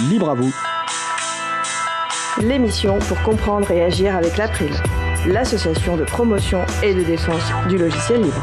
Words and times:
Libre 0.00 0.30
à 0.30 0.34
vous. 0.34 0.54
L'émission 2.40 3.00
pour 3.00 3.20
comprendre 3.24 3.68
et 3.72 3.82
agir 3.82 4.14
avec 4.14 4.36
l'April, 4.36 4.70
l'association 5.26 5.96
de 5.96 6.04
promotion 6.04 6.60
et 6.84 6.94
de 6.94 7.02
défense 7.02 7.42
du 7.68 7.78
logiciel 7.78 8.22
libre. 8.22 8.40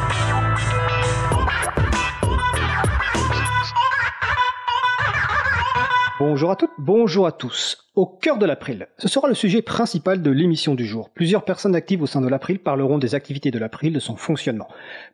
Bonjour 6.20 6.52
à 6.52 6.58
toutes, 6.58 6.72
bonjour 6.78 7.26
à 7.26 7.32
tous. 7.32 7.88
Au 7.96 8.06
cœur 8.06 8.38
de 8.38 8.46
l'April, 8.46 8.88
ce 8.98 9.08
sera 9.08 9.30
le 9.30 9.34
sujet 9.34 9.62
principal 9.62 10.22
de 10.22 10.32
l'émission 10.32 10.76
du 10.76 10.86
jour. 10.86 11.10
Plusieurs 11.12 11.46
personnes 11.46 11.76
actives 11.76 12.02
au 12.02 12.08
sein 12.08 12.20
de 12.20 12.28
l'April 12.28 12.60
parleront 12.60 12.98
des 12.98 13.16
activités 13.16 13.52
de 13.52 13.60
l'April, 13.60 13.94
de 13.94 14.02
son 14.02 14.18
fonctionnement. 14.18 14.68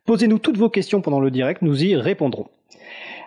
Posez-nous 0.06 0.40
toutes 0.40 0.58
vos 0.58 0.70
questions 0.70 1.02
pendant 1.02 1.20
le 1.20 1.30
direct, 1.30 1.62
nous 1.62 1.84
y 1.84 1.94
répondrons. 1.94 2.48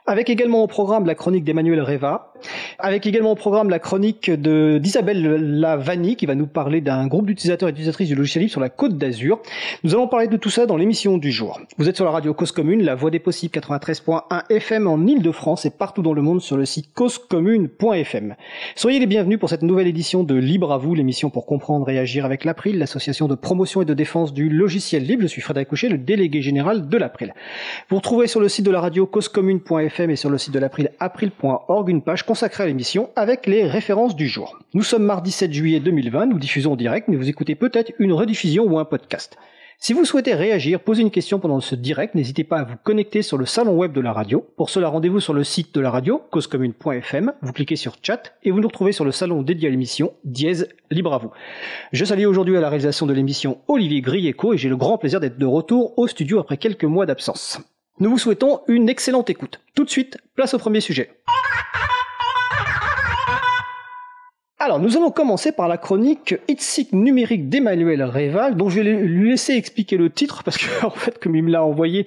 Avec 0.07 0.29
également 0.29 0.61
au 0.61 0.67
programme 0.67 1.07
la 1.07 1.15
chronique 1.15 1.43
d'Emmanuel 1.43 1.81
Reva, 1.81 2.31
avec 2.77 3.07
également 3.07 3.31
au 3.31 3.35
programme 3.35 3.71
la 3.71 3.79
chronique 3.79 4.29
d'Isabelle 4.29 5.59
Lavani 5.59 6.15
qui 6.15 6.27
va 6.27 6.35
nous 6.35 6.45
parler 6.45 6.79
d'un 6.79 7.07
groupe 7.07 7.25
d'utilisateurs 7.25 7.69
et 7.69 7.71
d'utilisatrices 7.71 8.09
du 8.09 8.13
logiciel 8.13 8.43
libre 8.43 8.51
sur 8.51 8.61
la 8.61 8.69
côte 8.69 8.99
d'Azur. 8.99 9.39
Nous 9.83 9.95
allons 9.95 10.07
parler 10.07 10.27
de 10.27 10.37
tout 10.37 10.51
ça 10.51 10.67
dans 10.67 10.77
l'émission 10.77 11.17
du 11.17 11.31
jour. 11.31 11.59
Vous 11.79 11.89
êtes 11.89 11.95
sur 11.95 12.05
la 12.05 12.11
radio 12.11 12.35
Cause 12.35 12.51
Commune, 12.51 12.83
la 12.83 12.93
voix 12.93 13.09
des 13.09 13.17
possibles 13.17 13.51
93.1 13.57 14.43
FM 14.51 14.85
en 14.85 15.07
Ile-de-France 15.07 15.65
et 15.65 15.71
partout 15.71 16.03
dans 16.03 16.13
le 16.13 16.21
monde 16.21 16.39
sur 16.39 16.55
le 16.55 16.65
site 16.65 16.93
causecommune.fm. 16.93 18.35
Soyez 18.75 18.99
les 18.99 19.07
bienvenus 19.07 19.39
pour 19.39 19.49
cette 19.49 19.63
nouvelle 19.63 19.87
édition 19.87 20.23
de 20.23 20.35
Libre 20.35 20.71
à 20.71 20.77
vous, 20.77 20.93
l'émission 20.93 21.31
pour 21.31 21.47
comprendre 21.47 21.89
et 21.89 21.97
agir 21.97 22.25
avec 22.25 22.45
l'April, 22.45 22.77
l'association 22.77 23.27
de 23.27 23.33
promotion 23.33 23.81
et 23.81 23.85
de 23.85 23.95
défense 23.95 24.33
du 24.33 24.49
logiciel 24.49 25.01
libre. 25.01 25.23
Je 25.23 25.27
suis 25.27 25.41
Frédéric 25.41 25.69
Couchet, 25.69 25.89
le 25.89 25.97
délégué 25.97 26.43
général 26.43 26.89
de 26.89 26.97
l'April. 26.97 27.33
Vous 27.89 27.95
retrouvez 27.95 28.27
sur 28.27 28.39
le 28.39 28.49
site 28.49 28.67
de 28.67 28.71
la 28.71 28.81
radio 28.81 29.07
causecommune.fm 29.07 29.94
et 29.99 30.15
sur 30.15 30.29
le 30.29 30.37
site 30.37 30.53
de 30.53 30.59
l'April, 30.59 30.91
april.org, 30.99 31.89
une 31.89 32.01
page 32.01 32.23
consacrée 32.23 32.63
à 32.63 32.67
l'émission 32.67 33.09
avec 33.15 33.47
les 33.47 33.65
références 33.65 34.15
du 34.15 34.27
jour. 34.27 34.59
Nous 34.73 34.83
sommes 34.83 35.03
mardi 35.03 35.31
7 35.31 35.53
juillet 35.53 35.79
2020, 35.79 36.25
nous 36.27 36.39
diffusons 36.39 36.73
en 36.73 36.75
direct, 36.75 37.07
mais 37.07 37.15
vous 37.15 37.29
écoutez 37.29 37.55
peut-être 37.55 37.93
une 37.99 38.11
rediffusion 38.11 38.65
ou 38.65 38.77
un 38.77 38.85
podcast. 38.85 39.37
Si 39.77 39.93
vous 39.93 40.05
souhaitez 40.05 40.33
réagir, 40.33 40.79
poser 40.79 41.01
une 41.01 41.11
question 41.11 41.39
pendant 41.39 41.59
ce 41.59 41.75
direct, 41.75 42.15
n'hésitez 42.15 42.43
pas 42.43 42.59
à 42.59 42.63
vous 42.63 42.75
connecter 42.81 43.21
sur 43.21 43.37
le 43.37 43.45
salon 43.45 43.75
web 43.75 43.93
de 43.93 44.01
la 44.01 44.13
radio. 44.13 44.45
Pour 44.57 44.69
cela, 44.69 44.87
rendez-vous 44.87 45.19
sur 45.19 45.33
le 45.33 45.43
site 45.43 45.75
de 45.75 45.81
la 45.81 45.91
radio, 45.91 46.21
causecommune.fm, 46.31 47.33
vous 47.41 47.53
cliquez 47.53 47.75
sur 47.75 47.95
chat 48.01 48.33
et 48.43 48.51
vous 48.51 48.59
nous 48.59 48.67
retrouvez 48.67 48.91
sur 48.91 49.05
le 49.05 49.11
salon 49.11 49.43
dédié 49.43 49.67
à 49.67 49.71
l'émission, 49.71 50.13
dièse 50.23 50.69
libre 50.91 51.13
à 51.13 51.17
vous. 51.17 51.31
Je 51.91 52.05
salue 52.05 52.25
aujourd'hui 52.25 52.57
à 52.57 52.61
la 52.61 52.69
réalisation 52.69 53.05
de 53.05 53.13
l'émission 53.13 53.59
Olivier 53.67 54.01
Grieco 54.01 54.53
et 54.53 54.57
j'ai 54.57 54.69
le 54.69 54.77
grand 54.77 54.97
plaisir 54.97 55.19
d'être 55.19 55.37
de 55.37 55.45
retour 55.45 55.97
au 55.97 56.07
studio 56.07 56.39
après 56.39 56.57
quelques 56.57 56.85
mois 56.85 57.05
d'absence. 57.05 57.59
Nous 57.99 58.09
vous 58.09 58.17
souhaitons 58.17 58.59
une 58.67 58.89
excellente 58.89 59.29
écoute. 59.29 59.61
Tout 59.73 59.85
de 59.85 59.89
suite, 59.89 60.17
place 60.35 60.53
au 60.53 60.57
premier 60.57 60.81
sujet. 60.81 61.11
Alors, 64.59 64.79
nous 64.79 64.97
allons 64.97 65.11
commencer 65.11 65.53
par 65.53 65.69
la 65.69 65.77
chronique 65.77 66.35
Itsic 66.49 66.91
numérique 66.91 67.47
d'Emmanuel 67.47 68.03
Réval, 68.03 68.57
dont 68.57 68.67
je 68.67 68.81
vais 68.81 68.83
lui 68.83 69.29
laisser 69.29 69.53
expliquer 69.53 69.95
le 69.95 70.09
titre, 70.09 70.43
parce 70.43 70.57
que, 70.57 70.65
en 70.85 70.89
fait, 70.89 71.19
comme 71.19 71.35
il 71.37 71.43
me 71.43 71.51
l'a 71.51 71.63
envoyé 71.63 72.05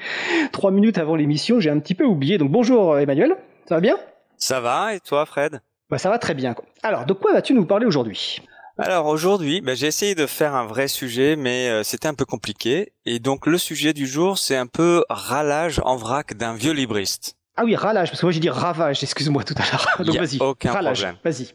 trois 0.52 0.70
minutes 0.70 0.98
avant 0.98 1.16
l'émission, 1.16 1.58
j'ai 1.58 1.70
un 1.70 1.78
petit 1.78 1.94
peu 1.94 2.04
oublié. 2.04 2.36
Donc, 2.36 2.50
bonjour 2.50 2.98
Emmanuel, 2.98 3.36
ça 3.66 3.76
va 3.76 3.80
bien? 3.80 3.96
Ça 4.36 4.60
va, 4.60 4.94
et 4.94 5.00
toi 5.00 5.24
Fred? 5.24 5.60
Bah, 5.88 5.96
Ça 5.96 6.10
va 6.10 6.18
très 6.18 6.34
bien. 6.34 6.54
Alors, 6.82 7.06
de 7.06 7.14
quoi 7.14 7.32
vas-tu 7.32 7.54
nous 7.54 7.64
parler 7.64 7.86
aujourd'hui? 7.86 8.42
Alors 8.78 9.06
aujourd'hui, 9.06 9.60
bah, 9.60 9.74
j'ai 9.74 9.86
essayé 9.86 10.14
de 10.14 10.26
faire 10.26 10.54
un 10.54 10.66
vrai 10.66 10.88
sujet, 10.88 11.36
mais 11.36 11.68
euh, 11.68 11.82
c'était 11.82 12.08
un 12.08 12.14
peu 12.14 12.24
compliqué. 12.24 12.92
Et 13.04 13.18
donc 13.18 13.46
le 13.46 13.58
sujet 13.58 13.92
du 13.92 14.06
jour, 14.06 14.38
c'est 14.38 14.56
un 14.56 14.66
peu 14.66 15.04
ralage 15.08 15.80
en 15.84 15.96
vrac 15.96 16.34
d'un 16.34 16.54
vieux 16.54 16.72
libriste. 16.72 17.34
Ah 17.56 17.64
oui, 17.64 17.74
ralage, 17.74 18.10
parce 18.10 18.20
que 18.20 18.26
moi 18.26 18.32
j'ai 18.32 18.38
dit 18.38 18.50
ravage, 18.50 19.02
excuse-moi 19.02 19.42
tout 19.42 19.54
à 19.58 19.62
l'heure. 19.62 19.88
Donc 20.04 20.16
vas-y, 20.16 20.38
aucun 20.40 20.72
ralage, 20.72 21.02
problème. 21.02 21.18
vas-y. 21.24 21.48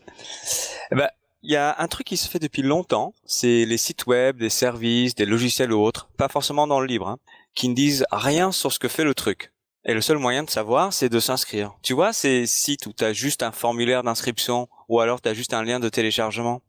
Eh 0.92 0.96
ben, 0.96 1.08
il 1.44 1.52
y 1.52 1.56
a 1.56 1.76
un 1.80 1.88
truc 1.88 2.08
qui 2.08 2.18
se 2.18 2.28
fait 2.28 2.40
depuis 2.40 2.62
longtemps, 2.62 3.14
c'est 3.26 3.64
les 3.64 3.78
sites 3.78 4.06
web, 4.06 4.38
des 4.38 4.50
services, 4.50 5.16
des 5.16 5.26
logiciels 5.26 5.72
ou 5.72 5.82
autres, 5.82 6.10
pas 6.18 6.28
forcément 6.28 6.68
dans 6.68 6.82
le 6.82 6.88
livre, 6.88 7.08
hein, 7.08 7.20
qui 7.56 7.70
ne 7.70 7.74
disent 7.74 8.06
rien 8.12 8.52
sur 8.52 8.74
ce 8.74 8.80
que 8.80 8.90
fait 8.90 9.06
le 9.06 9.14
truc. 9.14 9.54
Et 9.86 9.94
le 9.94 10.00
seul 10.00 10.18
moyen 10.18 10.44
de 10.44 10.50
savoir, 10.50 10.94
c'est 10.94 11.10
de 11.10 11.20
s'inscrire. 11.20 11.74
Tu 11.82 11.94
vois, 11.94 12.14
ces 12.14 12.46
sites 12.46 12.86
où 12.86 12.94
tu 12.94 13.04
as 13.04 13.12
juste 13.12 13.44
un 13.44 13.52
formulaire 13.52 14.04
d'inscription 14.04 14.70
ou 14.88 15.02
alors 15.02 15.22
tu 15.22 15.28
as 15.28 15.34
juste 15.34 15.54
un 15.54 15.64
lien 15.64 15.82
de 15.82 15.90
téléchargement? 15.90 16.62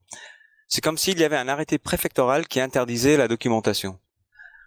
C'est 0.69 0.80
comme 0.80 0.98
s'il 0.98 1.19
y 1.19 1.25
avait 1.25 1.36
un 1.36 1.48
arrêté 1.48 1.78
préfectoral 1.78 2.47
qui 2.47 2.60
interdisait 2.60 3.16
la 3.16 3.28
documentation. 3.28 3.98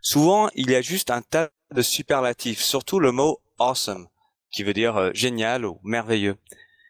Souvent, 0.01 0.49
il 0.55 0.69
y 0.71 0.75
a 0.75 0.81
juste 0.81 1.11
un 1.11 1.21
tas 1.21 1.49
de 1.71 1.81
superlatifs, 1.81 2.61
surtout 2.61 2.99
le 2.99 3.11
mot 3.11 3.41
awesome, 3.59 4.07
qui 4.51 4.63
veut 4.63 4.73
dire 4.73 4.95
euh, 4.97 5.11
génial 5.13 5.65
ou 5.65 5.79
merveilleux. 5.83 6.37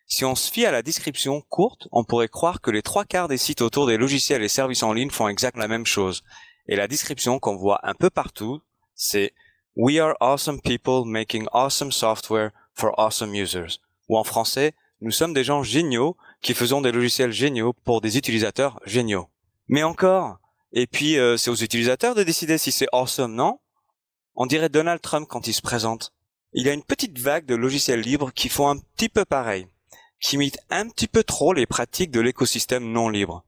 Si 0.07 0.23
on 0.23 0.35
se 0.35 0.51
fie 0.51 0.65
à 0.65 0.71
la 0.71 0.83
description 0.83 1.41
courte, 1.49 1.87
on 1.91 2.03
pourrait 2.03 2.29
croire 2.29 2.61
que 2.61 2.71
les 2.71 2.81
trois 2.81 3.05
quarts 3.05 3.27
des 3.27 3.37
sites 3.37 3.61
autour 3.61 3.87
des 3.87 3.97
logiciels 3.97 4.43
et 4.43 4.47
services 4.47 4.83
en 4.83 4.93
ligne 4.93 5.09
font 5.09 5.27
exactement 5.27 5.63
la 5.63 5.67
même 5.67 5.85
chose. 5.85 6.23
Et 6.67 6.75
la 6.75 6.87
description 6.87 7.39
qu'on 7.39 7.57
voit 7.57 7.79
un 7.83 7.93
peu 7.93 8.09
partout, 8.09 8.61
c'est 8.95 9.33
We 9.75 9.99
are 9.99 10.15
awesome 10.21 10.61
people 10.61 11.03
making 11.05 11.47
awesome 11.51 11.91
software 11.91 12.51
for 12.73 12.97
awesome 12.97 13.35
users. 13.35 13.79
Ou 14.09 14.17
en 14.17 14.23
français, 14.23 14.73
nous 15.01 15.11
sommes 15.11 15.33
des 15.33 15.43
gens 15.43 15.61
géniaux 15.61 16.15
qui 16.41 16.53
faisons 16.53 16.81
des 16.81 16.91
logiciels 16.91 17.31
géniaux 17.31 17.73
pour 17.73 18.01
des 18.01 18.17
utilisateurs 18.17 18.79
géniaux. 18.85 19.27
Mais 19.67 19.83
encore, 19.83 20.39
et 20.71 20.87
puis 20.87 21.17
euh, 21.17 21.37
c'est 21.37 21.49
aux 21.49 21.55
utilisateurs 21.55 22.15
de 22.15 22.23
décider 22.23 22.57
si 22.57 22.71
c'est 22.71 22.87
awesome, 22.91 23.33
non? 23.33 23.59
On 24.35 24.45
dirait 24.45 24.69
Donald 24.69 25.01
Trump 25.01 25.27
quand 25.27 25.47
il 25.47 25.53
se 25.53 25.61
présente. 25.61 26.13
Il 26.53 26.65
y 26.65 26.69
a 26.69 26.73
une 26.73 26.83
petite 26.83 27.17
vague 27.19 27.45
de 27.45 27.55
logiciels 27.55 28.01
libres 28.01 28.31
qui 28.31 28.49
font 28.49 28.69
un 28.69 28.77
petit 28.77 29.09
peu 29.09 29.25
pareil, 29.25 29.67
qui 30.21 30.35
imitent 30.35 30.59
un 30.69 30.87
petit 30.89 31.07
peu 31.07 31.23
trop 31.23 31.53
les 31.53 31.65
pratiques 31.65 32.11
de 32.11 32.21
l'écosystème 32.21 32.91
non 32.91 33.09
libre. 33.09 33.43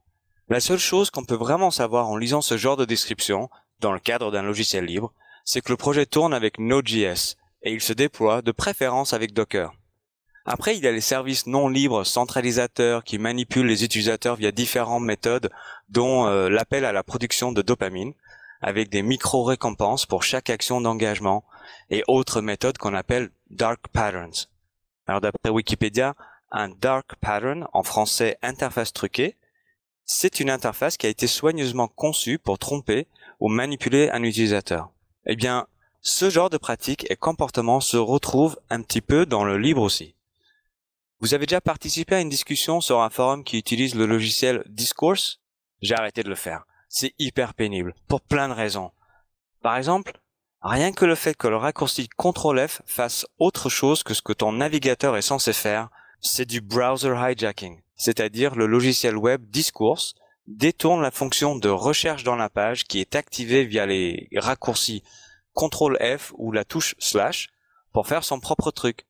La 0.49 0.59
seule 0.59 0.79
chose 0.79 1.11
qu'on 1.11 1.25
peut 1.25 1.35
vraiment 1.35 1.71
savoir 1.71 2.09
en 2.09 2.17
lisant 2.17 2.41
ce 2.41 2.57
genre 2.57 2.77
de 2.77 2.85
description, 2.85 3.49
dans 3.79 3.93
le 3.93 3.99
cadre 3.99 4.31
d'un 4.31 4.41
logiciel 4.41 4.85
libre, 4.85 5.13
c'est 5.45 5.61
que 5.61 5.71
le 5.71 5.77
projet 5.77 6.05
tourne 6.05 6.33
avec 6.33 6.59
Node.js, 6.59 7.35
et 7.61 7.71
il 7.71 7.81
se 7.81 7.93
déploie 7.93 8.41
de 8.41 8.51
préférence 8.51 9.13
avec 9.13 9.33
Docker. 9.33 9.73
Après, 10.51 10.75
il 10.75 10.83
y 10.83 10.87
a 10.87 10.91
les 10.91 10.99
services 10.99 11.45
non 11.45 11.67
libres 11.67 12.03
centralisateurs 12.03 13.03
qui 13.03 13.19
manipulent 13.19 13.67
les 13.67 13.83
utilisateurs 13.83 14.35
via 14.35 14.51
différentes 14.51 15.03
méthodes, 15.03 15.51
dont 15.89 16.25
euh, 16.25 16.49
l'appel 16.49 16.85
à 16.85 16.91
la 16.91 17.03
production 17.03 17.51
de 17.51 17.61
dopamine, 17.61 18.13
avec 18.59 18.89
des 18.89 19.03
micro-récompenses 19.03 20.07
pour 20.07 20.23
chaque 20.23 20.49
action 20.49 20.81
d'engagement, 20.81 21.43
et 21.91 22.03
autres 22.07 22.41
méthodes 22.41 22.79
qu'on 22.79 22.95
appelle 22.95 23.29
dark 23.51 23.89
patterns. 23.89 24.47
Alors 25.05 25.21
d'après 25.21 25.51
Wikipédia, 25.51 26.15
un 26.51 26.69
dark 26.69 27.13
pattern, 27.21 27.67
en 27.71 27.83
français 27.83 28.39
interface 28.41 28.91
truquée, 28.91 29.35
c'est 30.05 30.39
une 30.39 30.49
interface 30.49 30.97
qui 30.97 31.05
a 31.05 31.09
été 31.09 31.27
soigneusement 31.27 31.87
conçue 31.87 32.39
pour 32.39 32.57
tromper 32.57 33.05
ou 33.39 33.49
manipuler 33.49 34.09
un 34.09 34.23
utilisateur. 34.23 34.89
Eh 35.27 35.35
bien, 35.35 35.67
ce 36.01 36.31
genre 36.31 36.49
de 36.49 36.57
pratique 36.57 37.05
et 37.11 37.15
comportement 37.15 37.81
se 37.81 37.97
retrouve 37.97 38.59
un 38.71 38.81
petit 38.81 39.01
peu 39.01 39.27
dans 39.27 39.43
le 39.43 39.59
libre 39.59 39.83
aussi. 39.83 40.15
Vous 41.21 41.33
avez 41.33 41.45
déjà 41.45 41.59
participé 41.59 42.15
à 42.15 42.21
une 42.21 42.29
discussion 42.29 42.79
sur 42.79 43.01
un 43.01 43.09
forum 43.09 43.43
qui 43.43 43.57
utilise 43.57 43.93
le 43.93 44.05
logiciel 44.05 44.63
Discourse? 44.69 45.41
J'ai 45.81 45.93
arrêté 45.93 46.23
de 46.23 46.29
le 46.29 46.35
faire. 46.35 46.63
C'est 46.87 47.13
hyper 47.19 47.55
pénible, 47.55 47.93
pour 48.07 48.21
plein 48.21 48.47
de 48.47 48.53
raisons. 48.53 48.91
Par 49.61 49.75
exemple, 49.75 50.21
rien 50.61 50.93
que 50.93 51.03
le 51.03 51.15
fait 51.15 51.35
que 51.35 51.49
le 51.49 51.57
raccourci 51.57 52.07
CTRL 52.07 52.69
F 52.69 52.81
fasse 52.85 53.25
autre 53.37 53.67
chose 53.67 54.01
que 54.01 54.13
ce 54.13 54.21
que 54.21 54.31
ton 54.31 54.53
navigateur 54.53 55.17
est 55.17 55.21
censé 55.21 55.51
faire, 55.51 55.89
c'est 56.21 56.45
du 56.45 56.61
browser 56.61 57.13
hijacking. 57.17 57.81
C'est-à-dire 57.97 58.55
le 58.55 58.65
logiciel 58.65 59.17
web 59.17 59.43
Discourse 59.49 60.15
détourne 60.47 61.01
la 61.01 61.11
fonction 61.11 61.57
de 61.57 61.67
recherche 61.67 62.23
dans 62.23 62.37
la 62.37 62.49
page 62.49 62.85
qui 62.85 63.01
est 63.01 63.17
activée 63.17 63.65
via 63.65 63.85
les 63.85 64.29
raccourcis 64.37 65.03
CTRL 65.53 66.17
F 66.17 66.31
ou 66.37 66.53
la 66.53 66.63
touche 66.63 66.95
slash 66.97 67.49
pour 67.91 68.07
faire 68.07 68.23
son 68.23 68.39
propre 68.39 68.71
truc 68.71 69.05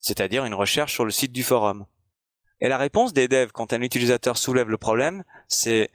c'est-à-dire 0.00 0.44
une 0.44 0.54
recherche 0.54 0.92
sur 0.92 1.04
le 1.04 1.10
site 1.10 1.32
du 1.32 1.42
forum. 1.42 1.86
Et 2.60 2.68
la 2.68 2.78
réponse 2.78 3.12
des 3.12 3.28
devs 3.28 3.52
quand 3.52 3.72
un 3.72 3.82
utilisateur 3.82 4.36
soulève 4.36 4.68
le 4.68 4.78
problème, 4.78 5.24
c'est 5.46 5.90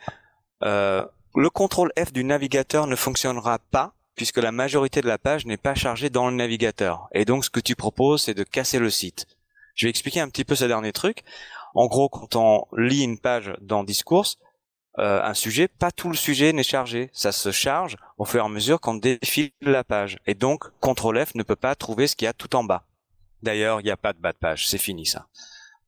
euh, 0.64 1.06
le 1.36 1.50
contrôle 1.50 1.92
F 1.98 2.14
du 2.14 2.24
navigateur 2.24 2.88
ne 2.88 2.96
fonctionnera 2.96 3.60
pas 3.60 3.94
puisque 4.16 4.38
la 4.38 4.52
majorité 4.52 5.02
de 5.02 5.08
la 5.08 5.18
page 5.18 5.46
n'est 5.46 5.58
pas 5.58 5.76
chargée 5.76 6.10
dans 6.10 6.30
le 6.30 6.36
navigateur. 6.36 7.08
Et 7.14 7.26
donc 7.26 7.46
ce 7.46 7.50
que 7.50 7.60
tu 7.60 7.76
proposes, 7.76 8.24
c'est 8.24 8.34
de 8.34 8.44
casser 8.44 8.80
le 8.80 8.90
site. 8.90 9.28
Je 9.76 9.86
vais 9.86 9.90
expliquer 9.90 10.20
un 10.20 10.30
petit 10.30 10.46
peu 10.46 10.56
ce 10.56 10.66
dernier 10.66 10.92
truc. 10.92 11.24
En 11.74 11.88
gros, 11.88 12.10
quand 12.10 12.36
on 12.36 12.66
lit 12.78 13.04
une 13.04 13.18
page 13.18 13.54
dans 13.60 13.84
Discourse, 13.84 14.38
euh, 15.00 15.24
un 15.24 15.34
sujet, 15.34 15.68
pas 15.68 15.92
tout 15.92 16.10
le 16.10 16.16
sujet 16.16 16.54
n'est 16.54 16.62
chargé. 16.62 17.10
Ça 17.14 17.32
se 17.32 17.52
charge 17.52 17.98
au 18.18 18.26
fur 18.26 18.42
et 18.42 18.46
à 18.46 18.50
mesure 18.50 18.80
qu'on 18.80 18.94
défile 18.94 19.52
la 19.62 19.84
page. 19.84 20.20
Et 20.28 20.36
donc, 20.36 20.66
CTRL 20.82 21.26
F 21.26 21.36
ne 21.36 21.44
peut 21.44 21.56
pas 21.56 21.74
trouver 21.74 22.06
ce 22.06 22.16
qu'il 22.16 22.26
y 22.26 22.30
a 22.30 22.34
tout 22.34 22.56
en 22.56 22.64
bas. 22.64 22.86
D'ailleurs, 23.44 23.82
il 23.82 23.84
n'y 23.84 23.92
a 23.92 23.98
pas 23.98 24.14
de 24.14 24.20
bas 24.20 24.32
de 24.32 24.38
page, 24.38 24.68
c'est 24.70 24.78
fini 24.78 25.06
ça. 25.06 25.28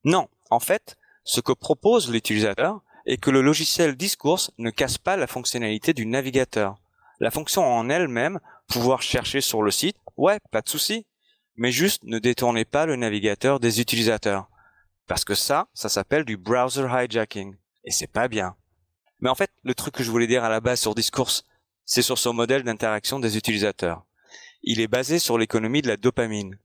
Non, 0.04 0.28
en 0.50 0.60
fait, 0.60 0.98
ce 1.24 1.40
que 1.40 1.54
propose 1.54 2.12
l'utilisateur 2.12 2.82
est 3.06 3.18
que 3.18 3.32
le 3.32 3.42
logiciel 3.42 3.96
Discourse 3.96 4.52
ne 4.58 4.70
casse 4.70 4.98
pas 4.98 5.16
la 5.16 5.26
fonctionnalité 5.26 5.94
du 5.94 6.06
navigateur. 6.06 6.76
La 7.22 7.32
fonction 7.32 7.64
en 7.64 7.90
elle-même, 7.90 8.42
pouvoir 8.68 9.02
chercher 9.02 9.40
sur 9.40 9.64
le 9.64 9.72
site, 9.72 9.96
ouais, 10.18 10.40
pas 10.52 10.62
de 10.62 10.68
souci. 10.68 11.06
Mais 11.56 11.72
juste 11.72 12.04
ne 12.04 12.20
détournez 12.20 12.66
pas 12.66 12.86
le 12.86 12.98
navigateur 12.98 13.62
des 13.62 13.80
utilisateurs. 13.80 14.50
Parce 15.08 15.24
que 15.24 15.34
ça, 15.34 15.70
ça 15.74 15.88
s'appelle 15.88 16.26
du 16.26 16.36
browser 16.36 16.88
hijacking. 16.92 17.56
Et 17.86 17.92
c'est 17.92 18.12
pas 18.12 18.28
bien. 18.28 18.58
Mais 19.22 19.30
en 19.30 19.36
fait, 19.36 19.52
le 19.64 19.74
truc 19.74 19.96
que 19.96 20.04
je 20.04 20.12
voulais 20.12 20.28
dire 20.28 20.44
à 20.44 20.50
la 20.50 20.60
base 20.60 20.82
sur 20.82 20.94
Discourse, 20.94 21.46
c'est 21.86 22.02
sur 22.02 22.18
son 22.18 22.34
modèle 22.34 22.64
d'interaction 22.64 23.20
des 23.20 23.38
utilisateurs. 23.38 24.04
Il 24.62 24.82
est 24.82 24.90
basé 24.90 25.20
sur 25.20 25.38
l'économie 25.38 25.82
de 25.82 25.88
la 25.88 25.96
dopamine. 25.96 26.58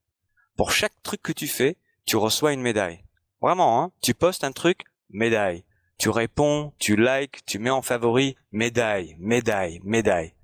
Pour 0.60 0.72
chaque 0.72 1.02
truc 1.02 1.22
que 1.22 1.32
tu 1.32 1.48
fais, 1.48 1.78
tu 2.04 2.18
reçois 2.18 2.52
une 2.52 2.60
médaille. 2.60 3.02
Vraiment, 3.40 3.82
hein 3.82 3.92
Tu 4.02 4.12
postes 4.12 4.44
un 4.44 4.52
truc, 4.52 4.82
médaille. 5.08 5.64
Tu 5.96 6.10
réponds, 6.10 6.74
tu 6.78 6.96
likes, 6.96 7.42
tu 7.46 7.58
mets 7.58 7.70
en 7.70 7.80
favori, 7.80 8.36
médaille, 8.52 9.16
médaille, 9.18 9.80
médaille. 9.84 10.34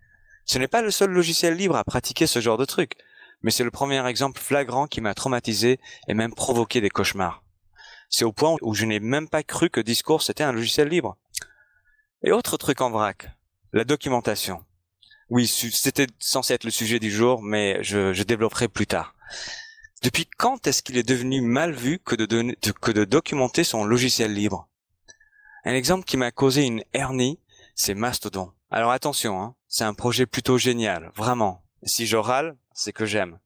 Ce 0.47 0.59
n'est 0.59 0.69
pas 0.69 0.81
le 0.81 0.91
seul 0.91 1.11
logiciel 1.11 1.55
libre 1.55 1.77
à 1.77 1.85
pratiquer 1.85 2.27
ce 2.27 2.41
genre 2.41 2.57
de 2.57 2.65
truc, 2.65 2.95
mais 3.43 3.51
c'est 3.51 3.63
le 3.63 3.71
premier 3.71 4.07
exemple 4.09 4.41
flagrant 4.41 4.87
qui 4.87 5.03
m'a 5.03 5.13
traumatisé 5.13 5.79
et 6.09 6.15
même 6.15 6.33
provoqué 6.33 6.81
des 6.81 6.89
cauchemars. 6.89 7.43
C'est 8.09 8.25
au 8.25 8.33
point 8.33 8.57
où 8.63 8.73
je 8.73 8.87
n'ai 8.87 9.01
même 9.01 9.29
pas 9.29 9.43
cru 9.43 9.69
que 9.69 9.83
Discourse 9.83 10.31
était 10.31 10.45
un 10.45 10.53
logiciel 10.53 10.89
libre. 10.89 11.19
Et 12.23 12.33
autre 12.33 12.57
truc 12.57 12.81
en 12.81 12.89
vrac, 12.89 13.29
la 13.75 13.85
documentation. 13.85 14.65
Oui, 15.29 15.47
c'était 15.47 16.07
censé 16.19 16.55
être 16.55 16.65
le 16.65 16.71
sujet 16.71 17.01
du 17.01 17.11
jour, 17.11 17.43
mais 17.43 17.85
je, 17.85 18.15
je 18.15 18.23
développerai 18.23 18.69
plus 18.69 18.87
tard. 18.87 19.15
Depuis 20.06 20.29
quand 20.38 20.69
est-ce 20.69 20.85
qu'il 20.85 20.99
est 20.99 21.08
devenu 21.08 21.41
mal 21.41 21.73
vu 21.73 21.99
que 21.99 22.14
de, 22.14 23.05
documenter 23.05 23.64
son 23.64 23.82
logiciel 23.82 24.32
libre? 24.32 24.69
Un 25.64 25.75
exemple 25.75 26.05
qui 26.05 26.17
m'a 26.17 26.31
causé 26.31 26.64
une 26.64 26.85
hernie, 26.93 27.41
c'est 27.75 27.94
Mastodon. 27.94 28.53
Alors 28.70 28.93
attention, 28.93 29.43
hein, 29.43 29.56
c'est 29.67 29.82
un 29.82 29.94
projet 29.94 30.25
plutôt 30.25 30.58
génial, 30.58 31.11
vraiment. 31.17 31.64
Si 31.82 32.06
je 32.06 32.17
râle, 32.17 32.56
c'est 32.73 32.93
que 32.93 33.05
j'aime. 33.05 33.41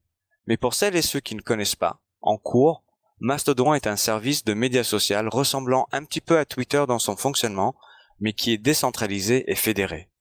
Mais 0.45 0.55
pour 0.55 0.75
celles 0.75 0.95
et 0.95 1.01
ceux 1.01 1.19
qui 1.19 1.33
ne 1.33 1.41
connaissent 1.41 1.75
pas, 1.75 1.99
en 2.21 2.37
cours, 2.37 2.83
Mastodon 3.19 3.73
est 3.73 3.87
un 3.87 3.95
service 3.95 4.43
de 4.43 4.53
médias 4.53 4.83
social 4.83 5.29
ressemblant 5.29 5.87
un 5.91 6.03
petit 6.03 6.21
peu 6.21 6.37
à 6.37 6.45
Twitter 6.45 6.85
dans 6.87 6.99
son 6.99 7.17
fonctionnement, 7.17 7.73
mais 8.19 8.33
qui 8.33 8.53
est 8.53 8.59
décentralisé 8.59 9.51
et 9.51 9.55
fédéré. 9.55 10.11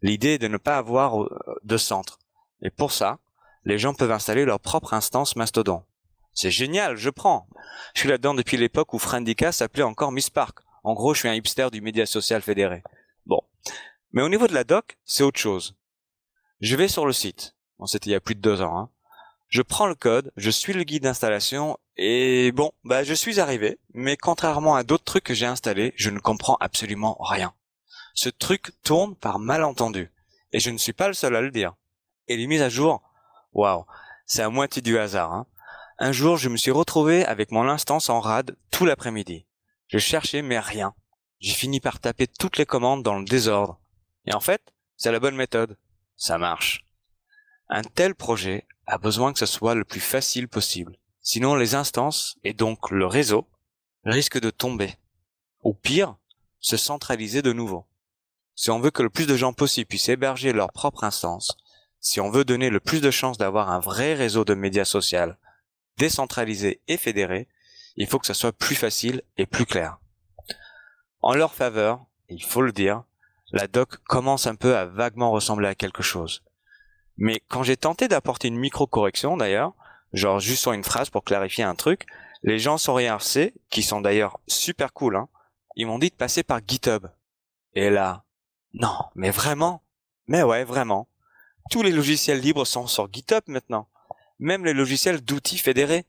L'idée 0.00 0.30
est 0.30 0.38
de 0.38 0.48
ne 0.48 0.56
pas 0.56 0.78
avoir 0.78 1.22
euh, 1.22 1.28
de 1.62 1.76
centre. 1.76 2.18
Et 2.62 2.70
pour 2.70 2.90
ça, 2.90 3.18
les 3.66 3.78
gens 3.78 3.92
peuvent 3.92 4.12
installer 4.12 4.46
leur 4.46 4.60
propre 4.60 4.94
instance 4.94 5.36
Mastodon. 5.36 5.84
C'est 6.32 6.50
génial, 6.50 6.96
je 6.96 7.10
prends. 7.10 7.48
Je 7.94 8.00
suis 8.00 8.08
là-dedans 8.08 8.34
depuis 8.34 8.56
l'époque 8.56 8.94
où 8.94 8.98
Friendica 8.98 9.52
s'appelait 9.52 9.82
encore 9.82 10.12
Miss 10.12 10.30
Park. 10.30 10.60
En 10.84 10.94
gros, 10.94 11.14
je 11.14 11.20
suis 11.20 11.28
un 11.28 11.34
hipster 11.34 11.68
du 11.70 11.80
média 11.80 12.06
social 12.06 12.42
fédéré. 12.42 12.82
Bon. 13.26 13.40
Mais 14.12 14.22
au 14.22 14.28
niveau 14.28 14.46
de 14.46 14.54
la 14.54 14.64
doc, 14.64 14.98
c'est 15.04 15.22
autre 15.22 15.40
chose. 15.40 15.76
Je 16.60 16.76
vais 16.76 16.88
sur 16.88 17.06
le 17.06 17.12
site. 17.12 17.56
Bon, 17.78 17.86
c'était 17.86 18.10
il 18.10 18.12
y 18.12 18.16
a 18.16 18.20
plus 18.20 18.34
de 18.34 18.40
deux 18.40 18.62
ans. 18.62 18.76
Hein. 18.78 18.90
Je 19.48 19.62
prends 19.62 19.86
le 19.86 19.94
code, 19.94 20.32
je 20.36 20.50
suis 20.50 20.72
le 20.72 20.84
guide 20.84 21.02
d'installation 21.02 21.76
et 21.96 22.52
bon, 22.52 22.70
bah 22.84 23.02
je 23.02 23.14
suis 23.14 23.40
arrivé. 23.40 23.78
Mais 23.94 24.16
contrairement 24.16 24.76
à 24.76 24.84
d'autres 24.84 25.04
trucs 25.04 25.24
que 25.24 25.34
j'ai 25.34 25.46
installés, 25.46 25.92
je 25.96 26.10
ne 26.10 26.20
comprends 26.20 26.56
absolument 26.60 27.16
rien. 27.20 27.52
Ce 28.14 28.28
truc 28.28 28.72
tourne 28.82 29.16
par 29.16 29.38
malentendu. 29.38 30.12
Et 30.52 30.60
je 30.60 30.70
ne 30.70 30.78
suis 30.78 30.92
pas 30.92 31.08
le 31.08 31.14
seul 31.14 31.34
à 31.34 31.40
le 31.40 31.50
dire. 31.50 31.74
Et 32.28 32.36
les 32.36 32.46
mises 32.46 32.62
à 32.62 32.68
jour, 32.68 33.02
waouh, 33.52 33.84
c'est 34.24 34.42
à 34.42 34.50
moitié 34.50 34.82
du 34.82 34.98
hasard. 34.98 35.32
Hein. 35.32 35.46
Un 36.02 36.12
jour, 36.12 36.38
je 36.38 36.48
me 36.48 36.56
suis 36.56 36.70
retrouvé 36.70 37.26
avec 37.26 37.52
mon 37.52 37.68
instance 37.68 38.08
en 38.08 38.20
rade 38.20 38.56
tout 38.70 38.86
l'après-midi. 38.86 39.44
Je 39.86 39.98
cherchais 39.98 40.40
mais 40.40 40.58
rien. 40.58 40.94
J'ai 41.40 41.52
fini 41.52 41.78
par 41.78 42.00
taper 42.00 42.26
toutes 42.26 42.56
les 42.56 42.64
commandes 42.64 43.02
dans 43.02 43.18
le 43.18 43.26
désordre. 43.26 43.78
Et 44.24 44.32
en 44.32 44.40
fait, 44.40 44.62
c'est 44.96 45.12
la 45.12 45.20
bonne 45.20 45.36
méthode. 45.36 45.76
Ça 46.16 46.38
marche. 46.38 46.86
Un 47.68 47.82
tel 47.82 48.14
projet 48.14 48.66
a 48.86 48.96
besoin 48.96 49.34
que 49.34 49.38
ce 49.38 49.44
soit 49.44 49.74
le 49.74 49.84
plus 49.84 50.00
facile 50.00 50.48
possible. 50.48 50.96
Sinon, 51.20 51.54
les 51.54 51.74
instances, 51.74 52.38
et 52.44 52.54
donc 52.54 52.90
le 52.90 53.04
réseau, 53.04 53.46
risquent 54.06 54.40
de 54.40 54.48
tomber. 54.48 54.94
Ou 55.64 55.74
pire, 55.74 56.16
se 56.60 56.78
centraliser 56.78 57.42
de 57.42 57.52
nouveau. 57.52 57.84
Si 58.54 58.70
on 58.70 58.80
veut 58.80 58.90
que 58.90 59.02
le 59.02 59.10
plus 59.10 59.26
de 59.26 59.36
gens 59.36 59.52
possible 59.52 59.88
puissent 59.88 60.08
héberger 60.08 60.54
leur 60.54 60.72
propre 60.72 61.04
instance, 61.04 61.58
si 62.00 62.22
on 62.22 62.30
veut 62.30 62.46
donner 62.46 62.70
le 62.70 62.80
plus 62.80 63.02
de 63.02 63.10
chances 63.10 63.36
d'avoir 63.36 63.68
un 63.68 63.80
vrai 63.80 64.14
réseau 64.14 64.46
de 64.46 64.54
médias 64.54 64.86
sociaux, 64.86 65.34
décentralisé 65.98 66.80
et 66.88 66.96
fédéré, 66.96 67.48
il 67.96 68.06
faut 68.06 68.18
que 68.18 68.26
ça 68.26 68.34
soit 68.34 68.52
plus 68.52 68.74
facile 68.74 69.22
et 69.36 69.46
plus 69.46 69.66
clair. 69.66 69.98
En 71.20 71.34
leur 71.34 71.54
faveur, 71.54 72.06
il 72.28 72.42
faut 72.42 72.62
le 72.62 72.72
dire, 72.72 73.04
la 73.52 73.66
doc 73.66 73.96
commence 74.04 74.46
un 74.46 74.54
peu 74.54 74.76
à 74.76 74.86
vaguement 74.86 75.30
ressembler 75.30 75.68
à 75.68 75.74
quelque 75.74 76.02
chose. 76.02 76.42
Mais 77.18 77.42
quand 77.48 77.62
j'ai 77.62 77.76
tenté 77.76 78.08
d'apporter 78.08 78.48
une 78.48 78.58
micro-correction 78.58 79.36
d'ailleurs, 79.36 79.74
genre 80.12 80.40
juste 80.40 80.62
sur 80.62 80.72
une 80.72 80.84
phrase 80.84 81.10
pour 81.10 81.24
clarifier 81.24 81.64
un 81.64 81.74
truc, 81.74 82.06
les 82.42 82.58
gens 82.58 82.78
sur 82.78 82.98
IRC, 82.98 83.52
qui 83.68 83.82
sont 83.82 84.00
d'ailleurs 84.00 84.40
super 84.46 84.94
cool, 84.94 85.16
hein, 85.16 85.28
ils 85.76 85.86
m'ont 85.86 85.98
dit 85.98 86.10
de 86.10 86.14
passer 86.14 86.42
par 86.42 86.60
GitHub. 86.66 87.06
Et 87.74 87.90
là, 87.90 88.24
non, 88.72 88.96
mais 89.14 89.30
vraiment? 89.30 89.82
Mais 90.26 90.42
ouais, 90.42 90.64
vraiment. 90.64 91.08
Tous 91.70 91.82
les 91.82 91.92
logiciels 91.92 92.40
libres 92.40 92.64
sont 92.64 92.86
sur 92.86 93.12
GitHub 93.12 93.42
maintenant. 93.46 93.88
Même 94.40 94.64
les 94.64 94.72
logiciels 94.72 95.20
d'outils 95.20 95.58
fédérés. 95.58 96.06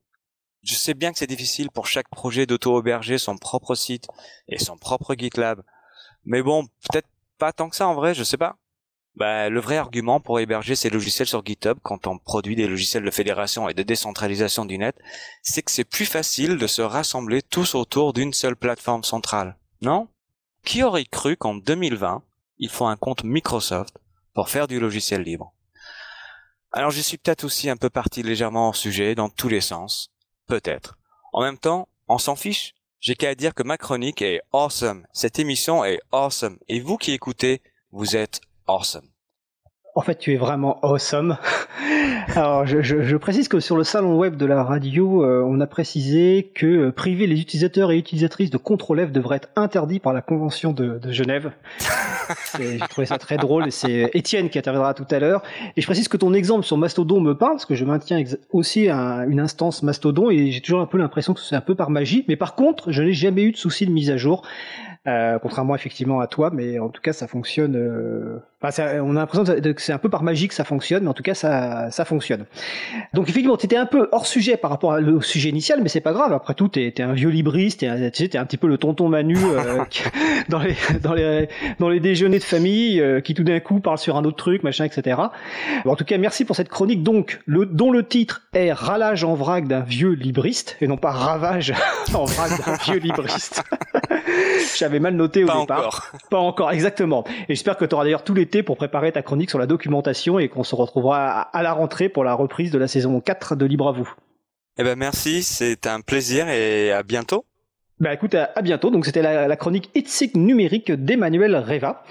Je 0.64 0.74
sais 0.74 0.94
bien 0.94 1.12
que 1.12 1.20
c'est 1.20 1.28
difficile 1.28 1.70
pour 1.70 1.86
chaque 1.86 2.08
projet 2.08 2.46
d'auto-héberger 2.46 3.18
son 3.18 3.38
propre 3.38 3.76
site 3.76 4.08
et 4.48 4.58
son 4.58 4.78
propre 4.78 5.16
GitLab. 5.16 5.62
Mais 6.24 6.42
bon, 6.42 6.66
peut-être 6.90 7.10
pas 7.38 7.52
tant 7.52 7.70
que 7.70 7.76
ça 7.76 7.90
en 7.90 7.94
vrai, 7.94 8.14
je 8.14 8.24
sais 8.24 8.38
pas. 8.38 8.56
Bah, 9.16 9.50
le 9.50 9.60
vrai 9.60 9.76
argument 9.76 10.22
pour 10.22 10.40
héberger 10.40 10.76
ces 10.76 10.90
logiciels 10.90 11.28
sur 11.28 11.46
GitHub 11.46 11.80
quand 11.84 12.08
on 12.08 12.18
produit 12.18 12.56
des 12.56 12.70
logiciels 12.70 13.04
de 13.04 13.12
fédération 13.12 13.68
et 13.68 13.74
de 13.74 13.84
décentralisation 13.84 14.64
du 14.64 14.78
net, 14.78 14.98
c'est 15.42 15.62
que 15.62 15.72
c'est 15.72 15.84
plus 15.84 16.06
facile 16.06 16.58
de 16.58 16.68
se 16.68 16.82
rassembler 16.82 17.42
tous 17.42 17.76
autour 17.76 18.14
d'une 18.14 18.32
seule 18.32 18.56
plateforme 18.56 19.04
centrale. 19.04 19.58
Non? 19.82 20.08
Qui 20.64 20.84
aurait 20.84 21.04
cru 21.04 21.36
qu'en 21.36 21.56
2020, 21.56 22.24
il 22.60 22.70
faut 22.70 22.86
un 22.86 22.96
compte 22.96 23.26
Microsoft 23.26 23.98
pour 24.34 24.50
faire 24.50 24.70
du 24.70 24.80
logiciel 24.80 25.24
libre? 25.24 25.54
Alors 26.74 26.92
je 26.92 27.02
suis 27.02 27.18
peut-être 27.18 27.44
aussi 27.44 27.70
un 27.70 27.76
peu 27.76 27.90
parti 27.90 28.24
légèrement 28.24 28.68
hors 28.68 28.76
sujet 28.76 29.14
dans 29.14 29.28
tous 29.28 29.50
les 29.50 29.60
sens. 29.60 30.10
Peut-être. 30.48 30.98
En 31.34 31.42
même 31.42 31.58
temps, 31.58 31.90
on 32.08 32.18
s'en 32.18 32.36
fiche. 32.38 32.74
J'ai 33.02 33.16
qu'à 33.16 33.36
dire 33.36 33.54
que 33.54 33.64
ma 33.64 33.78
chronique 33.78 34.22
est 34.22 34.42
awesome. 34.54 35.06
Cette 35.12 35.40
émission 35.40 35.84
est 35.84 36.00
awesome. 36.12 36.58
Et 36.70 36.80
vous 36.80 36.98
qui 36.98 37.12
écoutez, 37.12 37.62
vous 37.92 38.16
êtes 38.16 38.40
awesome. 38.68 39.10
En 39.94 40.02
fait, 40.02 40.18
tu 40.18 40.34
es 40.34 40.38
vraiment 40.38 40.80
awesome. 40.84 41.38
Alors, 42.36 42.66
je, 42.66 42.82
je, 42.82 43.02
je, 43.02 43.18
précise 43.18 43.50
que 43.50 43.60
sur 43.60 43.76
le 43.76 43.84
salon 43.84 44.18
web 44.18 44.38
de 44.38 44.46
la 44.46 44.64
radio, 44.64 45.26
euh, 45.26 45.44
on 45.46 45.60
a 45.60 45.68
précisé 45.68 46.50
que 46.56 46.66
euh, 46.66 46.92
priver 46.92 47.28
les 47.28 47.42
utilisateurs 47.42 47.92
et 47.92 47.98
utilisatrices 47.98 48.52
de 48.52 48.58
contrôle 48.58 49.06
F 49.06 49.12
devrait 49.12 49.38
être 49.38 49.50
interdit 49.58 50.00
par 50.00 50.14
la 50.14 50.22
Convention 50.22 50.72
de, 50.72 50.98
de 50.98 51.12
Genève. 51.12 51.52
J'ai 52.58 52.80
trouvé 52.90 53.06
ça 53.06 53.18
très 53.18 53.36
drôle 53.36 53.68
et 53.68 53.72
c'est 53.72 54.10
Étienne 54.14 54.50
qui 54.50 54.58
interviendra 54.58 54.94
tout 54.94 55.08
à 55.12 55.20
l'heure. 55.20 55.44
Et 55.76 55.82
je 55.82 55.86
précise 55.86 56.08
que 56.08 56.18
ton 56.18 56.34
exemple 56.34 56.66
sur 56.66 56.78
Mastodon 56.78 57.20
me 57.20 57.36
parle, 57.36 57.54
parce 57.54 57.66
que 57.66 57.76
je 57.76 57.84
maintiens 57.84 58.24
aussi 58.52 58.90
un, 58.90 59.28
une 59.28 59.42
instance 59.42 59.84
Mastodon 59.84 60.30
et 60.30 60.52
j'ai 60.52 60.62
toujours 60.62 60.80
un 60.80 60.86
peu 60.86 60.98
l'impression 61.00 61.34
que 61.34 61.42
c'est 61.42 61.56
un 61.56 61.62
peu 61.62 61.76
par 61.76 61.90
magie. 61.90 62.24
Mais 62.30 62.38
par 62.38 62.56
contre, 62.56 62.94
je 62.94 63.04
n'ai 63.04 63.14
jamais 63.14 63.44
eu 63.44 63.52
de 63.52 63.58
souci 63.58 63.86
de 63.86 63.92
mise 63.92 64.10
à 64.10 64.16
jour. 64.16 64.44
Euh, 65.08 65.40
contrairement 65.40 65.74
effectivement 65.74 66.20
à 66.20 66.28
toi, 66.28 66.52
mais 66.54 66.78
en 66.78 66.90
tout 66.90 67.02
cas 67.02 67.12
ça 67.12 67.26
fonctionne. 67.26 67.76
Euh... 67.76 68.38
Enfin, 68.62 69.02
on 69.02 69.16
a 69.16 69.20
l'impression 69.22 69.44
que 69.44 69.82
c'est 69.82 69.94
un 69.94 69.98
peu 69.98 70.10
par 70.10 70.22
magie 70.22 70.48
que 70.48 70.54
ça 70.54 70.64
fonctionne, 70.64 71.06
mais 71.06 71.10
en 71.10 71.16
tout 71.16 71.24
cas 71.24 71.34
ça, 71.34 71.90
ça 71.90 72.06
fonctionne. 72.06 72.46
Donc 73.16 73.28
effectivement, 73.28 73.58
tu 73.58 73.66
étais 73.66 73.78
un 73.78 73.88
peu 73.88 74.10
hors 74.12 74.28
sujet 74.28 74.58
par 74.58 74.70
rapport 74.70 74.92
au 74.92 75.22
sujet 75.22 75.50
initial, 75.50 75.80
mais 75.82 75.90
c'est 75.90 76.02
pas 76.02 76.14
grave. 76.14 76.34
Après 76.34 76.54
tout, 76.54 76.68
t'es 76.68 76.94
es 76.96 77.02
un 77.02 77.14
vieux 77.14 77.30
libriste, 77.30 77.80
t'es 77.80 77.88
un, 77.88 77.98
es 78.00 78.38
un 78.38 78.46
petit 78.46 78.58
peu 78.58 78.68
le 78.68 78.78
tonton 78.78 79.10
Manu 79.10 79.40
euh, 79.44 79.84
dans 80.50 80.60
les 80.60 80.76
dans 81.02 81.16
les 81.16 81.50
dans 81.80 81.90
les 81.90 82.00
déjeuners 82.00 82.38
de 82.38 82.44
famille, 82.44 83.02
euh, 83.02 83.22
qui 83.22 83.34
tout 83.34 83.44
d'un 83.44 83.60
coup 83.60 83.80
parle 83.80 83.98
sur 83.98 84.18
un 84.18 84.24
autre 84.24 84.38
truc, 84.38 84.62
machin, 84.62 84.86
etc. 84.86 85.20
Bon, 85.84 85.94
en 85.94 85.96
tout 85.96 86.06
cas, 86.06 86.20
merci 86.20 86.46
pour 86.46 86.56
cette 86.56 86.70
chronique. 86.70 87.02
Donc, 87.02 87.40
le 87.48 87.66
dont 87.66 87.92
le 87.92 88.08
titre 88.08 88.44
est 88.54 88.72
ralage 88.72 89.24
en 89.24 89.34
vrac 89.34 89.68
d'un 89.68 89.80
vieux 89.80 90.12
libriste 90.12 90.78
et 90.80 90.86
non 90.86 90.98
pas 90.98 91.10
ravage 91.10 91.74
en 92.14 92.26
vrac 92.26 92.52
d'un 92.64 92.76
vieux 92.76 93.00
libriste. 93.00 93.64
J'avais 94.92 95.00
mal 95.00 95.16
noté 95.16 95.46
au 95.46 95.48
pas 95.48 95.62
départ. 95.62 95.80
Encore. 95.80 96.08
Pas 96.30 96.40
encore, 96.40 96.72
exactement. 96.72 97.24
Et 97.48 97.56
j'espère 97.56 97.78
que 97.78 97.86
tu 97.86 97.96
auras 97.96 98.04
d'ailleurs 98.04 98.26
tout 98.26 98.34
l'été 98.34 98.62
pour 98.62 98.76
préparer 98.76 99.14
ta 99.14 99.22
chronique 99.22 99.50
sur 99.50 99.58
la 99.58 99.66
documentation 99.66 100.38
et 100.38 100.50
qu'on 100.50 100.66
se 100.66 100.76
retrouvera 100.76 101.40
à 101.40 101.64
la 101.64 101.72
rentrée 101.72 102.10
pour 102.10 102.26
la 102.26 102.34
reprise 102.34 102.72
de 102.72 102.78
la 102.78 102.90
saison 102.90 103.22
4 103.22 103.56
de 103.56 103.66
Libre 103.66 103.88
à 103.88 103.94
vous. 103.94 104.14
Eh 104.78 104.84
ben 104.84 104.98
merci, 104.98 105.44
c'est 105.44 105.88
un 105.88 106.02
plaisir 106.02 106.50
et 106.50 106.92
à 106.92 107.04
bientôt. 107.04 107.46
Bah 108.02 108.14
écoute, 108.14 108.36
à, 108.36 108.52
à 108.54 108.62
bientôt. 108.62 108.90
Donc 108.90 109.06
c'était 109.06 109.22
la, 109.22 109.48
la, 109.48 109.56
chronique 109.56 109.90
Itzig 109.96 110.36
numérique 110.36 110.92
d'Emmanuel 110.92 111.56
Reva. 111.56 112.04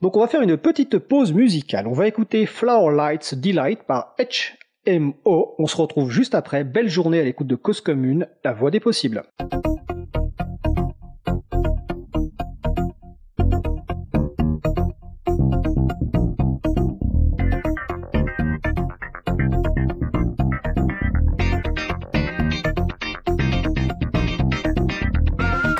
Donc 0.00 0.16
on 0.16 0.20
va 0.20 0.26
faire 0.26 0.40
une 0.40 0.56
petite 0.56 0.96
pause 0.96 1.34
musicale. 1.34 1.86
On 1.86 1.92
va 1.92 2.08
écouter 2.08 2.46
Flower 2.46 2.96
Lights 2.96 3.34
Delight 3.34 3.82
par 3.82 4.16
HMO. 4.86 5.54
On 5.58 5.66
se 5.66 5.76
retrouve 5.76 6.10
juste 6.10 6.34
après. 6.34 6.64
Belle 6.64 6.88
journée 6.88 7.20
à 7.20 7.24
l'écoute 7.24 7.46
de 7.46 7.56
Cause 7.56 7.82
Commune, 7.82 8.26
la 8.42 8.54
voix 8.54 8.70
des 8.70 8.80
possibles. 8.80 9.22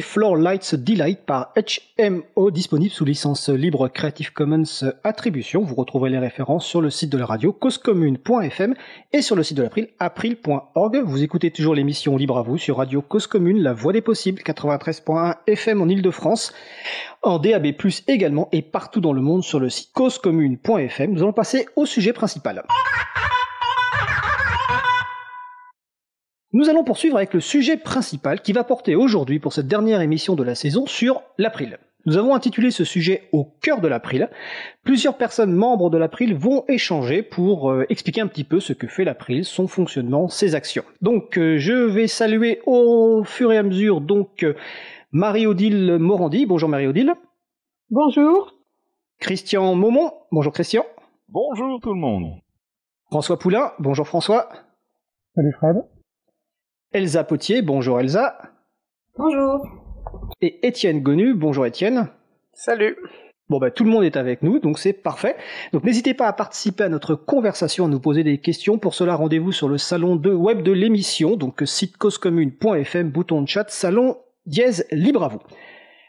Floor 0.00 0.36
Lights 0.36 0.74
Delight 0.74 1.20
par 1.26 1.52
HMO, 1.98 2.50
disponible 2.50 2.92
sous 2.92 3.04
licence 3.04 3.48
libre 3.48 3.88
Creative 3.88 4.32
Commons 4.32 4.84
Attribution. 5.04 5.62
Vous 5.62 5.74
retrouverez 5.74 6.10
les 6.10 6.18
références 6.18 6.66
sur 6.66 6.80
le 6.80 6.90
site 6.90 7.10
de 7.10 7.18
la 7.18 7.26
radio 7.26 7.52
causecommune.fm 7.52 8.74
et 9.12 9.20
sur 9.20 9.36
le 9.36 9.42
site 9.42 9.56
de 9.56 9.62
l'April, 9.62 9.88
april.org. 9.98 11.02
Vous 11.04 11.22
écoutez 11.22 11.50
toujours 11.50 11.74
l'émission 11.74 12.16
Libre 12.16 12.38
à 12.38 12.42
vous 12.42 12.56
sur 12.56 12.78
Radio 12.78 13.02
Cause 13.02 13.26
Commune, 13.26 13.62
la 13.62 13.74
voix 13.74 13.92
des 13.92 14.00
possibles, 14.00 14.42
93.1 14.42 15.36
FM 15.46 15.82
en 15.82 15.88
Ile-de-France, 15.88 16.54
en 17.22 17.38
DAB+, 17.38 17.74
également, 18.08 18.48
et 18.52 18.62
partout 18.62 19.00
dans 19.00 19.12
le 19.12 19.20
monde 19.20 19.44
sur 19.44 19.60
le 19.60 19.68
site 19.68 19.92
causecommune.fm. 19.92 21.12
Nous 21.12 21.22
allons 21.22 21.32
passer 21.32 21.66
au 21.76 21.84
sujet 21.84 22.12
principal. 22.12 22.64
Nous 26.54 26.68
allons 26.68 26.84
poursuivre 26.84 27.16
avec 27.16 27.34
le 27.34 27.40
sujet 27.40 27.76
principal 27.76 28.40
qui 28.40 28.52
va 28.52 28.62
porter 28.62 28.94
aujourd'hui 28.94 29.40
pour 29.40 29.52
cette 29.52 29.66
dernière 29.66 30.00
émission 30.00 30.36
de 30.36 30.44
la 30.44 30.54
saison 30.54 30.86
sur 30.86 31.20
l'April. 31.36 31.78
Nous 32.06 32.16
avons 32.16 32.32
intitulé 32.32 32.70
ce 32.70 32.84
sujet 32.84 33.24
au 33.32 33.44
cœur 33.60 33.80
de 33.80 33.88
l'April. 33.88 34.30
Plusieurs 34.84 35.16
personnes 35.16 35.52
membres 35.52 35.90
de 35.90 35.98
l'April 35.98 36.32
vont 36.32 36.64
échanger 36.68 37.24
pour 37.24 37.72
euh, 37.72 37.86
expliquer 37.88 38.20
un 38.20 38.28
petit 38.28 38.44
peu 38.44 38.60
ce 38.60 38.72
que 38.72 38.86
fait 38.86 39.02
l'April, 39.02 39.44
son 39.44 39.66
fonctionnement, 39.66 40.28
ses 40.28 40.54
actions. 40.54 40.84
Donc 41.02 41.38
euh, 41.38 41.58
je 41.58 41.72
vais 41.72 42.06
saluer 42.06 42.60
au 42.66 43.24
fur 43.24 43.50
et 43.50 43.58
à 43.58 43.64
mesure 43.64 44.00
donc 44.00 44.44
euh, 44.44 44.54
Marie-Odile 45.10 45.98
Morandi. 45.98 46.46
Bonjour 46.46 46.68
Marie-Odile. 46.68 47.14
Bonjour. 47.90 48.54
Christian 49.18 49.74
Maumont. 49.74 50.12
Bonjour 50.30 50.52
Christian. 50.52 50.86
Bonjour 51.30 51.80
tout 51.80 51.94
le 51.94 51.98
monde. 51.98 52.38
François 53.06 53.40
Poulain. 53.40 53.72
Bonjour 53.80 54.06
François. 54.06 54.48
Salut 55.34 55.52
Fred. 55.58 55.93
Elsa 56.94 57.24
Potier, 57.24 57.60
bonjour 57.60 57.98
Elsa. 57.98 58.38
Bonjour. 59.18 59.66
Et 60.40 60.64
Étienne 60.64 61.02
Gonu, 61.02 61.34
bonjour 61.34 61.66
Étienne. 61.66 62.06
Salut. 62.52 62.96
Bon 63.48 63.58
bah 63.58 63.72
tout 63.72 63.82
le 63.82 63.90
monde 63.90 64.04
est 64.04 64.16
avec 64.16 64.44
nous, 64.44 64.60
donc 64.60 64.78
c'est 64.78 64.92
parfait. 64.92 65.34
Donc 65.72 65.82
n'hésitez 65.82 66.14
pas 66.14 66.28
à 66.28 66.32
participer 66.32 66.84
à 66.84 66.88
notre 66.88 67.16
conversation, 67.16 67.86
à 67.86 67.88
nous 67.88 67.98
poser 67.98 68.22
des 68.22 68.38
questions. 68.38 68.78
Pour 68.78 68.94
cela, 68.94 69.16
rendez-vous 69.16 69.50
sur 69.50 69.68
le 69.68 69.76
salon 69.76 70.14
de 70.14 70.32
web 70.32 70.62
de 70.62 70.70
l'émission, 70.70 71.34
donc 71.34 71.64
site 71.64 71.96
causecommune.fm, 71.96 73.10
bouton 73.10 73.42
de 73.42 73.48
chat, 73.48 73.68
salon 73.70 74.18
dièse 74.46 74.86
libre 74.92 75.24
à 75.24 75.28
vous. 75.28 75.40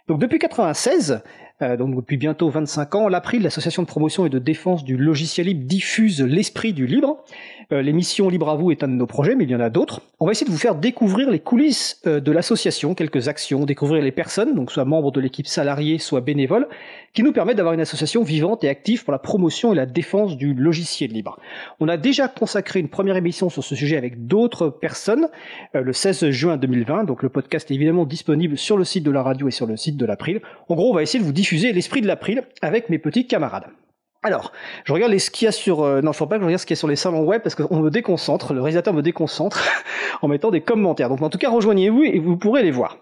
Donc 0.07 0.19
depuis 0.19 0.37
96, 0.37 1.23
euh, 1.61 1.77
donc 1.77 1.95
depuis 1.95 2.17
bientôt 2.17 2.49
25 2.49 2.95
ans, 2.95 3.07
l'April, 3.07 3.41
l'association 3.41 3.81
de 3.81 3.87
promotion 3.87 4.25
et 4.25 4.29
de 4.29 4.39
défense 4.39 4.83
du 4.83 4.97
logiciel 4.97 5.47
libre, 5.47 5.65
diffuse 5.65 6.21
l'esprit 6.21 6.73
du 6.73 6.85
libre. 6.85 7.23
Euh, 7.71 7.81
l'émission 7.81 8.29
Libre 8.29 8.49
à 8.49 8.55
vous 8.55 8.71
est 8.71 8.83
un 8.83 8.89
de 8.89 8.93
nos 8.93 9.07
projets, 9.07 9.35
mais 9.35 9.45
il 9.45 9.49
y 9.49 9.55
en 9.55 9.61
a 9.61 9.69
d'autres. 9.69 10.01
On 10.19 10.25
va 10.25 10.33
essayer 10.33 10.45
de 10.45 10.51
vous 10.51 10.57
faire 10.57 10.75
découvrir 10.75 11.31
les 11.31 11.39
coulisses 11.39 12.01
euh, 12.05 12.19
de 12.19 12.31
l'association, 12.31 12.93
quelques 12.93 13.29
actions, 13.29 13.65
découvrir 13.65 14.03
les 14.03 14.11
personnes, 14.11 14.53
donc 14.53 14.69
soit 14.69 14.83
membres 14.83 15.11
de 15.11 15.21
l'équipe 15.21 15.47
salariée, 15.47 15.97
soit 15.97 16.21
bénévoles, 16.21 16.67
qui 17.13 17.23
nous 17.23 17.31
permettent 17.31 17.55
d'avoir 17.55 17.73
une 17.73 17.81
association 17.81 18.23
vivante 18.23 18.65
et 18.65 18.69
active 18.69 19.05
pour 19.05 19.13
la 19.13 19.19
promotion 19.19 19.71
et 19.71 19.75
la 19.75 19.85
défense 19.85 20.35
du 20.35 20.53
logiciel 20.53 21.11
libre. 21.11 21.39
On 21.79 21.87
a 21.87 21.95
déjà 21.95 22.27
consacré 22.27 22.81
une 22.81 22.89
première 22.89 23.15
émission 23.15 23.49
sur 23.49 23.63
ce 23.63 23.75
sujet 23.75 23.95
avec 23.95 24.27
d'autres 24.27 24.67
personnes 24.67 25.27
le 25.73 25.93
16 25.93 26.29
juin 26.31 26.57
2020, 26.57 27.05
donc 27.05 27.23
le 27.23 27.29
podcast 27.29 27.71
est 27.71 27.75
évidemment 27.75 28.05
disponible 28.05 28.57
sur 28.57 28.77
le 28.77 28.83
site 28.83 29.03
de 29.03 29.11
la 29.11 29.23
radio 29.23 29.47
et 29.47 29.51
sur 29.51 29.65
le 29.65 29.77
site 29.77 29.95
de 29.95 30.05
l'April. 30.05 30.41
En 30.67 30.75
gros, 30.75 30.91
on 30.91 30.93
va 30.93 31.03
essayer 31.03 31.19
de 31.19 31.25
vous 31.25 31.31
diffuser 31.45 31.73
l'esprit 31.73 32.01
de 32.01 32.07
l'April 32.07 32.41
avec 32.63 32.89
mes 32.89 32.97
petits 32.97 33.27
camarades. 33.27 33.67
Alors, 34.23 34.51
je 34.83 34.93
regarde 34.93 35.15
ce 35.19 35.29
qu'il 35.29 35.45
y 35.45 35.47
a 35.47 35.51
sur. 35.51 35.83
Euh, 35.83 36.01
non, 36.01 36.11
faut 36.11 36.25
pas 36.25 36.37
que 36.37 36.41
je 36.41 36.45
regarde 36.47 36.59
ce 36.59 36.65
qu'il 36.65 36.73
y 36.73 36.77
a 36.77 36.79
sur 36.79 36.87
les 36.87 36.95
salons 36.95 37.23
web 37.23 37.43
parce 37.43 37.53
qu'on 37.53 37.79
me 37.79 37.91
déconcentre, 37.91 38.51
le 38.53 38.61
réalisateur 38.61 38.95
me 38.95 39.03
déconcentre 39.03 39.63
en 40.23 40.27
mettant 40.27 40.49
des 40.49 40.61
commentaires. 40.61 41.07
Donc, 41.07 41.21
en 41.21 41.29
tout 41.29 41.37
cas, 41.37 41.51
rejoignez-vous 41.51 42.03
et 42.03 42.17
vous 42.17 42.35
pourrez 42.35 42.63
les 42.63 42.71
voir. 42.71 42.97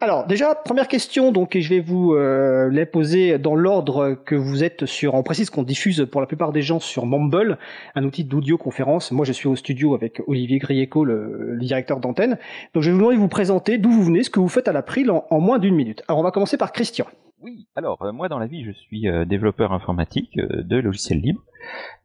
Alors, 0.00 0.26
déjà, 0.26 0.54
première 0.54 0.88
question, 0.88 1.32
donc, 1.32 1.54
et 1.54 1.60
je 1.60 1.68
vais 1.68 1.80
vous 1.80 2.14
euh, 2.14 2.70
les 2.70 2.86
poser 2.86 3.38
dans 3.38 3.54
l'ordre 3.54 4.16
que 4.24 4.34
vous 4.34 4.64
êtes 4.64 4.86
sur. 4.86 5.12
On 5.12 5.22
précise 5.22 5.50
qu'on 5.50 5.62
diffuse 5.62 6.06
pour 6.10 6.22
la 6.22 6.26
plupart 6.26 6.52
des 6.52 6.62
gens 6.62 6.80
sur 6.80 7.04
Mumble, 7.04 7.58
un 7.94 8.04
outil 8.04 8.24
d'audioconférence. 8.24 9.12
Moi, 9.12 9.26
je 9.26 9.32
suis 9.32 9.48
au 9.48 9.56
studio 9.56 9.94
avec 9.94 10.22
Olivier 10.26 10.58
Grieco, 10.58 11.04
le, 11.04 11.58
directeur 11.60 12.00
d'antenne. 12.00 12.38
Donc, 12.72 12.82
je 12.82 12.88
vais 12.88 12.92
vous 12.92 13.00
demander 13.00 13.16
de 13.16 13.20
vous 13.20 13.28
présenter 13.28 13.76
d'où 13.76 13.90
vous 13.90 14.04
venez, 14.04 14.22
ce 14.22 14.30
que 14.30 14.40
vous 14.40 14.48
faites 14.48 14.68
à 14.68 14.72
l'April 14.72 15.10
en 15.10 15.40
moins 15.40 15.58
d'une 15.58 15.74
minute. 15.74 16.02
Alors, 16.08 16.20
on 16.20 16.24
va 16.24 16.30
commencer 16.30 16.56
par 16.56 16.72
Christian. 16.72 17.04
Oui, 17.42 17.68
alors 17.76 18.00
euh, 18.02 18.12
moi 18.12 18.28
dans 18.28 18.38
la 18.38 18.46
vie 18.46 18.64
je 18.64 18.72
suis 18.72 19.08
euh, 19.08 19.26
développeur 19.26 19.72
informatique 19.72 20.38
euh, 20.38 20.62
de 20.62 20.76
logiciels 20.76 21.20
libres. 21.20 21.42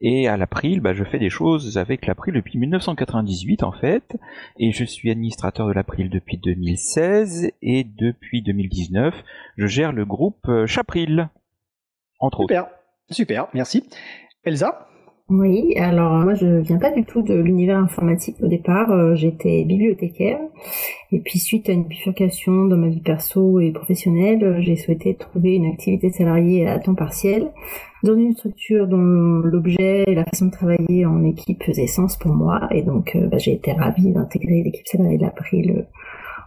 Et 0.02 0.28
à 0.28 0.36
l'April 0.36 0.82
bah, 0.82 0.94
je 0.94 1.04
fais 1.06 1.20
des 1.20 1.30
choses 1.30 1.78
avec 1.78 2.06
l'April 2.06 2.34
depuis 2.34 2.60
1998 2.60 3.64
en 3.64 3.72
fait. 3.72 4.18
Et 4.58 4.74
je 4.74 4.84
suis 4.84 5.10
administrateur 5.10 5.68
de 5.68 5.72
l'April 5.72 6.10
depuis 6.10 6.38
2016 6.38 7.52
et 7.62 7.84
depuis 7.86 8.42
2019 8.42 9.16
je 9.58 9.68
gère 9.68 9.94
le 9.94 10.06
groupe 10.06 10.50
Chapril 10.66 11.30
entre 12.20 12.42
autres. 12.42 12.54
Super, 12.54 12.68
super, 13.10 13.48
merci. 13.54 13.90
Elsa? 14.44 14.91
Oui, 15.30 15.76
alors 15.78 16.12
moi 16.14 16.34
je 16.34 16.60
viens 16.60 16.78
pas 16.78 16.92
du 16.92 17.06
tout 17.06 17.22
de 17.22 17.34
l'univers 17.34 17.78
informatique. 17.78 18.36
Au 18.42 18.48
départ, 18.48 18.92
euh, 18.92 19.16
j'étais 19.16 19.64
bibliothécaire. 19.64 20.40
Et 21.14 21.20
puis 21.20 21.40
suite 21.40 21.70
à 21.70 21.72
une 21.72 21.86
bifurcation 21.86 22.66
dans 22.66 22.76
ma 22.76 22.90
vie 22.90 23.00
perso 23.00 23.62
et 23.62 23.72
professionnelle, 23.72 24.44
euh, 24.44 24.60
j'ai 24.60 24.76
souhaité 24.76 25.16
trouver 25.16 25.56
une 25.56 25.68
activité 25.68 26.12
salariée 26.12 26.68
à 26.68 26.80
temps 26.80 26.96
partiel 26.96 27.50
dans 28.04 28.16
une 28.16 28.34
structure 28.34 28.88
dont 28.88 28.98
l'objet 28.98 30.04
et 30.06 30.16
la 30.16 30.26
façon 30.26 30.48
de 30.48 30.52
travailler 30.52 31.06
en 31.06 31.24
équipe 31.24 31.64
faisaient 31.64 31.88
sens 31.88 32.18
pour 32.18 32.34
moi. 32.34 32.68
Et 32.72 32.82
donc 32.82 33.16
euh, 33.16 33.28
bah, 33.28 33.38
j'ai 33.38 33.54
été 33.54 33.72
ravie 33.72 34.12
d'intégrer 34.12 34.64
l'équipe 34.64 34.88
salariée 34.88 35.18
de 35.18 35.24
l'April 35.24 35.86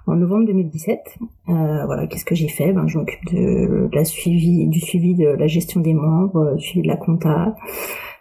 en 0.06 0.16
novembre 0.16 0.44
2017. 0.44 1.18
voilà, 1.46 2.06
qu'est-ce 2.06 2.26
que 2.26 2.34
j'ai 2.34 2.48
fait? 2.48 2.74
Ben, 2.74 2.86
Je 2.86 2.98
m'occupe 2.98 3.24
de, 3.32 3.88
la 3.94 4.04
suivi, 4.04 4.66
du 4.66 4.80
suivi 4.80 5.14
de 5.14 5.28
la 5.28 5.46
gestion 5.46 5.80
des 5.80 5.94
membres, 5.94 6.56
du 6.56 6.62
suivi 6.62 6.82
de 6.82 6.88
la 6.88 6.98
compta, 6.98 7.54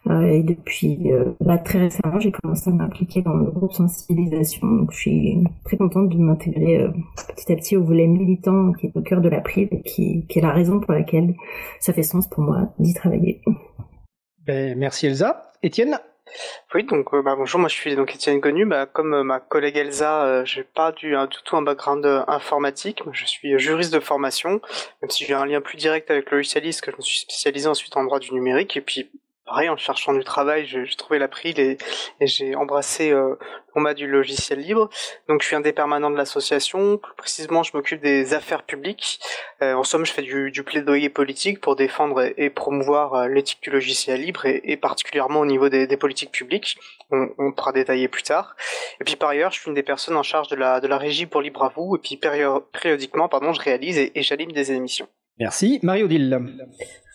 et 0.09 0.43
depuis 0.43 1.11
là 1.39 1.57
très 1.57 1.79
récemment, 1.79 2.19
j'ai 2.19 2.31
commencé 2.31 2.69
à 2.69 2.73
m'impliquer 2.73 3.21
dans 3.21 3.35
le 3.35 3.49
groupe 3.51 3.73
sensibilisation. 3.73 4.67
Donc 4.67 4.91
je 4.91 4.97
suis 4.97 5.43
très 5.63 5.77
contente 5.77 6.09
de 6.09 6.17
m'intégrer 6.17 6.87
petit 7.35 7.51
à 7.51 7.55
petit 7.55 7.77
au 7.77 7.83
volet 7.83 8.07
militant 8.07 8.73
qui 8.73 8.87
est 8.87 8.91
au 8.95 9.01
cœur 9.01 9.21
de 9.21 9.29
l'April 9.29 9.69
et 9.71 9.81
qui, 9.81 10.25
qui 10.27 10.39
est 10.39 10.41
la 10.41 10.51
raison 10.51 10.79
pour 10.79 10.93
laquelle 10.93 11.35
ça 11.79 11.93
fait 11.93 12.03
sens 12.03 12.27
pour 12.27 12.43
moi 12.43 12.73
d'y 12.79 12.93
travailler. 12.93 13.41
Ben, 14.45 14.77
merci 14.77 15.07
Elsa. 15.07 15.51
Étienne? 15.63 15.97
Oui, 16.73 16.83
donc 16.83 17.13
euh, 17.13 17.21
bah, 17.21 17.35
bonjour, 17.37 17.59
moi 17.59 17.69
je 17.69 17.75
suis 17.75 17.95
donc 17.95 18.13
Étienne 18.15 18.41
Connu. 18.41 18.65
Bah, 18.65 18.85
comme 18.85 19.13
euh, 19.13 19.23
ma 19.23 19.39
collègue 19.39 19.77
Elsa, 19.77 20.25
euh, 20.25 20.45
j'ai 20.45 20.63
pas 20.63 20.91
du, 20.91 21.15
tout 21.45 21.55
un 21.55 21.61
background 21.61 22.05
informatique. 22.27 23.03
je 23.11 23.25
suis 23.25 23.57
juriste 23.59 23.93
de 23.93 23.99
formation, 23.99 24.61
même 25.01 25.09
si 25.09 25.25
j'ai 25.25 25.33
un 25.33 25.45
lien 25.45 25.61
plus 25.61 25.77
direct 25.77 26.09
avec 26.11 26.31
le 26.31 26.37
logicialiste, 26.37 26.81
que 26.81 26.91
je 26.91 26.97
me 26.97 27.01
suis 27.01 27.19
spécialisé 27.19 27.67
ensuite 27.67 27.95
en 27.95 28.03
droit 28.03 28.19
du 28.19 28.33
numérique. 28.33 28.75
Et 28.75 28.81
puis 28.81 29.11
pareil, 29.45 29.69
en 29.69 29.77
cherchant 29.77 30.13
du 30.13 30.23
travail, 30.23 30.65
j'ai 30.65 30.85
trouvé 30.97 31.19
l'April 31.19 31.59
et, 31.59 31.77
et 32.19 32.27
j'ai 32.27 32.55
embrassé 32.55 33.11
euh, 33.11 33.35
m'a 33.79 33.93
du 33.93 34.07
logiciel 34.07 34.59
libre. 34.59 34.89
Donc 35.27 35.41
je 35.41 35.47
suis 35.47 35.55
un 35.55 35.61
des 35.61 35.73
permanents 35.73 36.11
de 36.11 36.17
l'association. 36.17 36.97
Plus 36.97 37.13
précisément, 37.15 37.63
je 37.63 37.71
m'occupe 37.73 38.01
des 38.01 38.33
affaires 38.33 38.63
publiques. 38.63 39.19
Euh, 39.61 39.73
en 39.73 39.83
somme, 39.83 40.05
je 40.05 40.11
fais 40.11 40.21
du, 40.21 40.63
plaidoyer 40.63 41.09
politique 41.09 41.59
pour 41.59 41.75
défendre 41.75 42.31
et, 42.37 42.49
promouvoir 42.49 43.13
euh, 43.13 43.27
l'éthique 43.27 43.61
du 43.61 43.69
logiciel 43.69 44.21
libre 44.21 44.45
et, 44.45 44.61
et, 44.63 44.77
particulièrement 44.77 45.41
au 45.41 45.45
niveau 45.45 45.69
des, 45.69 45.97
politiques 45.97 46.31
publiques. 46.31 46.77
On, 47.11 47.51
pourra 47.51 47.71
détailler 47.71 48.07
plus 48.07 48.23
tard. 48.23 48.55
Et 48.99 49.03
puis 49.03 49.15
par 49.15 49.29
ailleurs, 49.29 49.51
je 49.51 49.59
suis 49.59 49.67
une 49.69 49.75
des 49.75 49.83
personnes 49.83 50.15
en 50.15 50.23
charge 50.23 50.47
de 50.47 50.55
la, 50.55 50.79
de 50.79 50.87
la 50.87 50.97
régie 50.97 51.27
pour 51.27 51.41
Libre 51.41 51.63
à 51.63 51.69
vous. 51.69 51.95
Et 51.95 51.99
puis 51.99 52.19
périodiquement, 52.71 53.29
pardon, 53.29 53.53
je 53.53 53.61
réalise 53.61 53.97
et, 53.97 54.11
j'anime 54.23 54.51
des 54.51 54.71
émissions. 54.71 55.07
Merci. 55.39 55.79
Marie-Odile. 55.83 56.39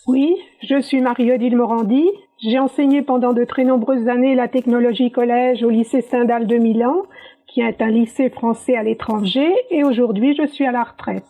Oui, 0.07 0.37
je 0.63 0.81
suis 0.81 1.01
Marie-Odile 1.01 1.57
Morandi. 1.57 2.05
J'ai 2.41 2.59
enseigné 2.59 3.03
pendant 3.03 3.33
de 3.33 3.45
très 3.45 3.65
nombreuses 3.65 4.09
années 4.09 4.37
la 4.37 4.47
technologie 4.47 5.11
collège 5.11 5.65
au 5.65 5.71
lycée 5.71 6.03
Stendhal 6.03 6.47
de 6.47 6.57
Milan, 6.57 7.03
qui 7.49 7.63
est 7.63 7.83
un 7.83 7.91
lycée 7.91 8.31
français 8.31 8.77
à 8.77 8.85
l'étranger, 8.85 9.53
et 9.71 9.83
aujourd'hui 9.83 10.37
je 10.37 10.47
suis 10.47 10.65
à 10.65 10.73
la 10.73 10.85
retraite. 10.85 11.27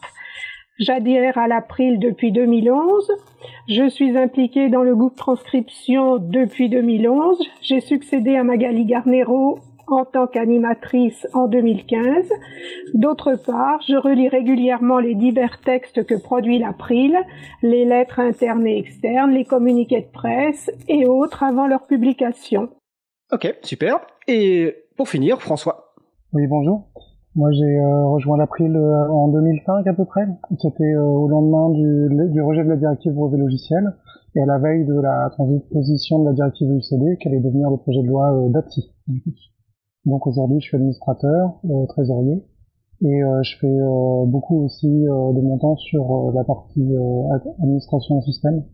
J'adhère 0.79 1.39
à 1.39 1.49
l'April 1.49 1.99
depuis 1.99 2.31
2011. 2.31 3.11
Je 3.69 3.89
suis 3.89 4.17
impliquée 4.17 4.69
dans 4.69 4.83
le 4.83 4.95
groupe 4.95 5.17
transcription 5.17 6.19
depuis 6.19 6.69
2011. 6.69 7.39
J'ai 7.63 7.81
succédé 7.81 8.37
à 8.37 8.45
Magali 8.45 8.85
Garnero 8.85 9.59
en 9.90 10.04
tant 10.04 10.26
qu'animatrice 10.26 11.26
en 11.35 11.49
2015. 11.49 12.28
D'autre 12.95 13.35
part, 13.47 13.80
je 13.87 13.97
relis 13.97 14.28
régulièrement 14.28 14.99
les 14.99 15.14
divers 15.14 15.61
textes 15.61 16.04
que 16.04 16.14
produit 16.14 16.59
l'April, 16.59 17.16
les 17.62 17.85
lettres 17.85 18.21
internes 18.21 18.66
et 18.66 18.78
externes, 18.78 19.33
les 19.33 19.45
communiqués 19.45 20.02
de 20.02 20.12
presse 20.12 20.71
et 20.88 21.07
autres 21.07 21.42
avant 21.42 21.66
leur 21.66 21.87
publication. 21.87 22.68
Ok, 23.33 23.54
super. 23.62 24.00
Et 24.26 24.75
pour 24.97 25.09
finir, 25.09 25.40
François. 25.40 25.95
Oui, 26.33 26.47
bonjour. 26.47 26.88
Moi, 27.35 27.52
j'ai 27.52 27.78
euh, 27.78 28.07
rejoint 28.07 28.37
l'April 28.37 28.75
euh, 28.75 29.09
en 29.11 29.28
2005 29.28 29.87
à 29.87 29.92
peu 29.92 30.04
près. 30.04 30.26
C'était 30.61 30.83
euh, 30.83 31.04
au 31.04 31.28
lendemain 31.28 31.71
du, 31.71 32.33
du, 32.33 32.42
rejet 32.42 32.64
de 32.64 32.68
la 32.68 32.76
directive 32.76 33.12
brevet 33.12 33.38
logiciel 33.38 33.95
et 34.35 34.42
à 34.42 34.47
la 34.47 34.59
veille 34.59 34.85
de 34.85 35.00
la 35.00 35.30
transposition 35.30 36.18
de 36.21 36.25
la 36.26 36.33
directive 36.33 36.68
UCD, 36.68 37.18
qui 37.18 37.28
allait 37.28 37.40
devenir 37.40 37.71
le 37.71 37.76
projet 37.76 38.02
de 38.02 38.09
loi 38.09 38.49
DAPSI. 38.49 38.92
Donc 40.09 40.27
aujourd'hui, 40.27 40.59
je 40.59 40.69
suis 40.69 40.77
administrateur, 40.77 41.61
euh, 41.67 41.85
trésorier, 41.88 42.43
et 43.03 43.23
euh, 43.23 43.43
je 43.43 43.59
fais 43.59 43.67
euh, 43.67 44.25
beaucoup 44.25 44.65
aussi 44.65 44.88
de 44.88 45.41
mon 45.43 45.59
temps 45.59 45.77
sur 45.77 46.33
la 46.35 46.45
partie 46.45 46.88
administration 47.62 48.23
système. 48.23 48.65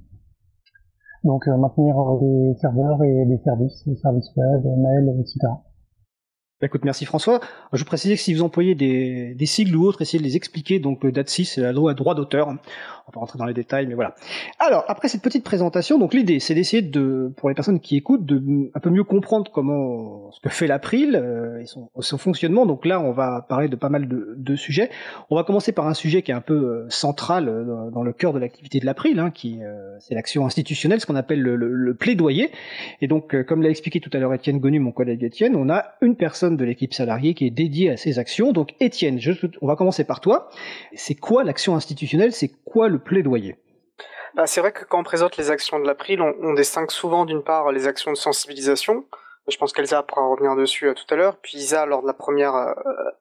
Donc 1.25 1.49
maintenir 1.49 1.97
des 2.21 2.55
serveurs 2.61 3.03
et 3.03 3.27
des 3.27 3.39
services, 3.39 3.83
des 3.85 3.97
services 3.97 4.31
web, 4.37 4.65
mail, 4.79 5.17
etc. 5.19 5.49
Écoute, 6.63 6.85
merci 6.85 7.05
François. 7.05 7.41
Je 7.73 7.81
vous 7.81 7.85
précisais 7.85 8.15
que 8.15 8.21
si 8.21 8.33
vous 8.33 8.43
employez 8.43 8.77
des, 8.77 9.47
sigles 9.47 9.75
ou 9.75 9.87
autres, 9.87 10.03
essayez 10.03 10.21
de 10.21 10.25
les 10.25 10.37
expliquer. 10.37 10.79
Donc, 10.79 11.05
DAT6, 11.05 11.45
c'est 11.47 11.61
la 11.61 11.73
loi 11.73 11.95
droit 11.95 12.15
d'auteur. 12.15 12.55
On 13.07 13.13
va 13.13 13.21
rentrer 13.21 13.39
dans 13.39 13.45
les 13.45 13.53
détails, 13.53 13.87
mais 13.87 13.95
voilà. 13.95 14.15
Alors, 14.59 14.85
après 14.89 15.09
cette 15.09 15.21
petite 15.21 15.45
présentation, 15.45 15.99
donc 15.99 16.15
l'idée, 16.15 16.41
c'est 16.41 16.55
d'essayer 16.55 16.81
de, 16.81 17.31
pour 17.37 17.51
les 17.51 17.55
personnes 17.55 17.79
qui 17.79 17.97
écoutent, 17.97 18.25
de 18.25 18.71
un 18.75 18.81
peu 18.81 18.89
mieux 18.89 19.05
comprendre 19.05 19.51
comment, 19.53 20.31
ce 20.33 20.41
que 20.41 20.49
fait 20.49 20.67
l'April 20.67 21.15
euh, 21.15 21.61
et 21.61 21.67
son, 21.67 22.19
fonctionnement. 22.19 22.65
Donc 22.65 22.87
là, 22.87 23.01
on 23.01 23.13
va 23.13 23.45
parler 23.47 23.69
de 23.69 23.77
pas 23.77 23.91
mal 23.91 24.09
de, 24.09 24.57
sujets. 24.57 24.89
On 25.29 25.37
va 25.37 25.45
commencer 25.45 25.73
par 25.73 25.87
un 25.87 25.95
sujet 25.95 26.23
qui 26.23 26.31
est 26.31 26.35
un 26.35 26.41
peu 26.41 26.55
euh, 26.55 26.87
central 26.89 27.49
euh, 27.49 27.91
dans, 27.91 28.03
le 28.03 28.13
cœur 28.13 28.33
de 28.33 28.39
l'activité 28.39 28.81
de 28.81 28.87
l'April, 28.87 29.19
hein, 29.19 29.31
qui 29.31 29.61
c'est 29.99 30.15
l'action 30.15 30.47
institutionnelle, 30.47 31.01
ce 31.01 31.07
qu'on 31.07 31.17
appelle 31.17 31.41
le, 31.41 31.95
plaidoyer. 31.95 32.51
Et 33.01 33.07
donc, 33.07 33.41
comme 33.45 33.63
l'a 33.63 33.71
expliqué 33.71 34.01
tout 34.01 34.11
à 34.13 34.19
l'heure 34.19 34.33
Étienne 34.35 34.59
Gonu, 34.59 34.79
mon 34.79 34.93
collègue 34.93 35.23
Étienne, 35.25 35.57
on 35.57 35.69
a 35.69 35.95
une 36.01 36.17
personne 36.17 36.57
de 36.57 36.65
l'équipe 36.65 36.93
salariée 36.93 37.35
qui 37.35 37.47
est 37.47 37.51
dédiée 37.51 37.91
à 37.91 37.97
ces 37.97 38.19
actions. 38.19 38.53
Donc 38.53 38.75
Étienne, 38.81 39.21
on 39.63 39.67
va 39.67 39.77
commencer 39.77 40.05
par 40.05 40.21
toi. 40.21 40.51
C'est 40.95 41.15
quoi 41.15 41.45
l'action 41.45 41.77
institutionnelle? 41.77 42.33
C'est 42.33 42.51
quoi 42.65 42.89
plaidoyer. 42.99 43.57
Bah, 44.35 44.47
C'est 44.47 44.61
vrai 44.61 44.73
que 44.73 44.85
quand 44.85 45.01
on 45.01 45.05
présente 45.05 45.37
les 45.37 45.51
actions 45.51 45.79
de 45.79 45.87
l'April, 45.87 46.21
on, 46.21 46.35
on 46.41 46.55
distingue 46.55 46.91
souvent 46.91 47.25
d'une 47.25 47.43
part 47.43 47.71
les 47.73 47.87
actions 47.87 48.11
de 48.13 48.17
sensibilisation, 48.17 49.07
je 49.49 49.59
pense 49.59 49.73
qu'Elsa 49.73 50.03
pourra 50.03 50.27
revenir 50.27 50.57
dessus 50.57 50.89
euh, 50.89 50.95
tout 50.95 51.13
à 51.13 51.17
l'heure. 51.17 51.37
Puis 51.37 51.59
Isa, 51.59 51.87
lors 51.87 52.03
de 52.03 52.07
la 52.07 52.15
première 52.15 52.55
euh, 52.55 52.73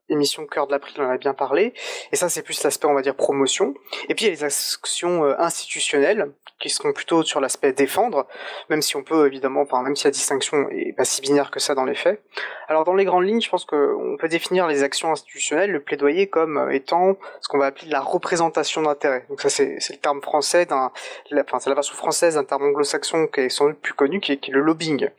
émission 0.10 0.46
Cœur 0.46 0.68
de 0.68 0.72
l'April, 0.72 1.02
en 1.02 1.10
a 1.10 1.18
bien 1.18 1.34
parlé. 1.34 1.74
Et 2.12 2.16
ça, 2.16 2.30
c'est 2.30 2.44
plus 2.44 2.64
l'aspect, 2.64 2.88
on 2.88 2.94
va 2.94 3.02
dire, 3.02 3.16
promotion. 3.16 3.74
Et 4.10 4.16
puis 4.16 4.26
il 4.26 4.30
y 4.30 4.32
a 4.32 4.34
les 4.34 4.44
actions 4.44 5.26
euh, 5.26 5.36
institutionnelles, 5.38 6.32
qui 6.60 6.70
seront 6.70 6.94
plutôt 6.94 7.24
sur 7.24 7.42
l'aspect 7.42 7.74
défendre, 7.74 8.26
même 8.70 8.82
si 8.82 8.96
on 8.96 9.04
peut 9.04 9.28
évidemment, 9.28 9.62
enfin 9.62 9.82
même 9.82 9.98
si 9.98 10.06
la 10.06 10.12
distinction 10.12 10.70
est 10.70 10.94
pas 10.96 11.04
si 11.04 11.20
binaire 11.20 11.52
que 11.52 11.60
ça 11.60 11.76
dans 11.76 11.84
les 11.84 11.96
faits. 11.96 12.24
Alors 12.70 12.86
dans 12.86 12.94
les 12.94 13.04
grandes 13.04 13.26
lignes, 13.26 13.42
je 13.42 13.50
pense 13.50 13.66
qu'on 13.66 14.16
peut 14.18 14.30
définir 14.30 14.66
les 14.68 14.82
actions 14.82 15.12
institutionnelles, 15.12 15.72
le 15.72 15.82
plaidoyer 15.82 16.30
comme 16.30 16.72
étant 16.72 17.18
ce 17.42 17.50
qu'on 17.50 17.58
va 17.58 17.66
appeler 17.66 17.90
la 17.90 18.00
représentation 18.00 18.82
d'intérêt. 18.82 19.26
Donc 19.28 19.42
ça 19.42 19.50
c'est 19.50 19.78
le 19.90 19.98
terme 19.98 20.22
français 20.22 20.66
d'un, 20.66 20.92
enfin 21.42 21.60
c'est 21.60 21.70
la 21.70 21.76
version 21.76 21.96
française 21.96 22.36
d'un 22.36 22.46
terme 22.46 22.64
anglo-saxon 22.64 23.28
qui 23.28 23.42
est 23.42 23.50
sans 23.50 23.68
doute 23.68 23.80
plus 23.80 23.94
connu, 23.94 24.22
qui 24.22 24.32
est 24.32 24.48
le 24.48 24.62
lobbying. 24.62 25.10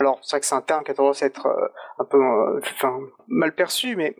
Alors 0.00 0.18
c'est 0.22 0.30
vrai 0.30 0.40
que 0.40 0.46
c'est 0.46 0.54
un 0.54 0.62
terme 0.62 0.82
qui 0.82 0.90
a 0.90 0.94
tendance 0.94 1.22
à 1.22 1.26
être 1.26 1.46
euh, 1.46 1.68
un 1.98 2.04
peu 2.04 2.18
euh, 2.18 2.60
mal 3.28 3.54
perçu, 3.54 3.96
mais 3.96 4.16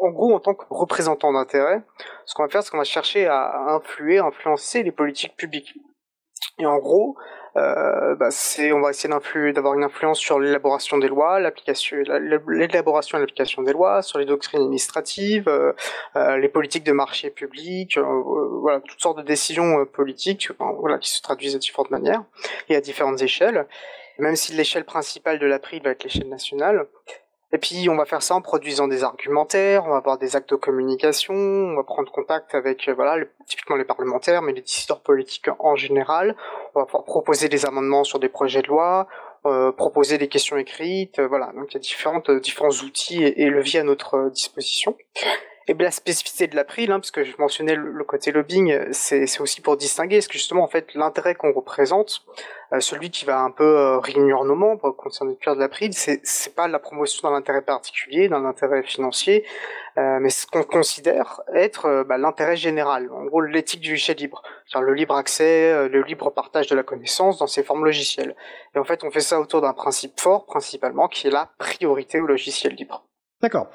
en, 0.00 0.10
gros, 0.10 0.32
en 0.32 0.38
tant 0.38 0.54
que 0.54 0.64
représentant 0.70 1.32
d'intérêt, 1.32 1.82
ce 2.24 2.34
qu'on 2.34 2.44
va 2.44 2.48
faire, 2.48 2.62
c'est 2.62 2.70
qu'on 2.70 2.78
va 2.78 2.84
chercher 2.84 3.26
à 3.26 3.74
influer, 3.74 4.18
influencer 4.18 4.84
les 4.84 4.92
politiques 4.92 5.36
publiques. 5.36 5.74
Et 6.60 6.66
en 6.66 6.78
gros, 6.78 7.16
euh, 7.56 8.14
bah, 8.14 8.30
c'est, 8.30 8.72
on 8.72 8.80
va 8.80 8.90
essayer 8.90 9.12
d'avoir 9.52 9.74
une 9.74 9.82
influence 9.82 10.20
sur 10.20 10.38
l'élaboration 10.38 10.98
des 10.98 11.08
lois, 11.08 11.40
l'élaboration 11.40 13.18
et 13.18 13.20
l'application 13.20 13.62
des 13.62 13.72
lois, 13.72 14.02
sur 14.02 14.20
les 14.20 14.26
doctrines 14.26 14.60
administratives, 14.60 15.50
les 16.14 16.48
politiques 16.48 16.84
de 16.84 16.92
marché 16.92 17.30
public, 17.30 17.98
voilà, 17.98 18.80
toutes 18.80 19.00
sortes 19.00 19.18
de 19.18 19.22
décisions 19.22 19.84
politiques, 19.86 20.52
qui 21.00 21.10
se 21.10 21.22
traduisent 21.22 21.54
de 21.54 21.58
différentes 21.58 21.90
manières 21.90 22.22
et 22.68 22.76
à 22.76 22.80
différentes 22.80 23.20
échelles 23.20 23.66
même 24.18 24.36
si 24.36 24.52
l'échelle 24.52 24.84
principale 24.84 25.38
de 25.38 25.46
l'April 25.46 25.82
va 25.82 25.90
être 25.90 26.04
l'échelle 26.04 26.28
nationale. 26.28 26.86
Et 27.54 27.58
puis 27.58 27.88
on 27.88 27.94
va 27.94 28.04
faire 28.04 28.20
ça 28.20 28.34
en 28.34 28.40
produisant 28.40 28.88
des 28.88 29.04
argumentaires, 29.04 29.84
on 29.86 29.90
va 29.90 29.98
avoir 29.98 30.18
des 30.18 30.34
actes 30.34 30.50
de 30.50 30.56
communication, 30.56 31.34
on 31.34 31.76
va 31.76 31.84
prendre 31.84 32.10
contact 32.10 32.52
avec 32.56 32.88
euh, 32.88 32.94
voilà 32.94 33.24
typiquement 33.46 33.76
les 33.76 33.84
parlementaires, 33.84 34.42
mais 34.42 34.52
les 34.52 34.60
décideurs 34.60 35.00
politiques 35.00 35.46
en 35.60 35.76
général. 35.76 36.34
On 36.74 36.80
va 36.80 36.86
pouvoir 36.86 37.04
proposer 37.04 37.48
des 37.48 37.64
amendements 37.64 38.02
sur 38.02 38.18
des 38.18 38.28
projets 38.28 38.60
de 38.62 38.66
loi, 38.66 39.06
euh, 39.46 39.70
proposer 39.70 40.18
des 40.18 40.26
questions 40.26 40.56
écrites, 40.56 41.20
euh, 41.20 41.28
voilà. 41.28 41.52
Donc 41.54 41.66
il 41.70 41.74
y 41.74 41.76
a 41.76 41.80
différentes 41.80 42.28
différents 42.28 42.70
outils 42.70 43.22
et 43.22 43.48
leviers 43.48 43.80
à 43.80 43.84
notre 43.84 44.30
disposition. 44.30 44.96
Et 45.66 45.74
bien 45.74 45.86
la 45.86 45.90
spécificité 45.90 46.46
de 46.46 46.56
l'April, 46.56 46.92
hein, 46.92 47.00
parce 47.00 47.10
que 47.10 47.24
je 47.24 47.34
mentionnais 47.38 47.74
le, 47.74 48.04
côté 48.04 48.32
lobbying, 48.32 48.92
c'est 48.92 49.40
aussi 49.40 49.62
pour 49.62 49.78
distinguer, 49.78 50.18
parce 50.18 50.28
que 50.28 50.34
justement 50.34 50.62
en 50.62 50.68
fait 50.68 50.92
l'intérêt 50.94 51.34
qu'on 51.34 51.52
représente, 51.52 52.22
euh, 52.72 52.80
celui 52.80 53.10
qui 53.10 53.24
va 53.24 53.40
un 53.40 53.50
peu 53.50 53.64
euh, 53.64 53.98
réunir 53.98 54.44
nos 54.44 54.56
membres 54.56 54.90
concernant 54.90 55.30
le 55.30 55.36
cœur 55.36 55.54
de 55.54 55.60
l'April, 55.60 55.94
c'est 55.94 56.20
c'est 56.22 56.54
pas 56.54 56.68
la 56.68 56.78
promotion 56.78 57.28
d'un 57.28 57.36
intérêt 57.36 57.62
particulier, 57.62 58.28
d'un 58.28 58.44
intérêt 58.44 58.82
financier, 58.82 59.46
euh, 59.96 60.18
mais 60.20 60.28
ce 60.28 60.46
qu'on 60.46 60.64
considère 60.64 61.40
être 61.54 61.86
euh, 61.86 62.04
bah, 62.04 62.18
l'intérêt 62.18 62.56
général, 62.56 63.10
en 63.10 63.24
gros 63.24 63.40
l'éthique 63.40 63.80
du 63.80 63.90
logiciel 63.90 64.18
libre, 64.18 64.42
c'est-à-dire 64.66 64.86
le 64.86 64.94
libre 64.94 65.14
accès, 65.16 65.88
le 65.88 66.02
libre 66.02 66.30
partage 66.30 66.66
de 66.66 66.76
la 66.76 66.82
connaissance 66.82 67.38
dans 67.38 67.46
ses 67.46 67.62
formes 67.62 67.84
logicielles. 67.84 68.36
Et 68.74 68.78
en 68.78 68.84
fait 68.84 69.02
on 69.02 69.10
fait 69.10 69.20
ça 69.20 69.40
autour 69.40 69.62
d'un 69.62 69.72
principe 69.72 70.20
fort 70.20 70.44
principalement 70.44 71.08
qui 71.08 71.28
est 71.28 71.30
la 71.30 71.50
priorité 71.58 72.20
au 72.20 72.26
logiciel 72.26 72.74
libre. 72.74 73.06
D'accord. 73.40 73.68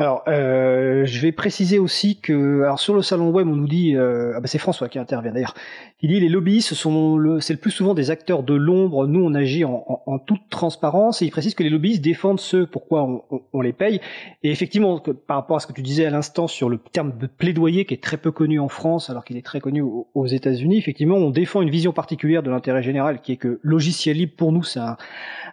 Alors, 0.00 0.24
euh, 0.26 1.04
je 1.04 1.20
vais 1.20 1.30
préciser 1.30 1.78
aussi 1.78 2.20
que, 2.20 2.62
alors 2.62 2.80
sur 2.80 2.94
le 2.94 3.02
salon 3.02 3.30
web, 3.30 3.46
on 3.46 3.54
nous 3.54 3.68
dit, 3.68 3.94
euh, 3.94 4.32
ah 4.34 4.40
bah 4.40 4.48
c'est 4.48 4.58
François 4.58 4.88
qui 4.88 4.98
intervient 4.98 5.30
d'ailleurs. 5.30 5.54
Il 6.00 6.08
dit 6.08 6.18
les 6.18 6.28
lobbyistes 6.28 6.74
sont 6.74 7.16
le, 7.16 7.38
c'est 7.38 7.52
le 7.52 7.60
plus 7.60 7.70
souvent 7.70 7.94
des 7.94 8.10
acteurs 8.10 8.42
de 8.42 8.54
l'ombre. 8.54 9.06
Nous, 9.06 9.24
on 9.24 9.32
agit 9.34 9.64
en, 9.64 10.18
toute 10.26 10.48
transparence 10.50 11.22
et 11.22 11.26
il 11.26 11.30
précise 11.30 11.54
que 11.54 11.62
les 11.62 11.70
lobbyistes 11.70 12.02
défendent 12.02 12.40
ceux 12.40 12.66
pourquoi 12.66 13.04
on, 13.04 13.22
on, 13.52 13.60
les 13.60 13.72
paye. 13.72 14.00
Et 14.42 14.50
effectivement, 14.50 14.98
par 14.98 15.36
rapport 15.36 15.58
à 15.58 15.60
ce 15.60 15.68
que 15.68 15.72
tu 15.72 15.82
disais 15.82 16.06
à 16.06 16.10
l'instant 16.10 16.48
sur 16.48 16.68
le 16.68 16.78
terme 16.78 17.16
de 17.16 17.28
plaidoyer 17.28 17.84
qui 17.84 17.94
est 17.94 18.02
très 18.02 18.16
peu 18.16 18.32
connu 18.32 18.58
en 18.58 18.68
France, 18.68 19.10
alors 19.10 19.24
qu'il 19.24 19.36
est 19.36 19.46
très 19.46 19.60
connu 19.60 19.80
aux, 19.80 20.26
États-Unis, 20.26 20.76
effectivement, 20.76 21.16
on 21.16 21.30
défend 21.30 21.62
une 21.62 21.70
vision 21.70 21.92
particulière 21.92 22.42
de 22.42 22.50
l'intérêt 22.50 22.82
général, 22.82 23.20
qui 23.20 23.30
est 23.30 23.36
que 23.36 23.60
logiciel 23.62 24.16
libre 24.16 24.32
pour 24.36 24.50
nous, 24.50 24.64
c'est 24.64 24.80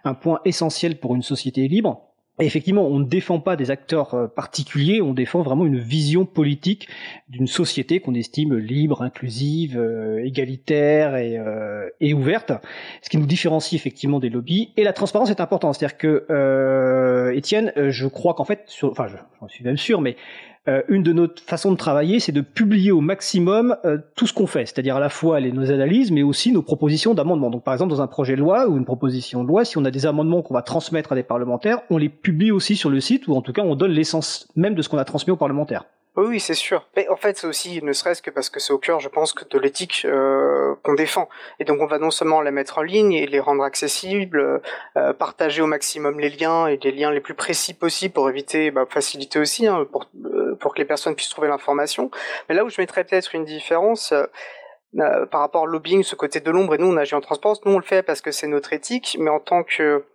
un 0.02 0.14
point 0.14 0.40
essentiel 0.44 0.98
pour 0.98 1.14
une 1.14 1.22
société 1.22 1.68
libre 1.68 2.11
effectivement, 2.38 2.86
on 2.86 2.98
ne 2.98 3.04
défend 3.04 3.40
pas 3.40 3.56
des 3.56 3.70
acteurs 3.70 4.14
euh, 4.14 4.26
particuliers, 4.26 5.02
on 5.02 5.12
défend 5.12 5.42
vraiment 5.42 5.66
une 5.66 5.78
vision 5.78 6.24
politique 6.24 6.88
d'une 7.28 7.46
société 7.46 8.00
qu'on 8.00 8.14
estime 8.14 8.56
libre, 8.56 9.02
inclusive, 9.02 9.78
euh, 9.78 10.24
égalitaire 10.24 11.16
et, 11.16 11.38
euh, 11.38 11.88
et, 12.00 12.14
ouverte, 12.14 12.52
ce 13.02 13.10
qui 13.10 13.18
nous 13.18 13.26
différencie 13.26 13.78
effectivement 13.78 14.18
des 14.18 14.30
lobbies. 14.30 14.72
Et 14.76 14.84
la 14.84 14.92
transparence 14.92 15.30
est 15.30 15.40
importante, 15.40 15.74
c'est-à-dire 15.74 15.98
que 15.98 17.32
Étienne, 17.34 17.72
je 17.76 18.06
crois 18.06 18.34
qu'en 18.34 18.44
fait, 18.44 18.62
sur, 18.66 18.90
enfin, 18.90 19.06
j'en 19.40 19.48
suis 19.48 19.64
même 19.64 19.76
sûr, 19.76 20.00
mais 20.00 20.16
euh, 20.68 20.82
une 20.88 21.02
de 21.02 21.12
nos 21.12 21.26
façons 21.44 21.72
de 21.72 21.76
travailler, 21.76 22.20
c'est 22.20 22.30
de 22.30 22.40
publier 22.40 22.92
au 22.92 23.00
maximum 23.00 23.76
euh, 23.84 23.98
tout 24.14 24.28
ce 24.28 24.32
qu'on 24.32 24.46
fait, 24.46 24.64
c'est-à-dire 24.66 24.96
à 24.96 25.00
la 25.00 25.08
fois 25.08 25.40
les, 25.40 25.50
nos 25.50 25.72
analyses, 25.72 26.12
mais 26.12 26.22
aussi 26.22 26.52
nos 26.52 26.62
propositions 26.62 27.14
d'amendement. 27.14 27.50
Donc 27.50 27.64
par 27.64 27.74
exemple, 27.74 27.90
dans 27.90 28.00
un 28.00 28.06
projet 28.06 28.36
de 28.36 28.40
loi 28.40 28.68
ou 28.68 28.76
une 28.76 28.84
proposition 28.84 29.42
de 29.42 29.48
loi, 29.48 29.64
si 29.64 29.76
on 29.78 29.84
a 29.84 29.90
des 29.90 30.06
amendements 30.06 30.40
qu'on 30.42 30.54
va 30.54 30.62
transmettre 30.62 31.10
à 31.12 31.14
des 31.16 31.24
parlementaires, 31.24 31.80
on 31.90 31.98
les 31.98 32.08
publie 32.08 32.52
aussi 32.52 32.76
sur 32.76 32.90
le 32.90 33.00
site, 33.00 33.26
ou 33.26 33.34
en 33.34 33.42
tout 33.42 33.52
cas 33.52 33.62
on 33.62 33.74
donne 33.74 33.90
l'essence 33.90 34.46
même 34.54 34.74
de 34.74 34.82
ce 34.82 34.88
qu'on 34.88 34.98
a 34.98 35.04
transmis 35.04 35.32
aux 35.32 35.36
parlementaires. 35.36 35.84
Oui, 36.14 36.40
c'est 36.40 36.54
sûr. 36.54 36.86
Mais 36.94 37.08
en 37.08 37.16
fait, 37.16 37.38
c'est 37.38 37.46
aussi, 37.46 37.82
ne 37.82 37.92
serait-ce 37.94 38.20
que 38.20 38.30
parce 38.30 38.50
que 38.50 38.60
c'est 38.60 38.74
au 38.74 38.78
cœur, 38.78 39.00
je 39.00 39.08
pense, 39.08 39.34
de 39.34 39.58
l'éthique 39.58 40.02
euh, 40.04 40.74
qu'on 40.82 40.92
défend. 40.92 41.30
Et 41.58 41.64
donc, 41.64 41.80
on 41.80 41.86
va 41.86 41.98
non 41.98 42.10
seulement 42.10 42.42
la 42.42 42.50
mettre 42.50 42.76
en 42.76 42.82
ligne 42.82 43.14
et 43.14 43.26
les 43.26 43.40
rendre 43.40 43.64
accessibles, 43.64 44.60
euh, 44.98 45.12
partager 45.14 45.62
au 45.62 45.66
maximum 45.66 46.20
les 46.20 46.28
liens 46.28 46.66
et 46.66 46.76
les 46.76 46.92
liens 46.92 47.10
les 47.10 47.20
plus 47.20 47.32
précis 47.34 47.72
possibles 47.72 48.12
pour 48.12 48.28
éviter, 48.28 48.70
bah, 48.70 48.84
faciliter 48.90 49.38
aussi, 49.38 49.66
hein, 49.66 49.86
pour, 49.90 50.04
euh, 50.26 50.54
pour 50.56 50.74
que 50.74 50.80
les 50.80 50.84
personnes 50.84 51.14
puissent 51.14 51.30
trouver 51.30 51.48
l'information. 51.48 52.10
Mais 52.48 52.54
là 52.54 52.64
où 52.64 52.68
je 52.68 52.78
mettrais 52.78 53.04
peut-être 53.04 53.34
une 53.34 53.46
différence. 53.46 54.12
Euh, 55.00 55.24
par 55.24 55.40
rapport 55.40 55.62
au 55.62 55.66
lobbying, 55.66 56.02
ce 56.02 56.14
côté 56.14 56.40
de 56.40 56.50
l'ombre, 56.50 56.74
et 56.74 56.78
nous 56.78 56.86
on 56.86 56.96
agit 56.98 57.14
en 57.14 57.22
transparence, 57.22 57.64
nous 57.64 57.72
on 57.72 57.78
le 57.78 57.84
fait 57.84 58.02
parce 58.02 58.20
que 58.20 58.30
c'est 58.30 58.46
notre 58.46 58.74
éthique, 58.74 59.16
mais 59.18 59.30
en 59.30 59.40
tant 59.40 59.62
que 59.62 59.82
euh, 59.82 60.06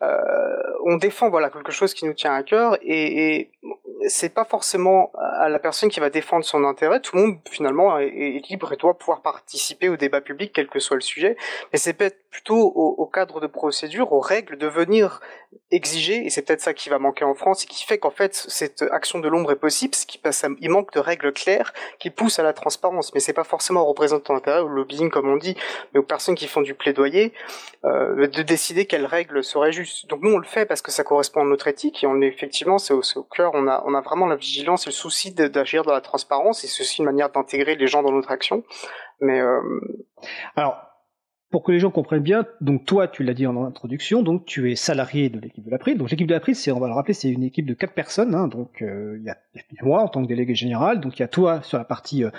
on 0.00 0.96
défend 0.96 1.30
voilà 1.30 1.50
quelque 1.50 1.72
chose 1.72 1.94
qui 1.94 2.04
nous 2.04 2.12
tient 2.12 2.34
à 2.34 2.42
cœur 2.42 2.76
et, 2.82 3.50
c'est 4.06 4.28
pas 4.34 4.44
forcément 4.44 5.12
à 5.14 5.48
la 5.48 5.58
personne 5.58 5.88
qui 5.88 6.00
va 6.00 6.10
défendre 6.10 6.44
son 6.44 6.64
intérêt. 6.64 7.00
Tout 7.00 7.16
le 7.16 7.22
monde 7.22 7.38
finalement 7.50 7.98
est, 7.98 8.42
libre 8.50 8.72
et 8.72 8.76
doit 8.76 8.98
pouvoir 8.98 9.22
participer 9.22 9.88
au 9.88 9.96
débat 9.96 10.20
public, 10.20 10.52
quel 10.54 10.68
que 10.68 10.78
soit 10.78 10.96
le 10.96 11.02
sujet. 11.02 11.36
Mais 11.72 11.78
c'est 11.78 11.94
peut-être 11.94 12.18
plutôt 12.30 12.72
au, 12.74 12.94
au, 12.98 13.06
cadre 13.06 13.40
de 13.40 13.46
procédure, 13.46 14.12
aux 14.12 14.20
règles, 14.20 14.58
de 14.58 14.66
venir 14.66 15.20
exiger. 15.70 16.26
Et 16.26 16.30
c'est 16.30 16.42
peut-être 16.42 16.60
ça 16.60 16.74
qui 16.74 16.88
va 16.88 16.98
manquer 16.98 17.24
en 17.24 17.34
France 17.34 17.64
et 17.64 17.66
qui 17.66 17.84
fait 17.84 17.98
qu'en 17.98 18.10
fait 18.10 18.34
cette 18.34 18.82
action 18.90 19.18
de 19.18 19.28
l'ombre 19.28 19.52
est 19.52 19.56
possible, 19.56 19.94
ce 19.94 20.06
qui 20.06 20.18
passe, 20.18 20.44
il 20.60 20.70
manque 20.70 20.92
de 20.92 21.00
règles 21.00 21.32
claires 21.32 21.72
qui 21.98 22.10
poussent 22.10 22.38
à 22.38 22.42
la 22.42 22.52
transparence. 22.52 23.14
Mais 23.14 23.20
c'est 23.20 23.32
pas 23.32 23.44
forcément 23.44 23.82
aux 23.82 23.86
représentants 23.86 24.34
d'intérêt, 24.34 24.60
au 24.60 24.68
lobbying 24.68 25.10
comme 25.10 25.28
on 25.28 25.36
dit, 25.36 25.56
mais 25.92 26.00
aux 26.00 26.04
personnes 26.04 26.34
qui 26.34 26.46
font 26.46 26.62
du 26.62 26.74
plaidoyer 26.74 27.32
euh, 27.84 28.26
de 28.26 28.42
décider 28.42 28.86
quelles 28.86 29.06
règles 29.06 29.42
seraient 29.42 29.72
justes. 29.72 29.83
Donc 30.08 30.22
nous 30.22 30.32
on 30.32 30.38
le 30.38 30.44
fait 30.44 30.66
parce 30.66 30.82
que 30.82 30.90
ça 30.90 31.04
correspond 31.04 31.42
à 31.42 31.44
notre 31.44 31.68
éthique 31.68 32.04
et 32.04 32.06
on 32.06 32.20
effectivement 32.20 32.78
c'est 32.78 32.94
au, 32.94 33.22
cœur, 33.22 33.52
on 33.54 33.66
a, 33.66 33.82
on 33.86 33.94
a 33.94 34.00
vraiment 34.00 34.26
la 34.26 34.36
vigilance 34.36 34.86
et 34.86 34.90
le 34.90 34.94
souci 34.94 35.32
d'agir 35.32 35.82
dans 35.82 35.92
la 35.92 36.00
transparence 36.00 36.64
et 36.64 36.66
aussi 36.66 36.98
une 36.98 37.06
manière 37.06 37.30
d'intégrer 37.30 37.76
les 37.76 37.86
gens 37.86 38.02
dans 38.02 38.12
notre 38.12 38.30
action. 38.30 38.64
Mais 39.20 39.40
euh... 39.40 39.60
alors 40.56 40.76
pour 41.54 41.62
que 41.62 41.70
les 41.70 41.78
gens 41.78 41.92
comprennent 41.92 42.20
bien, 42.20 42.44
donc 42.60 42.84
toi, 42.84 43.06
tu 43.06 43.22
l'as 43.22 43.32
dit 43.32 43.46
en 43.46 43.64
introduction, 43.64 44.22
donc 44.22 44.44
tu 44.44 44.72
es 44.72 44.74
salarié 44.74 45.28
de 45.28 45.38
l'équipe 45.38 45.64
de 45.64 45.70
l'April. 45.70 45.96
Donc 45.96 46.10
l'équipe 46.10 46.26
de 46.26 46.34
l'April, 46.34 46.56
c'est, 46.56 46.72
on 46.72 46.80
va 46.80 46.88
le 46.88 46.94
rappeler, 46.94 47.14
c'est 47.14 47.30
une 47.30 47.44
équipe 47.44 47.64
de 47.64 47.74
quatre 47.74 47.94
personnes. 47.94 48.34
Hein, 48.34 48.48
donc 48.48 48.82
euh, 48.82 49.16
il 49.20 49.24
y, 49.24 49.30
a, 49.30 49.36
moi 49.82 50.02
en 50.02 50.08
tant 50.08 50.20
que 50.20 50.26
délégué 50.26 50.56
général, 50.56 50.98
donc 50.98 51.16
il 51.16 51.20
y 51.20 51.22
a 51.22 51.28
toi 51.28 51.62
sur 51.62 51.78
la 51.78 51.84
partie 51.84 52.24
euh, 52.24 52.30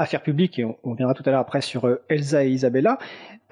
affaires 0.00 0.22
publiques 0.22 0.58
et 0.58 0.64
on, 0.64 0.76
on, 0.82 0.94
viendra 0.94 1.14
tout 1.14 1.22
à 1.26 1.30
l'heure 1.30 1.40
après 1.40 1.60
sur 1.60 1.86
euh, 1.86 2.02
Elsa 2.08 2.44
et 2.44 2.48
Isabella. 2.48 2.98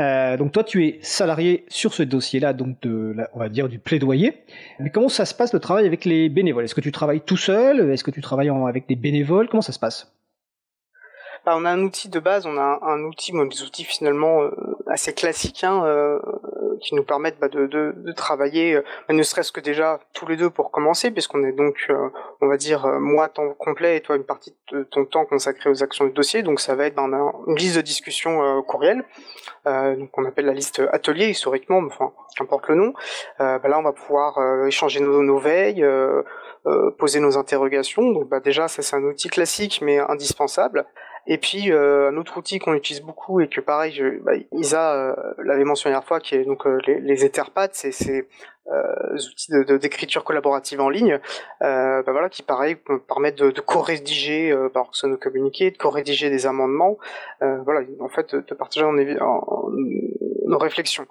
Euh, 0.01 0.37
donc 0.37 0.53
toi, 0.53 0.65
tu 0.65 0.87
es 0.87 0.99
salarié 1.03 1.65
sur 1.69 1.93
ce 1.93 2.03
dossier-là, 2.03 2.53
donc 2.53 2.81
de, 2.83 3.17
on 3.35 3.39
va 3.39 3.49
dire 3.49 3.69
du 3.69 3.79
plaidoyer. 3.79 4.43
Mais 4.79 4.91
comment 4.91 5.09
ça 5.09 5.25
se 5.25 5.35
passe 5.35 5.53
le 5.53 5.61
travail 5.61 5.87
avec 5.87 6.05
les 6.05 6.29
bénévoles? 6.29 6.65
Est-ce 6.65 6.75
que 6.75 6.81
tu 6.81 6.93
travailles 6.93 7.21
tout 7.21 7.37
seul? 7.37 7.91
Est-ce 7.91 8.05
que 8.05 8.11
tu 8.11 8.23
travailles 8.23 8.51
avec 8.51 8.89
des 8.89 8.97
bénévoles? 8.97 9.49
Comment 9.49 9.61
ça 9.61 9.73
se 9.73 9.79
passe? 9.79 10.13
Bah, 11.45 11.55
on 11.57 11.65
a 11.65 11.71
un 11.71 11.83
outil 11.83 12.09
de 12.09 12.21
base, 12.21 12.47
on 12.47 12.57
a 12.57 12.79
un, 12.83 13.03
outil, 13.05 13.33
des 13.33 13.63
outils 13.63 13.85
finalement 13.85 14.43
euh, 14.43 14.51
assez 14.87 15.15
classiques, 15.15 15.65
hein, 15.65 15.83
qui 16.81 16.95
nous 16.95 17.03
permettent 17.03 17.39
bah, 17.41 17.49
de, 17.49 18.13
travailler, 18.13 18.75
euh, 18.75 18.83
ne 19.09 19.23
serait-ce 19.23 19.53
que 19.53 19.61
déjà 19.61 20.01
tous 20.13 20.27
les 20.27 20.37
deux 20.37 20.51
pour 20.51 20.71
commencer, 20.71 21.11
puisqu'on 21.11 21.45
est 21.45 21.53
donc, 21.53 21.87
euh, 21.91 22.09
on 22.41 22.49
va 22.49 22.57
dire, 22.57 22.87
moi 23.01 23.29
temps 23.29 23.53
complet 23.55 23.97
et 23.97 24.01
toi 24.01 24.17
une 24.17 24.25
partie 24.25 24.55
de 24.73 24.83
ton 24.85 25.05
temps 25.05 25.25
consacré 25.25 25.71
aux 25.71 25.83
actions 25.83 26.05
du 26.07 26.13
dossier. 26.13 26.43
Donc 26.43 26.61
ça 26.61 26.75
va 26.75 26.87
être 26.87 26.95
bah, 26.95 27.05
une 27.05 27.57
liste 27.57 27.77
de 27.77 27.83
discussion 27.83 28.63
courriel, 28.63 29.05
donc 29.65 30.11
on 30.17 30.25
appelle 30.25 30.47
la 30.47 30.53
liste 30.53 30.83
atelier 30.93 31.27
historiquement, 31.27 31.83
enfin 31.87 32.13
qu'importe 32.37 32.69
le 32.69 32.75
nom. 32.75 32.95
Bah, 33.39 33.61
là 33.65 33.79
on 33.79 33.83
va 33.83 33.93
pouvoir 33.93 34.39
échanger 34.67 35.01
nos, 35.01 35.23
nos 35.23 35.39
veilles. 35.39 35.87
poser 36.99 37.21
nos 37.21 37.39
interrogations. 37.39 38.11
Donc 38.11 38.29
bah, 38.29 38.41
déjà, 38.41 38.69
ça 38.69 38.83
c'est 38.83 38.97
un 38.97 39.03
outil 39.03 39.29
classique 39.29 39.81
mais 39.83 39.99
indispensable. 39.99 40.87
Et 41.31 41.37
puis 41.37 41.71
euh, 41.71 42.09
un 42.09 42.17
autre 42.17 42.39
outil 42.39 42.59
qu'on 42.59 42.73
utilise 42.73 43.03
beaucoup 43.03 43.41
et 43.41 43.49
que 43.49 43.61
pareil, 43.61 43.93
je, 43.93 44.19
bah, 44.23 44.33
Isa 44.53 44.95
euh, 44.95 45.15
l'avait 45.45 45.65
mentionné 45.65 45.93
la 45.93 45.99
dernière 45.99 46.09
fois, 46.09 46.21
qui 46.21 46.35
est 46.35 46.45
donc 46.45 46.67
euh, 46.67 46.79
les, 46.87 47.01
les 47.01 47.25
Etherpads, 47.25 47.69
c'est 47.73 47.93
ces 47.93 48.27
outils 48.71 49.51
de, 49.51 49.77
d'écriture 49.77 50.25
collaborative 50.25 50.81
en 50.81 50.91
ligne, 50.91 51.19
bah, 51.61 52.03
voilà, 52.07 52.29
qui 52.29 52.43
pareil 52.43 52.77
permettent 53.07 53.39
de, 53.39 53.51
de 53.51 53.61
co-rédiger 53.63 54.55
par 54.75 54.91
nos 55.05 55.17
communiqués, 55.17 55.71
de 55.71 55.79
co-rédiger 55.79 56.29
des 56.29 56.47
amendements, 56.47 56.99
voilà, 57.41 57.81
en 58.01 58.09
fait, 58.11 58.35
de, 58.35 58.55
partager 58.55 58.85
nos 58.85 60.59
réflexions. 60.59 61.07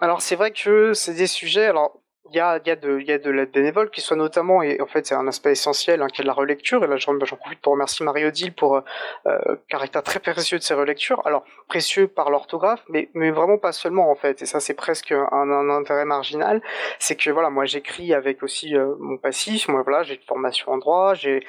Alors 0.00 0.22
c'est 0.22 0.36
vrai 0.36 0.52
que 0.52 0.94
c'est 0.94 1.14
des 1.14 1.26
sujets, 1.26 1.66
alors 1.66 1.99
il 2.28 2.36
y 2.36 2.40
a, 2.40 2.60
y, 2.64 2.70
a 2.70 2.76
de, 2.76 3.00
y 3.00 3.10
a 3.12 3.18
de 3.18 3.30
l'aide 3.30 3.50
bénévole 3.50 3.90
qui 3.90 4.00
soit 4.00 4.16
notamment, 4.16 4.62
et 4.62 4.80
en 4.80 4.86
fait 4.86 5.06
c'est 5.06 5.14
un 5.14 5.26
aspect 5.26 5.52
essentiel, 5.52 6.02
hein, 6.02 6.06
qui 6.06 6.20
est 6.20 6.24
de 6.24 6.28
la 6.28 6.34
relecture, 6.34 6.84
et 6.84 6.86
là 6.86 6.96
j'en 6.96 7.16
profite 7.16 7.60
pour 7.60 7.72
remercier 7.72 8.04
Marie-Odile 8.04 8.52
pour 8.54 8.76
euh, 8.76 8.80
euh, 9.26 9.56
caractère 9.68 10.02
très 10.02 10.20
précieux 10.20 10.58
de 10.58 10.62
ses 10.62 10.74
relectures, 10.74 11.22
alors 11.26 11.44
précieux 11.68 12.06
par 12.06 12.30
l'orthographe, 12.30 12.84
mais, 12.88 13.10
mais 13.14 13.30
vraiment 13.30 13.58
pas 13.58 13.72
seulement 13.72 14.10
en 14.10 14.14
fait, 14.14 14.42
et 14.42 14.46
ça 14.46 14.60
c'est 14.60 14.74
presque 14.74 15.12
un, 15.12 15.26
un, 15.32 15.70
intérêt 15.70 16.04
marginal, 16.04 16.62
c'est 16.98 17.16
que 17.16 17.30
voilà, 17.30 17.50
moi 17.50 17.64
j'écris 17.64 18.14
avec 18.14 18.42
aussi 18.42 18.76
euh, 18.76 18.94
mon 19.00 19.16
passif, 19.16 19.68
moi 19.68 19.82
voilà, 19.82 20.02
j'ai 20.02 20.14
une 20.14 20.26
formation 20.26 20.72
en 20.72 20.78
droit, 20.78 21.14
j'ai 21.14 21.44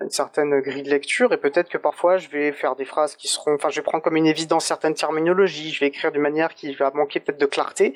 une 0.00 0.10
certaine 0.10 0.60
grille 0.60 0.82
de 0.82 0.90
lecture 0.90 1.32
et 1.32 1.38
peut-être 1.38 1.70
que 1.70 1.78
parfois 1.78 2.18
je 2.18 2.28
vais 2.28 2.52
faire 2.52 2.76
des 2.76 2.84
phrases 2.84 3.16
qui 3.16 3.28
seront, 3.28 3.54
enfin 3.54 3.70
je 3.70 3.76
vais 3.76 3.82
prendre 3.82 4.04
comme 4.04 4.16
une 4.16 4.26
évidence 4.26 4.66
certaines 4.66 4.94
terminologies, 4.94 5.72
je 5.72 5.80
vais 5.80 5.86
écrire 5.86 6.12
d'une 6.12 6.20
manière 6.20 6.54
qui 6.54 6.74
va 6.74 6.90
manquer 6.94 7.20
peut-être 7.20 7.40
de 7.40 7.46
clarté 7.46 7.94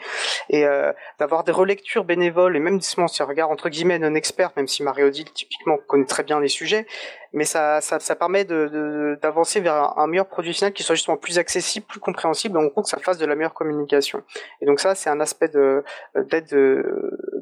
et 0.49 0.65
euh, 0.65 0.93
d'avoir 1.19 1.45
des 1.45 1.53
relectures 1.53 2.05
bénévoles 2.05 2.57
et 2.57 2.61
même 2.61 2.81
si 2.81 2.97
on 2.99 3.27
regarde 3.27 3.53
entre 3.53 3.69
guillemets 3.69 3.99
non 3.99 4.15
expert, 4.15 4.53
même 4.57 4.69
si 4.69 4.83
Marie-Odile 4.83 5.31
typiquement 5.33 5.77
connaît 5.87 6.07
très 6.07 6.23
bien 6.23 6.41
les 6.41 6.49
sujets, 6.49 6.87
mais 7.35 7.45
ça, 7.45 7.81
ça, 7.81 7.99
ça 8.01 8.15
permet 8.15 8.45
d'avancer 8.45 9.59
de, 9.59 9.65
vers 9.65 9.99
un, 9.99 10.07
meilleur 10.07 10.27
produit 10.27 10.55
final 10.55 10.73
qui 10.73 10.83
soit 10.83 10.95
justement 10.95 11.17
plus 11.17 11.39
accessible, 11.39 11.85
plus 11.85 12.01
compréhensible, 12.01 12.57
en 12.57 12.65
gros 12.65 12.83
que 12.83 12.89
ça 12.89 12.99
fasse 12.99 13.19
de 13.19 13.27
la 13.27 13.35
meilleure 13.35 13.55
communication. 13.55 14.23
Et 14.61 14.67
donc 14.67 14.79
ça, 14.81 14.95
c'est 14.95 15.11
un 15.11 15.21
aspect 15.21 15.49
d'aide 15.49 16.85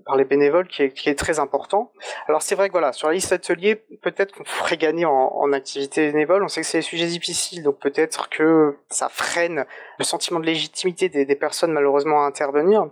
par 0.07 0.17
les 0.17 0.25
bénévoles 0.25 0.67
qui 0.67 0.83
est, 0.83 0.93
qui 0.93 1.11
est 1.11 1.15
très 1.15 1.39
important. 1.39 1.93
Alors 2.27 2.43
c'est 2.43 2.55
vrai 2.55 2.69
que 2.69 2.73
voilà, 2.73 2.93
sur 2.93 3.09
la 3.09 3.15
liste 3.15 3.33
atelier, 3.33 3.77
peut-être 4.03 4.33
qu'on 4.35 4.45
pourrait 4.45 4.79
gagner 4.79 5.05
en, 5.05 5.13
en 5.13 5.53
activité 5.53 6.11
bénévole. 6.11 6.43
On 6.43 6.49
sait 6.49 6.63
que 6.63 6.67
c'est 6.67 6.79
des 6.79 6.83
sujets 6.83 7.07
difficiles, 7.07 7.63
donc 7.63 7.79
peut-être 7.79 8.31
que 8.31 8.77
ça 8.89 9.09
freine 9.11 9.67
le 9.99 10.05
sentiment 10.05 10.41
de 10.41 10.47
légitimité 10.47 11.11
des, 11.11 11.27
des 11.27 11.37
personnes 11.37 11.73
malheureusement 11.73 12.25
à 12.25 12.27
intervenir. 12.27 12.87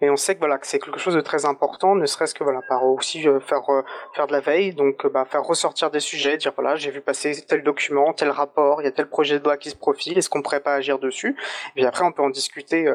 Et 0.00 0.10
on 0.10 0.16
sait 0.16 0.34
que 0.34 0.40
voilà 0.40 0.58
que 0.58 0.66
c'est 0.66 0.78
quelque 0.78 0.98
chose 0.98 1.14
de 1.14 1.20
très 1.20 1.44
important, 1.46 1.94
ne 1.94 2.06
serait-ce 2.06 2.34
que 2.34 2.44
voilà 2.44 2.60
par 2.68 2.84
aussi 2.84 3.28
euh, 3.28 3.40
faire 3.40 3.68
euh, 3.70 3.82
faire 4.14 4.26
de 4.26 4.32
la 4.32 4.40
veille, 4.40 4.74
donc 4.74 5.04
euh, 5.04 5.08
bah, 5.08 5.24
faire 5.24 5.42
ressortir 5.42 5.90
des 5.90 6.00
sujets, 6.00 6.36
dire 6.36 6.52
voilà 6.54 6.76
j'ai 6.76 6.90
vu 6.90 7.00
passer 7.00 7.44
tel 7.46 7.62
document, 7.62 8.12
tel 8.12 8.30
rapport, 8.30 8.82
il 8.82 8.84
y 8.84 8.88
a 8.88 8.92
tel 8.92 9.06
projet 9.06 9.38
de 9.38 9.44
loi 9.44 9.56
qui 9.56 9.70
se 9.70 9.76
profile, 9.76 10.18
est-ce 10.18 10.28
qu'on 10.28 10.42
pourrait 10.42 10.60
pas 10.60 10.74
agir 10.74 10.98
dessus? 10.98 11.36
Et 11.70 11.80
puis 11.80 11.86
après 11.86 12.04
on 12.04 12.12
peut 12.12 12.22
en 12.22 12.30
discuter 12.30 12.92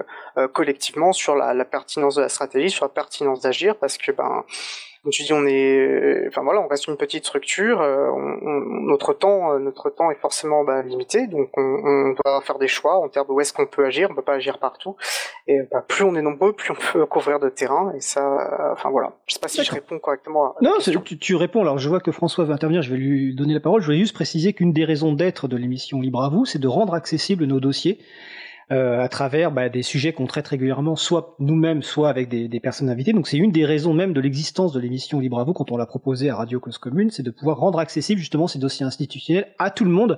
collectivement 0.54 1.14
sur 1.14 1.36
la, 1.36 1.54
la, 1.54 1.66
pertinence 1.66 2.16
de 2.16 2.22
la 2.22 2.30
stratégie, 2.30 2.70
sur 2.70 2.86
la 2.86 2.90
pertinence 2.90 3.42
d'agir, 3.42 3.76
parce 3.78 3.98
que 3.98 4.12
ben 4.12 4.44
Comme 5.04 5.12
tu 5.12 5.24
dis, 5.24 5.32
on 5.32 5.46
est, 5.46 6.28
enfin 6.28 6.42
voilà, 6.44 6.62
on 6.62 6.68
reste 6.68 6.88
une 6.88 6.98
petite 6.98 7.26
structure. 7.26 7.80
notre 7.80 9.14
temps, 9.14 9.58
notre 9.60 9.90
temps 9.90 10.12
est 10.12 10.20
forcément 10.20 10.64
bah, 10.64 10.82
limité, 10.82 11.28
donc 11.28 11.50
on, 11.56 12.16
doit 12.26 12.42
faire 12.42 12.60
des 12.60 12.68
choix 12.68 12.98
en 13.00 13.08
termes 13.08 13.28
de 13.28 13.32
où 13.32 13.40
est-ce 13.40 13.54
qu'on 13.54 13.66
peut 13.66 13.86
agir. 13.86 14.10
On 14.12 14.16
peut 14.16 14.22
pas 14.22 14.34
agir 14.34 14.60
partout. 14.60 14.98
Et 15.48 15.60
bah, 15.72 15.86
plus 15.88 16.04
on 16.04 16.16
est 16.16 16.22
nombreux, 16.22 16.54
plus 16.54 16.72
on 16.72 16.76
peut 16.76 17.06
couvrir 17.06 17.40
de 17.40 17.50
terrain. 17.50 17.94
Et 17.96 18.02
ça, 18.02 18.72
enfin 18.74 18.90
voilà. 18.90 19.14
Je 19.26 19.36
sais 19.36 19.40
pas 19.40 19.48
si 19.48 19.64
je 19.64 19.72
réponds 19.72 20.00
correctement. 20.00 20.54
non, 20.62 20.74
tu, 20.80 21.18
tu, 21.18 21.36
réponds. 21.36 21.62
Alors 21.62 21.78
je 21.78 21.88
vois 21.88 22.02
que 22.02 22.12
François 22.12 22.44
va 22.44 22.54
intervenir. 22.54 22.82
Je 22.82 22.92
vais 22.92 22.98
lui 22.98 23.36
donner 23.36 23.54
la 23.54 23.62
parole. 23.62 23.82
Je 23.82 23.86
voulais 23.86 24.00
juste 24.00 24.16
préciser 24.16 24.54
qu'une 24.54 24.74
des 24.74 24.84
raisons 24.84 25.14
d'être 25.14 25.48
de 25.48 25.56
l'émission 25.56 26.02
Libre 26.02 26.24
à 26.24 26.30
vous, 26.30 26.46
c'est 26.46 26.60
de 26.60 26.68
rendre 26.68 26.94
accessibles 26.94 27.46
nos 27.46 27.60
dossiers 27.60 28.00
euh, 28.72 29.02
à 29.02 29.08
travers 29.10 29.52
bah, 29.52 29.70
des 29.70 29.82
sujets 29.82 30.14
qu'on 30.14 30.28
traite 30.28 30.48
régulièrement, 30.48 30.96
soit 30.96 31.36
nous-mêmes, 31.40 31.82
soit 31.82 32.10
avec 32.10 32.30
des, 32.30 32.48
des, 32.48 32.60
personnes 32.60 32.90
invitées. 32.90 33.14
Donc 33.14 33.28
c'est 33.28 33.38
une 33.38 33.52
des 33.52 33.66
raisons 33.66 33.94
même 33.94 34.14
de 34.14 34.22
l'existence 34.22 34.74
de 34.74 34.80
l'émission 34.80 35.20
Libre 35.20 35.40
à 35.40 35.44
vous 35.44 35.54
quand 35.54 35.72
on 35.72 35.78
l'a 35.78 35.86
proposé 35.86 36.30
à 36.30 36.36
Radio 36.36 36.60
Cause 36.60 36.78
Commune, 36.78 37.10
c'est 37.10 37.24
de 37.24 37.32
pouvoir 37.32 37.58
rendre 37.58 37.80
accessible 37.80 38.20
justement 38.20 38.48
ces 38.48 38.60
dossiers 38.60 38.86
institutionnels 38.86 39.48
à 39.58 39.72
tout 39.72 39.86
le 39.86 39.92
monde, 39.92 40.18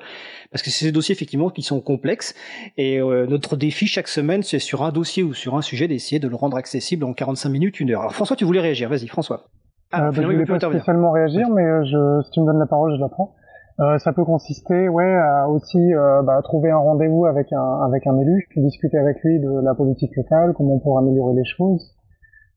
parce 0.52 0.62
que 0.64 0.70
c'est 0.70 0.86
ces 0.86 0.92
dossiers 0.92 1.14
effectivement 1.14 1.50
qui 1.50 1.62
sont 1.62 1.80
complexes. 1.82 2.36
Et 2.78 3.00
euh, 3.00 3.26
notre 3.28 3.56
défi 3.56 3.88
chaque 3.88 4.08
semaine, 4.08 4.44
c'est 4.44 4.60
sur 4.60 4.84
un 4.84 4.92
dossier 4.92 5.24
ou 5.24 5.34
sur 5.34 5.56
un 5.56 5.62
sujet 5.62 5.88
d'essayer 5.88 6.20
de 6.20 6.28
le 6.28 6.36
rendre 6.36 6.58
accessible 6.58 7.06
en 7.06 7.14
45 7.14 7.50
minutes, 7.50 7.80
une 7.80 7.92
heure. 7.92 8.02
Alors 8.02 8.14
François, 8.14 8.36
tu 8.36 8.46
voulais 8.46 8.60
réagir, 8.60 8.90
vas-y 8.90 9.08
François. 9.08 9.46
Ah, 9.92 10.08
euh, 10.08 10.12
bah, 10.12 10.22
je 10.22 10.28
voulais 10.28 10.46
pas 10.46 10.60
spécialement 10.60 11.12
réagir, 11.12 11.50
mais 11.50 11.64
euh, 11.64 11.84
je, 11.84 12.26
si 12.26 12.32
tu 12.32 12.40
me 12.40 12.46
donnes 12.46 12.60
la 12.60 12.66
parole, 12.66 12.96
je 12.96 13.02
la 13.02 13.10
prends. 13.10 13.36
Euh, 13.82 13.98
ça 13.98 14.14
peut 14.14 14.26
consister, 14.26 14.90
ouais, 14.90 15.16
à 15.16 15.50
aussi 15.50 15.80
euh, 15.96 16.22
bah, 16.22 16.40
trouver 16.44 16.70
un 16.70 16.78
rendez-vous 16.78 17.26
avec 17.26 17.52
un 17.52 17.82
avec 17.82 18.06
un 18.06 18.16
élu, 18.20 18.48
discuter 18.56 19.00
avec 19.00 19.20
lui 19.24 19.40
de 19.40 19.50
la 19.50 19.74
politique 19.74 20.16
locale, 20.16 20.54
comment 20.54 20.76
on 20.76 20.80
pourrait 20.80 21.02
améliorer 21.02 21.34
les 21.34 21.46
choses. 21.46 21.96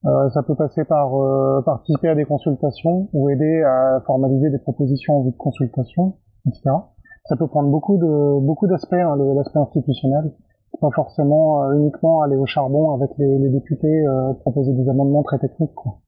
Euh, 0.04 0.28
ça 0.30 0.42
peut 0.42 0.54
passer 0.54 0.84
par 0.84 1.18
euh, 1.18 1.62
participer 1.62 2.08
à 2.08 2.14
des 2.14 2.26
consultations 2.26 3.08
ou 3.14 3.30
aider 3.30 3.62
à 3.62 4.02
formaliser 4.06 4.50
des 4.50 4.58
propositions 4.58 5.20
en 5.20 5.22
vue 5.22 5.30
de 5.30 5.36
consultation, 5.38 6.16
etc. 6.46 6.76
Ça 7.24 7.36
peut 7.36 7.46
prendre 7.46 7.70
beaucoup 7.70 7.96
de 7.96 8.40
beaucoup 8.40 8.66
d'aspects, 8.66 8.92
hein, 8.92 9.16
l'aspect 9.34 9.60
institutionnel. 9.60 10.30
Pas 10.78 10.90
forcément 10.94 11.72
uniquement 11.72 12.20
aller 12.20 12.36
au 12.36 12.44
charbon 12.44 12.92
avec 12.92 13.16
les, 13.16 13.38
les 13.38 13.48
députés, 13.48 14.04
proposer 14.40 14.74
des 14.74 14.90
amendements 14.90 15.22
très 15.22 15.38
techniques. 15.38 15.74
Quoi. 15.74 16.00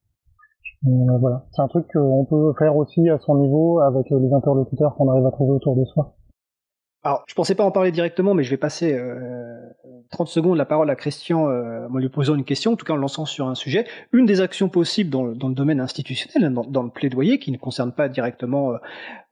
Euh, 0.86 1.18
voilà, 1.18 1.44
c'est 1.52 1.62
un 1.62 1.68
truc 1.68 1.86
qu'on 1.92 2.24
peut 2.24 2.52
faire 2.58 2.76
aussi 2.76 3.08
à 3.08 3.18
son 3.18 3.36
niveau 3.36 3.80
avec 3.80 4.08
les 4.10 4.32
interlocuteurs 4.32 4.94
qu'on 4.94 5.10
arrive 5.10 5.26
à 5.26 5.30
trouver 5.30 5.52
autour 5.52 5.76
de 5.76 5.84
soi. 5.84 6.16
Alors, 7.06 7.22
je 7.28 7.34
pensais 7.34 7.54
pas 7.54 7.64
en 7.64 7.70
parler 7.70 7.92
directement, 7.92 8.34
mais 8.34 8.42
je 8.42 8.50
vais 8.50 8.56
passer 8.56 8.92
euh, 8.92 9.60
30 10.10 10.26
secondes 10.26 10.56
la 10.56 10.64
parole 10.64 10.90
à 10.90 10.96
Christian 10.96 11.48
euh, 11.48 11.86
en 11.88 11.98
lui 11.98 12.08
posant 12.08 12.34
une 12.34 12.44
question, 12.44 12.72
en 12.72 12.76
tout 12.76 12.84
cas 12.84 12.94
en 12.94 12.96
lançant 12.96 13.26
sur 13.26 13.46
un 13.46 13.54
sujet. 13.54 13.86
Une 14.12 14.26
des 14.26 14.40
actions 14.40 14.68
possibles 14.68 15.10
dans 15.10 15.22
le, 15.22 15.54
domaine 15.54 15.80
institutionnel, 15.80 16.52
dans, 16.52 16.82
le 16.82 16.90
plaidoyer, 16.90 17.38
qui 17.38 17.52
ne 17.52 17.58
concerne 17.58 17.92
pas 17.92 18.08
directement 18.08 18.72
euh, 18.72 18.78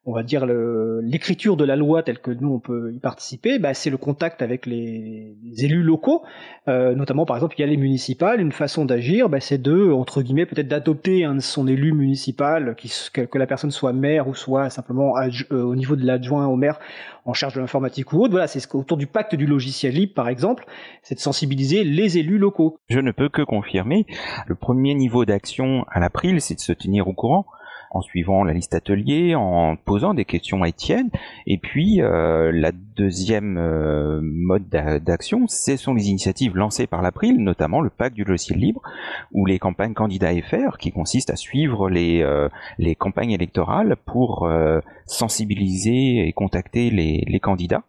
on 0.07 0.13
va 0.13 0.23
dire 0.23 0.45
l'écriture 0.47 1.57
de 1.57 1.65
la 1.65 1.77
loi 1.77 2.03
telle 2.03 2.19
que 2.19 2.31
nous 2.31 2.53
on 2.53 2.59
peut 2.59 2.93
y 2.93 2.99
participer, 2.99 3.59
bah, 3.59 3.73
c'est 3.73 3.91
le 3.91 3.97
contact 3.97 4.43
avec 4.43 4.67
les, 4.67 5.35
élus 5.59 5.83
locaux, 5.83 6.23
euh, 6.69 6.95
notamment 6.95 7.25
par 7.25 7.37
exemple 7.37 7.55
il 7.59 7.63
y 7.63 7.65
a 7.65 7.67
les 7.67 7.77
municipales, 7.77 8.41
une 8.41 8.53
façon 8.53 8.85
d'agir, 8.85 9.29
bah, 9.29 9.41
c'est 9.41 9.61
de 9.61 9.91
entre 9.93 10.23
guillemets 10.23 10.47
peut-être 10.47 10.69
d'adopter 10.69 11.25
un 11.25 11.37
de 11.37 11.41
son 11.41 11.67
élu 11.67 11.93
municipal, 11.93 12.77
que, 13.13 13.39
la 13.39 13.47
personne 13.47 13.71
soit 13.71 13.93
maire 13.93 14.29
ou 14.29 14.35
soit 14.35 14.69
simplement 14.69 15.15
euh, 15.17 15.63
au 15.63 15.75
niveau 15.75 15.97
de 15.97 16.05
l'adjoint 16.05 16.47
au 16.47 16.57
maire 16.57 16.79
en 17.25 17.33
charge 17.33 17.55
de 17.55 17.61
l'informatique 17.61 18.13
ou 18.13 18.21
autre. 18.21 18.33
Voilà, 18.33 18.47
c'est 18.47 18.75
autour 18.75 18.99
du 18.99 19.07
pacte 19.07 19.35
du 19.35 19.47
logiciel 19.47 19.95
libre 19.95 20.13
par 20.15 20.29
exemple, 20.29 20.67
c'est 21.03 21.15
de 21.15 21.21
sensibiliser 21.21 21.83
les 21.83 22.19
élus 22.19 22.39
locaux. 22.39 22.77
Je 22.89 23.01
ne 23.01 23.11
peux 23.11 23.31
que 23.31 23.43
confirmer, 23.43 24.07
le 24.47 24.55
premier 24.55 24.95
niveau 24.95 25.25
d'action 25.25 25.85
à 25.91 25.99
l'April, 25.99 26.41
c'est 26.43 26.55
de 26.55 26.61
se 26.61 26.73
tenir 26.73 27.09
au 27.09 27.15
courant 27.15 27.47
en 27.95 28.03
suivant 28.03 28.45
la 28.45 28.53
liste 28.53 28.75
atelier, 28.75 29.35
en 29.35 29.77
posant 29.77 30.15
des 30.15 30.25
questions 30.25 30.63
à 30.63 30.69
Étienne. 30.69 31.11
Et 31.47 31.59
puis 31.59 32.03
euh, 32.03 32.51
la 32.53 32.73
deuxième 32.73 33.57
euh, 33.57 34.21
mode 34.23 34.69
d'action, 34.69 35.47
ce 35.47 35.77
sont 35.77 35.95
les 35.95 36.09
initiatives 36.09 36.57
lancées 36.57 36.87
par 36.87 37.03
l'April, 37.03 37.43
notamment 37.43 37.81
le 37.81 37.91
pacte 37.91 38.17
du 38.17 38.25
logiciel 38.25 38.59
libre 38.59 38.83
ou 39.33 39.47
les 39.47 39.59
campagnes 39.59 39.95
candidats 39.95 40.33
FR, 40.35 40.77
qui 40.79 40.91
consistent 40.91 41.31
à 41.31 41.37
suivre 41.37 41.89
les, 41.89 42.23
euh, 42.23 42.49
campagnes 42.99 43.31
électorales 43.31 43.97
pour 44.07 44.49
sensibiliser 45.07 46.27
et 46.27 46.33
contacter 46.33 46.91
les 46.91 47.41
candidats. 47.41 47.83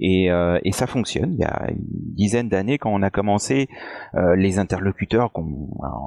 Et, 0.00 0.30
euh, 0.30 0.58
et, 0.64 0.72
ça 0.72 0.86
fonctionne. 0.86 1.32
Il 1.34 1.40
y 1.40 1.44
a 1.44 1.70
une 1.70 1.84
dizaine 2.14 2.48
d'années, 2.48 2.78
quand 2.78 2.90
on 2.92 3.02
a 3.02 3.10
commencé, 3.10 3.68
euh, 4.14 4.36
les 4.36 4.58
interlocuteurs 4.58 5.30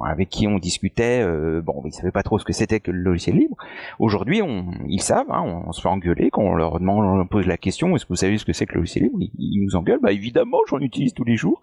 avec 0.06 0.28
qui 0.28 0.46
on 0.46 0.58
discutait, 0.58 1.22
euh, 1.22 1.60
bon, 1.62 1.82
ils 1.84 1.92
savaient 1.92 2.10
pas 2.10 2.22
trop 2.22 2.38
ce 2.38 2.44
que 2.44 2.52
c'était 2.52 2.80
que 2.80 2.90
le 2.90 3.00
logiciel 3.00 3.36
libre. 3.36 3.56
Aujourd'hui, 3.98 4.40
ils 4.88 5.02
savent. 5.02 5.30
Hein, 5.30 5.62
on 5.66 5.72
se 5.72 5.80
fait 5.80 5.88
engueuler 5.88 6.30
quand 6.30 6.42
on 6.42 6.54
leur 6.54 6.78
demande, 6.78 7.04
on 7.04 7.16
leur 7.16 7.28
pose 7.28 7.46
la 7.46 7.56
question 7.56 7.94
est-ce 7.94 8.04
que 8.04 8.10
vous 8.10 8.16
savez 8.16 8.38
ce 8.38 8.44
que 8.44 8.52
c'est 8.52 8.66
que 8.66 8.74
le 8.74 8.80
logiciel 8.80 9.04
libre? 9.04 9.18
Ils, 9.38 9.62
nous 9.62 9.76
engueulent. 9.76 10.00
Bah 10.02 10.12
évidemment, 10.12 10.58
j'en 10.68 10.78
utilise 10.78 11.14
tous 11.14 11.24
les 11.24 11.36
jours. 11.36 11.62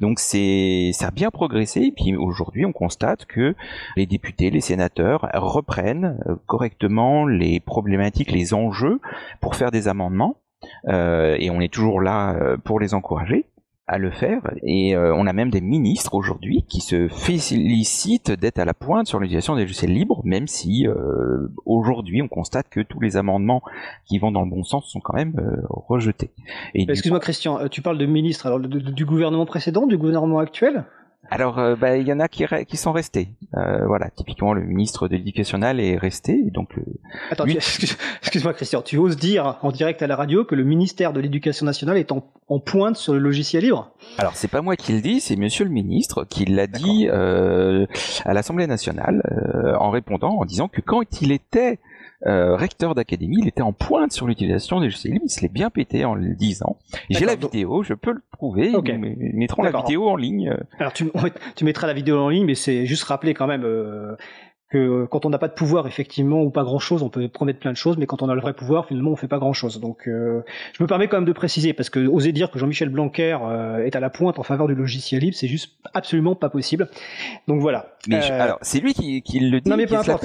Donc 0.00 0.18
ça 0.18 1.06
a 1.06 1.10
bien 1.10 1.30
progressé. 1.30 1.82
Et 1.82 1.92
puis 1.92 2.16
aujourd'hui, 2.16 2.64
on 2.64 2.72
constate 2.72 3.26
que 3.26 3.54
les 3.96 4.06
députés, 4.06 4.50
les 4.50 4.60
sénateurs 4.60 5.28
reprennent 5.34 6.18
correctement 6.46 7.26
les 7.26 7.60
problématiques, 7.60 8.32
les 8.32 8.54
enjeux 8.54 9.00
pour 9.40 9.56
faire 9.56 9.70
des 9.70 9.88
amendements 9.88 10.04
euh, 10.14 10.43
et 10.88 11.50
on 11.50 11.60
est 11.60 11.72
toujours 11.72 12.00
là 12.00 12.34
euh, 12.34 12.56
pour 12.56 12.80
les 12.80 12.94
encourager 12.94 13.46
à 13.86 13.98
le 13.98 14.10
faire. 14.10 14.40
Et 14.62 14.96
euh, 14.96 15.14
on 15.14 15.26
a 15.26 15.34
même 15.34 15.50
des 15.50 15.60
ministres 15.60 16.14
aujourd'hui 16.14 16.64
qui 16.66 16.80
se 16.80 17.08
félicitent 17.08 18.32
d'être 18.32 18.58
à 18.58 18.64
la 18.64 18.72
pointe 18.72 19.06
sur 19.06 19.20
l'utilisation 19.20 19.56
des 19.56 19.62
logiciels 19.62 19.92
libres, 19.92 20.22
même 20.24 20.46
si 20.46 20.86
aujourd'hui 21.66 22.22
on 22.22 22.28
constate 22.28 22.68
que 22.70 22.80
tous 22.80 23.00
les 23.00 23.18
amendements 23.18 23.62
qui 24.06 24.18
vont 24.18 24.32
dans 24.32 24.42
le 24.42 24.50
bon 24.50 24.64
sens 24.64 24.86
sont 24.90 25.00
quand 25.00 25.14
même 25.14 25.34
rejetés. 25.68 26.30
Excuse-moi 26.74 27.20
Christian, 27.20 27.68
tu 27.68 27.82
parles 27.82 27.98
de 27.98 28.06
ministres 28.06 28.46
alors 28.46 28.60
du 28.60 29.04
gouvernement 29.04 29.44
précédent, 29.44 29.86
du 29.86 29.98
gouvernement 29.98 30.38
actuel? 30.38 30.84
Alors, 31.30 31.58
euh, 31.58 31.74
bah, 31.74 31.96
il 31.96 32.06
y 32.06 32.12
en 32.12 32.20
a 32.20 32.28
qui, 32.28 32.44
qui 32.68 32.76
sont 32.76 32.92
restés. 32.92 33.28
Euh, 33.56 33.86
voilà, 33.86 34.10
typiquement 34.10 34.52
le 34.52 34.62
ministre 34.62 35.08
de 35.08 35.16
l'Éducation 35.16 35.58
nationale 35.58 35.80
est 35.80 35.96
resté. 35.96 36.42
Donc, 36.50 36.70
Attends, 37.30 37.46
excuse-moi 37.46 38.52
Christian, 38.54 38.82
tu 38.82 38.98
oses 38.98 39.16
dire 39.16 39.58
en 39.62 39.70
direct 39.72 40.02
à 40.02 40.06
la 40.06 40.16
radio 40.16 40.44
que 40.44 40.54
le 40.54 40.64
ministère 40.64 41.12
de 41.12 41.20
l'Éducation 41.20 41.66
nationale 41.66 41.96
est 41.96 42.12
en, 42.12 42.22
pointe 42.64 42.96
sur 42.96 43.14
le 43.14 43.18
logiciel 43.18 43.64
libre? 43.64 43.90
Alors, 44.18 44.36
c'est 44.36 44.48
pas 44.48 44.62
moi 44.62 44.76
qui 44.76 44.92
le 44.92 45.00
dis, 45.00 45.20
c'est 45.20 45.36
Monsieur 45.36 45.64
le 45.64 45.70
ministre 45.70 46.24
qui 46.24 46.44
l'a 46.44 46.66
dit 46.66 47.08
euh, 47.08 47.86
à 48.24 48.34
l'Assemblée 48.34 48.66
nationale 48.66 49.22
en 49.78 49.90
répondant, 49.90 50.36
en 50.38 50.44
disant 50.44 50.68
que 50.68 50.80
quand 50.80 51.20
il 51.20 51.32
était 51.32 51.78
euh, 52.26 52.56
recteur 52.56 52.94
d'académie, 52.94 53.38
il 53.40 53.48
était 53.48 53.62
en 53.62 53.72
pointe 53.72 54.12
sur 54.12 54.26
l'utilisation 54.26 54.80
des 54.80 54.86
logiciels 54.86 55.12
libres, 55.12 55.26
il 55.26 55.30
se 55.30 55.42
l'est 55.42 55.52
bien 55.52 55.68
pété 55.68 56.04
en 56.06 56.14
le 56.14 56.34
disant. 56.34 56.78
J'ai 57.10 57.26
la 57.26 57.34
vidéo, 57.34 57.82
je 57.82 57.92
peux 57.92 58.12
le 58.12 58.22
prouver, 58.32 58.74
okay. 58.74 58.96
nous 58.96 59.14
mettrons 59.34 59.62
la 59.62 59.72
vidéo 59.72 60.08
en 60.08 60.16
ligne. 60.16 60.56
Alors 60.78 60.92
tu, 60.92 61.10
tu, 61.56 61.64
mettras 61.64 61.86
la 61.86 61.92
vidéo 61.92 62.18
en 62.18 62.30
ligne, 62.30 62.46
mais 62.46 62.54
c'est 62.54 62.86
juste 62.86 63.04
rappeler 63.04 63.34
quand 63.34 63.46
même 63.46 63.64
euh, 63.64 64.16
que 64.70 65.04
quand 65.04 65.26
on 65.26 65.30
n'a 65.30 65.38
pas 65.38 65.48
de 65.48 65.52
pouvoir 65.52 65.86
effectivement 65.86 66.40
ou 66.40 66.48
pas 66.48 66.64
grand 66.64 66.78
chose, 66.78 67.02
on 67.02 67.10
peut 67.10 67.28
promettre 67.28 67.58
plein 67.58 67.72
de 67.72 67.76
choses, 67.76 67.98
mais 67.98 68.06
quand 68.06 68.22
on 68.22 68.30
a 68.30 68.34
le 68.34 68.40
vrai 68.40 68.54
pouvoir, 68.54 68.86
finalement 68.86 69.10
on 69.10 69.16
fait 69.16 69.28
pas 69.28 69.38
grand 69.38 69.52
chose. 69.52 69.78
Donc 69.78 70.08
euh, 70.08 70.40
je 70.72 70.82
me 70.82 70.88
permets 70.88 71.08
quand 71.08 71.18
même 71.18 71.26
de 71.26 71.32
préciser 71.32 71.74
parce 71.74 71.90
que 71.90 72.06
oser 72.06 72.32
dire 72.32 72.50
que 72.50 72.58
Jean-Michel 72.58 72.88
Blanquer 72.88 73.38
est 73.84 73.96
à 73.96 74.00
la 74.00 74.08
pointe 74.08 74.38
en 74.38 74.44
faveur 74.44 74.66
du 74.66 74.74
logiciel 74.74 75.20
libre, 75.20 75.36
c'est 75.36 75.48
juste 75.48 75.74
absolument 75.92 76.34
pas 76.34 76.48
possible. 76.48 76.88
Donc 77.48 77.60
voilà. 77.60 77.96
Mais 78.08 78.16
alors 78.16 78.58
c'est 78.62 78.80
lui 78.80 78.94
qui, 78.94 79.20
qui, 79.20 79.40
le 79.40 79.60
dit. 79.60 79.68
Non 79.68 79.76
mais 79.76 79.86
peu 79.86 79.96
importe. 79.96 80.24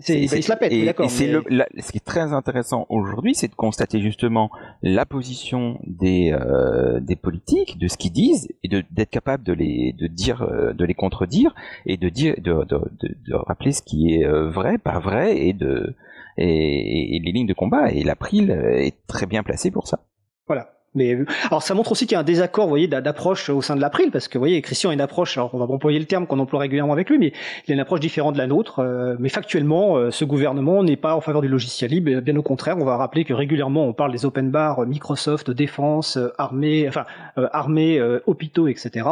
C'est, 0.00 0.26
se 0.26 0.48
la 0.48 0.56
pète, 0.56 0.84
d'accord. 0.84 1.10
c'est 1.10 1.26
le, 1.26 1.42
ce 1.78 1.90
qui 1.90 1.96
est 1.96 2.04
très 2.04 2.32
intéressant 2.32 2.86
aujourd'hui, 2.90 3.34
c'est 3.34 3.48
de 3.48 3.54
constater 3.54 4.00
justement 4.00 4.50
la 4.82 5.06
position 5.06 5.78
des 5.86 6.32
euh, 6.32 7.00
des 7.00 7.16
politiques, 7.16 7.78
de 7.78 7.88
ce 7.88 7.96
qu'ils 7.96 8.12
disent, 8.12 8.48
et 8.62 8.68
de 8.68 8.84
d'être 8.90 9.10
capable 9.10 9.42
de 9.44 9.52
les 9.52 9.94
de 9.98 10.06
dire, 10.06 10.42
euh, 10.42 10.74
de 10.74 10.84
les 10.84 10.94
contredire, 10.94 11.54
et 11.86 11.96
de 11.96 12.08
dire, 12.08 12.34
de, 12.38 12.64
de, 12.64 12.80
de, 13.00 13.34
rappeler 13.34 13.72
ce 13.72 13.82
qui 13.82 14.14
est 14.14 14.26
euh, 14.26 14.50
vrai, 14.50 14.76
pas 14.78 14.98
vrai, 14.98 15.38
et 15.38 15.52
de 15.54 15.94
et, 16.36 17.16
et 17.16 17.20
les 17.20 17.32
lignes 17.32 17.46
de 17.46 17.54
combat. 17.54 17.90
Et 17.90 18.02
l'April 18.02 18.50
est 18.50 19.06
très 19.06 19.26
bien 19.26 19.42
placé 19.42 19.70
pour 19.70 19.88
ça. 19.88 20.00
Mais 20.96 21.18
alors 21.50 21.62
ça 21.62 21.74
montre 21.74 21.92
aussi 21.92 22.06
qu'il 22.06 22.14
y 22.14 22.16
a 22.16 22.20
un 22.20 22.24
désaccord, 22.24 22.64
vous 22.64 22.70
voyez, 22.70 22.88
d'approche 22.88 23.48
au 23.50 23.62
sein 23.62 23.76
de 23.76 23.80
l'April, 23.80 24.10
parce 24.10 24.28
que 24.28 24.38
vous 24.38 24.42
voyez, 24.42 24.60
Christian 24.62 24.90
a 24.90 24.92
une 24.92 25.00
approche, 25.00 25.36
alors 25.36 25.54
on 25.54 25.58
va 25.58 25.66
employer 25.72 25.98
le 25.98 26.06
terme 26.06 26.26
qu'on 26.26 26.38
emploie 26.38 26.60
régulièrement 26.60 26.92
avec 26.92 27.10
lui, 27.10 27.18
mais 27.18 27.32
il 27.66 27.72
a 27.72 27.74
une 27.74 27.80
approche 27.80 28.00
différente 28.00 28.34
de 28.34 28.38
la 28.38 28.46
nôtre. 28.46 28.80
Euh, 28.80 29.16
mais 29.18 29.28
factuellement, 29.28 29.96
euh, 29.96 30.10
ce 30.10 30.24
gouvernement 30.24 30.82
n'est 30.82 30.96
pas 30.96 31.14
en 31.14 31.20
faveur 31.20 31.42
du 31.42 31.48
logiciel 31.48 31.90
libre, 31.90 32.20
bien 32.20 32.36
au 32.36 32.42
contraire, 32.42 32.76
on 32.78 32.84
va 32.84 32.96
rappeler 32.96 33.24
que 33.24 33.34
régulièrement 33.34 33.84
on 33.86 33.92
parle 33.92 34.12
des 34.12 34.24
open 34.24 34.50
bars, 34.50 34.80
euh, 34.80 34.86
Microsoft, 34.86 35.50
défense, 35.50 36.18
armée, 36.38 36.88
enfin 36.88 37.04
armée, 37.52 38.00
hôpitaux, 38.26 38.68
etc. 38.68 39.06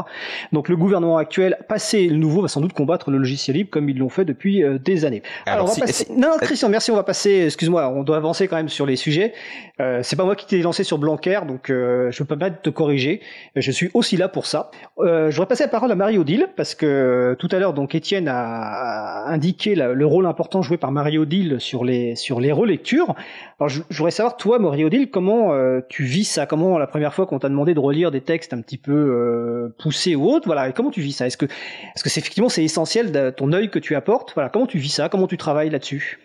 Donc 0.52 0.68
le 0.68 0.76
gouvernement 0.76 1.16
actuel, 1.18 1.58
passé 1.68 2.08
le 2.08 2.16
nouveau, 2.16 2.42
va 2.42 2.48
sans 2.48 2.60
doute 2.60 2.72
combattre 2.72 3.10
le 3.10 3.18
logiciel 3.18 3.56
libre 3.56 3.70
comme 3.70 3.88
ils 3.88 3.98
l'ont 3.98 4.08
fait 4.08 4.24
depuis 4.24 4.62
des 4.82 5.04
années. 5.04 5.22
Alors, 5.46 5.70
on 5.70 5.72
va 5.72 5.86
passer... 5.86 6.06
Non, 6.16 6.36
Christian, 6.40 6.68
merci, 6.68 6.90
on 6.90 6.96
va 6.96 7.02
passer. 7.02 7.44
Excuse-moi, 7.46 7.88
on 7.88 8.02
doit 8.02 8.16
avancer 8.16 8.48
quand 8.48 8.56
même 8.56 8.68
sur 8.68 8.86
les 8.86 8.96
sujets. 8.96 9.34
c'est 9.78 10.16
pas 10.16 10.24
moi 10.24 10.36
qui 10.36 10.46
t'ai 10.46 10.62
lancé 10.62 10.84
sur 10.84 10.98
Blanquer, 10.98 11.40
donc 11.46 11.70
euh, 11.74 12.10
je 12.10 12.22
peux 12.22 12.38
pas 12.38 12.50
te 12.50 12.70
corriger. 12.70 13.20
Je 13.56 13.70
suis 13.70 13.90
aussi 13.94 14.16
là 14.16 14.28
pour 14.28 14.46
ça. 14.46 14.70
Euh, 14.98 15.30
je 15.30 15.36
voudrais 15.36 15.48
passer 15.48 15.64
la 15.64 15.68
parole 15.68 15.90
à 15.92 15.94
Marie-Odile, 15.94 16.48
parce 16.56 16.74
que 16.74 16.86
euh, 16.86 17.34
tout 17.34 17.48
à 17.50 17.58
l'heure, 17.58 17.74
donc 17.74 17.94
Étienne 17.94 18.28
a, 18.28 19.26
indiqué 19.26 19.74
le 19.74 20.06
rôle 20.06 20.26
important 20.26 20.62
joué 20.62 20.76
par 20.76 20.92
Marie-Odile 20.92 21.60
sur 21.60 21.84
les, 21.84 22.16
sur 22.16 22.40
les 22.40 22.52
relectures. 22.52 23.14
Alors 23.58 23.68
je, 23.68 23.82
voudrais 23.90 24.10
savoir, 24.10 24.36
toi, 24.36 24.58
Marie-Odile, 24.58 25.10
comment 25.10 25.52
tu 25.88 26.04
vis 26.04 26.24
ça? 26.24 26.46
Comment 26.46 26.78
la 26.78 26.86
première 26.86 27.14
fois 27.14 27.26
qu'on 27.26 27.38
t'a 27.38 27.48
demandé 27.48 27.74
de 27.74 27.80
relire 27.80 28.10
des 28.10 28.20
textes 28.20 28.52
un 28.52 28.60
petit 28.60 28.78
peu 28.78 29.72
poussés 29.78 30.14
ou 30.14 30.26
autres, 30.26 30.46
voilà, 30.46 30.72
comment 30.72 30.90
tu 30.90 31.00
vis 31.00 31.12
ça? 31.12 31.26
Est-ce 31.26 31.36
que, 31.36 31.46
est-ce 31.46 32.04
que 32.04 32.10
c'est 32.10 32.20
effectivement 32.20 32.48
c'est 32.48 32.64
essentiel 32.64 33.12
de 33.12 33.30
ton 33.30 33.52
œil 33.52 33.70
que 33.70 33.78
tu 33.78 33.94
apportes? 33.94 34.32
Voilà, 34.34 34.50
comment 34.50 34.66
tu 34.66 34.78
vis 34.78 34.90
ça? 34.90 35.08
Comment 35.08 35.26
tu 35.26 35.36
travailles 35.36 35.70
là-dessus? 35.70 36.18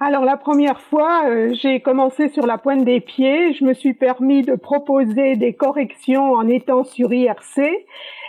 Alors 0.00 0.24
la 0.24 0.36
première 0.36 0.80
fois, 0.80 1.24
euh, 1.26 1.52
j'ai 1.54 1.80
commencé 1.80 2.28
sur 2.28 2.46
la 2.46 2.56
pointe 2.56 2.84
des 2.84 3.00
pieds. 3.00 3.52
Je 3.54 3.64
me 3.64 3.74
suis 3.74 3.94
permis 3.94 4.42
de 4.42 4.54
proposer 4.54 5.34
des 5.34 5.54
corrections 5.54 6.34
en 6.34 6.46
étant 6.46 6.84
sur 6.84 7.12
IRC. 7.12 7.60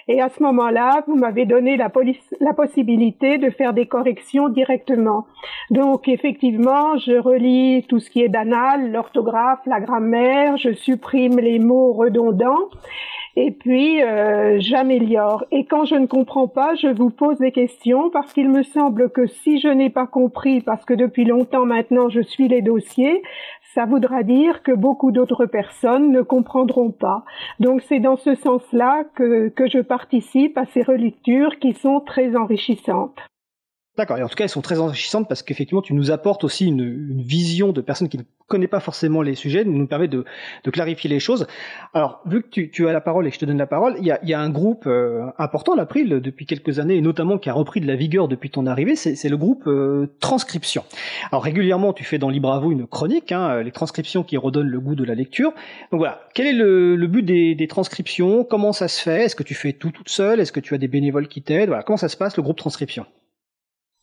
Et 0.08 0.20
à 0.20 0.30
ce 0.30 0.42
moment-là, 0.42 1.04
vous 1.06 1.16
m'avez 1.16 1.46
donné 1.46 1.78
la, 1.78 1.92
la, 2.40 2.54
possibilité 2.54 3.38
de 3.38 3.52
faire 3.52 3.74
des 3.74 3.86
corrections 3.86 4.50
directement. 4.50 5.28
Donc 5.70 6.08
effectivement, 6.08 6.98
je 6.98 7.20
relis 7.20 7.86
tout 7.88 8.00
ce 8.00 8.10
qui 8.10 8.24
est 8.24 8.30
d'anal, 8.30 8.92
l'orthographe, 8.92 9.60
la 9.68 9.80
grammaire, 9.80 10.58
je 10.58 10.74
supprime 10.74 11.38
les 11.38 11.60
mots 11.60 11.94
redondants 11.94 12.70
et 13.36 13.52
puis 13.52 14.02
euh, 14.02 14.58
j'améliore. 14.60 15.46
Et 15.52 15.66
quand 15.66 15.86
je 15.86 15.96
ne 15.96 16.08
comprends 16.08 16.48
pas, 16.48 16.76
je 16.76 16.88
vous 16.88 17.10
pose 17.10 17.38
des 17.38 17.52
questions 17.52 18.10
parce 18.10 18.34
qu'il 18.34 18.50
me 18.50 18.64
semble 18.64 19.10
que 19.12 19.28
si 19.28 19.60
je 19.60 19.68
n'ai 19.68 19.90
pas 19.90 20.08
compris, 20.08 20.62
parce 20.62 20.86
que 20.86 20.94
depuis 20.94 21.26
longtemps 21.26 21.66
maintenant 21.66 22.10
je 22.10 22.22
suis 22.22 22.48
les 22.48 22.62
dossiers, 22.62 23.22
ça 23.74 23.86
voudra 23.86 24.24
dire 24.24 24.64
que 24.64 24.72
beaucoup 24.72 25.12
d'autres 25.12 25.46
personnes 25.46 26.12
ne 26.12 26.22
comprendront 26.22 26.92
pas. 26.92 27.24
Donc 27.60 27.82
c'est 27.82 28.00
dans 28.00 28.18
ce 28.18 28.36
sens-là 28.36 29.04
que, 29.16 29.50
que 29.50 29.68
je 29.68 29.80
participe 29.80 30.58
à 30.58 30.66
ces 30.66 30.82
relectures 30.82 31.60
qui 31.60 31.74
sont 31.74 32.00
très 32.00 32.36
enrichissantes. 32.36 33.20
D'accord. 33.98 34.18
Et 34.18 34.24
en 34.24 34.30
tout 34.30 34.36
cas, 34.36 34.46
elles 34.46 34.50
sont 34.50 34.62
très 34.62 34.80
enrichissantes 34.80 35.28
parce 35.28 35.44
qu'effectivement, 35.44 35.82
tu 35.82 35.94
nous 35.94 36.10
apportes 36.10 36.46
aussi 36.46 36.66
une, 36.66 36.80
une, 36.80 37.22
vision 37.22 37.74
de 37.74 37.82
personnes 37.82 38.08
qui 38.08 38.18
ne 38.18 38.24
connaissent 38.48 38.70
pas 38.70 38.80
forcément 38.80 39.22
les 39.22 39.36
sujets, 39.36 39.66
nous 39.66 39.88
permet 39.88 40.08
de, 40.08 40.24
de 40.64 40.72
clarifier 40.72 41.10
les 41.10 41.20
choses. 41.20 41.48
Alors, 41.94 42.22
vu 42.26 42.42
que 42.42 42.48
tu, 42.48 42.72
tu, 42.72 42.88
as 42.88 42.94
la 42.94 43.02
parole 43.02 43.28
et 43.28 43.30
que 43.30 43.36
je 43.36 43.42
te 43.42 43.46
donne 43.46 43.58
la 43.58 43.68
parole, 43.68 43.96
il 44.00 44.06
y 44.06 44.12
a, 44.12 44.24
y 44.24 44.34
a 44.34 44.40
un 44.40 44.50
groupe 44.50 44.88
euh, 44.88 45.26
important, 45.38 45.76
l'April, 45.76 46.22
depuis 46.22 46.46
quelques 46.46 46.80
années, 46.80 46.96
et 46.96 47.02
notamment 47.02 47.38
qui 47.38 47.50
a 47.50 47.54
repris 47.54 47.82
de 47.82 47.88
la 47.88 47.98
vigueur 47.98 48.30
depuis 48.30 48.50
ton 48.50 48.68
arrivée, 48.68 48.96
c'est 48.96 49.28
le 49.28 49.38
groupe 49.38 49.68
euh, 49.68 50.08
Transcription. 50.22 50.86
Alors, 51.32 51.44
régulièrement, 51.44 51.92
tu 51.92 52.06
fais 52.06 52.20
dans 52.20 52.30
Libravo 52.30 52.72
une 52.72 52.88
chronique, 52.88 53.34
hein, 53.34 53.62
les 53.62 53.72
transcriptions 53.72 54.24
qui 54.24 54.38
redonnent 54.38 54.70
le 54.70 54.80
goût 54.80 54.96
de 54.96 55.04
la 55.04 55.14
lecture. 55.14 55.52
Donc 55.92 56.00
voilà, 56.00 56.22
quel 56.34 56.48
est 56.48 56.54
le, 56.54 56.96
le 56.96 57.08
but 57.08 57.24
des, 57.24 57.54
des, 57.54 57.68
transcriptions? 57.68 58.46
Comment 58.46 58.72
ça 58.72 58.88
se 58.88 59.02
fait? 59.02 59.26
Est-ce 59.26 59.36
que 59.36 59.44
tu 59.44 59.56
fais 59.56 59.74
tout 59.74 59.92
toute 59.92 60.10
seule? 60.10 60.40
Est-ce 60.40 60.54
que 60.54 60.62
tu 60.62 60.74
as 60.74 60.78
des 60.78 60.88
bénévoles 60.88 61.28
qui 61.28 61.42
t'aident? 61.42 61.68
Voilà, 61.68 61.84
comment 61.84 61.98
ça 61.98 62.08
se 62.08 62.16
passe, 62.16 62.38
le 62.38 62.44
groupe 62.44 62.58
Transcription? 62.58 63.06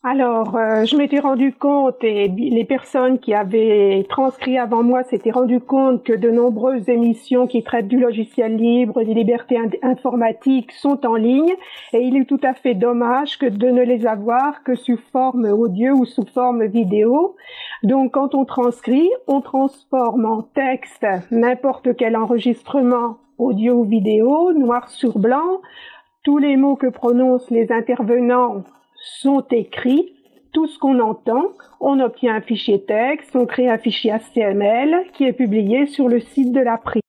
Alors, 0.09 0.55
euh, 0.55 0.85
je 0.85 0.95
m'étais 0.95 1.19
rendu 1.19 1.53
compte, 1.53 2.01
et 2.01 2.29
les 2.29 2.63
personnes 2.63 3.19
qui 3.19 3.33
avaient 3.33 4.05
transcrit 4.07 4.57
avant 4.57 4.81
moi 4.81 5.03
s'étaient 5.03 5.31
rendu 5.31 5.59
compte 5.59 6.03
que 6.05 6.13
de 6.13 6.29
nombreuses 6.29 6.87
émissions 6.87 7.45
qui 7.45 7.61
traitent 7.61 7.89
du 7.89 7.99
logiciel 7.99 8.55
libre, 8.55 9.03
des 9.03 9.13
libertés 9.13 9.59
informatiques 9.83 10.71
sont 10.71 11.05
en 11.05 11.15
ligne, 11.15 11.53
et 11.91 11.99
il 11.99 12.15
est 12.15 12.23
tout 12.23 12.39
à 12.43 12.53
fait 12.53 12.73
dommage 12.73 13.37
que 13.37 13.47
de 13.47 13.67
ne 13.67 13.81
les 13.81 14.07
avoir 14.07 14.63
que 14.63 14.75
sous 14.75 14.95
forme 15.11 15.45
audio 15.45 15.93
ou 15.95 16.05
sous 16.05 16.25
forme 16.25 16.65
vidéo. 16.67 17.35
Donc, 17.83 18.13
quand 18.13 18.33
on 18.33 18.45
transcrit, 18.45 19.09
on 19.27 19.41
transforme 19.41 20.25
en 20.25 20.41
texte 20.41 21.05
n'importe 21.31 21.97
quel 21.97 22.15
enregistrement 22.15 23.17
audio 23.37 23.73
ou 23.73 23.83
vidéo, 23.83 24.53
noir 24.53 24.87
sur 24.87 25.19
blanc, 25.19 25.59
tous 26.23 26.37
les 26.37 26.55
mots 26.55 26.77
que 26.77 26.87
prononcent 26.87 27.51
les 27.51 27.73
intervenants 27.73 28.63
sont 29.21 29.45
écrits, 29.51 30.13
tout 30.53 30.67
ce 30.67 30.79
qu'on 30.79 30.99
entend, 30.99 31.51
on 31.79 31.99
obtient 31.99 32.35
un 32.35 32.41
fichier 32.41 32.83
texte, 32.83 33.35
on 33.35 33.45
crée 33.45 33.69
un 33.69 33.77
fichier 33.77 34.13
HTML 34.13 35.05
qui 35.13 35.25
est 35.25 35.33
publié 35.33 35.87
sur 35.87 36.07
le 36.07 36.19
site 36.19 36.51
de 36.51 36.59
la 36.59 36.71
l'April. 36.71 37.01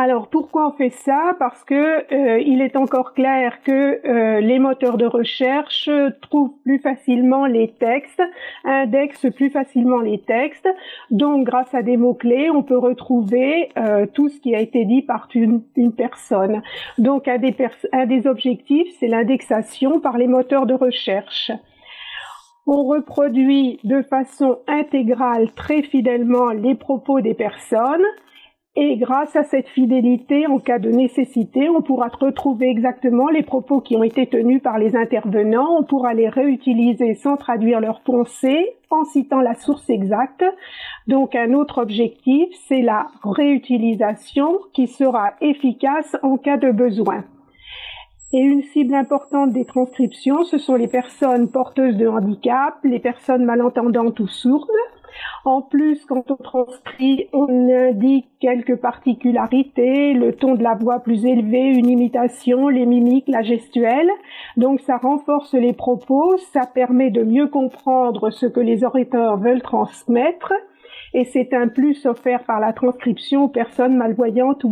Alors 0.00 0.28
pourquoi 0.28 0.68
on 0.68 0.76
fait 0.76 0.90
ça? 0.90 1.34
Parce 1.40 1.64
que 1.64 1.74
euh, 1.74 2.38
il 2.38 2.62
est 2.62 2.76
encore 2.76 3.14
clair 3.14 3.60
que 3.64 4.00
euh, 4.06 4.40
les 4.40 4.60
moteurs 4.60 4.96
de 4.96 5.06
recherche 5.06 5.90
trouvent 6.22 6.54
plus 6.62 6.78
facilement 6.78 7.46
les 7.46 7.72
textes, 7.72 8.22
indexent 8.62 9.28
plus 9.34 9.50
facilement 9.50 9.98
les 9.98 10.20
textes. 10.20 10.68
Donc 11.10 11.44
grâce 11.44 11.74
à 11.74 11.82
des 11.82 11.96
mots-clés, 11.96 12.48
on 12.48 12.62
peut 12.62 12.78
retrouver 12.78 13.70
euh, 13.76 14.06
tout 14.06 14.28
ce 14.28 14.38
qui 14.38 14.54
a 14.54 14.60
été 14.60 14.84
dit 14.84 15.02
par 15.02 15.26
une, 15.34 15.62
personne. 15.96 16.62
Donc 16.98 17.26
un 17.26 17.38
un 17.92 18.06
des 18.06 18.28
objectifs, 18.28 18.94
c'est 19.00 19.08
l'indexation 19.08 19.98
par 19.98 20.16
les 20.16 20.28
moteurs 20.28 20.66
de 20.66 20.74
recherche. 20.74 21.50
On 22.68 22.84
reproduit 22.84 23.80
de 23.82 24.02
façon 24.02 24.58
intégrale 24.68 25.50
très 25.56 25.82
fidèlement 25.82 26.50
les 26.50 26.76
propos 26.76 27.20
des 27.20 27.34
personnes 27.34 28.04
et 28.80 28.96
grâce 28.96 29.34
à 29.34 29.42
cette 29.42 29.66
fidélité, 29.66 30.46
en 30.46 30.60
cas 30.60 30.78
de 30.78 30.88
nécessité, 30.92 31.68
on 31.68 31.82
pourra 31.82 32.06
retrouver 32.06 32.70
exactement 32.70 33.28
les 33.28 33.42
propos 33.42 33.80
qui 33.80 33.96
ont 33.96 34.04
été 34.04 34.28
tenus 34.28 34.62
par 34.62 34.78
les 34.78 34.94
intervenants. 34.94 35.80
On 35.80 35.82
pourra 35.82 36.14
les 36.14 36.28
réutiliser 36.28 37.16
sans 37.16 37.36
traduire 37.36 37.80
leurs 37.80 38.02
pensées, 38.02 38.76
en 38.90 39.02
citant 39.02 39.40
la 39.40 39.54
source 39.54 39.90
exacte. 39.90 40.44
Donc 41.08 41.34
un 41.34 41.54
autre 41.54 41.82
objectif, 41.82 42.50
c'est 42.68 42.82
la 42.82 43.08
réutilisation 43.24 44.60
qui 44.72 44.86
sera 44.86 45.32
efficace 45.40 46.16
en 46.22 46.36
cas 46.36 46.56
de 46.56 46.70
besoin. 46.70 47.24
Et 48.32 48.38
une 48.38 48.62
cible 48.62 48.94
importante 48.94 49.50
des 49.50 49.64
transcriptions, 49.64 50.44
ce 50.44 50.56
sont 50.56 50.76
les 50.76 50.86
personnes 50.86 51.50
porteuses 51.50 51.96
de 51.96 52.06
handicap, 52.06 52.76
les 52.84 53.00
personnes 53.00 53.44
malentendantes 53.44 54.20
ou 54.20 54.28
sourdes, 54.28 54.70
en 55.44 55.62
plus, 55.62 56.04
quand 56.04 56.30
on 56.30 56.36
transcrit, 56.36 57.28
on 57.32 57.68
indique 57.70 58.28
quelques 58.40 58.76
particularités, 58.76 60.12
le 60.12 60.34
ton 60.34 60.54
de 60.54 60.62
la 60.62 60.74
voix 60.74 61.00
plus 61.00 61.24
élevé, 61.24 61.60
une 61.60 61.88
imitation, 61.88 62.68
les 62.68 62.86
mimiques, 62.86 63.28
la 63.28 63.42
gestuelle. 63.42 64.10
Donc 64.56 64.80
ça 64.80 64.96
renforce 64.96 65.54
les 65.54 65.72
propos, 65.72 66.36
ça 66.52 66.66
permet 66.66 67.10
de 67.10 67.22
mieux 67.22 67.48
comprendre 67.48 68.30
ce 68.30 68.46
que 68.46 68.60
les 68.60 68.84
orateurs 68.84 69.38
veulent 69.38 69.62
transmettre. 69.62 70.52
Et 71.14 71.24
c'est 71.24 71.54
un 71.54 71.68
plus 71.68 72.04
offert 72.06 72.44
par 72.44 72.60
la 72.60 72.72
transcription 72.72 73.44
aux 73.44 73.48
personnes 73.48 73.96
malvoyantes 73.96 74.64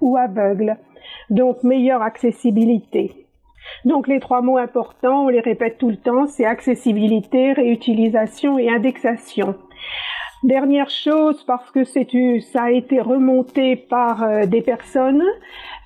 ou, 0.00 0.16
aveugles. 0.16 0.76
Donc 1.30 1.62
meilleure 1.62 2.02
accessibilité. 2.02 3.26
Donc 3.84 4.08
les 4.08 4.20
trois 4.20 4.42
mots 4.42 4.58
importants, 4.58 5.24
on 5.24 5.28
les 5.28 5.40
répète 5.40 5.78
tout 5.78 5.90
le 5.90 5.96
temps, 5.96 6.26
c'est 6.26 6.44
accessibilité, 6.44 7.52
réutilisation 7.52 8.58
et 8.58 8.68
indexation. 8.68 9.56
Dernière 10.44 10.88
chose, 10.88 11.42
parce 11.42 11.68
que 11.72 11.82
c'est 11.82 12.06
ça 12.52 12.64
a 12.64 12.70
été 12.70 13.00
remonté 13.00 13.74
par 13.74 14.22
euh, 14.22 14.46
des 14.46 14.62
personnes, 14.62 15.24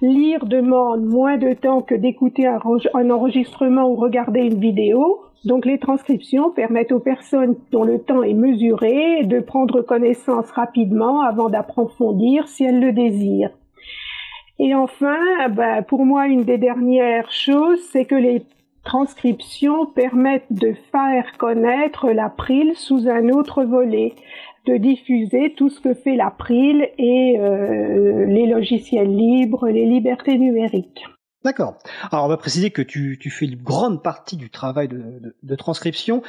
lire 0.02 0.44
demande 0.44 1.06
moins 1.06 1.38
de 1.38 1.54
temps 1.54 1.80
que 1.80 1.94
d'écouter 1.94 2.46
un, 2.46 3.10
enregistrement 3.10 3.88
ou 3.88 3.94
regarder 3.96 4.40
une 4.40 4.60
vidéo. 4.60 5.22
Donc 5.46 5.64
les 5.64 5.78
transcriptions 5.78 6.50
permettent 6.50 6.92
aux 6.92 7.00
personnes 7.00 7.56
dont 7.70 7.84
le 7.84 7.98
temps 7.98 8.22
est 8.22 8.34
mesuré 8.34 9.24
de 9.24 9.40
prendre 9.40 9.80
connaissance 9.80 10.50
rapidement 10.50 11.22
avant 11.22 11.48
d'approfondir 11.48 12.46
si 12.46 12.64
elles 12.64 12.80
le 12.80 12.92
désirent. 12.92 13.56
Et 14.58 14.74
enfin, 14.74 15.18
ben, 15.48 15.82
pour 15.82 16.04
moi, 16.04 16.26
une 16.26 16.44
des 16.44 16.58
dernières 16.58 17.32
choses, 17.32 17.80
c'est 17.90 18.04
que 18.04 18.14
les 18.14 18.42
transcriptions 18.84 19.86
permettent 19.86 20.52
de 20.52 20.74
faire 20.90 21.36
connaître 21.38 22.10
l'April 22.10 22.74
sous 22.76 23.08
un 23.08 23.28
autre 23.28 23.64
volet, 23.64 24.14
de 24.66 24.76
diffuser 24.76 25.54
tout 25.56 25.70
ce 25.70 25.80
que 25.80 25.94
fait 25.94 26.16
l'April 26.16 26.88
et 26.98 27.36
euh, 27.38 28.26
les 28.26 28.46
logiciels 28.46 29.14
libres, 29.14 29.68
les 29.68 29.86
libertés 29.86 30.38
numériques. 30.38 31.04
D'accord. 31.44 31.74
Alors 32.12 32.24
on 32.24 32.28
va 32.28 32.36
préciser 32.36 32.70
que 32.70 32.82
tu, 32.82 33.18
fais 33.30 33.46
une 33.46 33.60
grande 33.60 34.02
partie 34.02 34.36
du 34.36 34.48
travail 34.48 34.88
de, 34.88 35.56
transcription, 35.56 36.22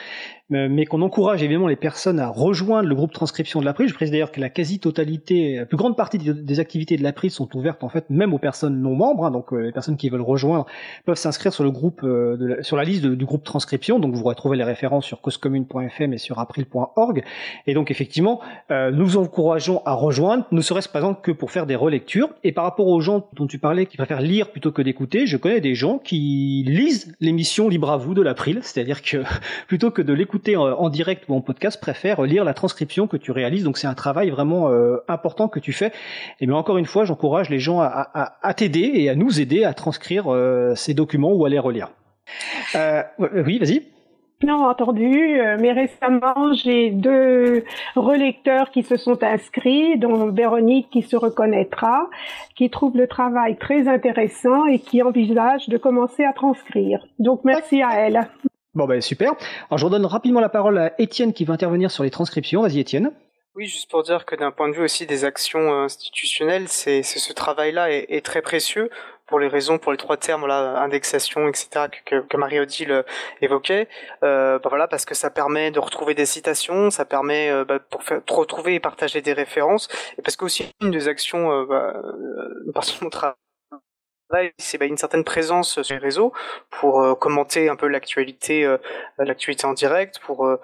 mais 0.54 0.86
qu'on 0.86 1.02
encourage 1.02 1.44
évidemment 1.44 1.68
les 1.68 1.76
personnes 1.76 2.20
à 2.20 2.28
rejoindre 2.28 2.88
le 2.88 2.96
groupe 2.96 3.12
transcription 3.12 3.60
de 3.60 3.66
l'April. 3.66 3.88
Je 3.88 3.94
précise 3.94 4.12
d'ailleurs 4.12 4.32
que 4.32 4.39
la 4.39 4.50
quasi-totalité, 4.50 5.58
la 5.58 5.66
plus 5.66 5.78
grande 5.78 5.98
partie 5.98 6.18
des, 6.18 6.60
activités 6.60 6.98
de 6.98 7.04
l'April 7.04 7.32
sont 7.32 7.56
ouvertes 7.56 7.84
en 7.84 7.89
fait 7.89 8.10
même 8.10 8.34
aux 8.34 8.38
personnes 8.38 8.82
non 8.82 8.96
membres, 8.96 9.26
hein, 9.26 9.32
donc 9.32 9.54
euh, 9.54 9.58
les 9.58 9.72
personnes 9.72 9.98
qui 9.98 10.10
veulent 10.10 10.22
rejoindre 10.22 10.66
peuvent 11.06 11.18
s'inscrire 11.18 11.54
sur 11.54 11.63
le 11.63 11.72
groupe, 11.72 12.02
euh, 12.04 12.38
de 12.38 12.62
sur 12.62 12.78
la 12.78 12.84
liste 12.84 13.06
du 13.06 13.26
groupe 13.26 13.44
transcription. 13.44 14.00
Donc 14.00 14.13
vous 14.13 14.24
retrouver 14.24 14.58
les 14.58 14.63
références 14.63 15.06
sur 15.06 15.22
causecommune.fm 15.22 16.13
et 16.13 16.18
sur 16.18 16.39
april.org. 16.39 17.24
Et 17.68 17.74
donc 17.74 17.92
effectivement, 17.92 18.42
nous 18.70 19.18
encourageons 19.18 19.82
à 19.86 19.94
rejoindre, 19.94 20.46
ne 20.52 20.62
serait-ce 20.62 20.89
par 20.89 21.02
exemple 21.02 21.22
que 21.22 21.32
pour 21.32 21.52
faire 21.52 21.66
des 21.66 21.76
relectures. 21.76 22.30
Et 22.44 22.52
par 22.52 22.63
rapport 22.63 22.88
aux 22.88 23.02
gens 23.02 23.28
dont 23.34 23.48
tu 23.48 23.60
parlais 23.60 23.86
qui 23.86 23.98
préfèrent 23.98 24.22
lire 24.22 24.52
plutôt 24.52 24.72
que 24.72 24.82
d'écouter 24.82 25.26
je 25.26 25.38
connais 25.38 25.62
des 25.62 25.76
gens 25.76 26.00
qui 26.00 26.63
lisent 26.68 27.16
l'émission 27.20 27.70
Libre 27.70 27.92
à 27.92 27.98
vous 27.98 28.13
de 28.13 28.22
l'April, 28.22 28.60
c'est-à-dire 28.62 29.02
que 29.02 29.24
plutôt 29.68 29.92
que 29.92 30.02
de 30.02 30.13
l'écouter 30.13 30.42
écouter 30.49 30.58
en, 30.58 30.89
direct 30.89 31.25
ou 31.29 31.36
en 31.36 31.41
podcast 31.41 31.79
préfèrent 31.79 32.21
lire 32.23 32.43
la 32.43 32.53
transcription 32.53 33.08
que 33.08 33.17
tu 33.17 33.32
réalises. 33.32 33.63
Donc 33.63 33.77
c'est 33.77 33.88
un 33.88 33.93
travail 33.93 34.29
vraiment 34.29 34.69
important 35.08 35.47
que 35.47 35.60
tu 35.60 35.71
fais. 35.73 35.91
Et 36.39 36.47
mais 36.47 36.53
encore 36.53 36.77
une 36.77 36.86
fois, 36.86 37.06
j'encourage 37.06 37.49
les 37.49 37.60
gens 37.60 37.79
à, 37.79 38.53
t'aider 38.56 38.91
et 38.95 39.10
à 39.10 39.15
nous 39.15 39.39
aider 39.39 39.63
à 39.63 39.73
transcrire 39.73 40.25
ces 40.75 40.93
documents 40.93 41.34
ou 41.34 41.45
à 41.45 41.49
les 41.49 41.60
relire. 41.60 41.89
oui, 43.19 43.60
vas-y. 43.60 43.84
Non, 44.44 44.65
entendu, 44.65 45.39
euh, 45.39 45.58
mais 45.60 45.71
récemment, 45.71 46.52
j'ai 46.54 46.89
deux 46.91 47.63
relecteurs 47.96 48.71
qui 48.71 48.83
se 48.83 48.98
sont 48.98 49.23
inscrits, 49.23 49.98
dont 49.98 50.31
Véronique 50.31 50.89
qui 50.89 51.02
se 51.02 51.15
reconnaîtra, 51.15 52.10
qui 52.56 52.69
trouve 52.69 52.98
le 52.98 53.08
travail 53.08 53.56
très 53.58 53.87
intéressant 53.87 54.65
et 54.65 54.79
qui 54.79 55.02
envisage 55.02 55.69
de 55.69 55.77
commencer 55.77 56.25
à 56.25 56.33
transcrire. 56.33 57.06
Donc 57.19 57.41
merci 57.46 57.81
à 57.81 57.98
elle. 58.00 58.27
Bon 58.76 58.86
ben 58.86 59.02
super. 59.02 59.34
Alors 59.69 59.78
je 59.78 59.86
redonne 59.86 60.06
rapidement 60.06 60.40
la 60.40 60.50
parole 60.50 60.78
à 60.80 60.94
Étienne 61.00 61.34
qui 61.34 61.46
va 61.46 61.54
intervenir 61.54 61.92
sur 61.92 62.04
les 62.04 62.10
transcriptions. 62.10 62.62
Vas-y 62.63 62.80
Étienne. 62.80 63.12
Oui, 63.56 63.67
juste 63.67 63.92
pour 63.92 64.02
dire 64.02 64.26
que 64.26 64.36
d'un 64.36 64.50
point 64.50 64.67
de 64.67 64.74
vue 64.74 64.84
aussi 64.84 65.06
des 65.06 65.26
actions 65.26 65.84
institutionnelles, 65.84 66.67
c'est 66.69 67.04
ce 67.04 67.34
travail-là 67.34 67.92
est, 67.92 68.26
très 68.26 68.42
précieux 68.42 68.90
pour 69.28 69.40
les 69.40 69.48
raisons, 69.48 69.78
pour 69.78 69.92
les 69.92 69.98
trois 70.00 70.17
termes, 70.17 70.48
là, 70.48 70.82
indexation, 70.82 71.48
etc., 71.48 71.86
que, 72.04 72.21
que 72.21 72.38
Marie-Odile 72.38 72.92
euh, 72.92 73.04
évoquait. 73.42 73.88
Euh, 74.24 74.58
bah 74.58 74.69
voilà, 74.69 74.88
parce 74.88 75.06
que 75.06 75.13
ça 75.13 75.30
permet 75.30 75.69
de 75.69 75.80
retrouver 75.80 76.15
des 76.15 76.26
citations, 76.26 76.90
ça 76.90 77.06
permet 77.06 77.50
euh, 77.50 77.63
bah, 77.63 77.80
pour 77.80 78.04
faire, 78.04 78.21
retrouver 78.28 78.74
et 78.76 78.80
partager 78.80 79.21
des 79.21 79.34
références, 79.34 79.88
et 80.17 80.24
parce 80.24 80.36
que 80.36 80.46
aussi 80.46 80.71
une 80.82 80.92
des 80.92 81.08
actions, 81.08 81.52
euh, 81.52 81.65
bah, 82.74 82.82
mon 83.02 83.10
travail, 83.10 83.36
c'est 84.58 84.77
bah, 84.77 84.86
une 84.86 84.98
certaine 84.98 85.23
présence 85.23 85.81
sur 85.81 85.96
les 85.96 86.00
réseaux 86.00 86.34
pour 86.69 87.17
commenter 87.19 87.69
un 87.69 87.75
peu 87.75 87.88
l'actualité, 87.88 88.77
l'actualité 89.17 89.65
en 89.65 89.73
direct, 89.73 90.19
pour 90.19 90.58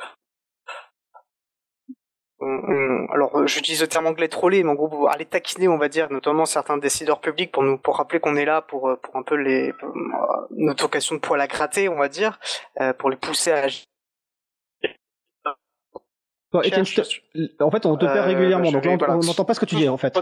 alors 2.42 3.46
j'utilise 3.48 3.82
le 3.82 3.88
terme 3.88 4.08
anglais 4.08 4.30
troller, 4.30 4.64
mais 4.64 4.72
en 4.72 4.76
gros 4.76 5.08
aller 5.08 5.26
taquiner, 5.26 5.68
on 5.68 5.78
va 5.78 5.90
dire, 5.90 6.12
notamment 6.12 6.46
certains 6.46 6.78
décideurs 6.78 7.20
publics 7.20 7.52
pour 7.52 7.64
nous 7.64 7.78
pour 7.78 7.98
rappeler 7.98 8.20
qu'on 8.20 8.36
est 8.36 8.46
là 8.46 8.62
pour 8.62 8.98
pour 9.02 9.16
un 9.18 9.24
peu 9.24 9.36
les 9.36 9.74
notre 10.52 10.84
vocation 10.84 11.16
de 11.16 11.20
poil 11.20 11.42
à 11.42 11.48
gratter, 11.48 11.90
on 11.90 11.98
va 11.98 12.10
dire, 12.10 12.40
euh, 12.82 12.94
pour 12.94 13.10
les 13.10 13.18
pousser 13.18 13.52
à 13.52 13.64
agir. 13.64 13.86
en 16.54 17.72
fait, 17.72 17.86
on 17.86 17.96
te 17.98 18.06
perd 18.06 18.18
euh, 18.18 18.24
régulièrement, 18.24 18.72
donc 18.72 18.86
on 18.86 19.20
n'entend 19.20 19.46
pas 19.46 19.54
ce 19.54 19.60
que 19.60 19.66
tu 19.66 19.76
dis 19.76 19.90
en 19.90 19.98
fait. 19.98 20.18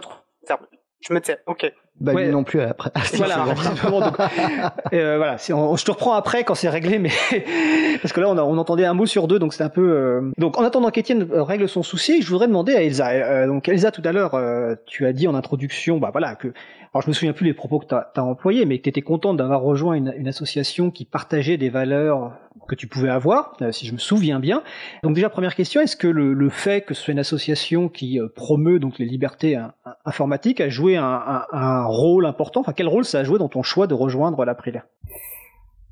Je 1.01 1.13
me 1.13 1.21
tiens, 1.21 1.37
ok. 1.45 1.71
Bah 1.99 2.13
ouais. 2.13 2.27
non 2.29 2.43
plus 2.43 2.61
après. 2.61 2.91
voilà, 3.15 3.37
donc, 3.91 4.19
euh, 4.93 5.17
voilà. 5.17 5.37
je 5.37 5.83
te 5.83 5.91
reprends 5.91 6.13
après 6.13 6.43
quand 6.43 6.53
c'est 6.53 6.69
réglé, 6.69 6.99
mais 6.99 7.09
parce 8.01 8.13
que 8.13 8.21
là 8.21 8.29
on, 8.29 8.37
on, 8.37 8.57
entendait 8.59 8.85
un 8.85 8.93
mot 8.93 9.07
sur 9.07 9.27
deux, 9.27 9.39
donc 9.39 9.53
c'est 9.53 9.63
un 9.63 9.69
peu. 9.69 9.81
Euh... 9.81 10.31
Donc 10.37 10.59
en 10.59 10.63
attendant 10.63 10.91
qu'Étienne 10.91 11.27
euh, 11.31 11.41
règle 11.41 11.67
son 11.67 11.81
souci, 11.81 12.21
je 12.21 12.29
voudrais 12.29 12.47
demander 12.47 12.75
à 12.75 12.83
Elsa. 12.83 13.09
Euh, 13.09 13.47
donc 13.47 13.67
Elsa, 13.67 13.89
tout 13.89 14.03
à 14.05 14.11
l'heure, 14.11 14.35
euh, 14.35 14.75
tu 14.85 15.07
as 15.07 15.13
dit 15.13 15.27
en 15.27 15.33
introduction, 15.33 15.97
bah 15.97 16.09
voilà 16.11 16.35
que. 16.35 16.53
Alors 16.97 17.03
je 17.03 17.09
me 17.09 17.13
souviens 17.13 17.33
plus 17.33 17.45
les 17.45 17.53
propos 17.53 17.77
que 17.77 17.85
tu 17.85 17.93
as, 17.93 18.23
employés, 18.23 18.65
mais 18.65 18.79
que 18.79 18.83
tu 18.85 18.89
étais 18.89 19.03
contente 19.03 19.37
d'avoir 19.37 19.61
rejoint 19.61 19.93
une, 19.93 20.27
association 20.27 20.89
qui 20.89 21.05
partageait 21.05 21.55
des 21.55 21.69
valeurs 21.69 22.31
que 22.67 22.73
tu 22.73 22.87
pouvais 22.87 23.09
avoir, 23.09 23.55
si 23.69 23.85
je 23.85 23.93
me 23.93 23.99
souviens 23.99 24.39
bien. 24.39 24.63
Donc 25.03 25.13
déjà 25.13 25.29
première 25.29 25.53
question, 25.53 25.79
est-ce 25.79 25.95
que 25.95 26.07
le, 26.07 26.49
fait 26.49 26.81
que 26.81 26.95
ce 26.95 27.03
soit 27.03 27.11
une 27.11 27.19
association 27.19 27.87
qui 27.87 28.19
promeut 28.35 28.79
donc 28.79 28.97
les 28.97 29.05
libertés 29.05 29.63
informatiques 30.05 30.59
a 30.59 30.69
joué 30.69 30.97
un, 30.97 31.83
rôle 31.85 32.25
important? 32.25 32.61
Enfin, 32.61 32.73
quel 32.73 32.87
rôle 32.87 33.05
ça 33.05 33.19
a 33.19 33.23
joué 33.23 33.37
dans 33.37 33.47
ton 33.47 33.61
choix 33.61 33.85
de 33.85 33.93
rejoindre 33.93 34.43
l'April 34.43 34.83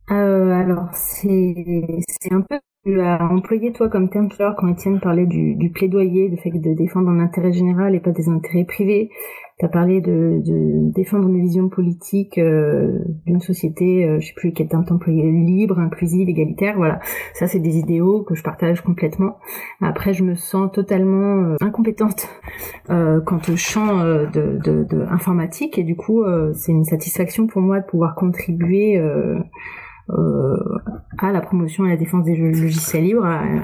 euh, 0.10 0.52
Alors, 0.54 0.90
c'est 0.92 2.32
un 2.32 2.42
peu 2.42 2.60
tu 2.86 3.02
as 3.02 3.20
employé 3.32 3.72
toi 3.72 3.90
comme 3.90 4.10
terme 4.10 4.30
tout 4.30 4.44
à 4.44 4.54
quand 4.54 4.68
Étienne 4.68 5.00
parlait 5.00 5.26
du, 5.26 5.56
du 5.56 5.72
plaidoyer, 5.72 6.30
du 6.30 6.38
fait 6.38 6.52
de 6.52 6.74
défendre 6.76 7.10
un 7.10 7.20
intérêt 7.20 7.52
général 7.52 7.96
et 7.96 8.00
pas 8.00 8.12
des 8.12 8.30
intérêts 8.30 8.64
privés. 8.64 9.10
Tu 9.58 9.66
as 9.66 9.70
parlé 9.70 10.02
de, 10.02 10.42
de, 10.46 10.92
défendre 10.94 11.30
une 11.30 11.42
vision 11.42 11.70
politique 11.70 12.38
euh, 12.38 13.00
d'une 13.26 13.40
société, 13.40 14.06
euh, 14.06 14.20
je 14.20 14.28
sais 14.28 14.34
plus 14.36 14.52
quel 14.52 14.68
terme 14.68 14.86
employé, 14.90 15.24
libre, 15.32 15.80
inclusive, 15.80 16.28
égalitaire. 16.30 16.76
Voilà, 16.76 17.00
ça 17.34 17.48
c'est 17.48 17.60
des 17.60 17.78
idéaux 17.78 18.22
que 18.22 18.36
je 18.36 18.44
partage 18.44 18.82
complètement. 18.82 19.38
Après, 19.82 20.14
je 20.14 20.24
me 20.24 20.36
sens 20.36 20.72
totalement 20.72 21.42
euh, 21.42 21.56
incompétente 21.62 22.28
euh, 22.90 23.22
quant 23.22 23.40
au 23.50 23.56
champ 23.56 24.00
euh, 24.00 24.26
de, 24.28 24.60
de, 24.64 24.84
de, 24.84 25.06
informatique 25.10 25.80
et 25.80 25.84
du 25.84 25.96
coup, 25.96 26.24
c'est 26.54 26.74
une 26.74 26.84
satisfaction 26.84 27.48
pour 27.48 27.62
moi 27.62 27.80
de 27.80 27.86
pouvoir 27.86 28.14
contribuer. 28.14 29.02
Euh, 30.12 30.78
à 31.18 31.32
la 31.32 31.42
promotion 31.42 31.86
et 31.86 31.90
la 31.90 31.98
défense 31.98 32.26
des 32.26 32.36
logiciels 32.36 33.04
libres, 33.04 33.26
euh, 33.26 33.60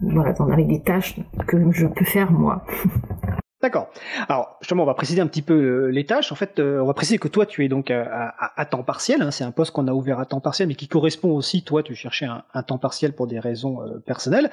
voilà, 0.00 0.34
avec 0.50 0.68
des 0.68 0.80
tâches 0.80 1.20
que 1.46 1.70
je 1.70 1.86
peux 1.86 2.04
faire 2.04 2.32
moi. 2.32 2.64
D'accord. 3.66 3.90
Alors 4.28 4.58
justement, 4.60 4.84
on 4.84 4.86
va 4.86 4.94
préciser 4.94 5.20
un 5.20 5.26
petit 5.26 5.42
peu 5.42 5.54
euh, 5.54 5.86
les 5.88 6.06
tâches. 6.06 6.30
En 6.30 6.36
fait, 6.36 6.60
euh, 6.60 6.78
on 6.78 6.86
va 6.86 6.94
préciser 6.94 7.18
que 7.18 7.26
toi, 7.26 7.46
tu 7.46 7.64
es 7.64 7.68
donc 7.68 7.90
à, 7.90 8.32
à, 8.54 8.64
temps 8.64 8.84
partiel. 8.84 9.20
Hein. 9.22 9.32
c'est 9.32 9.42
un 9.42 9.50
poste 9.50 9.72
qu'on 9.72 9.88
a 9.88 9.92
ouvert 9.92 10.20
à 10.20 10.24
temps 10.24 10.38
partiel, 10.38 10.68
mais 10.68 10.76
qui 10.76 10.86
correspond 10.86 11.32
aussi. 11.32 11.64
Toi, 11.64 11.82
tu 11.82 11.96
cherchais 11.96 12.26
un, 12.26 12.62
temps 12.62 12.78
partiel 12.78 13.12
pour 13.12 13.26
des 13.26 13.40
raisons 13.40 13.82
euh, 13.82 13.98
personnelles. 13.98 14.52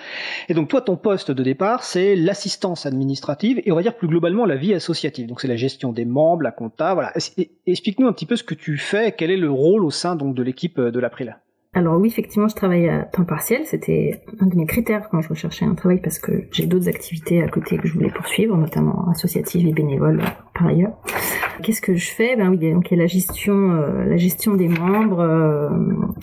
Et 0.49 0.55
donc 0.55 0.68
toi, 0.68 0.82
ton 0.82 0.95
poste 0.95 1.30
de 1.30 1.43
départ, 1.43 1.84
c'est 1.84 2.16
l'assistance 2.16 2.88
administrative 2.88 3.61
et 3.64 3.72
on 3.72 3.76
va 3.76 3.84
dire 3.84 3.95
plus 3.95 4.07
globalement 4.07 4.47
la 4.47 4.55
vie 4.55 4.74
associative. 4.74 5.28
Donc 5.28 5.41
c'est 5.41 5.47
la 5.47 5.57
gestion 5.57 5.91
des 5.91 6.05
membres, 6.05 6.41
la 6.41 6.51
compta. 6.51 6.95
Voilà. 6.95 7.14
Explique-nous 7.68 8.07
un 8.07 8.14
petit 8.14 8.26
peu 8.26 8.36
ce 8.36 8.43
que 8.43 8.55
tu 8.55 8.80
fais. 8.80 9.11
Quel 9.11 9.30
est 9.30 9.38
le 9.38 9.51
rôle 9.51 9.86
au 9.86 9.91
sein 9.91 10.16
de 10.16 10.41
l'équipe 10.41 10.82
de 10.82 10.99
l'April 10.99 11.38
alors 11.76 11.99
oui, 11.99 12.07
effectivement, 12.07 12.47
je 12.47 12.55
travaille 12.55 12.88
à 12.88 12.99
temps 12.99 13.24
partiel. 13.24 13.65
C'était 13.65 14.21
un 14.39 14.45
de 14.45 14.55
mes 14.55 14.67
critères 14.67 15.09
quand 15.09 15.21
je 15.21 15.30
recherchais 15.30 15.65
un 15.65 15.74
travail 15.74 15.99
parce 15.99 16.19
que 16.19 16.43
j'ai 16.51 16.67
d'autres 16.67 16.88
activités 16.88 17.41
à 17.41 17.47
côté 17.47 17.78
que 17.78 17.88
je 17.88 17.93
voulais 17.93 18.11
poursuivre, 18.11 18.55
notamment 18.55 19.09
associatives 19.09 19.67
et 19.67 19.74
bénévoles 19.74 20.21
par 20.54 20.68
ailleurs. 20.68 20.93
Qu'est-ce 21.62 21.82
que 21.82 21.95
je 21.95 22.10
fais? 22.12 22.36
Ben 22.36 22.49
oui, 22.49 22.58
donc 22.74 22.89
il 22.89 22.97
y 22.97 22.99
a 22.99 23.04
la 23.04 23.08
gestion, 23.08 23.72
euh, 23.72 24.06
la 24.06 24.18
gestion 24.18 24.56
des 24.56 24.68
membres, 24.68 25.20
euh, 25.20 25.70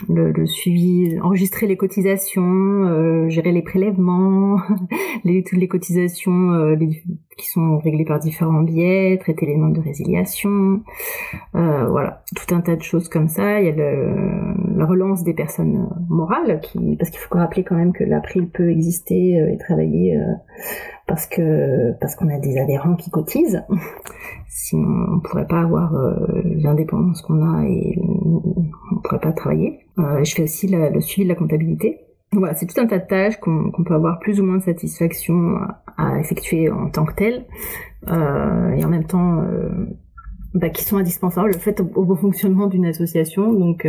le, 0.08 0.46
suivi, 0.46 1.18
enregistrer 1.20 1.66
les 1.66 1.76
cotisations, 1.76 2.42
euh, 2.42 3.28
gérer 3.28 3.52
les 3.52 3.62
prélèvements, 3.62 4.60
les, 5.24 5.42
toutes 5.42 5.58
les 5.58 5.68
cotisations 5.68 6.76
qui 7.36 7.46
sont 7.46 7.78
réglées 7.78 8.04
par 8.04 8.18
différents 8.18 8.62
biais, 8.62 9.18
traiter 9.20 9.46
les 9.46 9.54
demandes 9.54 9.74
de 9.74 9.80
résiliation, 9.80 10.82
voilà, 11.52 12.22
tout 12.36 12.54
un 12.54 12.60
tas 12.60 12.76
de 12.76 12.82
choses 12.82 13.08
comme 13.08 13.28
ça. 13.28 13.60
Il 13.60 13.66
y 13.66 13.68
a 13.70 13.72
le, 13.72 14.76
la 14.76 14.84
relance 14.84 15.22
des 15.22 15.34
personnes 15.34 15.88
morales, 16.08 16.60
parce 16.98 17.10
qu'il 17.10 17.20
faut 17.20 17.36
rappeler 17.36 17.64
quand 17.64 17.76
même 17.76 17.92
que 17.92 18.04
l'April 18.04 18.48
peut 18.48 18.70
exister 18.70 19.36
et 19.36 19.56
travailler 19.58 20.18
parce 21.10 21.26
que 21.26 21.92
parce 22.00 22.14
qu'on 22.14 22.28
a 22.28 22.38
des 22.38 22.56
adhérents 22.56 22.94
qui 22.94 23.10
cotisent. 23.10 23.64
Sinon, 24.48 25.06
on 25.16 25.20
pourrait 25.20 25.46
pas 25.46 25.60
avoir 25.60 25.92
euh, 25.96 26.14
l'indépendance 26.44 27.20
qu'on 27.22 27.42
a 27.42 27.64
et 27.66 27.98
on 28.00 29.00
pourrait 29.02 29.18
pas 29.18 29.32
travailler. 29.32 29.80
Euh, 29.98 30.22
je 30.22 30.34
fais 30.36 30.44
aussi 30.44 30.68
le 30.68 31.00
suivi 31.00 31.24
de 31.24 31.32
la 31.32 31.34
comptabilité. 31.34 31.98
voilà, 32.32 32.54
c'est 32.54 32.66
tout 32.66 32.80
un 32.80 32.86
tas 32.86 33.00
de 33.00 33.06
tâches 33.06 33.40
qu'on 33.40 33.72
peut 33.84 33.94
avoir 33.94 34.20
plus 34.20 34.40
ou 34.40 34.44
moins 34.44 34.58
de 34.58 34.62
satisfaction 34.62 35.56
à, 35.96 36.20
effectuer 36.20 36.70
en 36.70 36.88
tant 36.90 37.04
que 37.04 37.14
telles, 37.14 37.44
euh, 38.06 38.70
et 38.70 38.84
en 38.84 38.88
même 38.88 39.04
temps 39.04 39.42
bah, 40.54 40.70
qui 40.70 40.84
sont 40.84 40.96
indispensables 40.96 41.50
au, 41.96 42.04
bon 42.04 42.14
fonctionnement 42.14 42.68
d'une 42.68 42.86
association. 42.86 43.52
Donc, 43.52 43.84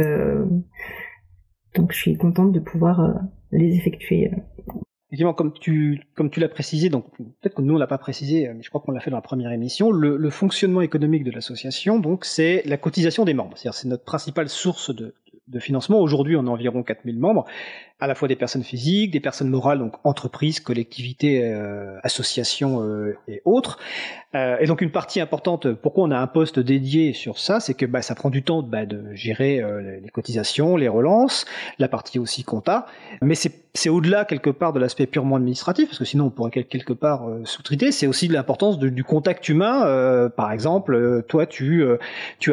donc 1.75 1.91
je 1.91 1.97
suis 1.97 2.17
contente 2.17 2.51
de 2.51 2.59
pouvoir 2.59 3.13
les 3.51 3.75
effectuer 3.75 4.31
effectivement, 5.11 5.33
comme 5.33 5.51
tu, 5.51 6.01
comme 6.15 6.29
tu 6.29 6.39
l'as 6.39 6.47
précisé, 6.47 6.87
donc 6.89 7.05
peut-être 7.41 7.55
que 7.55 7.61
nous 7.61 7.75
on 7.75 7.77
l'a 7.77 7.85
pas 7.87 7.97
précisé, 7.97 8.49
mais 8.55 8.63
je 8.63 8.69
crois 8.69 8.79
qu'on 8.79 8.93
l'a 8.93 9.01
fait 9.01 9.11
dans 9.11 9.17
la 9.17 9.21
première 9.21 9.51
émission, 9.51 9.91
le, 9.91 10.15
le 10.15 10.29
fonctionnement 10.29 10.79
économique 10.79 11.25
de 11.25 11.31
l'association, 11.31 11.99
donc 11.99 12.23
c'est 12.23 12.63
la 12.65 12.77
cotisation 12.77 13.25
des 13.25 13.33
membres. 13.33 13.57
C'est-à-dire 13.57 13.77
c'est 13.77 13.89
notre 13.89 14.05
principale 14.05 14.47
source 14.47 14.95
de, 14.95 15.13
financement. 15.59 15.99
Aujourd'hui, 15.99 16.35
on 16.35 16.47
a 16.47 16.49
environ 16.49 16.83
4000 16.83 17.19
membres, 17.19 17.45
à 18.01 18.07
la 18.07 18.15
fois 18.15 18.27
des 18.27 18.35
personnes 18.35 18.63
physiques, 18.63 19.11
des 19.11 19.19
personnes 19.19 19.49
morales, 19.49 19.77
donc 19.77 19.93
entreprises, 20.03 20.59
collectivités, 20.59 21.45
euh, 21.45 21.99
associations 22.01 22.81
euh, 22.81 23.15
et 23.27 23.43
autres. 23.45 23.77
Euh, 24.33 24.57
et 24.59 24.65
donc 24.65 24.81
une 24.81 24.91
partie 24.91 25.21
importante, 25.21 25.71
pourquoi 25.71 26.05
on 26.05 26.11
a 26.11 26.17
un 26.17 26.25
poste 26.25 26.59
dédié 26.59 27.13
sur 27.13 27.37
ça, 27.37 27.59
c'est 27.59 27.75
que 27.75 27.85
bah, 27.85 28.01
ça 28.01 28.15
prend 28.15 28.31
du 28.31 28.41
temps 28.41 28.63
bah, 28.63 28.87
de 28.87 29.13
gérer 29.13 29.61
les 30.01 30.09
cotisations, 30.09 30.77
les 30.77 30.87
relances, 30.87 31.45
la 31.77 31.87
partie 31.87 32.17
aussi 32.17 32.43
compta, 32.43 32.87
mais 33.21 33.35
c'est 33.35 33.89
au-delà 33.89 34.25
quelque 34.25 34.49
part 34.49 34.73
de 34.73 34.79
l'aspect 34.79 35.05
purement 35.05 35.35
administratif, 35.35 35.87
parce 35.87 35.99
que 35.99 36.05
sinon 36.05 36.25
on 36.25 36.29
pourrait 36.29 36.63
quelque 36.63 36.93
part 36.93 37.27
sous-traiter, 37.43 37.91
c'est 37.91 38.07
aussi 38.07 38.29
de 38.29 38.33
l'importance 38.33 38.79
du 38.79 39.03
contact 39.03 39.47
humain. 39.49 40.29
par 40.37 40.53
exemple, 40.53 41.23
toi 41.27 41.45
tu, 41.45 41.83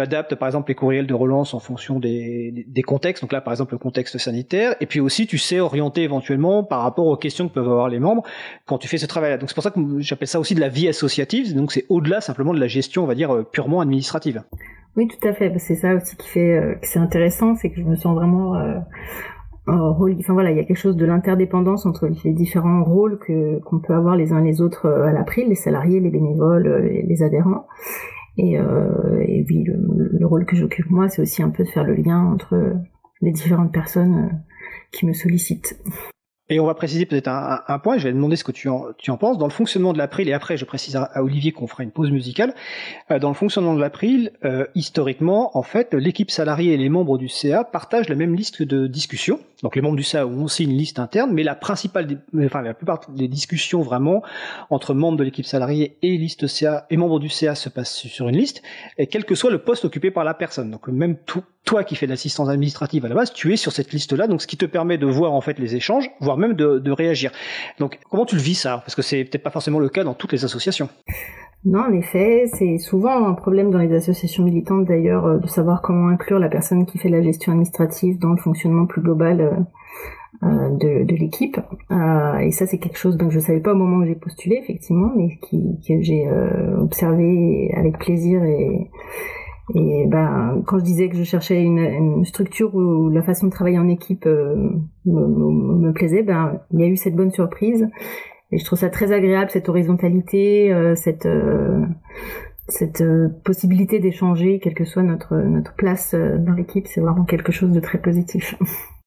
adaptes 0.00 0.34
par 0.34 0.48
exemple 0.48 0.70
les 0.70 0.74
courriels 0.74 1.06
de 1.06 1.14
relance 1.14 1.54
en 1.54 1.60
fonction 1.60 2.00
des 2.00 2.66
contextes, 2.88 3.22
donc 3.22 3.32
là 3.32 3.40
par 3.40 3.52
exemple 3.52 3.74
le 3.74 3.78
contexte 3.78 4.16
sanitaire, 4.18 4.74
et 4.80 4.86
puis 4.86 4.98
aussi 4.98 5.26
tu 5.26 5.38
sais 5.38 5.60
orienter 5.60 6.02
éventuellement 6.02 6.64
par 6.64 6.80
rapport 6.82 7.06
aux 7.06 7.16
questions 7.16 7.48
que 7.48 7.52
peuvent 7.52 7.68
avoir 7.68 7.88
les 7.88 8.00
membres 8.00 8.22
quand 8.66 8.78
tu 8.78 8.88
fais 8.88 8.96
ce 8.96 9.06
travail-là. 9.06 9.36
Donc 9.36 9.50
c'est 9.50 9.54
pour 9.54 9.62
ça 9.62 9.70
que 9.70 9.80
j'appelle 9.98 10.26
ça 10.26 10.40
aussi 10.40 10.54
de 10.54 10.60
la 10.60 10.70
vie 10.70 10.88
associative. 10.88 11.54
Donc 11.54 11.70
c'est 11.70 11.84
au-delà 11.90 12.20
simplement 12.20 12.54
de 12.54 12.58
la 12.58 12.66
gestion, 12.66 13.04
on 13.04 13.06
va 13.06 13.14
dire, 13.14 13.32
euh, 13.32 13.42
purement 13.42 13.80
administrative. 13.80 14.42
Oui, 14.96 15.06
tout 15.06 15.28
à 15.28 15.34
fait. 15.34 15.52
C'est 15.58 15.76
ça 15.76 15.94
aussi 15.94 16.16
qui 16.16 16.28
fait 16.28 16.56
euh, 16.56 16.74
que 16.76 16.86
c'est 16.86 16.98
intéressant, 16.98 17.54
c'est 17.54 17.70
que 17.70 17.80
je 17.80 17.84
me 17.84 17.94
sens 17.94 18.14
vraiment 18.14 18.56
euh, 18.56 18.78
enfin 19.66 20.32
voilà, 20.32 20.50
il 20.50 20.56
y 20.56 20.60
a 20.60 20.64
quelque 20.64 20.78
chose 20.78 20.96
de 20.96 21.04
l'interdépendance 21.04 21.84
entre 21.84 22.08
les 22.24 22.32
différents 22.32 22.84
rôles 22.84 23.18
que 23.18 23.58
qu'on 23.60 23.80
peut 23.80 23.94
avoir 23.94 24.16
les 24.16 24.32
uns 24.32 24.40
les 24.40 24.62
autres 24.62 24.88
à 24.88 25.12
l'April, 25.12 25.48
les 25.48 25.54
salariés, 25.54 26.00
les 26.00 26.10
bénévoles, 26.10 26.66
les 27.06 27.22
adhérents. 27.22 27.66
Et, 28.38 28.54
et 28.54 29.46
oui, 29.48 29.64
le, 29.64 30.26
rôle 30.26 30.46
que 30.46 30.56
j'occupe 30.56 30.90
moi, 30.90 31.08
c'est 31.08 31.22
aussi 31.22 31.42
un 31.42 31.50
peu 31.50 31.64
de 31.64 31.68
faire 31.68 31.84
le 31.84 31.94
lien 31.94 32.22
entre 32.24 32.74
les 33.20 33.32
différentes 33.32 33.72
personnes 33.72 34.42
qui 34.92 35.06
me 35.06 35.12
sollicitent. 35.12 35.80
Et 36.50 36.60
on 36.60 36.66
va 36.66 36.74
préciser 36.74 37.04
peut-être 37.04 37.28
un, 37.28 37.60
un, 37.66 37.78
point, 37.78 37.98
je 37.98 38.04
vais 38.04 38.12
demander 38.12 38.36
ce 38.36 38.44
que 38.44 38.52
tu 38.52 38.68
en, 38.68 38.86
tu 38.96 39.10
en 39.10 39.18
penses. 39.18 39.36
Dans 39.36 39.46
le 39.46 39.52
fonctionnement 39.52 39.92
de 39.92 39.98
l'April, 39.98 40.28
et 40.28 40.32
après 40.32 40.56
je 40.56 40.64
préciserai 40.64 41.04
à 41.12 41.22
Olivier 41.22 41.52
qu'on 41.52 41.66
fera 41.66 41.82
une 41.82 41.90
pause 41.90 42.10
musicale, 42.10 42.54
euh, 43.10 43.18
dans 43.18 43.28
le 43.28 43.34
fonctionnement 43.34 43.74
de 43.74 43.80
l'April, 43.80 44.32
euh, 44.44 44.66
historiquement, 44.74 45.56
en 45.56 45.62
fait, 45.62 45.92
l'équipe 45.92 46.30
salariée 46.30 46.72
et 46.72 46.76
les 46.78 46.88
membres 46.88 47.18
du 47.18 47.28
CA 47.28 47.64
partagent 47.64 48.08
la 48.08 48.14
même 48.14 48.34
liste 48.34 48.62
de 48.62 48.86
discussions. 48.86 49.40
Donc 49.62 49.74
les 49.74 49.82
membres 49.82 49.96
du 49.96 50.04
CA 50.04 50.26
ont 50.26 50.44
aussi 50.44 50.64
une 50.64 50.76
liste 50.76 50.98
interne, 51.00 51.32
mais 51.32 51.42
la 51.42 51.56
principale, 51.56 52.22
enfin 52.44 52.62
la 52.62 52.74
plupart 52.74 53.00
des 53.10 53.26
discussions 53.26 53.82
vraiment 53.82 54.22
entre 54.70 54.94
membres 54.94 55.18
de 55.18 55.24
l'équipe 55.24 55.46
salariée 55.46 55.98
et 56.02 56.16
liste 56.16 56.46
CA 56.46 56.86
et 56.90 56.96
membres 56.96 57.18
du 57.18 57.28
CA 57.28 57.56
se 57.56 57.68
passent 57.68 58.06
sur 58.06 58.28
une 58.28 58.36
liste, 58.36 58.62
et 58.98 59.08
quel 59.08 59.24
que 59.24 59.34
soit 59.34 59.50
le 59.50 59.58
poste 59.58 59.84
occupé 59.84 60.10
par 60.10 60.24
la 60.24 60.34
personne. 60.34 60.70
Donc 60.70 60.86
même 60.86 61.16
toi 61.64 61.84
qui 61.84 61.96
fais 61.96 62.06
de 62.06 62.12
l'assistance 62.12 62.48
administrative 62.48 63.04
à 63.04 63.08
la 63.08 63.14
base, 63.14 63.32
tu 63.32 63.52
es 63.52 63.56
sur 63.56 63.72
cette 63.72 63.92
liste-là, 63.92 64.28
donc 64.28 64.42
ce 64.42 64.46
qui 64.46 64.56
te 64.56 64.64
permet 64.64 64.96
de 64.96 65.06
voir 65.06 65.32
en 65.32 65.40
fait 65.40 65.58
les 65.58 65.74
échanges, 65.74 66.08
voire 66.20 66.37
même 66.38 66.54
de, 66.54 66.90
réagir. 66.90 67.30
Donc 67.78 67.98
comment 68.10 68.24
tu 68.24 68.36
le 68.36 68.40
vis 68.40 68.54
ça? 68.54 68.78
Parce 68.78 68.94
que 68.94 69.02
c'est 69.02 69.24
peut-être 69.24 69.42
pas 69.42 69.50
forcément 69.50 69.78
le 69.78 69.88
cas 69.88 70.04
dans 70.04 70.14
toutes 70.14 70.32
les 70.32 70.44
associations. 70.44 70.88
Non, 71.64 71.80
en 71.80 71.92
effet, 71.92 72.44
c'est 72.54 72.78
souvent 72.78 73.26
un 73.26 73.34
problème 73.34 73.70
dans 73.70 73.78
les 73.78 73.92
associations 73.92 74.44
militantes 74.44 74.86
d'ailleurs 74.86 75.26
euh, 75.26 75.38
de 75.38 75.46
savoir 75.48 75.82
comment 75.82 76.08
inclure 76.08 76.38
la 76.38 76.48
personne 76.48 76.86
qui 76.86 76.98
fait 76.98 77.08
la 77.08 77.20
gestion 77.20 77.52
administrative 77.52 78.18
dans 78.20 78.30
le 78.30 78.36
fonctionnement 78.36 78.86
plus 78.86 79.02
global 79.02 79.40
euh, 79.40 79.50
euh 80.44 80.70
de, 80.78 81.14
l'équipe. 81.16 81.58
Et 82.40 82.52
ça, 82.52 82.66
c'est 82.66 82.78
quelque 82.78 82.98
chose 82.98 83.16
dont 83.16 83.28
je 83.28 83.40
savais 83.40 83.60
pas 83.60 83.72
au 83.72 83.76
moment 83.76 83.98
où 83.98 84.06
j'ai 84.06 84.14
postulé, 84.14 84.60
effectivement, 84.62 85.10
mais 85.16 85.38
qui, 85.42 85.80
que 85.86 86.00
j'ai 86.00 86.28
observé 86.78 87.72
avec 87.76 87.98
plaisir 87.98 88.44
et, 88.44 88.88
et 89.74 90.06
ben, 90.06 90.62
quand 90.66 90.78
je 90.78 90.84
disais 90.84 91.08
que 91.08 91.16
je 91.16 91.24
cherchais 91.24 91.62
une, 91.62 91.78
une 91.78 92.24
structure 92.24 92.74
où 92.74 93.10
la 93.10 93.22
façon 93.22 93.46
de 93.46 93.52
travailler 93.52 93.78
en 93.78 93.88
équipe 93.88 94.26
euh, 94.26 94.70
me, 95.04 95.26
me, 95.26 95.92
plaisait, 95.92 96.22
ben, 96.22 96.60
il 96.72 96.80
y 96.80 96.84
a 96.84 96.86
eu 96.86 96.96
cette 96.96 97.14
bonne 97.14 97.30
surprise. 97.30 97.88
Et 98.50 98.58
je 98.58 98.64
trouve 98.64 98.78
ça 98.78 98.88
très 98.88 99.12
agréable, 99.12 99.50
cette 99.50 99.68
horizontalité, 99.68 100.72
euh, 100.72 100.94
cette, 100.94 101.26
euh, 101.26 101.84
cette 102.66 103.04
possibilité 103.44 103.98
d'échanger, 103.98 104.58
quelle 104.58 104.74
que 104.74 104.86
soit 104.86 105.02
notre, 105.02 105.36
notre 105.36 105.74
place 105.74 106.14
dans 106.14 106.54
l'équipe. 106.54 106.86
C'est 106.86 107.02
vraiment 107.02 107.24
quelque 107.24 107.52
chose 107.52 107.72
de 107.72 107.80
très 107.80 107.98
positif. 107.98 108.54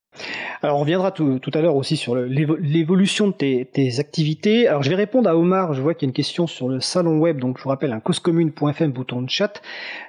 Alors 0.62 0.78
on 0.78 0.82
reviendra 0.82 1.12
tout, 1.12 1.40
à 1.54 1.62
l'heure 1.62 1.76
aussi 1.76 1.98
sur 1.98 2.16
l'évolution 2.16 3.28
de 3.28 3.34
tes, 3.34 3.66
tes, 3.66 4.00
activités. 4.00 4.68
Alors 4.68 4.84
je 4.84 4.90
vais 4.90 4.96
répondre 4.96 5.30
à 5.30 5.36
Omar, 5.36 5.74
je 5.74 5.82
vois 5.82 5.94
qu'il 5.94 6.06
y 6.06 6.08
a 6.08 6.10
une 6.10 6.14
question 6.14 6.48
sur 6.48 6.70
le 6.70 6.80
salon 6.80 7.18
web, 7.18 7.40
donc 7.40 7.58
je 7.58 7.64
vous 7.64 7.70
rappelle 7.70 7.94
un 7.94 8.00
causecommune.fm 8.00 8.92
bouton 8.92 9.22
de 9.22 9.30
chat. 9.30 9.62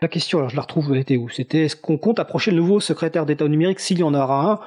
La 0.02 0.08
question, 0.08 0.38
alors 0.38 0.50
je 0.50 0.56
la 0.56 0.62
retrouve, 0.62 0.92
elle 0.92 1.00
était 1.00 1.16
où? 1.16 1.28
C'était 1.28 1.64
est-ce 1.64 1.76
qu'on 1.76 1.98
compte 1.98 2.18
approcher 2.18 2.50
le 2.50 2.58
nouveau 2.58 2.80
secrétaire 2.80 3.26
d'État 3.26 3.46
numérique? 3.48 3.80
S'il 3.80 3.98
y 3.98 4.02
en 4.02 4.14
aura 4.14 4.50
un 4.50 4.60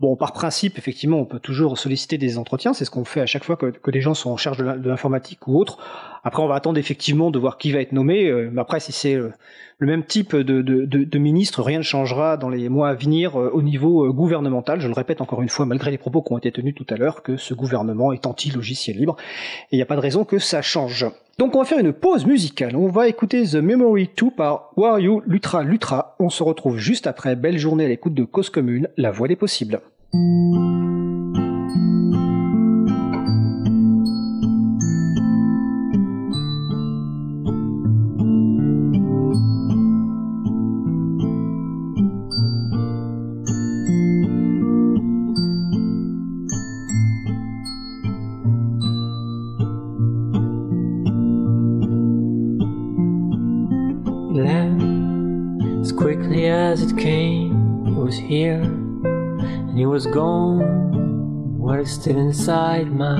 Bon, 0.00 0.14
par 0.14 0.32
principe, 0.32 0.78
effectivement, 0.78 1.18
on 1.18 1.24
peut 1.24 1.40
toujours 1.40 1.76
solliciter 1.76 2.18
des 2.18 2.38
entretiens. 2.38 2.72
C'est 2.72 2.84
ce 2.84 2.90
qu'on 2.90 3.04
fait 3.04 3.20
à 3.20 3.26
chaque 3.26 3.42
fois 3.42 3.56
que, 3.56 3.66
que 3.66 3.90
des 3.90 4.00
gens 4.00 4.14
sont 4.14 4.30
en 4.30 4.36
charge 4.36 4.58
de 4.58 4.88
l'informatique 4.88 5.48
ou 5.48 5.58
autre. 5.58 5.78
Après, 6.24 6.42
on 6.42 6.48
va 6.48 6.54
attendre 6.54 6.78
effectivement 6.78 7.30
de 7.30 7.38
voir 7.38 7.58
qui 7.58 7.72
va 7.72 7.80
être 7.80 7.92
nommé. 7.92 8.26
Euh, 8.26 8.50
mais 8.52 8.60
après, 8.60 8.80
si 8.80 8.92
c'est 8.92 9.14
euh, 9.14 9.32
le 9.78 9.86
même 9.86 10.04
type 10.04 10.34
de, 10.36 11.18
ministre, 11.18 11.62
rien 11.62 11.78
ne 11.78 11.82
changera 11.82 12.36
dans 12.36 12.48
les 12.48 12.68
mois 12.68 12.88
à 12.88 12.94
venir 12.94 13.38
euh, 13.38 13.50
au 13.52 13.62
niveau 13.62 14.12
gouvernemental. 14.12 14.80
Je 14.80 14.88
le 14.88 14.94
répète 14.94 15.20
encore 15.20 15.42
une 15.42 15.48
fois, 15.48 15.66
malgré 15.66 15.90
les 15.90 15.98
propos 15.98 16.22
qui 16.22 16.32
ont 16.32 16.38
été 16.38 16.52
tenus 16.52 16.74
tout 16.74 16.86
à 16.90 16.96
l'heure, 16.96 17.22
que 17.22 17.36
ce 17.36 17.54
gouvernement 17.54 18.12
est 18.12 18.26
anti-logiciel 18.26 18.96
libre. 18.96 19.16
Et 19.70 19.76
il 19.76 19.78
n'y 19.78 19.82
a 19.82 19.86
pas 19.86 19.96
de 19.96 20.00
raison 20.00 20.24
que 20.24 20.38
ça 20.38 20.62
change. 20.62 21.06
Donc 21.38 21.54
on 21.54 21.60
va 21.60 21.64
faire 21.64 21.78
une 21.78 21.92
pause 21.92 22.26
musicale. 22.26 22.74
On 22.74 22.88
va 22.88 23.06
écouter 23.06 23.44
The 23.44 23.56
Memory 23.56 24.10
2 24.20 24.30
par 24.36 24.70
Wario 24.76 25.22
Lutra 25.26 25.62
Lutra. 25.62 26.16
On 26.18 26.30
se 26.30 26.42
retrouve 26.42 26.78
juste 26.78 27.06
après. 27.06 27.36
Belle 27.36 27.58
journée 27.58 27.84
à 27.84 27.88
l'écoute 27.88 28.14
de 28.14 28.24
Cause 28.24 28.50
Commune, 28.50 28.88
la 28.96 29.12
voix 29.12 29.28
des 29.28 29.36
possibles. 29.36 29.80
Still 61.88 62.18
inside 62.18 62.92
my 62.92 63.18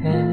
head. 0.00 0.25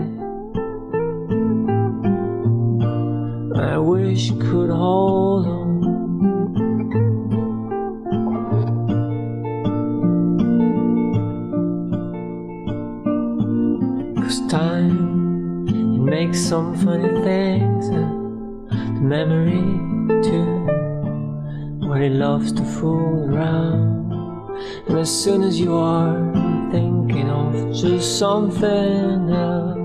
Something 28.17 29.29
else, 29.29 29.77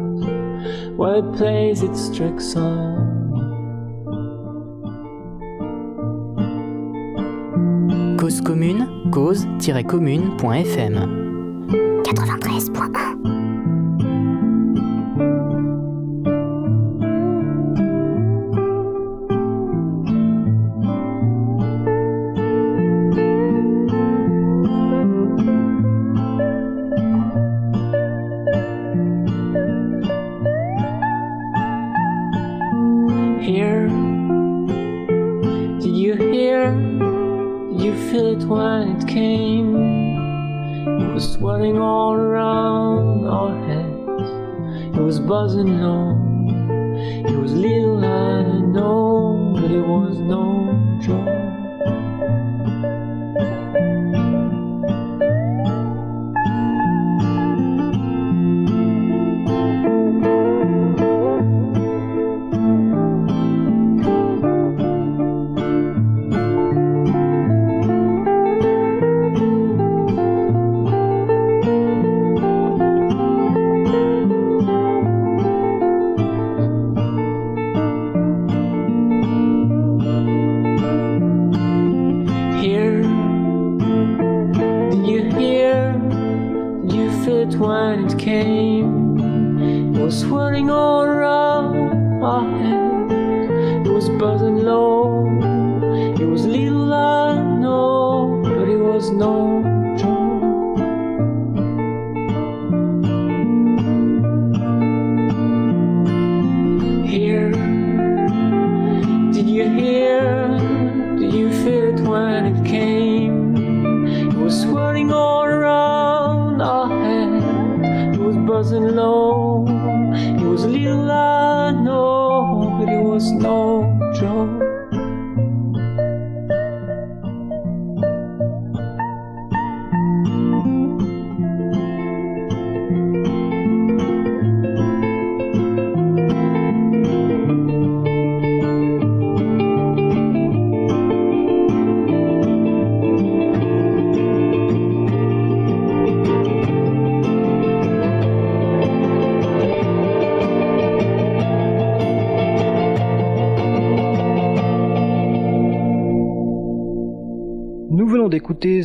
well, 0.96 1.18
it 1.18 1.36
plays 1.36 1.82
its 1.82 2.14
tricks 2.14 2.54
on. 2.56 3.08
Cause 8.18 8.40
commune, 8.40 9.10
cause-commune.fm 9.10 10.96
93.1 12.04 12.97
was 41.18 41.32
swirling 41.32 41.76
all 41.78 42.14
around 42.14 43.26
our 43.26 43.50
heads. 43.66 44.96
It 44.96 45.00
was 45.00 45.18
buzzing 45.18 45.80
low. 45.80 46.14
It 47.26 47.36
was 47.36 47.52
little 47.54 48.04
I 48.04 48.60
know, 48.60 49.52
but 49.52 49.68
it 49.68 49.84
was 49.84 50.20
no 50.20 50.46
joke. 51.02 51.37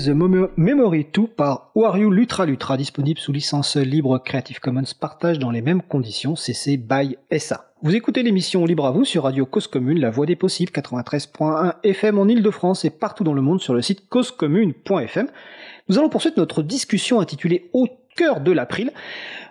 The 0.05 0.09
Memo- 0.09 0.49
Memory 0.57 1.05
2 1.13 1.27
par 1.27 1.71
Wario 1.75 2.09
Lutra 2.09 2.45
Lutra, 2.45 2.77
disponible 2.77 3.19
sous 3.19 3.31
licence 3.31 3.77
libre 3.77 4.17
Creative 4.17 4.59
Commons, 4.59 4.83
partage 4.99 5.39
dans 5.39 5.51
les 5.51 5.61
mêmes 5.61 5.81
conditions, 5.81 6.35
CC 6.35 6.77
by 6.77 7.17
SA. 7.37 7.69
Vous 7.83 7.95
écoutez 7.95 8.23
l'émission 8.23 8.65
Libre 8.65 8.85
à 8.85 8.91
vous 8.91 9.05
sur 9.05 9.23
Radio 9.23 9.45
Cause 9.45 9.67
Commune, 9.67 9.99
la 9.99 10.09
voix 10.09 10.25
des 10.25 10.35
possibles, 10.35 10.71
93.1 10.71 11.75
FM 11.83 12.17
en 12.17 12.27
Ile-de-France 12.27 12.85
et 12.85 12.89
partout 12.89 13.23
dans 13.23 13.33
le 13.33 13.41
monde 13.41 13.61
sur 13.61 13.73
le 13.73 13.81
site 13.81 14.07
causecommune.fm. 14.09 15.27
Nous 15.89 15.99
allons 15.99 16.09
poursuivre 16.09 16.35
notre 16.37 16.63
discussion 16.63 17.19
intitulée 17.19 17.69
Au 17.73 17.87
cœur 18.15 18.41
de 18.41 18.51
l'April, 18.51 18.91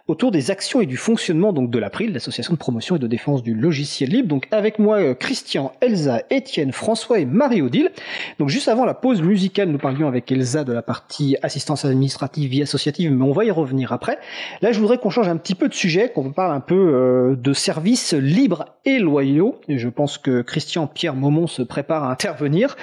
autour 0.08 0.30
des 0.30 0.50
actions 0.50 0.80
et 0.80 0.86
du 0.86 0.96
fonctionnement 0.96 1.52
donc 1.52 1.70
de 1.70 1.78
l'April, 1.78 2.12
l'association 2.12 2.54
de 2.54 2.58
promotion 2.58 2.96
et 2.96 2.98
de 2.98 3.06
défense 3.06 3.42
du 3.42 3.54
logiciel 3.54 4.10
libre. 4.10 4.28
Donc 4.28 4.46
avec 4.50 4.78
moi 4.78 4.98
euh, 4.98 5.14
Christian, 5.14 5.72
Elsa, 5.80 6.22
Étienne, 6.30 6.72
François 6.72 7.18
et 7.18 7.24
Marie-Odile. 7.24 7.90
Donc 8.38 8.48
juste 8.48 8.68
avant 8.68 8.84
la 8.84 8.94
pause 8.94 9.22
musicale, 9.22 9.68
nous 9.68 9.78
parlions 9.78 10.08
avec 10.08 10.30
Elsa 10.30 10.64
de 10.64 10.72
la 10.72 10.82
partie 10.82 11.36
assistance 11.42 11.84
administrative, 11.84 12.50
vie 12.50 12.62
associative, 12.62 13.12
mais 13.12 13.24
on 13.24 13.32
va 13.32 13.44
y 13.44 13.50
revenir 13.50 13.92
après. 13.92 14.18
Là, 14.60 14.72
je 14.72 14.80
voudrais 14.80 14.98
qu'on 14.98 15.10
change 15.10 15.28
un 15.28 15.36
petit 15.36 15.54
peu 15.54 15.68
de 15.68 15.74
sujet, 15.74 16.10
qu'on 16.10 16.32
parle 16.32 16.54
un 16.54 16.60
peu 16.60 16.74
euh, 16.74 17.36
de 17.36 17.52
services 17.52 18.12
libres 18.14 18.66
et 18.84 18.98
loyaux. 18.98 19.60
Et 19.68 19.78
je 19.78 19.88
pense 19.88 20.18
que 20.18 20.42
Christian 20.42 20.86
Pierre 20.86 21.14
Maumont 21.14 21.46
se 21.46 21.62
prépare 21.62 22.04
à 22.04 22.10
intervenir. 22.10 22.76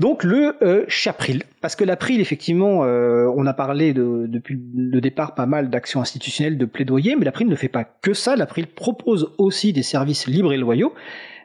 Donc 0.00 0.24
le 0.24 0.56
euh, 0.62 0.84
Chapril. 0.88 1.44
Parce 1.66 1.74
que 1.74 1.82
l'April, 1.82 2.20
effectivement, 2.20 2.84
euh, 2.84 3.28
on 3.36 3.44
a 3.44 3.52
parlé 3.52 3.92
de- 3.92 4.26
depuis 4.28 4.56
le 4.72 5.00
départ 5.00 5.34
pas 5.34 5.46
mal 5.46 5.68
d'actions 5.68 6.00
institutionnelles, 6.00 6.58
de 6.58 6.64
plaidoyer, 6.64 7.16
mais 7.16 7.24
l'April 7.24 7.48
ne 7.48 7.56
fait 7.56 7.68
pas 7.68 7.82
que 7.82 8.14
ça. 8.14 8.36
L'April 8.36 8.68
propose 8.68 9.34
aussi 9.36 9.72
des 9.72 9.82
services 9.82 10.28
libres 10.28 10.52
et 10.52 10.58
loyaux. 10.58 10.94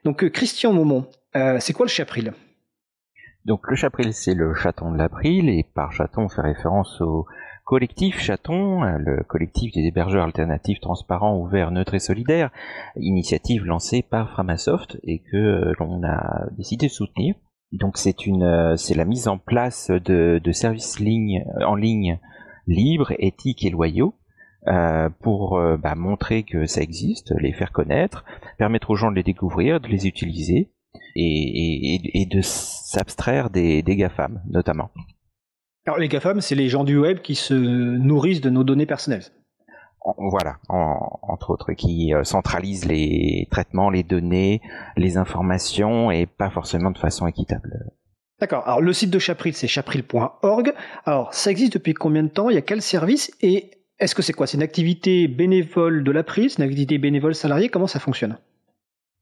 Donc 0.06 0.24
euh, 0.24 0.30
Christian 0.30 0.74
Maumont, 0.74 1.08
euh, 1.36 1.58
c'est 1.60 1.74
quoi 1.74 1.88
le 1.88 1.90
Chapril? 1.90 2.34
Donc 3.46 3.68
le 3.68 3.76
chapril, 3.76 4.14
c'est 4.14 4.36
le 4.36 4.54
chaton 4.54 4.92
de 4.92 4.98
l'April, 5.00 5.50
et 5.50 5.66
par 5.74 5.92
chaton, 5.92 6.26
on 6.26 6.30
fait 6.30 6.42
référence 6.42 7.02
au 7.02 7.26
collectif 7.66 8.20
Chaton, 8.20 8.84
le 8.84 9.24
collectif 9.24 9.74
des 9.74 9.82
hébergeurs 9.88 10.26
alternatifs 10.26 10.82
transparents, 10.82 11.36
ouverts, 11.36 11.72
neutres 11.72 11.96
et 11.96 12.00
solidaires, 12.00 12.52
initiative 12.96 13.66
lancée 13.66 14.04
par 14.04 14.30
Framasoft 14.30 15.00
et 15.02 15.18
que 15.18 15.74
l'on 15.80 16.04
a 16.04 16.46
décidé 16.56 16.86
de 16.86 16.92
soutenir. 16.92 17.34
Donc 17.72 17.98
c'est 17.98 18.26
une, 18.26 18.44
euh, 18.44 18.76
c'est 18.76 18.96
la 18.96 19.06
mise 19.06 19.28
en 19.28 19.38
place 19.38 19.90
de, 19.90 20.40
de 20.44 20.52
services 20.52 21.00
ligne, 21.00 21.44
en 21.66 21.76
ligne 21.76 22.20
libres, 22.68 23.14
éthiques 23.20 23.64
et 23.66 23.70
loyaux. 23.70 24.16
euh, 24.68 25.10
pour 25.22 25.58
euh, 25.58 25.76
bah, 25.78 25.96
montrer 25.96 26.44
que 26.44 26.68
ça 26.68 26.82
existe, 26.82 27.34
les 27.40 27.52
faire 27.52 27.72
connaître, 27.72 28.24
permettre 28.60 28.92
aux 28.92 28.96
gens 28.96 29.10
de 29.10 29.16
les 29.16 29.24
découvrir, 29.24 29.80
de 29.82 29.88
les 29.88 30.06
utiliser, 30.06 30.70
et- 31.16 31.96
et- 31.96 32.22
et 32.22 32.26
de 32.28 32.42
s'abstraire 32.42 33.50
des, 33.50 33.82
des 33.82 33.96
GAFAM, 33.96 34.40
notamment. 34.48 34.92
Alors 35.88 35.98
les 35.98 36.08
GAFAM, 36.08 36.42
c'est 36.42 36.54
les 36.54 36.70
gens 36.70 36.84
du 36.84 36.96
web 37.00 37.22
qui 37.22 37.34
se 37.34 37.56
nourrissent 37.56 38.42
de 38.42 38.52
nos 38.52 38.64
données 38.64 38.86
personnelles. 38.86 39.24
En- 40.04 40.16
Voilà, 40.30 40.58
en- 40.70 41.20
entre 41.22 41.52
autres, 41.52 41.74
qui 41.74 42.14
euh, 42.14 42.24
centralisent 42.24 42.86
les 42.86 43.48
traitements, 43.52 43.90
les 43.90 44.04
données, 44.04 44.62
les 44.98 45.18
informations, 45.18 46.10
et 46.12 46.26
pas 46.26 46.50
forcément 46.50 46.92
de 46.92 46.98
façon 46.98 47.28
équitable. 47.28 47.92
D'accord. 48.40 48.64
Alors 48.66 48.82
le 48.82 48.94
site 48.94 49.12
de 49.12 49.20
Chapril, 49.20 49.54
c'est 49.54 49.68
chapril.org. 49.68 50.74
Alors 51.06 51.34
ça 51.34 51.52
existe 51.52 51.74
depuis 51.74 51.94
combien 51.94 52.24
de 52.24 52.30
temps? 52.30 52.50
Il 52.50 52.56
y 52.56 52.58
a 52.58 52.62
quel 52.64 52.82
service? 52.82 53.32
Et 53.42 53.70
est-ce 54.00 54.16
que 54.16 54.24
c'est 54.24 54.34
quoi? 54.34 54.48
C'est 54.48 54.58
une 54.58 54.64
activité 54.64 55.28
bénévole 55.28 56.04
de 56.04 56.12
l'April 56.12 56.50
C'est 56.50 56.58
une 56.58 56.64
activité 56.64 56.98
bénévole 56.98 57.36
salariée? 57.36 57.70
Comment 57.70 57.86
ça 57.86 58.00
fonctionne? 58.00 58.38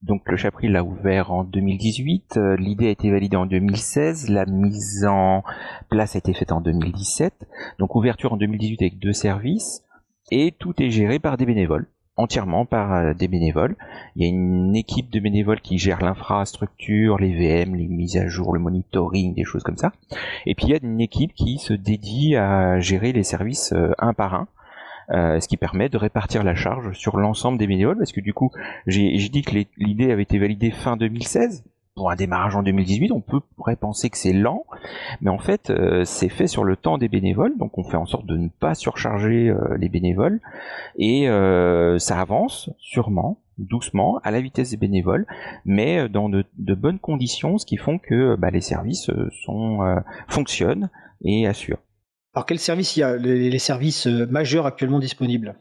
Donc 0.02 0.22
le 0.28 0.38
Chapril 0.38 0.72
l'a 0.72 0.86
ouvert 0.86 1.34
en 1.34 1.44
2018, 1.44 2.38
euh, 2.38 2.56
l'idée 2.56 2.88
a 2.88 2.92
été 2.92 3.12
validée 3.12 3.36
en 3.36 3.46
2016, 3.46 4.30
la 4.30 4.46
mise 4.46 5.06
en 5.06 5.44
place 5.90 6.16
a 6.16 6.20
été 6.20 6.34
faite 6.34 6.54
en 6.54 6.62
2017, 6.62 7.34
donc 7.80 7.96
ouverture 7.96 8.32
en 8.32 8.38
2018 8.38 8.82
avec 8.82 9.00
deux 9.00 9.12
services, 9.12 9.84
et 10.32 10.54
tout 10.58 10.82
est 10.82 10.90
géré 10.92 11.20
par 11.20 11.38
des 11.38 11.46
bénévoles, 11.46 11.88
entièrement 12.18 12.66
par 12.66 12.94
euh, 12.94 13.14
des 13.14 13.28
bénévoles. 13.28 13.76
Il 14.16 14.24
y 14.24 14.26
a 14.26 14.30
une 14.30 14.76
équipe 14.76 15.10
de 15.10 15.20
bénévoles 15.20 15.62
qui 15.62 15.78
gère 15.78 16.02
l'infrastructure, 16.02 17.18
les 17.18 17.34
VM, 17.34 17.76
les 17.76 17.88
mises 17.88 18.18
à 18.18 18.28
jour, 18.28 18.54
le 18.54 18.60
monitoring, 18.60 19.34
des 19.36 19.44
choses 19.46 19.64
comme 19.64 19.78
ça. 19.78 19.92
Et 20.46 20.56
puis 20.56 20.68
il 20.68 20.72
y 20.72 20.74
a 20.74 20.80
une 20.82 21.02
équipe 21.02 21.34
qui 21.34 21.58
se 21.58 21.74
dédie 21.74 22.36
à 22.36 22.80
gérer 22.80 23.12
les 23.14 23.24
services 23.24 23.74
euh, 23.74 23.92
un 24.00 24.14
par 24.14 24.34
un. 24.36 24.48
euh, 25.12 25.40
ce 25.40 25.48
qui 25.48 25.58
permet 25.58 25.90
de 25.90 25.98
répartir 25.98 26.44
la 26.44 26.56
charge 26.56 26.94
sur 26.94 27.18
l'ensemble 27.18 27.58
des 27.58 27.68
bénévoles, 27.68 27.98
parce 27.98 28.12
que 28.12 28.22
du 28.22 28.34
coup, 28.34 28.52
j'ai 28.88 29.18
dit 29.30 29.42
que 29.42 29.56
l'idée 29.78 30.12
avait 30.12 30.24
été 30.24 30.38
validée 30.40 30.72
fin 30.72 30.98
2016. 30.98 31.64
Pour 32.00 32.12
un 32.12 32.16
démarrage 32.16 32.56
en 32.56 32.64
2018, 32.64 33.12
on 33.12 33.20
peut, 33.20 33.42
pourrait 33.58 33.76
penser 33.76 34.10
que 34.10 34.18
c'est 34.18 34.32
lent, 34.32 34.64
mais 35.20 35.30
en 35.30 35.38
fait, 35.38 35.70
euh, 35.70 36.06
c'est 36.06 36.30
fait 36.30 36.48
sur 36.48 36.64
le 36.64 36.78
temps 36.78 36.98
des 36.98 37.10
bénévoles, 37.10 37.58
donc 37.58 37.78
on 37.78 37.84
fait 37.84 37.98
en 37.98 38.06
sorte 38.06 38.26
de 38.26 38.38
ne 38.38 38.48
pas 38.48 38.74
surcharger 38.74 39.50
euh, 39.50 39.76
les 39.78 39.90
bénévoles, 39.90 40.40
et 40.98 41.28
euh, 41.28 42.00
ça 42.00 42.22
avance 42.22 42.70
sûrement, 42.78 43.42
doucement, 43.58 44.22
à 44.24 44.32
la 44.32 44.40
vitesse 44.40 44.70
des 44.70 44.78
bénévoles, 44.78 45.28
mais 45.66 46.08
dans 46.08 46.30
de, 46.30 46.46
bonnes 46.74 47.00
conditions, 47.00 47.58
ce 47.58 47.66
qui 47.66 47.76
font 47.76 48.00
que 48.00 48.38
bah, 48.38 48.50
les 48.50 48.62
services 48.62 49.12
fonctionnent 50.30 50.90
et 51.26 51.48
assurent. 51.48 51.84
Alors 52.34 52.46
quel 52.46 52.60
service 52.60 52.96
il 52.96 53.02
y 53.02 53.04
a 53.04 53.18
les, 53.18 53.60
services 53.60 54.08
majeurs 54.08 54.66
actuellement 54.66 55.00
disponibles? 55.00 55.58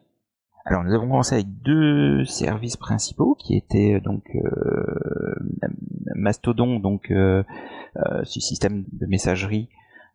Alors 0.64 0.84
nous 0.84 0.92
avons 0.92 1.08
commencé 1.08 1.34
avec 1.34 1.62
deux 1.62 2.24
services 2.24 2.76
principaux 2.76 3.34
qui 3.38 3.56
étaient 3.56 3.94
euh, 3.94 4.00
donc 4.00 4.24
euh, 4.34 5.34
Mastodon, 6.14 6.78
donc 6.78 7.10
euh, 7.10 7.42
euh, 7.96 8.22
ce 8.24 8.40
système 8.40 8.84
de 8.92 9.06
messagerie 9.06 9.68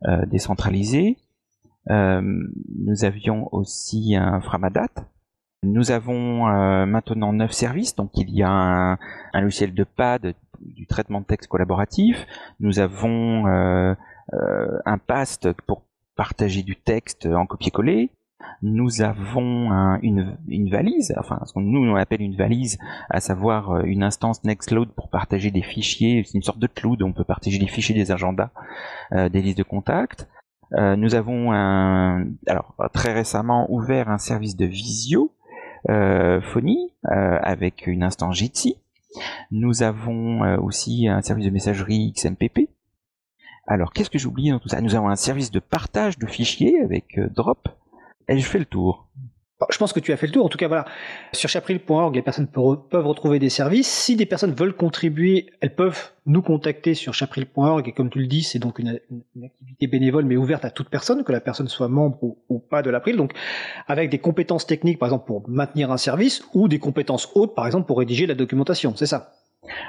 euh, 0.06 0.24
décentralisé. 0.26 1.16
Euh, 1.90 2.22
nous 2.78 3.04
avions 3.04 3.48
aussi 3.52 4.14
un 4.16 4.40
Framadat. 4.40 4.88
Nous 5.64 5.90
avons 5.90 6.44
maintenant 6.86 7.32
neuf 7.32 7.52
services, 7.52 7.96
donc 7.96 8.10
il 8.16 8.28
y 8.28 8.42
a 8.42 8.50
un, 8.50 8.98
un 9.32 9.40
logiciel 9.40 9.72
de 9.72 9.84
pad 9.84 10.34
du 10.60 10.86
traitement 10.86 11.22
de 11.22 11.26
texte 11.26 11.48
collaboratif. 11.48 12.26
Nous 12.60 12.80
avons 12.80 13.46
un 13.46 14.98
PAST 14.98 15.52
pour 15.66 15.84
partager 16.16 16.62
du 16.62 16.76
texte 16.76 17.24
en 17.24 17.46
copier-coller. 17.46 18.10
Nous 18.62 19.02
avons 19.02 19.70
un- 19.72 19.98
une, 20.00 20.36
valise, 20.70 21.14
enfin 21.18 21.40
ce 21.44 21.52
que 21.52 21.58
nous 21.60 21.96
appelle 21.96 22.22
une 22.22 22.36
valise, 22.36 22.78
à 23.10 23.20
savoir 23.20 23.72
euh, 23.72 23.82
une 23.84 24.02
instance 24.02 24.42
Nextcloud 24.44 24.88
pour 24.94 25.10
partager 25.10 25.50
des 25.50 25.62
fichiers, 25.62 26.22
c'est 26.24 26.34
une 26.38 26.42
sorte 26.42 26.58
de 26.58 26.66
cloud, 26.66 27.02
on 27.02 27.12
peut 27.12 27.24
partager 27.24 27.58
des 27.58 27.66
fichiers, 27.66 27.94
des 27.94 28.10
agendas, 28.10 28.50
euh, 29.12 29.28
des 29.28 29.42
listes 29.42 29.58
de 29.58 29.62
contacts. 29.64 30.28
Euh, 30.78 30.96
nous 30.96 31.14
avons 31.14 31.52
un, 31.52 32.24
alors 32.46 32.74
très 32.94 33.12
récemment 33.12 33.66
ouvert 33.70 34.08
un 34.08 34.18
service 34.18 34.56
de 34.56 34.64
visio 34.66 35.30
euh, 35.90 36.40
avec 37.42 37.86
une 37.86 38.02
instance 38.02 38.36
Jitsi. 38.36 38.76
Nous 39.50 39.82
avons 39.82 40.40
aussi 40.58 41.06
un 41.06 41.20
service 41.22 41.44
de 41.44 41.50
messagerie 41.50 42.12
XMPP. 42.16 42.68
Alors 43.66 43.92
qu'est-ce 43.92 44.10
que 44.10 44.18
j'ai 44.18 44.26
oublié 44.26 44.50
dans 44.50 44.58
tout 44.58 44.68
ça? 44.68 44.80
Nous 44.80 44.94
avons 44.96 45.08
un 45.08 45.16
service 45.16 45.50
de 45.50 45.60
partage 45.60 46.18
de 46.18 46.26
fichiers 46.26 46.80
avec 46.82 47.20
Drop. 47.34 47.68
Et 48.28 48.38
je 48.38 48.46
fais 48.46 48.58
le 48.58 48.64
tour. 48.64 49.08
Bon, 49.60 49.66
Je 49.70 49.78
pense 49.78 49.92
que 49.92 50.00
tu 50.00 50.12
as 50.12 50.16
fait 50.16 50.26
le 50.26 50.32
tour. 50.32 50.44
En 50.44 50.48
tout 50.48 50.58
cas, 50.58 50.66
voilà. 50.66 50.84
Sur 51.32 51.48
chapril.org, 51.48 52.14
les 52.16 52.22
personnes 52.22 52.48
pe- 52.48 52.76
peuvent 52.90 53.06
retrouver 53.06 53.38
des 53.38 53.50
services. 53.50 53.86
Si 53.88 54.16
des 54.16 54.26
personnes 54.26 54.52
veulent 54.52 54.74
contribuer, 54.74 55.46
elles 55.60 55.74
peuvent 55.74 56.10
nous 56.26 56.42
contacter 56.42 56.94
sur 56.94 57.14
chapril.org. 57.14 57.86
Et 57.86 57.92
comme 57.92 58.10
tu 58.10 58.18
le 58.18 58.26
dis, 58.26 58.42
c'est 58.42 58.58
donc 58.58 58.80
une 58.80 58.98
activité 59.44 59.86
bénévole, 59.86 60.24
mais 60.24 60.36
ouverte 60.36 60.64
à 60.64 60.70
toute 60.70 60.88
personne, 60.88 61.22
que 61.22 61.30
la 61.32 61.40
personne 61.40 61.68
soit 61.68 61.88
membre 61.88 62.18
ou, 62.22 62.38
ou 62.48 62.58
pas 62.58 62.82
de 62.82 62.90
l'April. 62.90 63.16
Donc, 63.16 63.32
avec 63.86 64.10
des 64.10 64.18
compétences 64.18 64.66
techniques, 64.66 64.98
par 64.98 65.06
exemple, 65.08 65.26
pour 65.26 65.48
maintenir 65.48 65.92
un 65.92 65.98
service, 65.98 66.42
ou 66.52 66.66
des 66.66 66.80
compétences 66.80 67.30
hautes, 67.36 67.54
par 67.54 67.66
exemple, 67.66 67.86
pour 67.86 67.98
rédiger 67.98 68.26
la 68.26 68.34
documentation. 68.34 68.94
C'est 68.96 69.06
ça? 69.06 69.34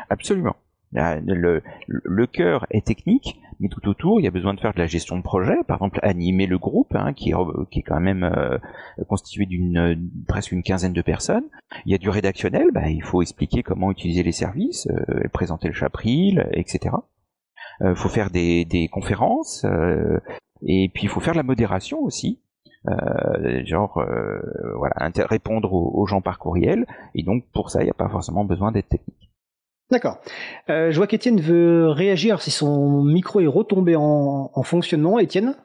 Absolument. 0.10 0.56
Le, 0.94 1.62
le 1.88 2.28
cœur 2.28 2.66
est 2.70 2.86
technique, 2.86 3.40
mais 3.60 3.70
tout 3.70 3.88
autour, 3.88 4.20
il 4.20 4.24
y 4.24 4.28
a 4.28 4.32
besoin 4.32 4.54
de 4.54 4.60
faire 4.60 4.74
de 4.74 4.80
la 4.80 4.86
gestion 4.86 5.18
de 5.18 5.22
projet, 5.22 5.56
par 5.68 5.78
exemple 5.78 6.00
animer 6.04 6.46
le 6.46 6.58
groupe, 6.58 6.96
hein, 6.96 7.14
qui, 7.14 7.32
est, 7.32 7.36
qui 7.72 7.80
est 7.80 7.84
quand 7.84 8.00
même 8.00 8.24
euh, 8.24 8.58
constitué 9.08 9.46
d'une 9.46 10.10
presque 10.28 10.52
une 10.52 10.64
quinzaine 10.64 10.94
de 10.94 11.02
personnes. 11.02 11.46
Il 11.86 11.92
y 11.92 11.96
a 11.96 11.98
du 11.98 12.10
rédactionnel, 12.10 12.68
bah, 12.74 12.90
il 12.90 13.04
faut 13.04 13.22
expliquer 13.22 13.64
comment 13.64 13.92
utiliser 13.92 14.24
les 14.24 14.32
services, 14.32 14.88
euh, 14.88 15.28
présenter 15.32 15.68
le 15.68 15.74
chapril, 15.74 16.48
etc. 16.54 16.96
Il 17.82 17.96
faut 17.96 18.08
faire 18.08 18.30
des, 18.30 18.64
des 18.64 18.88
conférences, 18.88 19.66
et 20.66 20.90
puis 20.94 21.04
il 21.04 21.10
faut 21.10 21.20
faire 21.20 21.34
de 21.34 21.40
la 21.40 21.44
modération 21.44 22.00
aussi. 22.00 22.40
genre 23.66 24.02
voilà 24.78 24.96
répondre 25.28 25.74
aux 25.74 26.06
gens 26.06 26.22
par 26.22 26.40
courriel 26.40 26.86
et 27.16 27.24
donc 27.24 27.44
pour 27.52 27.72
ça 27.72 27.82
il 27.82 27.86
n'y 27.86 27.90
a 27.90 27.96
pas 27.96 28.08
forcément 28.08 28.46
besoin 28.46 28.72
d'être 28.72 28.88
technique 28.88 29.25
D'accord. 29.92 30.18
Euh, 30.70 30.92
je 30.92 30.98
vois 30.98 31.06
qu'Étienne 31.06 31.40
veut 31.40 31.90
réagir 31.90 32.42
si 32.42 32.50
son 32.50 33.04
micro 33.04 33.40
est 33.40 33.48
retombé 33.48 33.96
en, 33.96 34.64
fonctionnement. 34.64 35.20
Étienne 35.20 35.56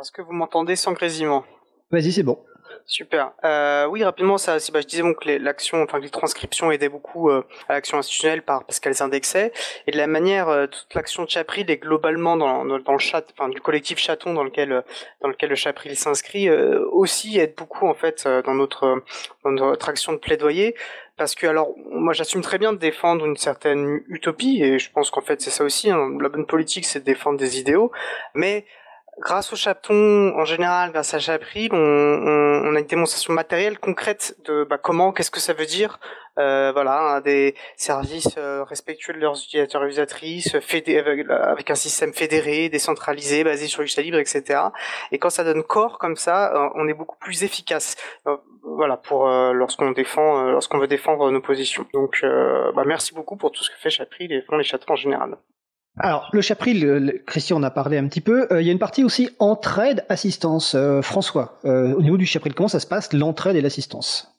Est-ce 0.00 0.12
que 0.12 0.22
vous 0.22 0.32
m'entendez 0.32 0.76
sans 0.76 0.92
grésillement? 0.92 1.44
Vas-y, 1.90 2.12
c'est 2.12 2.22
bon. 2.22 2.38
Super. 2.86 3.32
Euh, 3.44 3.86
oui, 3.86 4.02
rapidement, 4.02 4.38
ça, 4.38 4.56
bah, 4.72 4.80
je 4.80 4.86
disais 4.86 5.02
que 5.02 5.38
l'action, 5.38 5.82
enfin 5.82 5.98
les 5.98 6.10
transcriptions 6.10 6.72
aidaient 6.72 6.88
beaucoup 6.88 7.30
euh, 7.30 7.44
à 7.68 7.74
l'action 7.74 7.98
institutionnelle 7.98 8.42
par, 8.42 8.64
parce 8.64 8.80
qu'elles 8.80 9.02
indexaient, 9.02 9.52
et 9.86 9.92
de 9.92 9.96
la 9.96 10.06
manière, 10.06 10.68
toute 10.70 10.92
l'action 10.94 11.22
de 11.24 11.30
Chapril 11.30 11.70
est 11.70 11.76
globalement 11.76 12.36
dans, 12.36 12.64
dans, 12.64 12.92
le 12.92 12.98
chat, 12.98 13.24
enfin 13.32 13.48
du 13.50 13.60
collectif 13.60 13.98
chaton 13.98 14.34
dans 14.34 14.42
lequel 14.42 14.82
dans 15.20 15.28
lequel 15.28 15.50
le 15.50 15.54
Chapril 15.54 15.96
s'inscrit, 15.96 16.50
aussi 16.50 17.38
aide 17.38 17.54
beaucoup 17.56 17.86
en 17.86 17.94
fait 17.94 18.26
dans 18.44 18.54
notre 18.54 19.02
dans 19.44 19.52
notre 19.52 19.88
action 19.88 20.12
de 20.12 20.18
plaidoyer 20.18 20.74
parce 21.16 21.34
que 21.34 21.46
alors 21.46 21.74
moi 21.90 22.12
j'assume 22.12 22.42
très 22.42 22.58
bien 22.58 22.72
de 22.72 22.78
défendre 22.78 23.26
une 23.26 23.36
certaine 23.36 24.00
utopie 24.08 24.62
et 24.62 24.78
je 24.78 24.90
pense 24.90 25.10
qu'en 25.10 25.20
fait 25.20 25.40
c'est 25.40 25.50
ça 25.50 25.64
aussi 25.64 25.90
hein. 25.90 26.10
la 26.20 26.28
bonne 26.28 26.46
politique 26.46 26.84
c'est 26.84 27.00
de 27.00 27.04
défendre 27.04 27.38
des 27.38 27.58
idéaux 27.58 27.92
mais 28.34 28.64
grâce 29.20 29.52
au 29.52 29.56
chaton 29.56 30.32
en 30.36 30.44
général 30.44 30.92
grâce 30.92 31.14
à 31.14 31.18
Chapril 31.18 31.70
on, 31.72 31.76
on, 31.76 32.74
a 32.74 32.78
une 32.80 32.86
démonstration 32.86 33.32
matérielle 33.32 33.78
concrète 33.78 34.36
de 34.44 34.64
bah, 34.64 34.78
comment 34.78 35.12
qu'est-ce 35.12 35.30
que 35.30 35.40
ça 35.40 35.52
veut 35.52 35.66
dire 35.66 35.98
euh, 36.38 36.72
voilà, 36.72 37.20
des 37.20 37.54
services 37.76 38.36
euh, 38.38 38.64
respectueux 38.64 39.12
de 39.12 39.18
leurs 39.18 39.36
utilisateurs 39.36 39.82
et 39.82 39.86
utilisatrices, 39.86 40.54
avec, 40.54 41.70
un 41.70 41.74
système 41.74 42.14
fédéré, 42.14 42.70
décentralisé, 42.70 43.44
basé 43.44 43.66
sur 43.66 43.82
le 43.82 44.02
libre, 44.02 44.16
etc. 44.16 44.60
Et 45.10 45.18
quand 45.18 45.28
ça 45.28 45.44
donne 45.44 45.62
corps 45.62 45.98
comme 45.98 46.16
ça, 46.16 46.54
euh, 46.54 46.70
on 46.74 46.88
est 46.88 46.94
beaucoup 46.94 47.18
plus 47.18 47.44
efficace. 47.44 47.96
voilà, 48.62 48.96
pour 48.96 49.28
lorsqu'on 49.28 49.90
défend, 49.90 50.44
lorsqu'on 50.44 50.78
veut 50.78 50.86
défendre 50.86 51.30
nos 51.30 51.40
positions. 51.40 51.84
Donc, 51.92 52.24
bah, 52.74 52.84
merci 52.86 53.14
beaucoup 53.14 53.36
pour 53.36 53.50
tout 53.52 53.62
ce 53.62 53.70
que 53.70 53.76
fait 53.76 53.90
Chapril 53.90 54.32
et 54.32 54.44
les 54.56 54.62
chatrons 54.64 54.94
en 54.94 54.96
général. 54.96 55.36
Alors, 55.98 56.30
le 56.32 56.40
Chapril, 56.40 57.20
Christian 57.26 57.58
en 57.58 57.62
a 57.62 57.70
parlé 57.70 57.98
un 57.98 58.06
petit 58.08 58.22
peu. 58.22 58.46
il 58.58 58.66
y 58.66 58.70
a 58.70 58.72
une 58.72 58.78
partie 58.78 59.04
aussi 59.04 59.28
entraide, 59.38 60.04
assistance. 60.08 60.76
François, 61.02 61.58
au 61.64 62.02
niveau 62.02 62.16
du 62.16 62.26
Chapril, 62.26 62.54
comment 62.54 62.68
ça 62.68 62.80
se 62.80 62.86
passe, 62.86 63.12
l'entraide 63.12 63.56
et 63.56 63.60
l'assistance? 63.60 64.32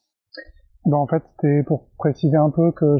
Ben, 0.86 0.98
en 0.98 1.08
fait, 1.08 1.24
c'était 1.36 1.64
pour 1.64 1.88
préciser 1.98 2.36
un 2.36 2.50
peu 2.50 2.72
que 2.72 2.98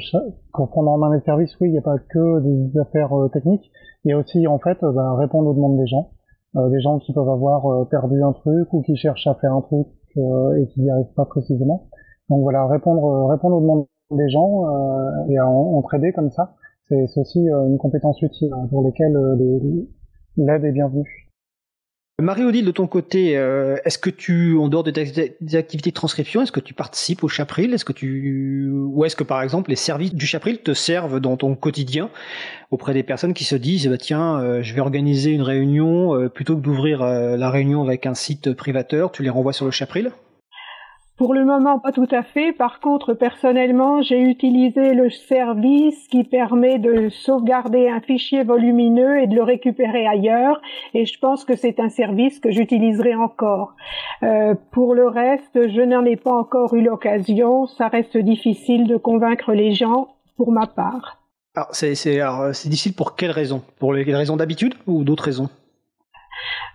pour 0.54 0.70
prendre 0.70 0.92
en 0.92 0.98
main 0.98 1.14
les 1.14 1.22
services, 1.22 1.54
oui, 1.60 1.68
il 1.68 1.72
n'y 1.74 1.78
a 1.78 1.82
pas 1.82 1.98
que 1.98 2.40
des 2.40 2.80
affaires 2.80 3.12
euh, 3.14 3.28
techniques. 3.28 3.70
Il 4.06 4.12
y 4.12 4.14
a 4.14 4.18
aussi, 4.18 4.48
en 4.48 4.58
fait, 4.58 4.78
ben, 4.82 5.16
répondre 5.16 5.50
aux 5.50 5.54
demandes 5.54 5.78
des 5.78 5.88
gens. 5.88 6.12
Euh, 6.56 6.70
des 6.70 6.80
gens 6.80 7.00
qui 7.00 7.12
peuvent 7.14 7.30
avoir 7.30 7.66
euh, 7.66 7.86
perdu 7.86 8.24
un 8.24 8.32
truc 8.32 8.72
ou 8.72 8.84
qui 8.84 8.96
cherchent 8.96 9.28
à 9.28 9.36
faire 9.36 9.54
un 9.54 9.62
truc 9.62 9.88
et 10.16 10.68
qui 10.68 10.82
n'y 10.82 10.92
arrivent 10.92 11.14
pas 11.16 11.26
précisément. 11.26 11.90
Donc 12.30 12.44
voilà, 12.44 12.68
répondre, 12.68 13.28
répondre 13.32 13.58
aux 13.58 13.62
demandes 13.62 13.88
des 14.12 14.30
gens 14.30 14.62
et 15.28 15.40
entraider 15.40 16.14
comme 16.14 16.30
ça, 16.30 16.54
c'est 16.90 17.18
aussi 17.18 17.40
une 17.40 17.78
compétence 17.78 18.22
utile 18.22 18.52
hein, 18.54 18.68
pour 18.70 18.84
lesquelles 18.86 19.18
l'aide 20.38 20.66
est 20.66 20.72
bienvenue. 20.72 21.24
Marie-Odile, 22.22 22.66
de 22.66 22.72
ton 22.72 22.86
côté, 22.86 23.38
euh, 23.38 23.76
est-ce 23.86 23.98
que 23.98 24.12
tu, 24.12 24.56
en 24.56 24.68
dehors 24.70 24.84
des, 24.84 25.56
activités 25.56 25.90
de 25.90 25.96
transcription, 25.96 26.44
est-ce 26.44 26.52
que 26.52 26.60
tu 26.60 26.76
participes 26.76 27.24
au 27.24 27.28
Chapril? 27.28 27.74
Est-ce 27.74 27.86
que 27.86 27.92
tu, 27.92 28.72
ou 28.72 29.04
est-ce 29.04 29.16
que 29.16 29.24
par 29.24 29.42
exemple 29.42 29.72
les 29.72 29.76
services 29.76 30.14
du 30.14 30.28
Chapril 30.28 30.60
te 30.60 30.76
servent 30.76 31.20
dans 31.20 31.38
ton 31.38 31.56
quotidien 31.56 32.12
auprès 32.70 32.94
des 32.94 33.02
personnes 33.02 33.34
qui 33.34 33.46
se 33.46 33.56
disent, 33.56 33.88
bah, 33.88 33.98
tiens, 33.98 34.40
euh, 34.40 34.62
je 34.62 34.76
vais 34.76 34.82
organiser 34.82 35.32
une 35.32 35.42
réunion 35.42 36.16
euh, 36.16 36.30
plutôt 36.30 36.56
que 36.56 36.62
d'ouvrir 36.62 37.04
la 37.04 37.50
réunion 37.50 37.84
avec 37.84 38.06
un 38.06 38.14
site 38.14 38.54
privateur, 38.54 39.12
tu 39.12 39.24
les 39.24 39.30
renvoies 39.32 39.54
sur 39.54 39.66
le 39.66 39.72
Chapril? 39.72 40.12
Pour 41.16 41.36
le 41.36 41.46
moment, 41.46 41.80
pas 41.80 41.92
tout 41.92 42.08
à 42.10 42.24
fait. 42.24 42.54
Par 42.54 42.80
contre, 42.80 43.14
personnellement, 43.14 44.02
j'ai 44.02 44.20
utilisé 44.20 44.94
le 44.94 45.12
service 45.12 46.08
qui 46.08 46.24
permet 46.24 46.80
de 46.80 47.10
sauvegarder 47.10 47.88
un 47.88 48.02
fichier 48.02 48.44
volumineux 48.44 49.22
et 49.22 49.28
de 49.28 49.36
le 49.36 49.44
récupérer 49.44 50.08
ailleurs. 50.08 50.60
Et 50.96 51.06
je 51.06 51.20
pense 51.20 51.46
que 51.46 51.56
c'est 51.56 51.80
un 51.80 51.90
service 51.90 52.40
que 52.40 52.50
j'utiliserai 52.50 53.14
encore. 53.14 53.76
Euh, 54.24 54.56
pour 54.72 54.96
le 54.96 55.08
reste, 55.08 55.70
je 55.70 55.82
n'en 55.82 56.04
ai 56.04 56.16
pas 56.16 56.34
encore 56.34 56.74
eu 56.74 56.82
l'occasion. 56.82 57.68
Ça 57.68 57.90
reste 57.90 58.18
difficile 58.18 58.88
de 58.88 58.98
convaincre 58.98 59.54
les 59.54 59.74
gens 59.74 60.16
pour 60.36 60.52
ma 60.52 60.66
part. 60.66 61.20
Alors, 61.56 61.70
c'est 61.74 62.70
difficile 62.70 62.96
pour 62.96 63.16
quelles 63.16 63.30
raisons 63.30 63.62
Pour 63.78 63.94
les 63.94 64.04
raisons 64.04 64.36
d'habitude 64.36 64.74
ou 64.88 65.04
d'autres 65.04 65.26
raisons? 65.26 65.50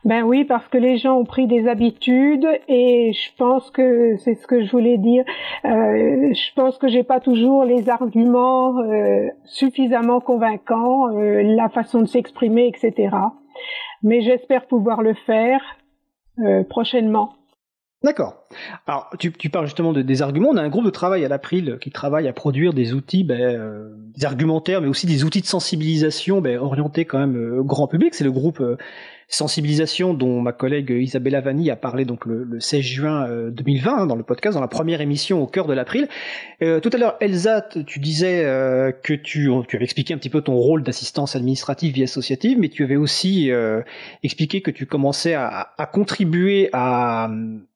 Ben 0.04 0.22
oui, 0.22 0.44
parce 0.44 0.66
que 0.68 0.78
les 0.78 0.96
gens 0.96 1.18
ont 1.18 1.24
pris 1.24 1.46
des 1.46 1.68
habitudes 1.68 2.46
et 2.68 3.12
je 3.12 3.36
pense 3.36 3.70
que 3.70 4.16
c'est 4.18 4.36
ce 4.36 4.46
que 4.46 4.64
je 4.64 4.70
voulais 4.70 4.96
dire. 4.96 5.24
Euh, 5.64 6.32
je 6.32 6.54
pense 6.54 6.78
que 6.78 6.88
j'ai 6.88 7.02
pas 7.02 7.20
toujours 7.20 7.64
les 7.64 7.88
arguments 7.88 8.78
euh, 8.78 9.26
suffisamment 9.44 10.20
convaincants, 10.20 11.08
euh, 11.08 11.42
la 11.42 11.68
façon 11.68 12.00
de 12.00 12.06
s'exprimer, 12.06 12.68
etc. 12.68 13.16
Mais 14.02 14.22
j'espère 14.22 14.66
pouvoir 14.66 15.02
le 15.02 15.14
faire 15.14 15.60
prochainement. 16.70 17.34
D'accord. 18.04 18.44
Alors, 18.86 19.10
tu, 19.18 19.32
parles 19.50 19.66
justement 19.66 19.92
de, 19.92 20.02
des 20.02 20.22
arguments. 20.22 20.50
On 20.50 20.56
a 20.56 20.62
un 20.62 20.68
groupe 20.68 20.84
de 20.84 20.90
travail 20.90 21.24
à 21.24 21.28
l'April 21.28 21.78
qui 21.80 21.90
travaille 21.90 22.28
à 22.28 22.32
produire 22.32 22.72
des 22.72 22.94
outils, 22.94 23.24
ben, 23.24 23.90
des 24.16 24.24
argumentaires, 24.24 24.80
mais 24.80 24.86
aussi 24.86 25.08
des 25.08 25.24
outils 25.24 25.40
de 25.40 25.46
sensibilisation 25.46 26.40
ben, 26.40 26.60
orientés 26.60 27.06
quand 27.06 27.18
même 27.18 27.58
au 27.58 27.64
grand 27.64 27.88
public. 27.88 28.14
C'est 28.14 28.22
le 28.22 28.30
groupe 28.30 28.62
sensibilisation 29.28 30.14
dont 30.14 30.40
ma 30.40 30.52
collègue 30.52 30.90
Isabella 30.90 31.42
Vanni 31.42 31.70
a 31.70 31.76
parlé 31.76 32.06
donc 32.06 32.24
le, 32.24 32.58
16 32.58 32.80
juin 32.80 33.28
2020 33.50 33.90
euh, 33.90 34.02
hein, 34.02 34.06
dans 34.06 34.16
le 34.16 34.22
podcast, 34.22 34.54
dans 34.54 34.60
la 34.60 34.68
première 34.68 35.00
émission 35.00 35.42
au 35.42 35.46
cœur 35.46 35.66
de 35.66 35.74
l'April. 35.74 36.08
Euh, 36.62 36.80
tout 36.80 36.90
à 36.92 36.96
l'heure, 36.96 37.16
Elsa, 37.20 37.60
tu 37.86 38.00
disais 38.00 38.44
euh, 38.44 38.90
que 38.90 39.12
tu, 39.12 39.50
tu 39.68 39.76
avais 39.76 39.84
expliqué 39.84 40.14
un 40.14 40.18
petit 40.18 40.30
peu 40.30 40.40
ton 40.40 40.54
rôle 40.54 40.82
d'assistance 40.82 41.36
administrative 41.36 41.94
vie 41.94 42.04
associative, 42.04 42.58
mais 42.58 42.70
tu 42.70 42.84
avais 42.84 42.96
aussi 42.96 43.50
expliqué 44.22 44.62
que 44.62 44.70
tu 44.70 44.86
commençais 44.86 45.34
à, 45.34 45.72
à 45.76 45.86
contribuer 45.86 46.70
à, 46.72 47.30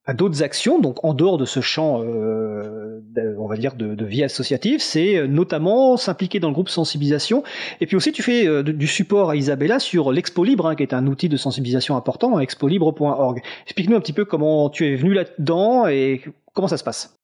à 0.04 0.14
d'autres 0.14 0.42
actions, 0.42 0.80
donc 0.80 1.04
en 1.04 1.14
dehors 1.14 1.38
de 1.38 1.44
ce 1.44 1.60
champ, 1.60 2.00
euh, 2.02 3.00
on 3.38 3.46
va 3.46 3.56
dire, 3.56 3.76
de, 3.76 4.04
vie 4.04 4.24
associative, 4.24 4.80
c'est 4.80 5.16
euh, 5.16 5.26
notamment 5.28 5.96
s'impliquer 5.96 6.40
dans 6.40 6.48
le 6.48 6.54
groupe 6.54 6.68
sensibilisation. 6.68 7.44
Et 7.80 7.86
puis 7.86 7.94
aussi, 7.94 8.10
tu 8.10 8.22
fais 8.22 8.46
euh, 8.46 8.62
du 8.62 8.86
support 8.88 9.30
à 9.30 9.36
Isabella 9.36 9.78
sur 9.78 10.10
l'Expo 10.10 10.42
Libre, 10.42 10.66
hein, 10.66 10.74
qui 10.74 10.82
est 10.82 10.92
un 10.92 11.06
outil 11.06 11.28
de 11.28 11.36
sensibilisation 11.36 11.96
important, 11.96 12.40
expolibre.org. 12.40 13.42
Explique-nous 13.64 13.96
un 13.96 14.00
petit 14.00 14.12
peu 14.12 14.24
comment 14.24 14.70
tu 14.70 14.86
es 14.86 14.96
venu 14.96 15.14
là-dedans 15.14 15.86
et 15.86 16.20
comment 16.52 16.68
ça 16.68 16.78
se 16.78 16.84
passe. 16.84 17.18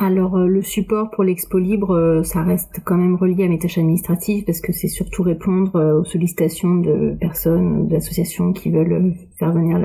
Alors 0.00 0.38
le 0.38 0.62
support 0.62 1.10
pour 1.10 1.24
l'expo 1.24 1.58
libre, 1.58 2.22
ça 2.22 2.44
reste 2.44 2.80
quand 2.84 2.96
même 2.96 3.16
relié 3.16 3.46
à 3.46 3.48
mes 3.48 3.58
tâches 3.58 3.78
administratives 3.78 4.44
parce 4.44 4.60
que 4.60 4.72
c'est 4.72 4.86
surtout 4.86 5.24
répondre 5.24 5.98
aux 6.00 6.04
sollicitations 6.04 6.76
de 6.76 7.16
personnes, 7.20 7.88
d'associations 7.88 8.52
qui 8.52 8.70
veulent 8.70 9.16
faire 9.38 9.52
venir 9.52 9.78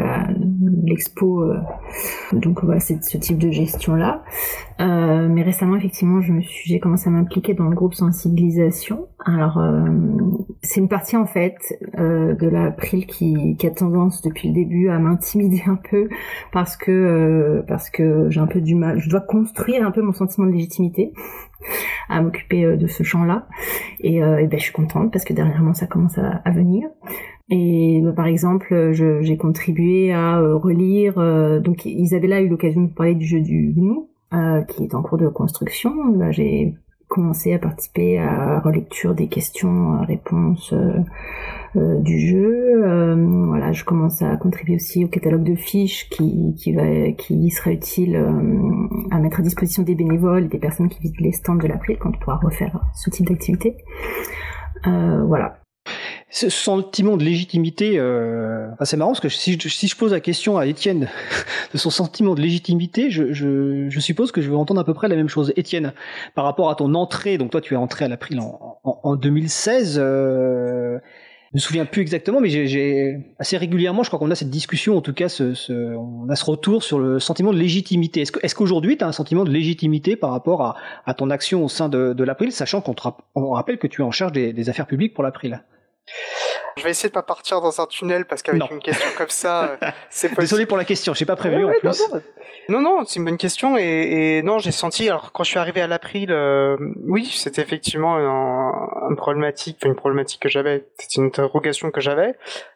l'expo. 0.83 1.45
donc 2.31 2.63
voilà, 2.63 2.79
c'est 2.79 3.03
ce 3.03 3.17
type 3.17 3.37
de 3.37 3.51
gestion-là. 3.51 4.23
mais 4.79 5.43
récemment, 5.43 5.75
effectivement, 5.75 6.21
je 6.21 6.33
me 6.33 6.41
suis, 6.41 6.69
j'ai 6.69 6.79
commencé 6.79 7.07
à 7.07 7.11
m'impliquer 7.11 7.53
dans 7.53 7.67
le 7.69 7.75
groupe 7.75 7.93
sensibilisation. 7.93 9.07
Alors 9.25 9.61
c'est 10.61 10.79
une 10.79 10.89
partie 10.89 11.17
en 11.17 11.25
fait 11.25 11.57
de 11.97 12.47
la 12.47 12.71
PRIL 12.71 13.05
qui, 13.05 13.55
qui, 13.57 13.67
a 13.67 13.71
tendance 13.71 14.21
depuis 14.21 14.49
le 14.49 14.53
début 14.53 14.89
à 14.89 14.99
m'intimider 14.99 15.63
un 15.67 15.79
peu 15.89 16.09
parce 16.51 16.75
que 16.75 17.63
parce 17.67 17.89
que 17.89 18.29
j'ai 18.29 18.39
un 18.39 18.47
peu 18.47 18.61
du 18.61 18.75
mal. 18.75 18.99
Je 18.99 19.09
dois 19.09 19.21
construire 19.21 19.85
un 19.85 19.91
peu 19.91 20.01
mon 20.01 20.13
sentiment 20.13 20.47
de 20.47 20.51
légitimité 20.51 21.13
à 22.09 22.21
m'occuper 22.21 22.65
euh, 22.65 22.75
de 22.75 22.87
ce 22.87 23.03
champ-là. 23.03 23.47
Et, 23.99 24.23
euh, 24.23 24.45
ben, 24.47 24.59
je 24.59 24.63
suis 24.63 24.73
contente 24.73 25.11
parce 25.11 25.25
que 25.25 25.33
dernièrement 25.33 25.73
ça 25.73 25.87
commence 25.87 26.17
à, 26.17 26.51
venir. 26.51 26.87
Et 27.49 28.01
bah, 28.03 28.13
par 28.13 28.27
exemple, 28.27 28.91
j'ai 28.91 29.37
contribué 29.37 30.11
à 30.13 30.39
euh, 30.39 30.55
relire. 30.55 31.15
donc 31.61 31.85
Isabella 31.85 32.37
a 32.37 32.41
eu 32.41 32.47
l'occasion 32.47 32.83
de 32.83 32.93
parler 32.93 33.15
du 33.15 33.25
jeu 33.25 33.41
du 33.41 33.73
GNU, 33.75 34.07
qui 34.67 34.83
est 34.83 34.95
en 34.95 35.01
cours 35.01 35.17
de 35.17 35.27
construction. 35.27 35.91
Bah, 36.15 36.31
j'ai 36.31 36.75
commencé 37.13 37.53
à 37.53 37.59
participer 37.59 38.17
à 38.17 38.59
relecture 38.59 39.13
des 39.13 39.27
questions-réponses 39.27 40.73
euh, 41.75 41.99
du 41.99 42.19
jeu. 42.19 42.83
Euh, 42.83 43.15
voilà, 43.47 43.71
je 43.71 43.83
commence 43.83 44.23
à 44.23 44.35
contribuer 44.35 44.75
aussi 44.75 45.05
au 45.05 45.07
catalogue 45.07 45.43
de 45.43 45.53
fiches 45.53 46.09
qui, 46.09 46.55
qui, 46.57 46.73
va, 46.73 47.11
qui 47.11 47.51
sera 47.51 47.71
utile 47.71 48.15
euh, 48.15 48.87
à 49.11 49.19
mettre 49.19 49.41
à 49.41 49.43
disposition 49.43 49.83
des 49.83 49.93
bénévoles 49.93 50.45
et 50.45 50.47
des 50.47 50.57
personnes 50.57 50.89
qui 50.89 51.01
visitent 51.01 51.21
les 51.21 51.33
stands 51.33 51.55
de 51.55 51.67
l'April 51.67 51.97
quand 51.99 52.09
on 52.09 52.19
pourra 52.19 52.37
refaire 52.37 52.79
ce 52.95 53.11
type 53.11 53.27
d'activité. 53.27 53.77
voilà 54.83 55.62
ce 56.33 56.49
sentiment 56.49 57.15
de 57.15 57.23
légitimité, 57.23 57.99
euh... 57.99 58.67
c'est 58.81 58.97
marrant 58.97 59.11
parce 59.11 59.19
que 59.19 59.29
si 59.29 59.53
je, 59.53 59.69
si 59.69 59.87
je, 59.87 59.95
pose 59.95 60.13
la 60.13 60.19
question 60.19 60.57
à 60.57 60.65
Étienne 60.65 61.07
de 61.73 61.77
son 61.77 61.91
sentiment 61.91 62.33
de 62.33 62.41
légitimité, 62.41 63.11
je, 63.11 63.31
je, 63.33 63.87
je, 63.87 63.99
suppose 63.99 64.31
que 64.31 64.41
je 64.41 64.49
vais 64.49 64.55
entendre 64.55 64.81
à 64.81 64.83
peu 64.83 64.95
près 64.95 65.07
la 65.07 65.15
même 65.15 65.29
chose. 65.29 65.53
Étienne, 65.55 65.93
par 66.33 66.45
rapport 66.45 66.71
à 66.71 66.75
ton 66.75 66.95
entrée, 66.95 67.37
donc 67.37 67.51
toi 67.51 67.61
tu 67.61 67.75
es 67.75 67.77
entré 67.77 68.05
à 68.05 68.07
l'April 68.07 68.39
en, 68.39 68.79
en, 68.83 68.99
en 69.03 69.15
2016, 69.15 69.99
euh... 70.01 70.97
je 71.51 71.53
me 71.53 71.59
souviens 71.59 71.85
plus 71.85 72.01
exactement, 72.01 72.41
mais 72.41 72.49
j'ai 72.49 73.19
assez 73.37 73.55
régulièrement, 73.55 74.01
je 74.01 74.09
crois 74.09 74.17
qu'on 74.17 74.31
a 74.31 74.35
cette 74.35 74.49
discussion, 74.49 74.97
en 74.97 75.01
tout 75.01 75.13
cas, 75.13 75.29
ce, 75.29 75.53
ce, 75.53 75.71
on 75.71 76.27
a 76.29 76.35
ce 76.35 76.45
retour 76.45 76.81
sur 76.83 76.97
le 76.97 77.19
sentiment 77.19 77.53
de 77.53 77.59
légitimité. 77.59 78.21
Est-ce 78.21 78.31
est 78.41 78.53
qu'aujourd'hui 78.55 78.97
tu 78.97 79.03
as 79.03 79.07
un 79.07 79.11
sentiment 79.11 79.43
de 79.43 79.51
légitimité 79.51 80.15
par 80.15 80.31
rapport 80.31 80.63
à, 80.63 80.77
à 81.05 81.13
ton 81.13 81.29
action 81.29 81.63
au 81.63 81.69
sein 81.69 81.89
de, 81.89 82.13
de 82.13 82.23
l'April, 82.23 82.51
sachant 82.51 82.81
qu'on 82.81 82.95
on 83.35 83.51
rappelle 83.51 83.77
que 83.77 83.85
tu 83.85 84.01
es 84.01 84.03
en 84.03 84.09
charge 84.11 84.31
des, 84.31 84.51
des 84.51 84.69
affaires 84.71 84.87
publiques 84.87 85.13
pour 85.13 85.23
l'April 85.23 85.61
je 86.77 86.83
vais 86.83 86.89
essayer 86.89 87.09
de 87.09 87.13
pas 87.13 87.23
partir 87.23 87.61
dans 87.61 87.79
un 87.81 87.85
tunnel 87.85 88.25
parce 88.25 88.41
qu'avec 88.41 88.69
une 88.71 88.79
question 88.79 89.09
comme 89.17 89.29
ça, 89.29 89.63
euh, 89.63 89.77
c'est 90.09 90.29
possible. 90.29 90.41
Désolé 90.41 90.65
pour 90.65 90.77
la 90.77 90.85
question, 90.85 91.13
j'ai 91.13 91.25
pas 91.25 91.35
prévu 91.35 91.63
en 91.65 91.71
plus. 91.71 92.03
Non, 92.69 92.81
non, 92.81 93.03
c'est 93.05 93.19
une 93.19 93.25
bonne 93.25 93.37
question 93.37 93.77
et, 93.77 94.37
et 94.37 94.43
non, 94.43 94.59
j'ai 94.59 94.71
senti. 94.71 95.07
Alors 95.09 95.31
quand 95.31 95.43
je 95.43 95.49
suis 95.49 95.59
arrivé 95.59 95.81
à 95.81 95.87
l'April, 95.87 96.31
euh, 96.31 96.77
oui, 97.07 97.25
c'était 97.25 97.61
effectivement 97.61 98.17
un, 98.17 99.15
problématique, 99.15 99.83
une 99.85 99.95
problématique 99.95 100.41
que 100.41 100.49
j'avais. 100.49 100.85
C'était 100.97 101.21
une 101.21 101.27
interrogation 101.27 101.91
que 101.91 102.01
j'avais 102.01 102.35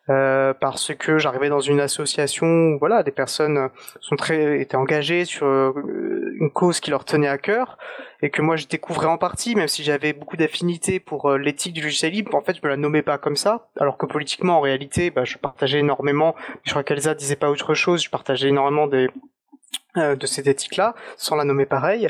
euh, 0.09 0.53
parce 0.53 0.93
que 0.95 1.17
j'arrivais 1.17 1.49
dans 1.49 1.59
une 1.59 1.79
association 1.79 2.47
où 2.47 2.79
voilà, 2.79 3.03
des 3.03 3.11
personnes 3.11 3.69
sont 3.99 4.15
très 4.15 4.61
étaient 4.61 4.77
engagées 4.77 5.25
sur 5.25 5.45
euh, 5.45 6.33
une 6.39 6.49
cause 6.49 6.79
qui 6.79 6.91
leur 6.91 7.03
tenait 7.03 7.27
à 7.27 7.37
cœur 7.37 7.77
et 8.21 8.29
que 8.29 8.41
moi 8.41 8.55
je 8.55 8.67
découvrais 8.67 9.07
en 9.07 9.17
partie, 9.17 9.55
même 9.55 9.67
si 9.67 9.83
j'avais 9.83 10.13
beaucoup 10.13 10.37
d'affinités 10.37 10.99
pour 10.99 11.29
euh, 11.29 11.37
l'éthique 11.37 11.73
du 11.73 11.81
logiciel 11.81 12.13
libre. 12.13 12.35
En 12.35 12.41
fait, 12.41 12.55
je 12.55 12.61
me 12.63 12.69
la 12.69 12.77
nommais 12.77 13.01
pas 13.01 13.17
comme 13.17 13.35
ça, 13.35 13.69
alors 13.79 13.97
que 13.97 14.05
politiquement, 14.05 14.57
en 14.57 14.61
réalité, 14.61 15.11
bah, 15.11 15.25
je 15.25 15.37
partageais 15.37 15.79
énormément. 15.79 16.35
Je 16.63 16.71
crois 16.71 16.83
qu'Elsa 16.83 17.13
disait 17.13 17.35
pas 17.35 17.49
autre 17.49 17.73
chose. 17.73 18.03
Je 18.03 18.09
partageais 18.09 18.49
énormément 18.49 18.87
des 18.87 19.09
de 19.97 20.25
cette 20.27 20.47
éthique-là, 20.47 20.95
sans 21.17 21.35
la 21.35 21.43
nommer 21.43 21.65
pareil. 21.65 22.09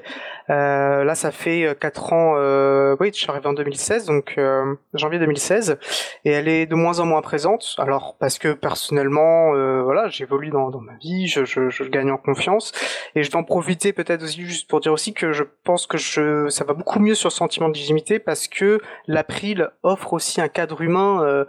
Euh, 0.50 1.04
là, 1.04 1.16
ça 1.16 1.32
fait 1.32 1.64
euh, 1.64 1.74
quatre 1.74 2.14
ans. 2.14 2.36
Euh, 2.38 2.96
oui, 3.00 3.10
je 3.14 3.20
suis 3.20 3.30
arrivé 3.30 3.48
en 3.48 3.54
2016, 3.54 4.06
donc 4.06 4.36
euh, 4.38 4.76
janvier 4.94 5.20
2016, 5.20 5.78
et 6.26 6.32
elle 6.32 6.48
est 6.48 6.66
de 6.66 6.76
moins 6.76 7.00
en 7.00 7.06
moins 7.06 7.22
présente. 7.22 7.76
Alors 7.78 8.16
parce 8.20 8.40
que 8.40 8.54
personnellement, 8.54 9.52
voilà, 9.84 10.08
j'évolue 10.10 10.50
dans, 10.50 10.70
dans 10.70 10.82
ma 10.82 10.96
vie, 10.98 11.28
je, 11.28 11.46
je, 11.46 11.70
je, 11.70 11.84
gagne 11.84 12.12
en 12.12 12.18
confiance, 12.18 12.72
et 13.16 13.24
je 13.24 13.32
vais 13.32 13.38
en 13.38 13.44
profiter 13.44 13.94
peut-être 13.94 14.24
aussi 14.24 14.42
juste 14.42 14.70
pour 14.70 14.80
dire 14.80 14.92
aussi 14.92 15.14
que 15.14 15.32
je 15.32 15.44
pense 15.64 15.88
que 15.88 15.98
je, 15.98 16.50
ça 16.50 16.64
va 16.64 16.74
beaucoup 16.74 17.00
mieux 17.00 17.16
sur 17.16 17.30
le 17.30 17.34
sentiment 17.34 17.70
de 17.70 17.74
légitimité 17.74 18.20
parce 18.20 18.48
que 18.48 18.82
l'April 19.08 19.70
offre 19.84 20.14
aussi 20.14 20.42
un 20.42 20.48
cadre 20.48 20.82
humain 20.82 21.46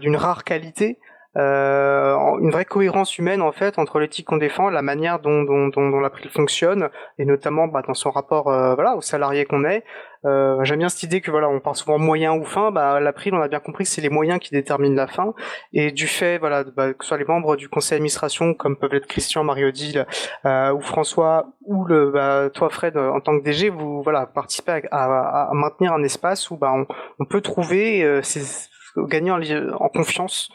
d'une 0.00 0.16
rare 0.16 0.44
qualité 0.44 0.98
euh, 1.36 2.16
une 2.40 2.50
vraie 2.50 2.64
cohérence 2.64 3.18
humaine 3.18 3.42
en 3.42 3.52
fait 3.52 3.78
entre 3.78 3.98
l'éthique 3.98 4.26
qu'on 4.26 4.38
défend, 4.38 4.70
la 4.70 4.82
manière 4.82 5.20
dont, 5.20 5.42
dont, 5.42 5.68
dont, 5.68 5.90
dont 5.90 6.00
l'April 6.00 6.30
fonctionne, 6.30 6.88
et 7.18 7.24
notamment 7.24 7.68
bah, 7.68 7.82
dans 7.86 7.94
son 7.94 8.10
rapport 8.10 8.48
euh, 8.48 8.74
voilà 8.74 8.96
aux 8.96 9.02
salariés 9.02 9.44
qu'on 9.44 9.64
est. 9.64 9.84
Euh, 10.24 10.64
J'aime 10.64 10.78
bien 10.80 10.88
cette 10.88 11.04
idée 11.04 11.20
que 11.20 11.30
voilà 11.30 11.48
on 11.48 11.60
parle 11.60 11.76
souvent 11.76 11.98
moyen 11.98 12.32
ou 12.34 12.44
fin. 12.44 12.70
Bah, 12.70 12.98
l'April 12.98 13.34
on 13.34 13.40
a 13.40 13.48
bien 13.48 13.60
compris 13.60 13.84
que 13.84 13.90
c'est 13.90 14.00
les 14.00 14.08
moyens 14.08 14.40
qui 14.40 14.50
déterminent 14.50 14.96
la 14.96 15.06
fin. 15.06 15.34
Et 15.72 15.92
du 15.92 16.06
fait 16.06 16.38
voilà 16.38 16.64
bah, 16.64 16.94
que 16.94 17.04
ce 17.04 17.08
soit 17.08 17.18
les 17.18 17.24
membres 17.24 17.56
du 17.56 17.68
conseil 17.68 17.96
d'administration 17.96 18.54
comme 18.54 18.76
peuvent 18.76 18.94
être 18.94 19.06
Christian, 19.06 19.44
Marie-Odile 19.44 20.06
euh, 20.46 20.72
ou 20.72 20.80
François 20.80 21.52
ou 21.66 21.84
le 21.84 22.10
bah, 22.10 22.48
toi 22.52 22.70
Fred 22.70 22.96
en 22.96 23.20
tant 23.20 23.38
que 23.38 23.44
DG, 23.44 23.68
vous 23.68 24.02
voilà 24.02 24.26
participez 24.26 24.82
à, 24.90 25.04
à, 25.04 25.50
à 25.50 25.54
maintenir 25.54 25.92
un 25.92 26.02
espace 26.02 26.50
où 26.50 26.56
bah, 26.56 26.72
on, 26.74 26.86
on 27.20 27.26
peut 27.26 27.42
trouver 27.42 28.02
euh, 28.02 28.22
ces, 28.22 28.68
gagner 28.96 29.30
en, 29.30 29.40
en 29.40 29.88
confiance 29.88 30.48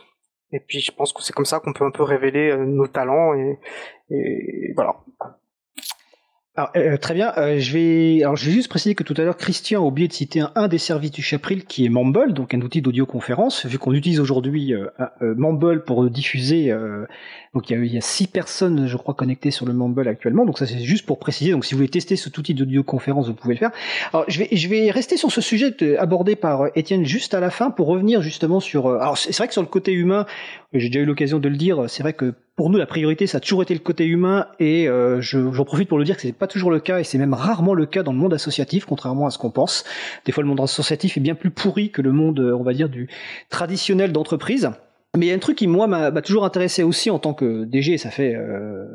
et 0.53 0.59
puis 0.59 0.79
je 0.79 0.91
pense 0.91 1.11
que 1.11 1.21
c'est 1.21 1.33
comme 1.33 1.45
ça 1.45 1.59
qu'on 1.59 1.73
peut 1.73 1.85
un 1.85 1.91
peu 1.91 2.03
révéler 2.03 2.51
euh, 2.51 2.65
nos 2.65 2.87
talents 2.87 3.33
et, 3.33 3.59
et 4.09 4.71
voilà. 4.75 4.95
Alors, 6.55 6.69
euh, 6.75 6.97
très 6.97 7.15
bien. 7.15 7.33
Euh, 7.37 7.57
je 7.57 7.73
vais, 7.73 8.21
alors 8.21 8.35
je 8.35 8.45
vais 8.45 8.51
juste 8.51 8.69
préciser 8.69 8.93
que 8.93 9.01
tout 9.01 9.15
à 9.17 9.23
l'heure 9.23 9.37
Christian 9.37 9.81
a 9.81 9.87
oublié 9.87 10.07
de 10.07 10.13
citer 10.13 10.39
un, 10.39 10.51
un 10.53 10.67
des 10.67 10.77
services 10.77 11.09
du 11.09 11.23
Chapril 11.23 11.65
qui 11.65 11.83
est 11.83 11.89
Mumble, 11.89 12.31
donc 12.31 12.53
un 12.53 12.61
outil 12.61 12.83
d'audioconférence. 12.83 13.65
Vu 13.65 13.79
qu'on 13.79 13.91
utilise 13.91 14.19
aujourd'hui 14.19 14.71
euh, 14.75 14.85
euh, 15.23 15.33
Mumble 15.35 15.83
pour 15.83 16.07
diffuser, 16.11 16.69
euh, 16.71 17.07
donc 17.55 17.71
il 17.71 17.73
y, 17.73 17.81
a, 17.81 17.83
y 17.83 17.97
a 17.97 18.01
six 18.01 18.27
personnes, 18.27 18.85
je 18.85 18.97
crois, 18.97 19.15
connectées 19.15 19.49
sur 19.49 19.65
le 19.65 19.73
Mumble 19.73 20.07
actuellement. 20.07 20.45
Donc 20.45 20.59
ça 20.59 20.67
c'est 20.67 20.77
juste 20.77 21.07
pour 21.07 21.17
préciser. 21.17 21.53
Donc 21.53 21.65
si 21.65 21.73
vous 21.73 21.79
voulez 21.79 21.89
tester 21.89 22.15
cet 22.15 22.37
outil 22.37 22.53
d'audioconférence, 22.53 23.27
vous 23.27 23.33
pouvez 23.33 23.55
le 23.55 23.59
faire. 23.59 23.71
Alors 24.13 24.25
je 24.27 24.37
vais, 24.37 24.49
je 24.51 24.67
vais 24.69 24.91
rester 24.91 25.17
sur 25.17 25.31
ce 25.31 25.41
sujet 25.41 25.73
abordé 25.97 26.35
par 26.35 26.67
Étienne 26.75 27.03
juste 27.03 27.33
à 27.33 27.39
la 27.39 27.49
fin 27.49 27.71
pour 27.71 27.87
revenir 27.87 28.21
justement 28.21 28.59
sur. 28.59 28.89
alors 28.89 29.17
c'est 29.17 29.35
vrai 29.35 29.47
que 29.47 29.53
sur 29.53 29.63
le 29.63 29.67
côté 29.67 29.91
humain, 29.91 30.27
j'ai 30.71 30.89
déjà 30.89 30.99
eu 30.99 31.05
l'occasion 31.05 31.39
de 31.39 31.49
le 31.49 31.57
dire. 31.57 31.85
C'est 31.87 32.03
vrai 32.03 32.13
que 32.13 32.35
pour 32.55 32.69
nous, 32.69 32.77
la 32.77 32.85
priorité, 32.85 33.25
ça 33.25 33.37
a 33.37 33.41
toujours 33.41 33.63
été 33.63 33.73
le 33.73 33.79
côté 33.79 34.05
humain, 34.05 34.45
et 34.59 34.87
euh, 34.87 35.21
j'en 35.21 35.65
profite 35.65 35.89
pour 35.89 35.97
le 35.97 36.03
dire 36.03 36.15
que 36.15 36.21
c'est 36.21 36.33
pas 36.33 36.47
toujours 36.47 36.69
le 36.69 36.79
cas, 36.79 36.99
et 36.99 37.03
c'est 37.03 37.17
même 37.17 37.33
rarement 37.33 37.73
le 37.73 37.87
cas 37.87 38.03
dans 38.03 38.11
le 38.11 38.19
monde 38.19 38.33
associatif, 38.33 38.85
contrairement 38.85 39.25
à 39.25 39.31
ce 39.31 39.39
qu'on 39.39 39.49
pense. 39.49 39.83
Des 40.25 40.31
fois, 40.31 40.43
le 40.43 40.49
monde 40.49 40.61
associatif 40.61 41.17
est 41.17 41.21
bien 41.21 41.33
plus 41.33 41.49
pourri 41.49 41.89
que 41.89 42.03
le 42.03 42.11
monde, 42.11 42.39
on 42.39 42.63
va 42.63 42.73
dire, 42.73 42.89
du 42.89 43.09
traditionnel 43.49 44.11
d'entreprise. 44.11 44.69
Mais 45.17 45.27
il 45.27 45.29
y 45.29 45.31
a 45.31 45.35
un 45.35 45.39
truc 45.39 45.57
qui, 45.57 45.67
moi, 45.67 45.87
m'a 45.87 46.11
toujours 46.21 46.45
intéressé 46.45 46.83
aussi 46.83 47.09
en 47.09 47.19
tant 47.19 47.33
que 47.33 47.65
DG, 47.65 47.97
ça 47.97 48.11
fait... 48.11 48.35
Euh, 48.35 48.85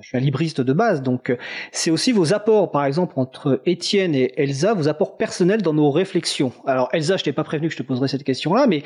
je 0.00 0.08
suis 0.08 0.16
un 0.16 0.20
libriste 0.20 0.60
de 0.60 0.72
base, 0.72 1.02
donc 1.02 1.30
euh, 1.30 1.36
c'est 1.72 1.90
aussi 1.90 2.12
vos 2.12 2.32
apports, 2.32 2.70
par 2.70 2.84
exemple, 2.84 3.14
entre 3.16 3.60
Étienne 3.66 4.14
et 4.14 4.32
Elsa, 4.36 4.74
vos 4.74 4.88
apports 4.88 5.16
personnels 5.16 5.62
dans 5.62 5.74
nos 5.74 5.90
réflexions. 5.90 6.52
Alors, 6.66 6.88
Elsa, 6.92 7.16
je 7.16 7.24
t'ai 7.24 7.32
pas 7.32 7.44
prévenu 7.44 7.68
que 7.68 7.74
je 7.74 7.78
te 7.78 7.82
poserais 7.82 8.08
cette 8.08 8.24
question-là, 8.24 8.66
mais 8.66 8.82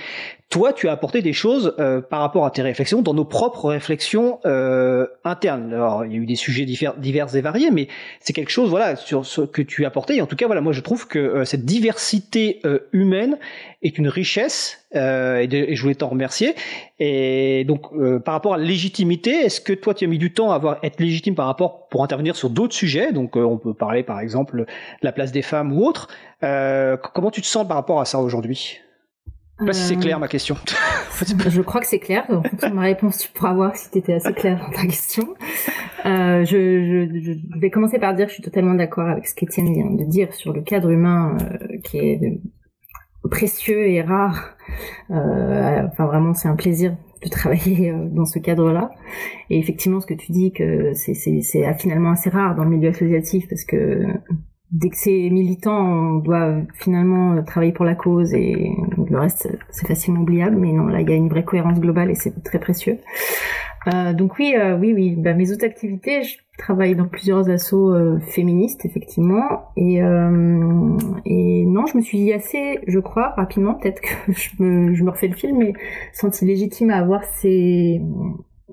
toi, 0.48 0.72
tu 0.72 0.88
as 0.88 0.92
apporté 0.92 1.22
des 1.22 1.32
choses 1.32 1.74
euh, 1.78 2.00
par 2.00 2.20
rapport 2.20 2.46
à 2.46 2.50
tes 2.50 2.62
réflexions, 2.62 3.02
dans 3.02 3.14
nos 3.14 3.24
propres 3.24 3.68
réflexions 3.70 4.38
euh, 4.46 5.06
internes. 5.24 5.72
Alors, 5.72 6.04
il 6.04 6.12
y 6.12 6.14
a 6.14 6.18
eu 6.18 6.26
des 6.26 6.36
sujets 6.36 6.64
divers, 6.64 6.94
divers 6.96 7.34
et 7.34 7.40
variés, 7.40 7.70
mais 7.70 7.88
c'est 8.20 8.32
quelque 8.32 8.50
chose, 8.50 8.70
voilà, 8.70 8.96
sur 8.96 9.26
ce 9.26 9.42
que 9.42 9.62
tu 9.62 9.84
as 9.84 9.88
apporté. 9.88 10.16
Et 10.16 10.22
en 10.22 10.26
tout 10.26 10.36
cas, 10.36 10.46
voilà, 10.46 10.60
moi, 10.60 10.72
je 10.72 10.80
trouve 10.80 11.06
que 11.08 11.18
euh, 11.18 11.44
cette 11.44 11.64
diversité 11.64 12.60
euh, 12.64 12.80
humaine 12.92 13.38
est 13.82 13.98
une 13.98 14.08
richesse 14.08 14.86
euh, 14.94 15.38
et, 15.38 15.48
de, 15.48 15.56
et, 15.56 15.74
je 15.74 15.82
voulais 15.82 15.94
t'en 15.94 16.08
remercier. 16.08 16.54
Et 16.98 17.64
donc, 17.64 17.86
euh, 17.92 18.20
par 18.20 18.34
rapport 18.34 18.54
à 18.54 18.58
la 18.58 18.64
légitimité, 18.64 19.30
est-ce 19.30 19.60
que 19.60 19.72
toi, 19.72 19.94
tu 19.94 20.04
as 20.04 20.08
mis 20.08 20.18
du 20.18 20.32
temps 20.32 20.52
à 20.52 20.56
avoir, 20.56 20.78
être 20.82 21.00
légitime 21.00 21.34
par 21.34 21.46
rapport 21.46 21.88
pour 21.88 22.04
intervenir 22.04 22.36
sur 22.36 22.50
d'autres 22.50 22.74
sujets? 22.74 23.12
Donc, 23.12 23.36
euh, 23.36 23.42
on 23.42 23.58
peut 23.58 23.74
parler, 23.74 24.02
par 24.02 24.20
exemple, 24.20 24.58
de 24.58 24.66
la 25.02 25.12
place 25.12 25.32
des 25.32 25.42
femmes 25.42 25.72
ou 25.72 25.84
autre. 25.84 26.08
Euh, 26.42 26.96
comment 26.96 27.30
tu 27.30 27.40
te 27.40 27.46
sens 27.46 27.66
par 27.66 27.76
rapport 27.76 28.00
à 28.00 28.04
ça 28.04 28.18
aujourd'hui? 28.18 28.78
Je 29.58 29.64
sais 29.64 29.66
pas 29.66 29.72
si 29.74 29.82
c'est 29.82 29.96
clair 29.96 30.18
ma 30.18 30.28
question. 30.28 30.56
je 31.48 31.60
crois 31.60 31.80
que 31.80 31.86
c'est 31.86 32.00
clair. 32.00 32.24
En 32.28 32.42
fonction 32.42 32.70
de 32.70 32.74
ma 32.74 32.82
réponse, 32.82 33.18
tu 33.18 33.28
pourras 33.30 33.52
voir 33.52 33.76
si 33.76 33.90
tu 33.90 33.98
étais 33.98 34.14
assez 34.14 34.32
clair 34.32 34.58
dans 34.58 34.76
ta 34.76 34.86
question. 34.86 35.28
Euh, 36.04 36.44
je, 36.44 37.06
je, 37.06 37.20
je, 37.20 37.60
vais 37.60 37.70
commencer 37.70 38.00
par 38.00 38.14
dire 38.14 38.26
que 38.26 38.30
je 38.30 38.34
suis 38.34 38.42
totalement 38.42 38.74
d'accord 38.74 39.08
avec 39.08 39.28
ce 39.28 39.34
qu'Étienne 39.36 39.72
vient 39.72 39.90
de 39.90 40.02
dire 40.04 40.34
sur 40.34 40.52
le 40.52 40.62
cadre 40.62 40.90
humain 40.90 41.36
euh, 41.40 41.78
qui 41.84 41.98
est 41.98 42.40
précieux 43.30 43.88
et 43.88 44.02
rare. 44.02 44.56
Euh, 45.10 45.82
enfin, 45.86 46.06
vraiment, 46.06 46.34
c'est 46.34 46.48
un 46.48 46.56
plaisir 46.56 46.96
de 47.22 47.28
travailler 47.28 47.90
euh, 47.90 48.08
dans 48.10 48.24
ce 48.24 48.38
cadre-là. 48.38 48.90
Et 49.50 49.58
effectivement, 49.58 50.00
ce 50.00 50.06
que 50.06 50.14
tu 50.14 50.32
dis, 50.32 50.52
que 50.52 50.92
c'est 50.94 51.14
finalement 51.78 52.10
assez 52.10 52.30
rare 52.30 52.54
dans 52.54 52.64
le 52.64 52.70
milieu 52.70 52.90
associatif, 52.90 53.48
parce 53.48 53.64
que 53.64 54.06
dès 54.70 54.88
que 54.88 54.96
c'est 54.96 55.28
militant, 55.30 55.78
on 55.78 56.14
doit 56.16 56.62
finalement 56.74 57.42
travailler 57.44 57.72
pour 57.72 57.84
la 57.84 57.94
cause 57.94 58.32
et 58.34 58.72
le 59.08 59.18
reste, 59.18 59.48
c'est 59.70 59.86
facilement 59.86 60.20
oubliable. 60.20 60.56
Mais 60.56 60.72
non, 60.72 60.86
là, 60.86 61.00
il 61.00 61.08
y 61.08 61.12
a 61.12 61.16
une 61.16 61.28
vraie 61.28 61.44
cohérence 61.44 61.78
globale 61.78 62.10
et 62.10 62.14
c'est 62.14 62.42
très 62.42 62.58
précieux. 62.58 62.98
Euh, 63.88 64.12
donc 64.12 64.38
oui, 64.38 64.54
euh, 64.56 64.76
oui, 64.76 64.92
oui. 64.94 65.16
Bah, 65.16 65.34
mes 65.34 65.50
autres 65.52 65.64
activités, 65.64 66.22
je 66.22 66.36
travaille 66.58 66.94
dans 66.94 67.06
plusieurs 67.06 67.48
assos 67.50 67.94
euh, 67.94 68.20
féministes, 68.20 68.84
effectivement. 68.84 69.72
Et, 69.76 70.02
euh, 70.02 70.96
et 71.24 71.64
non, 71.66 71.86
je 71.86 71.96
me 71.96 72.02
suis 72.02 72.32
assez, 72.32 72.78
je 72.86 72.98
crois, 72.98 73.30
rapidement, 73.30 73.74
peut-être 73.74 74.00
que 74.00 74.32
je 74.32 74.50
me, 74.62 74.94
je 74.94 75.02
me 75.02 75.10
refais 75.10 75.28
le 75.28 75.34
film, 75.34 75.58
mais 75.58 75.72
senti 76.12 76.44
légitime 76.44 76.90
à 76.90 76.98
avoir 76.98 77.24
ces 77.24 78.00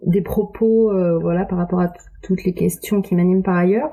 des 0.05 0.21
propos 0.21 0.91
euh, 0.91 1.17
voilà 1.17 1.45
par 1.45 1.57
rapport 1.57 1.81
à 1.81 1.91
toutes 2.21 2.43
les 2.43 2.53
questions 2.53 3.01
qui 3.01 3.15
m'animent 3.15 3.43
par 3.43 3.55
ailleurs 3.55 3.89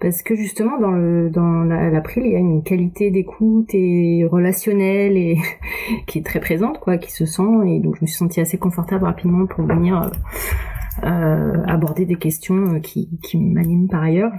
parce 0.00 0.22
que 0.22 0.34
justement 0.34 0.78
dans 0.78 0.92
le 0.92 1.30
dans 1.30 1.64
l'April 1.64 2.24
il 2.26 2.32
y 2.32 2.36
a 2.36 2.38
une 2.38 2.62
qualité 2.62 3.10
d'écoute 3.10 3.68
et 3.74 4.26
relationnelle 4.30 5.16
et 5.16 5.38
qui 6.06 6.18
est 6.18 6.26
très 6.26 6.40
présente 6.40 6.78
quoi 6.80 6.96
qui 6.96 7.12
se 7.12 7.26
sent 7.26 7.66
et 7.66 7.80
donc 7.80 7.96
je 7.96 8.02
me 8.02 8.06
suis 8.06 8.16
sentie 8.16 8.40
assez 8.40 8.58
confortable 8.58 9.04
rapidement 9.04 9.46
pour 9.46 9.64
venir 9.64 10.02
euh, 10.02 11.06
euh 11.06 11.62
aborder 11.66 12.06
des 12.06 12.16
questions 12.16 12.74
euh, 12.74 12.78
qui 12.80 13.18
qui 13.22 13.38
m'animent 13.38 13.88
par 13.88 14.02
ailleurs 14.02 14.32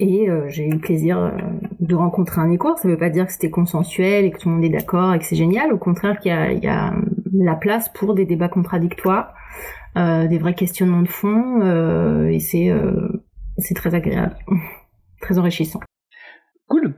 et 0.00 0.30
euh, 0.30 0.48
j'ai 0.48 0.66
eu 0.66 0.70
le 0.70 0.78
plaisir 0.78 1.32
de 1.80 1.94
rencontrer 1.96 2.40
un 2.40 2.52
écho. 2.52 2.76
Ça 2.76 2.86
veut 2.86 2.96
pas 2.96 3.10
dire 3.10 3.26
que 3.26 3.32
c'était 3.32 3.50
consensuel 3.50 4.24
et 4.24 4.30
que 4.30 4.38
tout 4.38 4.48
le 4.48 4.54
monde 4.54 4.64
est 4.64 4.68
d'accord 4.68 5.12
et 5.12 5.18
que 5.18 5.24
c'est 5.24 5.34
génial. 5.34 5.72
Au 5.72 5.76
contraire, 5.76 6.20
qu'il 6.20 6.30
y 6.30 6.64
y 6.64 6.68
a 6.68 6.94
la 7.32 7.54
place 7.54 7.88
pour 7.88 8.14
des 8.14 8.26
débats 8.26 8.48
contradictoires 8.48 9.34
euh, 9.96 10.26
des 10.28 10.38
vrais 10.38 10.54
questionnements 10.54 11.02
de 11.02 11.08
fond, 11.08 11.60
euh, 11.62 12.28
et 12.28 12.40
c'est 12.40 12.70
euh, 12.70 13.24
c'est 13.56 13.74
très 13.74 13.94
agréable, 13.94 14.36
très 15.20 15.38
enrichissant. 15.38 15.80
Cool. 16.68 16.94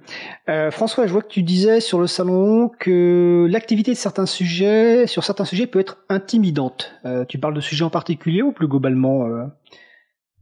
Euh, 0.49 0.72
François, 0.72 1.07
je 1.07 1.12
vois 1.12 1.22
que 1.22 1.28
tu 1.28 1.45
disais 1.45 1.81
sur 1.81 2.01
le 2.01 2.09
salon 2.09 2.70
que 2.81 3.47
l'activité 3.49 3.93
de 3.93 3.97
certains 3.97 4.26
sujets, 4.26 5.07
sur 5.07 5.22
certains 5.22 5.45
sujets, 5.45 5.68
peut 5.68 5.78
être 5.78 5.99
intimidante. 6.09 6.93
Euh, 7.05 7.24
tu 7.24 7.39
parles 7.39 7.55
de 7.55 7.61
sujets 7.61 7.85
en 7.85 7.91
particulier 7.91 8.43
ou 8.43 8.51
plus 8.51 8.66
globalement 8.66 9.26
euh? 9.26 9.45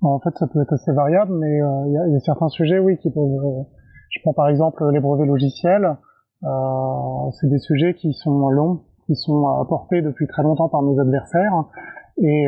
En 0.00 0.18
fait, 0.20 0.30
ça 0.38 0.46
peut 0.46 0.62
être 0.62 0.72
assez 0.72 0.92
variable, 0.92 1.34
mais 1.34 1.60
euh, 1.60 1.84
il 1.88 1.92
y, 1.92 1.98
a, 1.98 2.08
y, 2.08 2.16
a 2.16 2.20
certains 2.20 2.48
sujets, 2.48 2.78
oui, 2.78 2.96
qui 2.98 3.10
peuvent. 3.10 3.22
Euh, 3.22 3.62
je 4.10 4.20
prends 4.22 4.32
par 4.32 4.48
exemple 4.48 4.82
les 4.92 5.00
brevets 5.00 5.26
logiciels. 5.26 5.98
c'est 6.42 7.50
des 7.50 7.58
sujets 7.58 7.92
qui 7.94 8.14
sont 8.14 8.48
longs, 8.48 8.84
qui 9.08 9.16
sont 9.16 9.48
apportés 9.60 10.02
depuis 10.02 10.28
très 10.28 10.44
longtemps 10.44 10.68
par 10.68 10.82
nos 10.82 11.00
adversaires 11.00 11.64
et, 12.18 12.46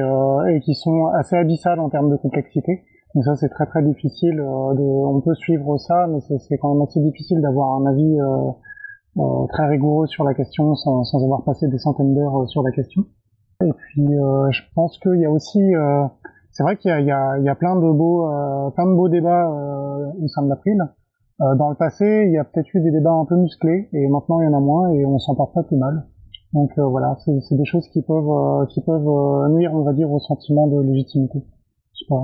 et 0.53 0.61
qui 0.61 0.75
sont 0.75 1.07
assez 1.07 1.35
abyssales 1.35 1.81
en 1.81 1.89
termes 1.91 2.11
de 2.11 2.17
complexité. 2.17 2.85
Donc 3.15 3.25
ça 3.25 3.35
c'est 3.37 3.49
très 3.49 3.67
très 3.67 3.83
difficile. 3.83 4.41
Euh, 4.41 4.75
de, 4.75 4.83
on 4.83 5.21
peut 5.21 5.35
suivre 5.35 5.77
ça, 5.79 6.07
mais 6.07 6.21
c'est 6.21 6.59
quand 6.59 6.75
même 6.75 6.83
assez 6.83 7.01
difficile 7.01 7.41
d'avoir 7.41 7.75
un 7.81 7.87
avis 7.87 8.21
euh, 8.21 8.51
euh, 9.19 9.47
très 9.49 9.67
rigoureux 9.67 10.07
sur 10.07 10.25
la 10.25 10.35
question 10.35 10.75
sans, 10.77 11.05
sans 11.05 11.23
avoir 11.25 11.45
passé 11.45 11.67
des 11.69 11.79
centaines 11.79 12.15
d'heures 12.15 12.49
sur 12.49 12.63
la 12.63 12.71
question. 12.71 13.05
Et 13.63 13.73
puis 13.73 14.07
je 14.07 14.61
pense 14.75 14.99
qu'il 15.01 15.21
y 15.21 15.27
a 15.27 15.31
aussi, 15.31 15.61
c'est 16.51 16.63
vrai 16.63 16.79
qu'il 16.79 16.91
y, 16.91 17.03
y, 17.03 17.09
y 17.09 17.11
a, 17.11 17.55
plein 17.57 17.77
de 17.77 17.93
beaux, 17.93 18.27
plein 18.75 18.87
de 18.87 18.95
beaux 18.95 19.11
débats 19.11 19.51
au 19.51 20.29
sein 20.29 20.43
de 20.45 20.49
l'April. 20.49 20.79
dans 21.39 21.69
le 21.69 21.75
passé, 21.75 22.25
il 22.27 22.33
y 22.33 22.39
a 22.39 22.45
peut-être 22.45 22.73
eu 22.73 22.81
des 22.81 22.91
débats 22.91 23.13
un 23.13 23.27
peu 23.27 23.37
musclés, 23.37 23.91
et 23.93 24.09
maintenant 24.09 24.41
il 24.41 24.47
y 24.47 24.49
en 24.49 24.57
a 24.57 24.61
moins, 24.61 24.89
et 24.93 25.05
on 25.05 25.19
s'en 25.19 25.35
porte 25.35 25.53
pas 25.53 25.63
plus 25.63 25.77
mal. 25.77 26.07
Donc 26.53 26.71
voilà, 26.77 27.17
c'est 27.25 27.57
des 27.57 27.65
choses 27.65 27.89
qui 27.89 28.03
peuvent, 28.03 28.67
qui 28.69 28.81
peuvent 28.83 29.51
nuire, 29.51 29.73
on 29.73 29.83
va 29.83 29.93
dire, 29.93 30.11
au 30.11 30.19
sentiment 30.19 30.67
de 30.67 30.81
légitimité. 30.81 31.39
Je 31.93 31.99
sais 32.01 32.09
pas, 32.09 32.21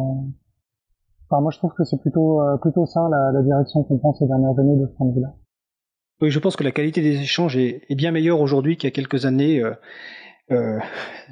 Enfin, 1.28 1.40
moi, 1.42 1.50
je 1.50 1.58
trouve 1.58 1.72
que 1.76 1.84
c'est 1.84 2.00
plutôt, 2.00 2.40
euh, 2.40 2.56
plutôt 2.58 2.86
ça 2.86 3.08
la, 3.10 3.32
la 3.32 3.42
direction 3.42 3.82
qu'on 3.82 3.98
prend 3.98 4.14
ces 4.14 4.26
dernières 4.26 4.58
années 4.58 4.76
de 4.76 4.86
ce 4.86 4.96
point 4.96 5.08
de 5.08 5.14
vue-là. 5.14 5.34
Oui, 6.20 6.30
je 6.30 6.38
pense 6.38 6.56
que 6.56 6.64
la 6.64 6.70
qualité 6.70 7.02
des 7.02 7.20
échanges 7.20 7.56
est, 7.56 7.82
est 7.88 7.94
bien 7.94 8.12
meilleure 8.12 8.40
aujourd'hui 8.40 8.76
qu'il 8.76 8.86
y 8.86 8.92
a 8.92 8.94
quelques 8.94 9.26
années. 9.26 9.60
Euh, 9.60 9.72
euh, 10.52 10.78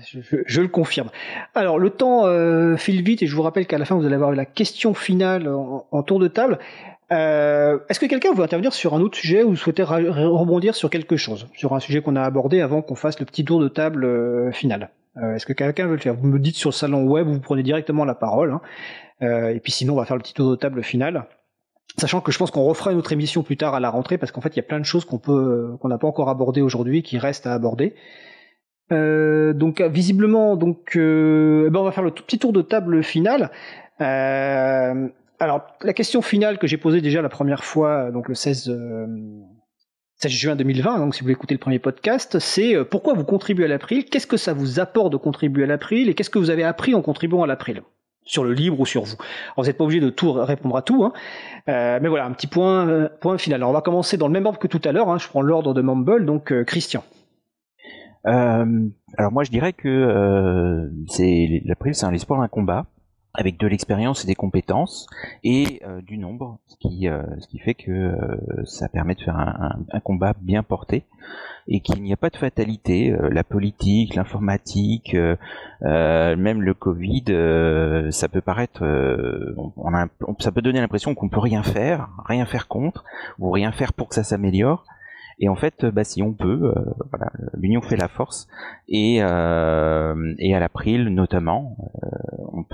je, 0.05 0.21
je, 0.21 0.37
je, 0.45 0.61
le 0.61 0.67
confirme. 0.67 1.11
Alors, 1.55 1.79
le 1.79 1.91
temps 1.91 2.27
euh, 2.27 2.77
file 2.77 3.03
vite 3.03 3.23
et 3.23 3.27
je 3.27 3.37
vous 3.37 3.43
rappelle 3.43 3.67
qu'à 3.67 3.79
la 3.79 3.85
fin, 3.85 3.95
vous 3.95 4.05
allez 4.05 4.17
avoir 4.17 4.33
la 4.33 4.45
question 4.45 4.93
finale 4.93 5.49
en, 5.49 5.87
en 5.91 6.03
tour 6.03 6.19
de 6.19 6.27
table. 6.27 6.59
Euh, 7.13 7.79
Est-ce 7.89 8.01
que 8.01 8.07
quelqu'un 8.07 8.33
veut 8.33 8.43
intervenir 8.43 8.73
sur 8.73 8.95
un 8.95 9.01
autre 9.01 9.17
sujet 9.17 9.43
ou 9.43 9.57
souhaiter 9.57 9.83
rebondir 9.83 10.75
sur 10.75 10.91
quelque 10.91 11.17
chose, 11.17 11.47
sur 11.55 11.75
un 11.75 11.81
sujet 11.81 12.01
qu'on 12.01 12.17
a 12.17 12.23
abordé 12.23 12.61
avant 12.61 12.83
qu'on 12.83 12.95
fasse 12.95 13.21
le 13.21 13.27
petit 13.27 13.45
tour 13.45 13.61
de 13.61 13.69
table 13.69 14.05
euh, 14.05 14.53
final? 14.53 14.91
Est-ce 15.37 15.47
que 15.47 15.53
quelqu'un 15.53 15.87
veut 15.87 15.95
le 15.95 16.01
faire? 16.01 16.15
Vous 16.15 16.27
me 16.27 16.41
dites 16.41 16.57
sur 16.57 16.71
le 16.71 16.75
salon 16.75 17.05
web, 17.05 17.29
vous 17.29 17.39
prenez 17.39 17.63
directement 17.63 18.05
la 18.05 18.17
parole. 18.17 18.51
Hein. 18.51 18.61
Euh, 19.23 19.55
et 19.55 19.61
puis 19.61 19.71
sinon, 19.71 19.95
on 19.95 19.97
va 19.97 20.05
faire 20.05 20.17
le 20.17 20.23
petit 20.23 20.35
tour 20.35 20.51
de 20.51 20.57
table 20.57 20.83
final. 20.83 21.27
Sachant 21.97 22.21
que 22.21 22.33
je 22.33 22.39
pense 22.39 22.51
qu'on 22.51 22.65
refera 22.65 22.91
une 22.91 22.99
autre 22.99 23.13
émission 23.13 23.45
plus 23.45 23.57
tard 23.57 23.75
à 23.75 23.81
la 23.81 23.91
rentrée, 23.91 24.19
parce 24.19 24.33
qu'en 24.33 24.41
fait, 24.41 24.49
il 24.49 24.57
y 24.57 24.61
a 24.61 24.65
plein 24.65 24.81
de 24.81 24.85
choses 24.85 25.05
qu'on 25.05 25.19
peut, 25.19 25.77
qu'on 25.81 25.89
n'a 25.89 25.99
pas 25.99 26.09
encore 26.09 26.29
abordées 26.29 26.63
aujourd'hui, 26.63 27.03
qui 27.05 27.19
restent 27.19 27.47
à 27.47 27.55
aborder. 27.55 27.95
Euh, 28.93 29.53
donc 29.53 29.81
visiblement, 29.81 30.57
donc, 30.57 30.97
euh, 30.97 31.65
eh 31.67 31.71
ben 31.71 31.81
on 31.81 31.85
va 31.85 31.93
faire 31.93 32.05
le 32.05 32.11
petit 32.11 32.39
tour 32.39 32.53
de 32.53 32.63
table 32.63 33.03
final. 33.03 33.51
Euh, 34.01 35.09
alors 35.45 35.67
la 35.83 35.93
question 35.93 36.23
finale 36.23 36.59
que 36.59 36.67
j'ai 36.67 36.77
posée 36.77 37.01
déjà 37.01 37.23
la 37.23 37.29
première 37.29 37.65
fois, 37.65 38.11
donc 38.11 38.29
le 38.29 38.35
16, 38.35 38.77
16 40.17 40.33
juin 40.33 40.57
2020, 40.57 40.99
donc 40.99 41.15
si 41.15 41.21
vous 41.21 41.25
voulez 41.25 41.35
écouter 41.35 41.55
le 41.55 41.61
premier 41.61 41.79
podcast, 41.79 42.39
c'est 42.39 42.85
pourquoi 42.85 43.15
vous 43.15 43.25
contribuez 43.25 43.65
à 43.65 43.69
l'April, 43.69 44.05
qu'est-ce 44.07 44.27
que 44.27 44.37
ça 44.37 44.53
vous 44.53 44.81
apporte 44.81 45.13
de 45.13 45.17
contribuer 45.17 45.65
à 45.65 45.67
l'April? 45.67 46.09
Et 46.09 46.15
qu'est-ce 46.15 46.31
que 46.31 46.39
vous 46.39 46.51
avez 46.51 46.65
appris 46.65 46.95
en 46.95 47.03
contribuant 47.03 47.43
à 47.43 47.47
l'April? 47.47 47.83
Sur 48.27 48.43
le 48.43 48.55
libre 48.55 48.81
ou 48.81 48.87
sur 48.87 49.05
vous? 49.05 49.17
Alors, 49.19 49.57
vous 49.59 49.65
n'êtes 49.65 49.77
pas 49.77 49.85
obligé 49.85 50.01
de 50.01 50.09
tout 50.09 50.33
répondre 50.33 50.77
à 50.77 50.83
tout, 50.83 51.05
hein. 51.05 51.13
euh, 51.69 51.99
mais 52.01 52.09
voilà, 52.09 52.25
un 52.25 52.33
petit 52.33 52.47
point, 52.47 52.89
euh, 52.89 53.09
point 53.21 53.37
final. 53.37 53.59
Alors 53.61 53.71
on 53.71 53.75
va 53.75 53.83
commencer 53.83 54.17
dans 54.17 54.29
le 54.29 54.33
même 54.33 54.47
ordre 54.47 54.59
que 54.59 54.67
tout 54.67 54.81
à 54.85 54.93
l'heure, 54.93 55.11
hein. 55.11 55.19
je 55.19 55.29
prends 55.29 55.43
l'ordre 55.43 55.75
de 55.75 55.83
Mumble, 55.83 56.25
donc 56.25 56.51
euh, 56.51 56.65
Christian. 56.65 57.05
Euh, 58.27 58.89
alors 59.19 59.33
moi 59.33 59.45
je 59.45 59.51
dirais 59.51 59.75
que 59.75 59.89
euh, 59.89 60.89
c'est 61.09 61.61
l'April 61.67 61.95
c'est 61.95 62.07
un 62.07 62.15
espoir 62.15 62.41
d'un 62.41 62.49
combat 62.49 62.87
avec 63.35 63.59
de 63.59 63.67
l'expérience 63.67 64.25
et 64.25 64.27
des 64.27 64.35
compétences 64.35 65.07
et 65.43 65.83
euh, 65.87 66.01
du 66.01 66.19
nombre, 66.19 66.59
ce 66.69 66.77
qui, 66.77 67.09
euh, 67.09 67.23
ce 67.41 67.49
qui 67.49 67.59
fait 67.59 67.75
que 67.75 67.91
euh, 67.91 68.65
ça 68.65 68.89
permet 68.89 69.15
de 69.15 69.21
faire 69.21 69.37
un, 69.37 69.81
un, 69.91 70.01
combat 70.01 70.35
bien 70.41 70.63
porté 70.63 71.05
et 71.67 71.81
qu'il 71.81 72.03
n'y 72.03 72.13
a 72.13 72.17
pas 72.17 72.31
de 72.31 72.37
fatalité. 72.37 73.11
Euh, 73.11 73.29
la 73.31 73.43
politique, 73.43 74.15
l'informatique, 74.15 75.15
euh, 75.15 75.37
euh, 75.83 76.37
même 76.37 76.63
le 76.63 76.75
Covid, 76.75 77.25
ça 78.13 78.29
peut 78.29 78.41
paraître, 78.41 78.83
on 79.77 79.95
a, 79.95 80.07
ça 80.39 80.53
peut 80.53 80.63
donner 80.63 80.81
l'impression 80.81 81.15
qu'on 81.15 81.29
peut 81.29 81.41
rien 81.41 81.63
faire, 81.63 82.09
rien 82.27 82.47
faire 82.47 82.69
contre 82.69 83.05
ou 83.39 83.51
rien 83.51 83.73
faire 83.73 83.93
pour 83.93 84.09
que 84.09 84.15
ça 84.15 84.25
s'améliore. 84.25 84.85
Et 85.39 85.49
en 85.49 85.57
fait, 85.57 85.85
bah, 85.85 86.05
si 86.05 86.23
on 86.23 86.33
peut, 86.33 86.73
euh, 86.77 86.95
voilà, 87.11 87.33
l'union 87.55 87.83
fait 87.83 87.97
la 87.97 88.09
force. 88.09 88.47
Et, 88.89 89.19
euh, 89.21 90.35
et 90.39 90.55
à 90.55 90.61
l'April, 90.61 91.09
notamment, 91.09 91.77
euh, 92.03 92.09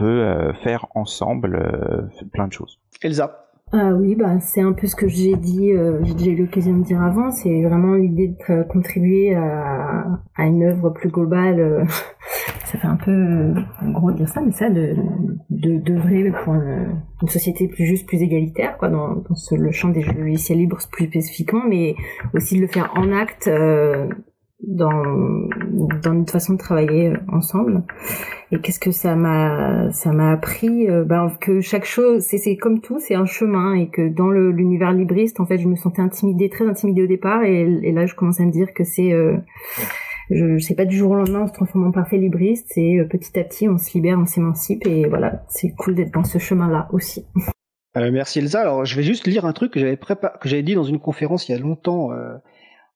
peut 0.00 0.52
faire 0.64 0.86
ensemble 0.94 2.10
plein 2.32 2.48
de 2.48 2.52
choses. 2.52 2.80
Elsa 3.02 3.50
ah 3.72 3.92
oui, 3.94 4.16
bah 4.16 4.40
c'est 4.40 4.62
un 4.62 4.72
peu 4.72 4.88
ce 4.88 4.96
que 4.96 5.06
j'ai 5.06 5.36
dit, 5.36 5.70
euh, 5.70 6.00
j'ai 6.02 6.14
déjà 6.14 6.30
eu 6.32 6.36
l'occasion 6.36 6.76
de 6.76 6.82
dire 6.82 7.00
avant. 7.00 7.30
C'est 7.30 7.62
vraiment 7.62 7.94
l'idée 7.94 8.34
de 8.48 8.62
contribuer 8.64 9.32
à, 9.36 10.06
à, 10.34 10.46
une 10.46 10.64
œuvre 10.64 10.90
plus 10.90 11.08
globale. 11.08 11.60
Euh, 11.60 11.84
ça 12.64 12.78
fait 12.78 12.86
un 12.88 12.96
peu 12.96 13.12
euh, 13.12 13.54
gros 13.92 14.10
de 14.10 14.16
dire 14.16 14.28
ça, 14.28 14.40
mais 14.40 14.50
ça, 14.50 14.70
de 14.70 14.96
d'œuvrer 15.50 16.32
pour 16.42 16.54
une, 16.54 17.00
une, 17.22 17.28
société 17.28 17.68
plus 17.68 17.86
juste, 17.86 18.08
plus 18.08 18.20
égalitaire, 18.20 18.76
quoi, 18.76 18.88
dans, 18.88 19.14
dans 19.14 19.34
ce, 19.36 19.54
le 19.54 19.70
champ 19.70 19.90
des 19.90 20.02
logiciels 20.02 20.58
libres 20.58 20.78
plus 20.90 21.06
spécifiquement, 21.06 21.62
mais 21.68 21.94
aussi 22.34 22.56
de 22.56 22.62
le 22.62 22.66
faire 22.66 22.90
en 22.96 23.12
acte 23.12 23.46
euh, 23.46 24.08
dans, 24.66 25.02
dans 26.02 26.14
notre 26.14 26.32
façon 26.32 26.54
de 26.54 26.58
travailler 26.58 27.12
ensemble. 27.28 27.82
Et 28.52 28.60
qu'est-ce 28.60 28.80
que 28.80 28.90
ça 28.90 29.14
m'a 29.14 29.90
ça 29.92 30.12
m'a 30.12 30.32
appris 30.32 30.88
euh, 30.88 31.04
ben, 31.04 31.32
que 31.40 31.60
chaque 31.60 31.84
chose 31.84 32.22
c'est 32.22 32.38
c'est 32.38 32.56
comme 32.56 32.80
tout, 32.80 32.98
c'est 32.98 33.14
un 33.14 33.26
chemin 33.26 33.74
et 33.74 33.88
que 33.88 34.08
dans 34.08 34.30
l'univers 34.30 34.92
libriste 34.92 35.40
en 35.40 35.46
fait, 35.46 35.58
je 35.58 35.68
me 35.68 35.76
sentais 35.76 36.02
intimidée, 36.02 36.48
très 36.48 36.66
intimidée 36.66 37.02
au 37.02 37.06
départ 37.06 37.44
et, 37.44 37.60
et 37.60 37.92
là 37.92 38.06
je 38.06 38.14
commence 38.14 38.40
à 38.40 38.44
me 38.44 38.50
dire 38.50 38.74
que 38.74 38.84
c'est 38.84 39.12
euh, 39.12 39.36
je, 40.30 40.58
je 40.58 40.64
sais 40.64 40.74
pas 40.74 40.84
du 40.84 40.96
jour 40.96 41.12
au 41.12 41.14
lendemain 41.14 41.42
on 41.42 41.46
se 41.46 41.52
transforme 41.52 41.86
en 41.86 41.92
parfait 41.92 42.18
libriste, 42.18 42.66
c'est 42.70 42.98
euh, 42.98 43.04
petit 43.04 43.38
à 43.38 43.44
petit 43.44 43.68
on 43.68 43.78
se 43.78 43.92
libère, 43.94 44.18
on 44.18 44.26
s'émancipe 44.26 44.84
et 44.86 45.08
voilà, 45.08 45.44
c'est 45.48 45.70
cool 45.76 45.94
d'être 45.94 46.12
dans 46.12 46.24
ce 46.24 46.38
chemin-là 46.38 46.88
aussi. 46.92 47.24
Euh, 47.96 48.10
merci 48.12 48.40
Elsa. 48.40 48.60
Alors 48.60 48.84
je 48.84 48.96
vais 48.96 49.02
juste 49.02 49.26
lire 49.26 49.44
un 49.44 49.52
truc 49.52 49.72
que 49.72 49.80
j'avais 49.80 49.96
prépa 49.96 50.36
que 50.40 50.48
j'avais 50.48 50.62
dit 50.62 50.74
dans 50.74 50.84
une 50.84 50.98
conférence 50.98 51.48
il 51.48 51.52
y 51.52 51.54
a 51.54 51.58
longtemps 51.58 52.10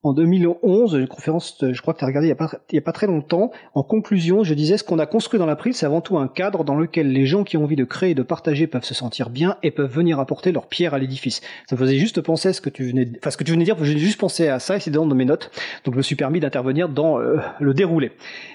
en 0.05 0.13
2011, 0.13 0.93
une 0.93 1.07
conférence, 1.07 1.57
je 1.61 1.81
crois 1.81 1.95
que 1.95 1.99
tu 1.99 2.05
as 2.05 2.07
regardé 2.07 2.27
il 2.27 2.35
n'y 2.73 2.77
a, 2.77 2.81
pas, 2.81 2.91
très 2.91 3.07
longtemps. 3.07 3.51
En 3.73 3.81
conclusion, 3.81 4.43
je 4.43 4.53
disais 4.53 4.77
ce 4.77 4.83
qu'on 4.83 4.99
a 4.99 5.07
construit 5.07 5.39
dans 5.39 5.47
l'April, 5.47 5.73
c'est 5.73 5.87
avant 5.87 6.01
tout 6.01 6.19
un 6.19 6.27
cadre 6.27 6.63
dans 6.63 6.75
lequel 6.75 7.11
les 7.11 7.25
gens 7.25 7.43
qui 7.43 7.57
ont 7.57 7.63
envie 7.63 7.75
de 7.75 7.85
créer 7.85 8.11
et 8.11 8.15
de 8.15 8.21
partager 8.21 8.67
peuvent 8.67 8.83
se 8.83 8.93
sentir 8.93 9.31
bien 9.31 9.57
et 9.63 9.71
peuvent 9.71 9.91
venir 9.91 10.19
apporter 10.19 10.51
leur 10.51 10.67
pierre 10.67 10.93
à 10.93 10.99
l'édifice. 10.99 11.41
Ça 11.67 11.75
me 11.75 11.79
faisait 11.79 11.97
juste 11.97 12.21
penser 12.21 12.49
à 12.49 12.53
ce 12.53 12.61
que 12.61 12.69
tu 12.69 12.83
venais, 12.83 13.07
enfin 13.17 13.31
ce 13.31 13.37
que 13.37 13.43
tu 13.43 13.51
venais 13.51 13.63
dire, 13.63 13.83
j'ai 13.83 13.97
juste 13.97 14.19
pensé 14.19 14.47
à 14.47 14.59
ça 14.59 14.75
et 14.75 14.79
c'est 14.79 14.91
dans 14.91 15.07
mes 15.07 15.25
notes. 15.25 15.49
Donc 15.85 15.95
je 15.95 15.97
me 15.97 16.03
suis 16.03 16.15
permis 16.15 16.39
d'intervenir 16.39 16.87
dans 16.87 17.19
euh, 17.19 17.37
le 17.59 17.73
déroulé. 17.73 18.11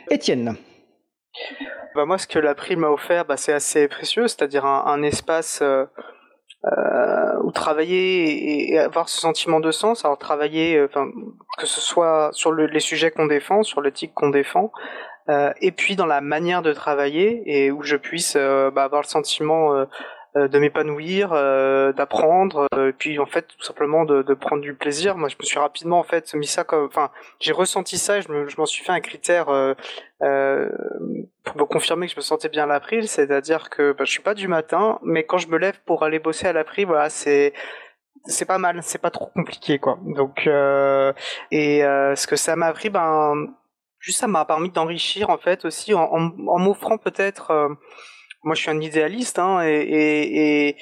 Étienne. 0.09 0.55
Bah 1.97 2.05
moi, 2.05 2.19
ce 2.19 2.29
que 2.29 2.39
l'April 2.39 2.79
m'a 2.79 2.91
offert, 2.91 3.25
bah, 3.25 3.37
c'est 3.37 3.53
assez 3.53 3.89
précieux, 3.89 4.29
c'est-à-dire 4.29 4.65
un, 4.65 4.85
un 4.87 5.03
espace. 5.03 5.59
Euh 5.63 5.85
euh, 6.67 7.39
ou 7.43 7.53
travailler 7.53 8.73
et, 8.73 8.79
avoir 8.79 9.09
ce 9.09 9.19
sentiment 9.19 9.61
de 9.61 9.71
sens, 9.71 10.05
alors 10.05 10.19
travailler, 10.19 10.77
euh, 10.77 10.87
enfin 10.87 11.09
que 11.59 11.67
ce 11.67 11.81
soit 11.81 12.31
sur 12.33 12.53
le, 12.53 12.67
les 12.67 12.81
sujets 12.81 13.11
qu'on 13.11 13.27
défend, 13.27 13.63
sur 13.63 13.81
l'éthique 13.81 14.13
qu'on 14.15 14.29
défend, 14.29 14.71
euh, 15.31 15.53
et 15.61 15.73
puis 15.73 15.97
dans 15.97 16.07
la 16.07 16.21
manière 16.21 16.63
de 16.63 16.73
travailler 16.73 17.43
et 17.47 17.71
où 17.71 17.83
je 17.83 17.97
puisse 17.97 18.35
euh, 18.37 18.71
bah, 18.71 18.85
avoir 18.85 19.03
le 19.03 19.07
sentiment 19.07 19.75
euh, 19.75 19.85
de 20.37 20.59
m'épanouir, 20.59 21.33
euh, 21.33 21.93
d'apprendre, 21.93 22.69
euh, 22.75 22.93
puis 22.97 23.19
en 23.19 23.27
fait 23.27 23.49
tout 23.49 23.63
simplement 23.63 24.05
de, 24.05 24.23
de, 24.23 24.35
prendre 24.35 24.63
du 24.63 24.75
plaisir. 24.75 25.17
Moi, 25.17 25.29
je 25.29 25.37
me 25.39 25.45
suis 25.45 25.59
rapidement 25.59 25.99
en 25.99 26.05
fait 26.05 26.33
mis 26.35 26.47
ça 26.47 26.63
comme, 26.63 26.85
enfin, 26.85 27.11
j'ai 27.41 27.53
ressenti 27.53 27.99
ça 27.99 28.19
et 28.19 28.23
je, 28.23 28.31
me, 28.31 28.47
m'en 28.57 28.67
suis 28.67 28.85
fait 28.85 28.93
un 28.93 29.01
critère 29.01 29.49
euh, 29.49 29.75
pour 31.43 31.57
me 31.57 31.65
confirmer 31.65 32.07
que 32.07 32.13
je 32.13 32.17
me 32.17 32.23
sentais 32.23 32.49
bien 32.49 32.65
à 32.65 32.67
l'April, 32.67 33.09
c'est-à-dire 33.09 33.71
que 33.71 33.93
bah, 33.93 34.05
je 34.05 34.11
suis 34.11 34.23
pas 34.23 34.35
du 34.35 34.47
matin, 34.47 35.01
mais 35.03 35.25
quand 35.25 35.39
je 35.39 35.49
me 35.49 35.59
lève 35.59 35.81
pour 35.85 36.05
aller 36.05 36.21
bosser 36.21 36.47
à 36.47 36.53
l'April, 36.53 36.87
voilà, 36.87 37.11
c'est 37.11 37.53
c'est 38.27 38.45
pas 38.45 38.59
mal, 38.59 38.81
c'est 38.83 39.01
pas 39.01 39.11
trop 39.11 39.27
compliqué 39.27 39.79
quoi. 39.79 39.99
Donc 40.05 40.47
et 40.47 41.81
ce 41.81 42.27
que 42.27 42.37
ça 42.37 42.55
m'a 42.55 42.67
appris, 42.67 42.91
ben 42.91 43.49
juste 43.99 44.21
ça 44.21 44.29
m'a 44.29 44.45
permis 44.45 44.71
d'enrichir 44.71 45.31
en 45.31 45.39
fait 45.39 45.65
aussi 45.65 45.95
en, 45.95 46.03
en, 46.03 46.31
en 46.47 46.59
m'offrant 46.59 46.99
peut-être 46.99 47.77
moi 48.43 48.55
je 48.55 48.63
suis 48.63 48.71
un 48.71 48.81
idéaliste 48.81 49.39
hein, 49.39 49.63
et, 49.63 49.81
et, 49.81 50.69
et, 50.69 50.77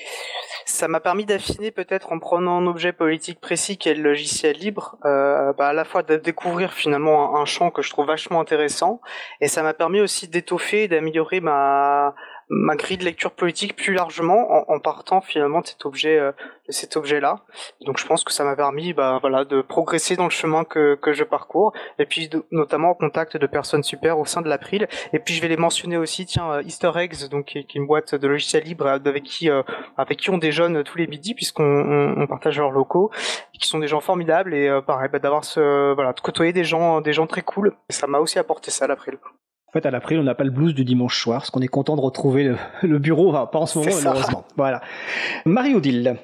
ça 0.64 0.86
m'a 0.86 1.00
permis 1.00 1.24
d'affiner 1.24 1.70
peut-être 1.70 2.12
en 2.12 2.18
prenant 2.18 2.58
un 2.58 2.66
objet 2.66 2.92
politique 2.92 3.40
précis 3.40 3.78
qui 3.78 3.88
est 3.88 3.94
le 3.94 4.02
logiciel 4.02 4.56
libre, 4.56 4.96
euh, 5.04 5.52
bah, 5.54 5.68
à 5.68 5.72
la 5.72 5.84
fois 5.84 6.02
de 6.02 6.16
découvrir 6.16 6.72
finalement 6.72 7.40
un, 7.40 7.44
champ 7.46 7.70
que 7.70 7.82
je 7.82 7.90
trouve 7.90 8.06
vachement 8.06 8.40
intéressant 8.40 9.00
et 9.40 9.48
ça 9.48 9.62
m'a 9.62 9.74
permis 9.74 10.00
aussi 10.00 10.28
d'étoffer 10.28 10.86
d'améliorer 10.88 11.40
ma 11.40 12.14
ma 12.50 12.76
grille 12.76 12.98
de 12.98 13.04
lecture 13.04 13.32
politique 13.32 13.76
plus 13.76 13.92
largement 13.92 14.50
en, 14.50 14.74
en 14.74 14.80
partant 14.80 15.20
finalement 15.20 15.60
de 15.60 15.66
cet 15.66 15.84
objet 15.84 16.18
euh, 16.18 16.32
de 16.66 16.72
cet 16.72 16.96
objet 16.96 17.20
là 17.20 17.44
donc 17.84 17.98
je 17.98 18.06
pense 18.06 18.24
que 18.24 18.32
ça 18.32 18.44
m'a 18.44 18.56
permis 18.56 18.92
bah 18.92 19.18
voilà 19.20 19.44
de 19.44 19.60
progresser 19.60 20.16
dans 20.16 20.24
le 20.24 20.30
chemin 20.30 20.64
que, 20.64 20.94
que 20.96 21.12
je 21.12 21.24
parcours. 21.24 21.72
Et 21.98 22.06
puis 22.06 22.30
notamment 22.50 22.90
en 22.90 22.94
contact 22.94 23.36
de 23.36 23.46
personnes 23.46 23.82
super 23.82 24.18
au 24.18 24.24
sein 24.24 24.42
de 24.42 24.48
l'April. 24.48 24.88
Et 25.12 25.18
puis 25.18 25.34
je 25.34 25.42
vais 25.42 25.48
les 25.48 25.56
mentionner 25.56 25.96
aussi 25.96 26.26
tiens 26.26 26.50
euh, 26.52 26.62
Easter 26.62 26.92
Eggs 26.96 27.28
donc 27.30 27.46
qui, 27.46 27.58
est 27.58 27.74
une 27.74 27.86
boîte 27.86 28.14
de 28.14 28.28
logiciels 28.28 28.64
libres 28.64 28.86
avec 28.86 29.24
qui 29.24 29.48
avec 29.96 30.18
qui 30.18 30.30
on 30.30 30.38
déjeune 30.38 30.82
tous 30.84 30.98
les 30.98 31.06
midis 31.06 31.34
puisqu'on 31.34 31.64
on, 32.18 32.26
partage 32.26 32.58
leurs 32.58 32.70
locaux 32.70 33.10
qui 33.58 33.68
sont 33.68 33.78
des 33.78 33.88
gens 33.88 34.00
formidables. 34.00 34.54
Et 34.54 34.80
pareil 34.86 35.08
bah, 35.12 35.18
d'avoir 35.18 35.44
ce 35.44 35.94
voilà 35.94 36.12
de 36.12 36.20
côtoyer 36.20 36.52
des 36.52 36.64
gens 36.64 37.00
des 37.00 37.12
gens 37.12 37.26
très 37.26 37.42
cool. 37.42 37.76
Ça 37.88 38.06
m'a 38.06 38.18
aussi 38.18 38.38
apporté 38.38 38.70
ça 38.70 38.86
l'April 38.86 39.18
en 39.68 39.72
fait, 39.72 39.84
à 39.84 39.90
l'April, 39.90 40.18
on 40.18 40.22
n'a 40.22 40.34
pas 40.34 40.44
le 40.44 40.50
blues 40.50 40.74
du 40.74 40.84
dimanche 40.84 41.20
soir, 41.20 41.40
parce 41.40 41.50
qu'on 41.50 41.60
est 41.60 41.68
content 41.68 41.94
de 41.94 42.00
retrouver 42.00 42.54
le, 42.82 42.98
bureau, 42.98 43.28
enfin, 43.28 43.44
pas 43.44 43.58
en 43.58 43.66
ce 43.66 43.78
moment, 43.78 43.90
malheureusement. 44.02 44.44
Voilà. 44.56 44.80
Marie-Odile. 45.44 46.16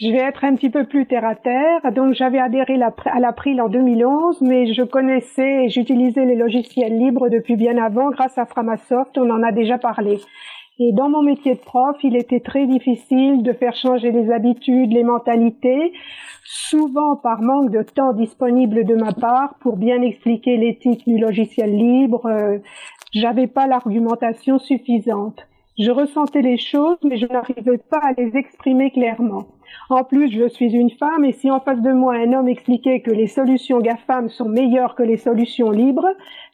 Je 0.00 0.08
vais 0.08 0.18
être 0.18 0.44
un 0.44 0.54
petit 0.54 0.70
peu 0.70 0.84
plus 0.84 1.06
terre 1.06 1.24
à 1.24 1.34
terre. 1.34 1.92
Donc, 1.92 2.14
j'avais 2.14 2.38
adhéré 2.38 2.78
à 2.80 3.20
l'April 3.20 3.60
en 3.60 3.68
2011, 3.68 4.40
mais 4.42 4.72
je 4.72 4.82
connaissais 4.82 5.64
et 5.64 5.68
j'utilisais 5.68 6.24
les 6.24 6.36
logiciels 6.36 6.96
libres 6.96 7.28
depuis 7.28 7.56
bien 7.56 7.76
avant 7.76 8.10
grâce 8.10 8.38
à 8.38 8.46
Framasoft. 8.46 9.18
On 9.18 9.30
en 9.30 9.42
a 9.42 9.50
déjà 9.50 9.78
parlé. 9.78 10.20
Et 10.80 10.90
dans 10.92 11.08
mon 11.08 11.22
métier 11.22 11.54
de 11.54 11.60
prof, 11.60 11.96
il 12.02 12.16
était 12.16 12.40
très 12.40 12.66
difficile 12.66 13.44
de 13.44 13.52
faire 13.52 13.76
changer 13.76 14.10
les 14.10 14.32
habitudes, 14.32 14.92
les 14.92 15.04
mentalités, 15.04 15.92
souvent 16.42 17.14
par 17.14 17.40
manque 17.42 17.70
de 17.70 17.82
temps 17.82 18.12
disponible 18.12 18.84
de 18.84 18.96
ma 18.96 19.12
part 19.12 19.54
pour 19.60 19.76
bien 19.76 20.02
expliquer 20.02 20.56
l'éthique 20.56 21.06
du 21.06 21.16
logiciel 21.16 21.76
libre. 21.76 22.26
Euh, 22.26 22.58
j'avais 23.12 23.46
pas 23.46 23.68
l'argumentation 23.68 24.58
suffisante. 24.58 25.46
Je 25.78 25.92
ressentais 25.92 26.42
les 26.42 26.58
choses, 26.58 26.98
mais 27.04 27.18
je 27.18 27.26
n'arrivais 27.26 27.78
pas 27.78 28.00
à 28.02 28.12
les 28.12 28.36
exprimer 28.36 28.90
clairement. 28.90 29.46
En 29.90 30.02
plus, 30.02 30.28
je 30.32 30.48
suis 30.48 30.74
une 30.74 30.90
femme 30.90 31.24
et 31.24 31.32
si 31.32 31.52
en 31.52 31.60
face 31.60 31.82
de 31.82 31.92
moi 31.92 32.14
un 32.14 32.32
homme 32.32 32.48
expliquait 32.48 33.00
que 33.00 33.12
les 33.12 33.28
solutions 33.28 33.78
GAFAM 33.78 34.28
sont 34.28 34.48
meilleures 34.48 34.96
que 34.96 35.04
les 35.04 35.18
solutions 35.18 35.70
libres 35.70 36.08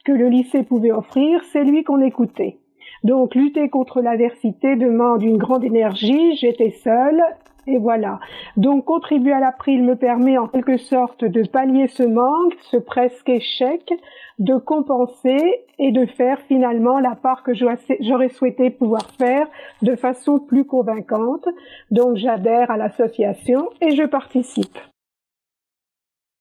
que 0.05 0.11
le 0.11 0.29
lycée 0.29 0.61
pouvait 0.61 0.91
offrir, 0.91 1.43
c'est 1.51 1.63
lui 1.63 1.83
qu'on 1.83 2.01
écoutait. 2.01 2.60
Donc 3.03 3.35
lutter 3.35 3.69
contre 3.69 4.01
l'adversité 4.01 4.75
demande 4.75 5.23
une 5.23 5.37
grande 5.37 5.63
énergie, 5.63 6.35
j'étais 6.35 6.71
seule, 6.83 7.21
et 7.67 7.77
voilà. 7.77 8.19
Donc 8.57 8.85
contribuer 8.85 9.33
à 9.33 9.39
l'April 9.39 9.83
me 9.83 9.95
permet 9.95 10.37
en 10.37 10.47
quelque 10.47 10.77
sorte 10.77 11.23
de 11.23 11.47
pallier 11.47 11.87
ce 11.87 12.03
manque, 12.03 12.55
ce 12.71 12.77
presque 12.77 13.29
échec, 13.29 13.93
de 14.39 14.57
compenser 14.57 15.65
et 15.77 15.91
de 15.91 16.05
faire 16.05 16.39
finalement 16.47 16.99
la 16.99 17.15
part 17.15 17.43
que 17.43 17.53
j'aurais 17.53 18.29
souhaité 18.29 18.71
pouvoir 18.71 19.09
faire 19.11 19.47
de 19.81 19.95
façon 19.95 20.39
plus 20.39 20.65
convaincante. 20.65 21.47
Donc 21.91 22.17
j'adhère 22.17 22.71
à 22.71 22.77
l'association 22.77 23.69
et 23.81 23.95
je 23.95 24.03
participe. 24.03 24.77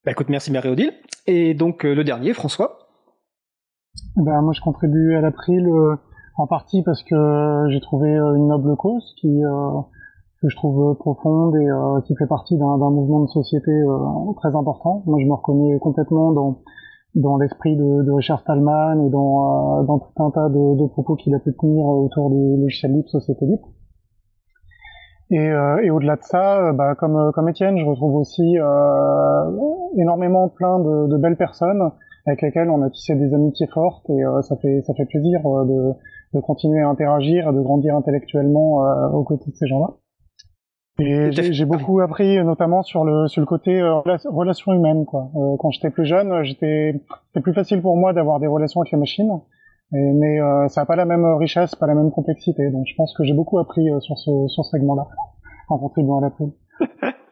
Bah 0.04 0.12
écoute, 0.12 0.30
merci 0.30 0.50
Marie-Odile. 0.50 0.94
Et 1.26 1.52
donc 1.52 1.84
euh, 1.84 1.94
le 1.94 2.04
dernier, 2.04 2.32
François? 2.32 2.88
Ben, 4.16 4.40
Moi 4.40 4.54
je 4.54 4.62
contribue 4.62 5.14
à 5.16 5.20
l'April 5.20 5.66
euh, 5.66 5.96
en 6.40 6.46
partie 6.46 6.82
parce 6.82 7.02
que 7.02 7.66
j'ai 7.70 7.80
trouvé 7.80 8.16
euh, 8.16 8.34
une 8.34 8.48
noble 8.48 8.74
cause 8.76 9.14
qui 9.20 9.44
euh, 9.44 9.80
que 10.40 10.48
je 10.48 10.56
trouve 10.56 10.96
profonde 10.96 11.54
et 11.56 11.68
euh, 11.70 12.00
qui 12.00 12.16
fait 12.16 12.26
partie 12.26 12.56
d'un 12.56 12.78
mouvement 12.78 13.20
de 13.20 13.28
société 13.28 13.70
très 14.36 14.56
important. 14.56 15.02
Moi, 15.04 15.18
je 15.20 15.26
me 15.26 15.34
reconnais 15.34 15.78
complètement 15.78 16.32
dans 16.32 16.58
dans 17.16 17.36
l'esprit 17.36 17.76
de, 17.76 18.04
de, 18.04 18.12
Richard 18.12 18.38
Stallman 18.40 19.04
et 19.04 19.10
dans, 19.10 19.82
dans 19.82 19.98
tout 19.98 20.22
un 20.22 20.30
tas 20.30 20.48
de, 20.48 20.80
de 20.80 20.86
propos 20.86 21.16
qu'il 21.16 21.34
a 21.34 21.40
pu 21.40 21.52
tenir 21.56 21.84
autour 21.84 22.30
du 22.30 22.56
logiciel 22.56 22.92
libre, 22.92 23.08
société 23.08 23.46
libre. 23.46 23.68
Et, 25.32 25.50
et 25.84 25.90
au-delà 25.90 26.14
de 26.14 26.22
ça, 26.22 26.72
bah, 26.72 26.94
comme, 26.94 27.32
comme 27.34 27.48
Étienne, 27.48 27.76
je 27.78 27.84
retrouve 27.84 28.14
aussi 28.14 28.56
énormément 29.98 30.48
plein 30.50 30.78
de, 30.78 31.08
de, 31.08 31.16
belles 31.16 31.36
personnes 31.36 31.90
avec 32.26 32.42
lesquelles 32.42 32.70
on 32.70 32.80
a 32.82 32.90
tissé 32.90 33.16
des 33.16 33.34
amitiés 33.34 33.66
fortes 33.66 34.08
et 34.08 34.22
ça 34.42 34.56
fait 34.56 34.80
ça 34.82 34.94
fait 34.94 35.06
plaisir 35.06 35.40
de, 35.42 35.92
de 36.34 36.40
continuer 36.40 36.80
à 36.80 36.88
interagir, 36.88 37.48
et 37.48 37.52
de 37.52 37.60
grandir 37.60 37.96
intellectuellement 37.96 38.84
euh, 38.84 39.08
aux 39.10 39.24
côtés 39.24 39.50
de 39.50 39.56
ces 39.56 39.66
gens-là. 39.66 39.88
Et 40.98 41.32
j'ai 41.32 41.64
beaucoup 41.64 42.00
appris, 42.00 42.44
notamment 42.44 42.82
sur 42.82 43.04
le 43.04 43.26
sur 43.26 43.40
le 43.40 43.46
côté 43.46 43.80
euh, 43.80 44.00
relation 44.26 44.72
humaine. 44.72 45.06
Quoi. 45.06 45.30
Euh, 45.34 45.56
quand 45.58 45.70
j'étais 45.70 45.88
plus 45.88 46.04
jeune, 46.04 46.42
j'étais 46.42 47.00
c'était 47.28 47.40
plus 47.42 47.54
facile 47.54 47.80
pour 47.80 47.96
moi 47.96 48.12
d'avoir 48.12 48.38
des 48.38 48.46
relations 48.46 48.82
avec 48.82 48.92
la 48.92 48.98
machine, 48.98 49.30
mais 49.92 50.38
ça 50.68 50.82
n'a 50.82 50.86
pas 50.86 50.96
la 50.96 51.06
même 51.06 51.24
richesse, 51.36 51.74
pas 51.74 51.86
la 51.86 51.94
même 51.94 52.10
complexité. 52.10 52.70
Donc 52.70 52.84
je 52.86 52.94
pense 52.96 53.14
que 53.16 53.24
j'ai 53.24 53.32
beaucoup 53.32 53.58
appris 53.58 53.88
sur 54.00 54.18
ce 54.18 54.30
sur 54.48 54.64
ce 54.64 54.70
segment-là 54.72 55.06
en 55.68 55.78
contribuant 55.78 56.18
à 56.18 56.20
la 56.20 56.30
prise. 56.30 56.52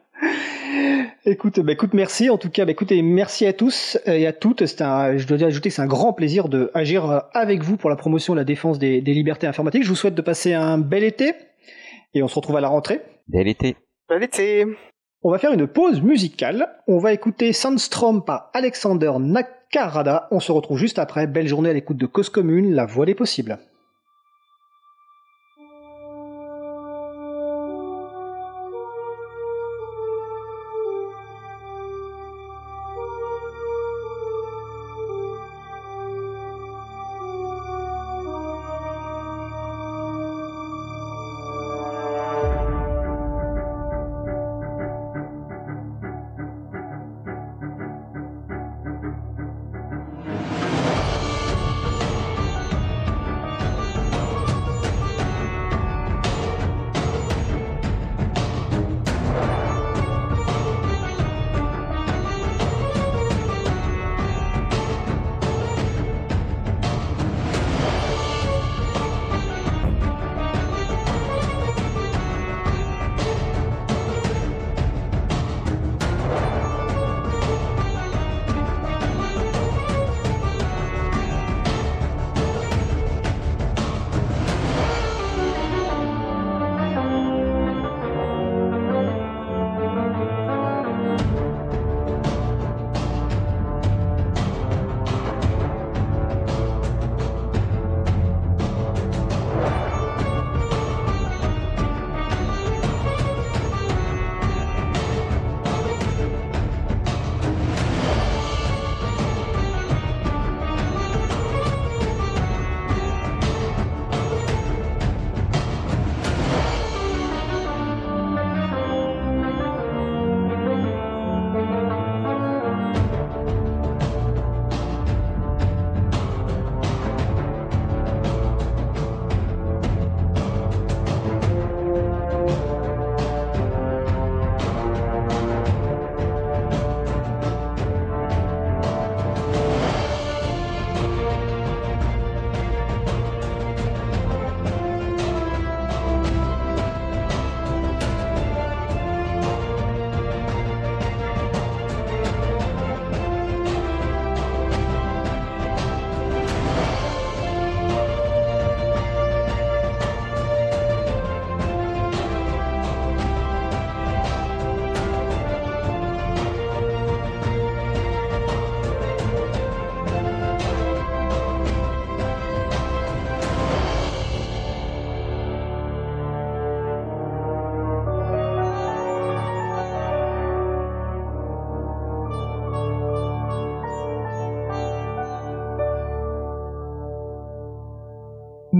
Écoute, 1.25 1.59
bah 1.59 1.73
écoute, 1.73 1.93
merci. 1.93 2.29
En 2.29 2.37
tout 2.37 2.49
cas, 2.49 2.65
bah 2.65 2.71
écoutez, 2.71 3.01
merci 3.01 3.45
à 3.45 3.53
tous 3.53 3.97
et 4.05 4.25
à 4.25 4.33
toutes. 4.33 4.65
C'est 4.65 4.81
un, 4.81 5.17
je 5.17 5.27
dois 5.27 5.43
ajouter 5.43 5.69
que 5.69 5.75
c'est 5.75 5.81
un 5.81 5.87
grand 5.87 6.13
plaisir 6.13 6.47
de 6.47 6.71
agir 6.73 7.09
euh, 7.09 7.19
avec 7.33 7.61
vous 7.61 7.75
pour 7.75 7.89
la 7.89 7.97
promotion 7.97 8.33
et 8.33 8.37
la 8.37 8.45
défense 8.45 8.79
des, 8.79 9.01
des, 9.01 9.13
libertés 9.13 9.45
informatiques. 9.45 9.83
Je 9.83 9.89
vous 9.89 9.95
souhaite 9.95 10.15
de 10.15 10.21
passer 10.21 10.53
un 10.53 10.77
bel 10.77 11.03
été 11.03 11.33
et 12.13 12.23
on 12.23 12.27
se 12.27 12.35
retrouve 12.35 12.55
à 12.55 12.61
la 12.61 12.69
rentrée. 12.69 13.01
Bel 13.27 13.47
été. 13.47 13.75
Bel 14.07 14.23
été. 14.23 14.65
On 15.21 15.31
va 15.31 15.37
faire 15.37 15.51
une 15.51 15.67
pause 15.67 16.01
musicale. 16.01 16.69
On 16.87 16.99
va 16.99 17.11
écouter 17.11 17.51
Sandstrom 17.51 18.23
par 18.23 18.49
Alexander 18.53 19.11
Nakarada. 19.19 20.29
On 20.31 20.39
se 20.39 20.53
retrouve 20.53 20.77
juste 20.77 20.99
après. 20.99 21.27
Belle 21.27 21.47
journée 21.47 21.69
à 21.69 21.73
l'écoute 21.73 21.97
de 21.97 22.05
Cause 22.05 22.29
Commune, 22.29 22.73
la 22.73 22.85
voix 22.85 23.05
des 23.05 23.15
possibles. 23.15 23.59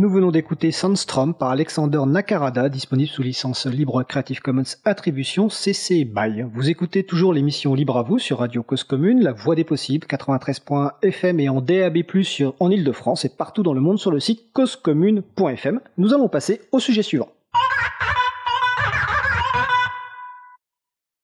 Nous 0.09 0.15
venons 0.15 0.31
d'écouter 0.31 0.71
Sandstrom 0.71 1.35
par 1.35 1.51
Alexander 1.51 1.99
Nakarada, 2.07 2.67
disponible 2.67 3.11
sous 3.11 3.21
licence 3.21 3.67
libre 3.67 4.01
Creative 4.01 4.41
Commons 4.41 4.63
Attribution 4.83 5.49
CC 5.49 6.03
BY. 6.03 6.45
Vous 6.51 6.67
écoutez 6.67 7.03
toujours 7.03 7.31
l'émission 7.31 7.75
Libre 7.75 7.95
à 7.95 8.01
vous 8.01 8.17
sur 8.17 8.39
Radio 8.39 8.63
Cause 8.63 8.83
Commune, 8.83 9.21
la 9.21 9.33
voix 9.33 9.53
des 9.53 9.63
possibles, 9.63 10.07
93.fm 10.07 11.39
et 11.39 11.49
en 11.49 11.61
DAB+, 11.61 11.99
sur, 12.23 12.55
en 12.59 12.71
Ile-de-France 12.71 13.25
et 13.25 13.29
partout 13.29 13.61
dans 13.61 13.75
le 13.75 13.81
monde 13.81 13.99
sur 13.99 14.09
le 14.09 14.19
site 14.19 14.51
causecommune.fm. 14.51 15.79
Nous 15.99 16.11
allons 16.15 16.27
passer 16.27 16.61
au 16.71 16.79
sujet 16.79 17.03
suivant. 17.03 17.29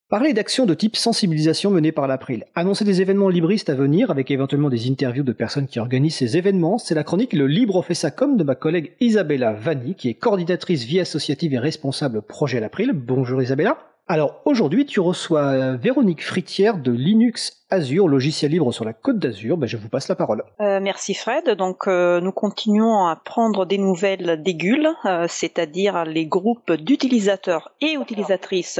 Parler 0.07 0.33
d'actions 0.33 0.67
de 0.67 0.75
type 0.75 0.97
sensibilisation 0.97 1.71
menées 1.71 1.91
par 1.91 2.05
l'April. 2.05 2.45
Annoncer 2.53 2.85
des 2.85 3.01
événements 3.01 3.27
libristes 3.27 3.71
à 3.71 3.73
venir 3.73 4.11
avec 4.11 4.29
éventuellement 4.29 4.69
des 4.69 4.87
interviews 4.87 5.23
de 5.23 5.31
personnes 5.33 5.65
qui 5.65 5.79
organisent 5.79 6.17
ces 6.17 6.37
événements, 6.37 6.77
c'est 6.77 6.93
la 6.93 7.03
chronique 7.03 7.33
Le 7.33 7.47
Libre 7.47 7.81
fait 7.81 7.95
ça 7.95 8.11
comme 8.11 8.37
de 8.37 8.43
ma 8.43 8.53
collègue 8.53 8.93
Isabella 8.99 9.53
Vanni, 9.53 9.95
qui 9.95 10.09
est 10.09 10.13
coordinatrice 10.13 10.83
vie 10.83 10.99
associative 10.99 11.55
et 11.55 11.57
responsable 11.57 12.21
projet 12.21 12.59
l'April. 12.59 12.91
Bonjour 12.93 13.41
Isabella. 13.41 13.79
Alors 14.07 14.43
aujourd'hui, 14.45 14.85
tu 14.85 14.99
reçois 14.99 15.41
euh, 15.41 15.75
Véronique 15.75 16.23
Fritière 16.23 16.77
de 16.77 16.91
Linux 16.91 17.65
Azure, 17.71 18.07
logiciel 18.07 18.51
libre 18.51 18.71
sur 18.71 18.85
la 18.85 18.93
Côte 18.93 19.17
d'Azur. 19.17 19.57
Ben, 19.57 19.65
je 19.65 19.77
vous 19.77 19.89
passe 19.89 20.07
la 20.07 20.13
parole. 20.13 20.43
Euh, 20.61 20.79
merci 20.79 21.15
Fred. 21.15 21.49
Donc 21.57 21.87
euh, 21.87 22.21
nous 22.21 22.31
continuons 22.31 23.07
à 23.07 23.15
prendre 23.15 23.65
des 23.65 23.79
nouvelles 23.79 24.43
des 24.43 24.53
GUL, 24.53 24.87
euh, 25.05 25.25
c'est-à-dire 25.27 26.05
les 26.05 26.27
groupes 26.27 26.71
d'utilisateurs 26.73 27.73
et 27.81 27.93
utilisatrices 27.93 28.79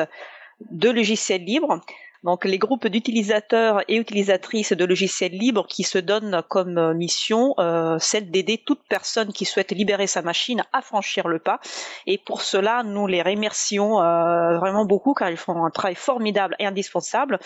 de 0.59 0.89
logiciels 0.89 1.43
libres. 1.45 1.81
Donc 2.25 2.43
les 2.43 2.57
groupes 2.57 2.87
d'utilisateurs 2.87 3.81
et 3.87 3.97
utilisatrices 3.97 4.73
de 4.73 4.83
logiciels 4.83 5.31
libres 5.31 5.67
qui 5.67 5.83
se 5.83 5.99
donnent 5.99 6.41
comme 6.49 6.79
euh, 6.79 6.95
mission 6.95 7.53
euh, 7.59 7.99
celle 7.99 8.31
d'aider 8.31 8.57
toute 8.57 8.81
personne 8.89 9.31
qui 9.31 9.45
souhaite 9.45 9.71
libérer 9.71 10.07
sa 10.07 10.23
machine 10.23 10.63
à 10.73 10.81
franchir 10.81 11.27
le 11.27 11.37
pas. 11.37 11.59
Et 12.07 12.17
pour 12.17 12.41
cela, 12.41 12.81
nous 12.81 13.05
les 13.05 13.21
remercions 13.21 14.01
euh, 14.01 14.57
vraiment 14.57 14.85
beaucoup 14.85 15.13
car 15.13 15.29
ils 15.29 15.37
font 15.37 15.63
un 15.63 15.69
travail 15.69 15.93
formidable 15.93 16.55
et 16.57 16.65
indispensable. 16.65 17.37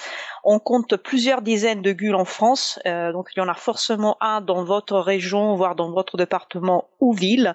On 0.45 0.59
compte 0.59 0.95
plusieurs 0.95 1.41
dizaines 1.41 1.81
de 1.81 1.91
GUL 1.91 2.15
en 2.15 2.23
France, 2.23 2.79
donc 2.85 3.27
il 3.35 3.39
y 3.39 3.41
en 3.41 3.49
a 3.49 3.53
forcément 3.53 4.15
un 4.21 4.39
dans 4.39 4.63
votre 4.63 4.97
région, 4.97 5.55
voire 5.55 5.75
dans 5.75 5.91
votre 5.91 6.15
département 6.15 6.89
ou 7.01 7.11
ville. 7.11 7.53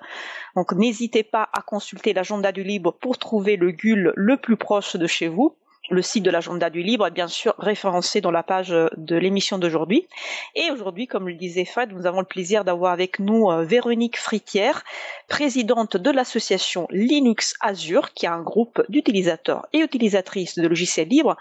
Donc 0.57 0.73
n'hésitez 0.73 1.23
pas 1.23 1.49
à 1.55 1.63
consulter 1.63 2.13
l'agenda 2.13 2.53
du 2.53 2.63
libre 2.63 2.93
pour 2.93 3.17
trouver 3.17 3.57
le 3.57 3.71
GUL 3.71 4.13
le 4.15 4.37
plus 4.37 4.57
proche 4.57 4.97
de 4.97 5.07
chez 5.07 5.29
vous. 5.29 5.57
Le 5.91 6.01
site 6.01 6.25
de 6.25 6.31
l'agenda 6.31 6.71
du 6.71 6.83
libre 6.83 7.07
est 7.07 7.11
bien 7.11 7.29
sûr 7.29 7.55
référencé 7.59 8.23
dans 8.23 8.31
la 8.31 8.43
page 8.43 8.71
de 8.71 9.17
l'émission 9.17 9.59
d'aujourd'hui. 9.59 10.09
Et 10.55 10.71
aujourd'hui, 10.71 11.07
comme 11.07 11.29
le 11.29 11.35
disait 11.35 11.67
Fred, 11.67 11.93
nous 11.93 12.07
avons 12.07 12.21
le 12.21 12.27
plaisir 12.27 12.65
d'avoir 12.65 12.93
avec 12.93 13.19
nous 13.19 13.51
euh, 13.51 13.65
Véronique 13.65 14.19
Fritière, 14.19 14.83
présidente 15.29 15.97
de 15.97 16.11
l'association 16.11 16.87
Linux 16.91 17.55
Azure, 17.61 18.13
qui 18.15 18.27
est 18.27 18.31
un 18.31 18.43
groupe 18.43 18.83
d'utilisateurs 18.89 19.67
et 19.73 19.79
utilisatrices 19.79 20.59
de 20.59 20.67
logiciels 20.67 21.09
libres, 21.09 21.37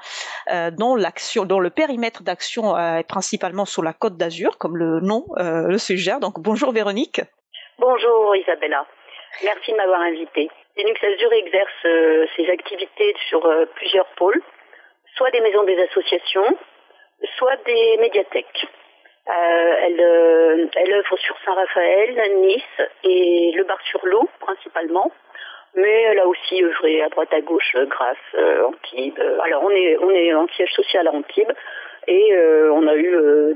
euh, 0.52 0.72
dont 0.72 0.96
le 0.96 1.70
périmètre 1.70 2.24
d'action 2.24 2.76
euh, 2.76 2.98
est 2.98 3.08
principalement 3.08 3.66
sur 3.66 3.84
la 3.84 3.94
Côte 3.94 4.18
d'Azur, 4.18 4.58
comme 4.58 4.78
le 4.78 5.00
nom 5.00 5.26
euh, 5.38 5.68
le 5.68 5.78
suggère. 5.78 6.20
Donc 6.20 6.40
bonjour 6.40 6.72
Véronique. 6.72 7.22
Bonjour 7.80 8.36
Isabella. 8.36 8.86
Merci 9.44 9.72
de 9.72 9.78
m'avoir 9.78 10.02
invitée. 10.02 10.50
Linux 10.76 11.04
Azure 11.04 11.34
exerce 11.34 11.86
euh, 11.86 12.26
ses 12.36 12.50
activités 12.50 13.16
sur 13.30 13.46
euh, 13.46 13.66
plusieurs 13.76 14.08
pôles, 14.16 14.42
soit 15.16 15.30
des 15.30 15.42
maisons 15.42 15.64
des 15.64 15.80
associations, 15.80 16.58
soit 17.38 17.58
des 17.66 17.98
médiathèques. 17.98 18.68
Euh, 19.30 19.76
elle, 19.84 20.02
euh, 20.02 20.66
elle 20.76 20.94
œuvre 20.94 21.18
sur 21.18 21.36
Saint-Raphaël, 21.46 22.20
Nice 22.42 22.88
et 23.04 23.52
le 23.56 23.64
Bar-sur-Loup 23.66 24.28
principalement, 24.40 25.12
mais 25.76 26.02
elle 26.02 26.20
a 26.20 26.28
aussi 26.28 26.64
œuvré 26.64 27.04
à 27.04 27.10
droite 27.10 27.34
à 27.34 27.42
gauche, 27.42 27.76
Grasse, 27.76 28.18
Antibes. 28.66 29.22
Alors 29.44 29.64
on 29.64 29.70
est 29.70 29.98
on 29.98 30.10
est 30.10 30.34
en 30.34 30.48
siège 30.50 30.72
social 30.74 31.08
à 31.08 31.12
Antibes 31.12 31.54
et 32.08 32.36
on 32.72 32.86
a 32.88 32.96
eu 32.96 33.12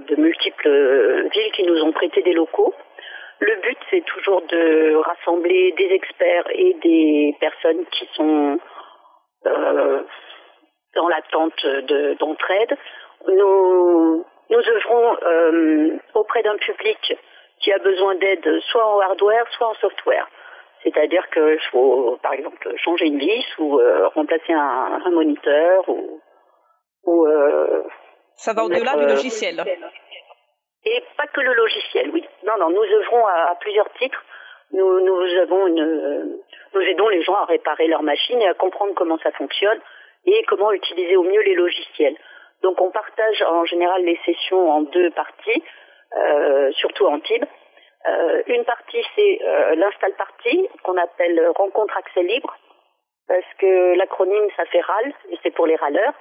de 0.08 0.16
multiples 0.16 1.30
villes 1.30 1.52
qui 1.52 1.64
nous 1.64 1.82
ont 1.84 1.92
prêté 1.92 2.22
des 2.22 2.34
locaux. 2.34 2.74
Le 3.40 3.56
but, 3.62 3.78
c'est 3.90 4.04
toujours 4.06 4.42
de 4.48 4.96
rassembler 4.96 5.72
des 5.78 5.90
experts 5.94 6.48
et 6.52 6.74
des 6.84 7.36
personnes 7.40 7.86
qui 7.92 8.10
sont 8.14 8.60
euh, 9.46 10.04
dans 10.96 11.08
l'attente 11.08 11.66
de- 11.66 12.16
d'entraide. 12.16 12.76
Nous, 13.28 14.26
nous 14.50 14.60
œuvrons 14.70 15.18
euh, 15.24 15.98
auprès 16.16 16.42
d'un 16.44 16.58
public 16.58 17.16
qui 17.60 17.72
a 17.72 17.78
besoin 17.80 18.16
d'aide 18.16 18.60
soit 18.72 18.86
en 18.86 19.00
hardware, 19.02 19.46
soit 19.52 19.68
en 19.68 19.74
software. 19.76 20.28
C'est-à-dire 20.84 21.28
qu'il 21.30 21.60
faut, 21.72 22.18
par 22.24 22.34
exemple, 22.34 22.72
changer 22.78 23.06
une 23.06 23.18
vis 23.20 23.46
ou 23.60 23.80
euh, 23.80 24.08
remplacer 24.10 24.54
un, 24.54 25.02
un 25.06 25.10
moniteur 25.12 25.88
ou, 25.90 26.22
ou 27.04 27.28
euh, 27.28 27.84
Ça 28.36 28.54
va 28.54 28.64
au-delà 28.64 28.96
du 28.96 29.04
euh, 29.04 29.08
logiciel. 29.10 29.64
Et 30.88 31.04
pas 31.18 31.28
que 31.28 31.42
le 31.42 31.54
logiciel, 31.54 32.10
oui. 32.14 32.24
Non, 32.46 32.58
non, 32.60 32.70
nous 32.70 32.84
œuvrons 32.84 33.26
à, 33.28 33.56
plusieurs 33.60 33.90
titres. 33.94 34.24
Nous, 34.72 35.00
nous 35.02 35.38
avons 35.40 35.68
une, 35.68 35.82
euh, 35.82 36.24
nous 36.74 36.82
aidons 36.82 37.10
les 37.10 37.24
gens 37.24 37.36
à 37.36 37.46
réparer 37.46 37.88
leurs 37.88 38.04
machines 38.04 38.42
et 38.42 38.48
à 38.48 38.54
comprendre 38.54 38.94
comment 38.96 39.18
ça 39.20 39.32
fonctionne 39.32 39.80
et 40.26 40.44
comment 40.44 40.72
utiliser 40.72 41.16
au 41.16 41.24
mieux 41.24 41.42
les 41.42 41.56
logiciels. 41.56 42.16
Donc 42.64 42.82
on 42.82 42.92
partage 42.92 43.42
en 43.44 43.66
général 43.66 44.04
les 44.04 44.20
sessions 44.26 44.70
en 44.72 44.82
deux 44.82 45.12
parties, 45.12 45.64
euh, 46.18 46.72
surtout 46.74 47.06
en 47.06 47.20
TIB. 47.20 47.46
Euh, 48.08 48.44
une 48.48 48.64
partie 48.66 49.04
c'est 49.16 49.40
euh, 49.44 49.76
l'install 49.76 50.14
party 50.14 50.68
qu'on 50.84 50.98
appelle 50.98 51.52
rencontre 51.56 51.98
accès 51.98 52.24
libre 52.24 52.56
parce 53.28 53.54
que 53.60 53.96
l'acronyme 53.96 54.48
ça 54.56 54.66
fait 54.66 54.80
RAL 54.80 55.14
et 55.30 55.38
c'est 55.44 55.52
pour 55.52 55.68
les 55.68 55.76
râleurs. 55.76 56.14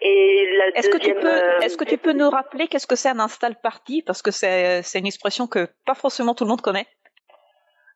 Et 0.00 0.56
la 0.58 0.66
Est-ce 0.78 0.88
que 0.88 0.98
tu 0.98 1.12
deuxième, 1.12 1.20
peux, 1.20 1.28
euh, 1.28 1.60
est-ce 1.60 1.76
que 1.76 1.84
tu 1.84 1.98
peux 1.98 2.12
nous 2.12 2.30
rappeler 2.30 2.68
qu'est-ce 2.68 2.86
que 2.86 2.96
c'est 2.96 3.08
un 3.08 3.20
install 3.20 3.56
party? 3.62 4.02
Parce 4.06 4.22
que 4.22 4.30
c'est 4.30 4.82
c'est 4.82 4.98
une 4.98 5.06
expression 5.06 5.46
que 5.46 5.68
pas 5.86 5.94
forcément 5.94 6.34
tout 6.34 6.44
le 6.44 6.50
monde 6.50 6.60
connaît. 6.60 6.86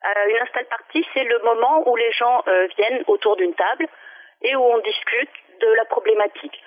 Euh, 0.04 0.30
une 0.30 0.36
install 0.38 0.64
party, 0.66 1.06
c'est 1.12 1.24
le 1.24 1.38
moment 1.44 1.88
où 1.88 1.96
les 1.96 2.10
gens 2.12 2.42
euh, 2.48 2.66
viennent 2.78 3.02
autour 3.06 3.36
d'une 3.36 3.54
table 3.54 3.86
et 4.42 4.56
où 4.56 4.62
on 4.62 4.78
discute 4.78 5.30
de 5.60 5.68
la 5.74 5.84
problématique. 5.84 6.58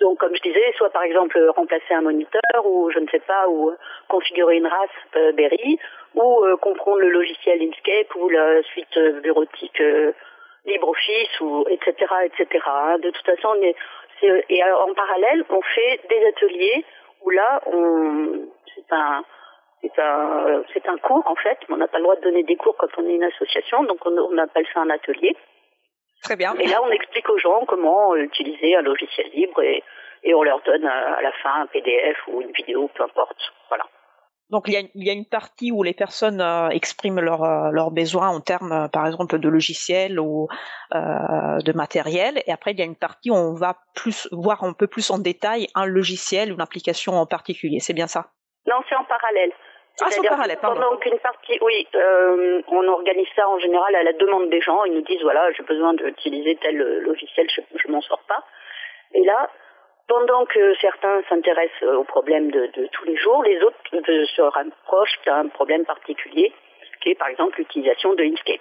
Donc, 0.00 0.18
comme 0.18 0.34
je 0.34 0.42
disais, 0.42 0.72
soit 0.76 0.90
par 0.90 1.02
exemple 1.02 1.38
remplacer 1.56 1.94
un 1.94 2.02
moniteur 2.02 2.60
ou 2.64 2.90
je 2.90 2.98
ne 2.98 3.08
sais 3.08 3.20
pas, 3.20 3.48
ou 3.48 3.72
configurer 4.08 4.56
une 4.56 4.66
race 4.66 4.90
euh, 5.16 5.32
Berry, 5.32 5.78
ou 6.14 6.44
comprendre 6.60 7.00
le 7.00 7.10
logiciel 7.10 7.62
Inkscape 7.62 8.14
ou 8.16 8.28
la 8.28 8.62
suite 8.64 8.98
bureautique 9.22 9.80
LibreOffice 10.66 11.40
ou 11.40 11.64
etc. 11.68 11.92
etc. 12.24 12.46
hein. 12.66 12.98
De 12.98 13.10
toute 13.10 13.24
façon, 13.26 13.48
on 13.58 13.62
est, 13.62 13.74
c'est- 14.20 14.44
et 14.48 14.62
euh, 14.64 14.76
en 14.78 14.94
parallèle, 14.94 15.44
on 15.50 15.60
fait 15.62 16.00
des 16.08 16.26
ateliers 16.26 16.84
où 17.22 17.30
là, 17.30 17.60
on, 17.66 18.46
c'est 18.74 18.92
un, 18.92 19.24
c'est 19.80 19.98
un, 20.00 20.62
c'est 20.72 20.88
un 20.88 20.96
cours 20.98 21.26
en 21.26 21.34
fait. 21.36 21.58
On 21.68 21.76
n'a 21.76 21.88
pas 21.88 21.98
le 21.98 22.04
droit 22.04 22.16
de 22.16 22.20
donner 22.22 22.42
des 22.44 22.56
cours 22.56 22.76
quand 22.76 22.88
on 22.98 23.08
est 23.08 23.14
une 23.14 23.24
association, 23.24 23.82
donc 23.84 23.98
on, 24.06 24.16
on 24.16 24.38
appelle 24.38 24.66
ça 24.72 24.80
un 24.80 24.90
atelier. 24.90 25.36
Très 26.22 26.36
bien. 26.36 26.54
Et 26.60 26.66
là, 26.68 26.80
on 26.82 26.90
explique 26.90 27.28
aux 27.28 27.38
gens 27.38 27.64
comment 27.66 28.12
euh, 28.14 28.18
utiliser 28.18 28.76
un 28.76 28.82
logiciel 28.82 29.28
libre 29.34 29.60
et, 29.62 29.82
et 30.22 30.34
on 30.34 30.44
leur 30.44 30.60
donne 30.62 30.84
euh, 30.86 31.14
à 31.18 31.20
la 31.22 31.32
fin 31.42 31.62
un 31.62 31.66
PDF 31.66 32.16
ou 32.28 32.40
une 32.42 32.52
vidéo, 32.52 32.88
peu 32.94 33.02
importe. 33.02 33.52
Voilà. 33.68 33.84
Donc 34.52 34.64
il 34.68 34.74
y 34.74 34.76
a, 34.76 34.80
il 34.94 35.06
y 35.06 35.08
a 35.08 35.14
une 35.14 35.24
partie 35.24 35.72
où 35.72 35.82
les 35.82 35.94
personnes 35.94 36.42
euh, 36.42 36.68
expriment 36.68 37.20
leurs 37.20 37.42
euh, 37.42 37.70
leurs 37.72 37.90
besoins 37.90 38.28
en 38.28 38.40
termes, 38.40 38.70
euh, 38.70 38.86
par 38.86 39.06
exemple, 39.06 39.38
de 39.38 39.48
logiciel 39.48 40.20
ou 40.20 40.46
de 40.92 41.72
matériel, 41.72 42.42
et 42.46 42.52
après 42.52 42.72
il 42.72 42.78
y 42.78 42.82
a 42.82 42.84
une 42.84 43.00
partie 43.08 43.30
où 43.30 43.34
on 43.34 43.54
va 43.54 43.78
plus 43.94 44.28
voir 44.30 44.62
un 44.62 44.74
peu 44.74 44.86
plus 44.86 45.10
en 45.10 45.18
détail 45.18 45.68
un 45.74 45.86
logiciel 45.86 46.52
ou 46.52 46.54
une 46.56 46.60
application 46.60 47.14
en 47.14 47.24
particulier. 47.24 47.80
C'est 47.80 47.94
bien 47.94 48.06
ça? 48.06 48.26
Non, 48.66 48.76
c'est 48.88 48.94
en 48.94 49.04
parallèle. 49.04 49.52
Ah, 50.02 50.10
c'est 50.10 50.20
en 50.20 50.36
parallèle, 50.36 50.58
pardon. 50.60 50.80
Pendant 50.82 50.96
qu'une 50.98 51.18
partie, 51.18 51.58
oui, 51.62 51.88
on 52.68 52.86
organise 52.88 53.28
ça 53.34 53.48
en 53.48 53.58
général 53.58 53.94
à 53.94 54.02
la 54.02 54.12
demande 54.12 54.50
des 54.50 54.60
gens. 54.60 54.84
Ils 54.84 54.92
nous 54.92 55.02
disent 55.02 55.22
voilà, 55.22 55.50
j'ai 55.52 55.62
besoin 55.62 55.94
d'utiliser 55.94 56.58
tel 56.60 56.76
logiciel, 56.76 57.46
je, 57.56 57.62
je 57.82 57.90
m'en 57.90 58.02
sors 58.02 58.22
pas. 58.28 58.44
Et 59.14 59.24
là, 59.24 59.48
pendant 60.12 60.44
que 60.44 60.74
certains 60.74 61.22
s'intéressent 61.30 61.88
aux 61.94 62.04
problèmes 62.04 62.50
de, 62.50 62.66
tous 62.92 63.04
les 63.06 63.16
jours, 63.16 63.42
les 63.44 63.58
autres 63.62 63.78
se 63.90 64.42
rapprochent 64.42 65.18
d'un 65.24 65.48
problème 65.48 65.86
particulier, 65.86 66.52
qui 67.00 67.12
est 67.12 67.14
par 67.14 67.28
exemple 67.28 67.56
l'utilisation 67.56 68.12
de 68.12 68.22
Inkscape. 68.22 68.60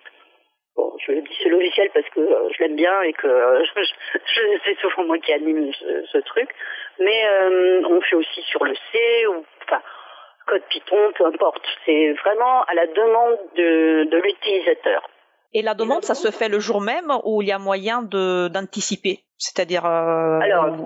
Bon, 0.77 0.93
je 1.05 1.11
dis 1.11 1.37
ce 1.43 1.49
logiciel 1.49 1.89
parce 1.93 2.07
que 2.11 2.21
euh, 2.21 2.47
je 2.53 2.63
l'aime 2.63 2.77
bien 2.77 3.01
et 3.01 3.11
que 3.11 3.27
euh, 3.27 3.65
je, 3.75 4.41
c'est 4.63 4.79
souvent 4.79 5.03
moi 5.03 5.17
qui 5.17 5.33
anime 5.33 5.73
ce, 5.73 6.17
truc. 6.19 6.49
Mais 6.99 7.25
euh, 7.25 7.81
on 7.85 7.99
fait 7.99 8.15
aussi 8.15 8.41
sur 8.43 8.63
le 8.63 8.73
C 8.73 9.27
ou 9.27 9.43
enfin 9.63 9.81
code 10.47 10.63
Python, 10.69 11.11
peu 11.17 11.25
importe. 11.25 11.67
C'est 11.85 12.13
vraiment 12.23 12.63
à 12.63 12.73
la 12.75 12.87
demande 12.87 13.39
de, 13.57 14.05
de 14.05 14.17
l'utilisateur. 14.19 15.01
Et 15.53 15.61
la 15.61 15.73
demande, 15.73 16.03
ça 16.03 16.15
se 16.15 16.31
fait 16.31 16.49
le 16.49 16.59
jour 16.59 16.79
même 16.81 17.11
ou 17.23 17.41
il 17.41 17.49
y 17.49 17.51
a 17.51 17.59
moyen 17.59 18.01
d'anticiper, 18.03 19.19
c'est-à-dire 19.37 19.85
euh, 19.85 20.39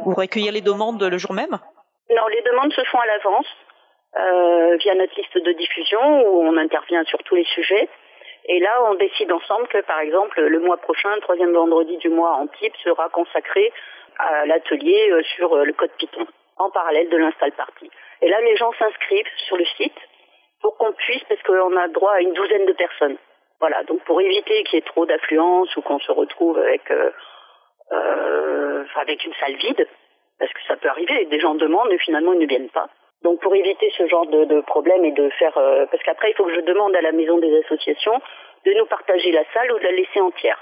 vous 0.05 0.13
recueillir 0.13 0.51
les 0.53 0.61
demandes 0.61 1.01
le 1.03 1.17
jour 1.17 1.33
même? 1.33 1.57
Non, 2.09 2.27
les 2.27 2.41
demandes 2.41 2.73
se 2.73 2.83
font 2.85 2.99
à 2.99 3.05
l'avance. 3.05 3.47
euh, 4.17 4.77
via 4.77 4.95
notre 4.95 5.15
liste 5.15 5.37
de 5.37 5.51
diffusion 5.53 5.99
où 6.27 6.41
on 6.43 6.57
intervient 6.57 7.03
sur 7.05 7.19
tous 7.23 7.35
les 7.35 7.45
sujets. 7.45 7.89
Et 8.47 8.59
là, 8.59 8.79
on 8.89 8.95
décide 8.95 9.31
ensemble 9.31 9.67
que, 9.67 9.81
par 9.81 9.99
exemple, 9.99 10.39
le 10.41 10.59
mois 10.59 10.77
prochain, 10.77 11.13
le 11.15 11.21
troisième 11.21 11.53
vendredi 11.53 11.97
du 11.97 12.09
mois 12.09 12.33
en 12.35 12.47
type 12.47 12.75
sera 12.83 13.09
consacré 13.09 13.73
à 14.19 14.45
l'atelier 14.45 15.09
euh, 15.11 15.21
sur 15.35 15.53
euh, 15.53 15.65
le 15.65 15.73
code 15.73 15.91
Python, 15.97 16.25
en 16.57 16.69
parallèle 16.69 17.09
de 17.09 17.17
l'install 17.17 17.51
party. 17.53 17.89
Et 18.21 18.29
là, 18.29 18.39
les 18.41 18.55
gens 18.55 18.71
s'inscrivent 18.79 19.25
sur 19.47 19.57
le 19.57 19.65
site 19.77 19.97
pour 20.61 20.77
qu'on 20.77 20.93
puisse, 20.93 21.23
parce 21.27 21.41
qu'on 21.43 21.75
a 21.75 21.87
droit 21.89 22.13
à 22.13 22.21
une 22.21 22.33
douzaine 22.33 22.65
de 22.65 22.73
personnes. 22.73 23.17
Voilà, 23.59 23.83
donc 23.83 24.03
pour 24.03 24.19
éviter 24.21 24.63
qu'il 24.63 24.79
y 24.79 24.81
ait 24.81 24.85
trop 24.85 25.05
d'affluence 25.05 25.75
ou 25.77 25.81
qu'on 25.81 25.99
se 25.99 26.11
retrouve 26.11 26.57
avec 26.57 26.89
euh, 26.91 27.11
euh, 27.91 28.83
avec 28.95 29.23
une 29.23 29.33
salle 29.35 29.55
vide, 29.55 29.87
parce 30.39 30.51
que 30.51 30.59
ça 30.67 30.75
peut 30.75 30.89
arriver, 30.89 31.25
des 31.25 31.39
gens 31.39 31.55
demandent 31.55 31.91
et 31.91 31.99
finalement 31.99 32.33
ils 32.33 32.39
ne 32.39 32.47
viennent 32.47 32.69
pas. 32.69 32.89
Donc 33.23 33.41
pour 33.41 33.55
éviter 33.55 33.91
ce 33.97 34.07
genre 34.07 34.27
de, 34.27 34.45
de 34.45 34.61
problème 34.61 35.05
et 35.05 35.11
de 35.11 35.29
faire, 35.31 35.57
euh, 35.57 35.85
parce 35.89 36.03
qu'après 36.03 36.31
il 36.31 36.35
faut 36.35 36.45
que 36.45 36.55
je 36.55 36.61
demande 36.61 36.95
à 36.95 37.01
la 37.01 37.11
maison 37.11 37.37
des 37.37 37.57
associations 37.59 38.21
de 38.65 38.73
nous 38.73 38.85
partager 38.85 39.31
la 39.31 39.43
salle 39.53 39.71
ou 39.71 39.79
de 39.79 39.83
la 39.83 39.91
laisser 39.91 40.19
entière. 40.19 40.61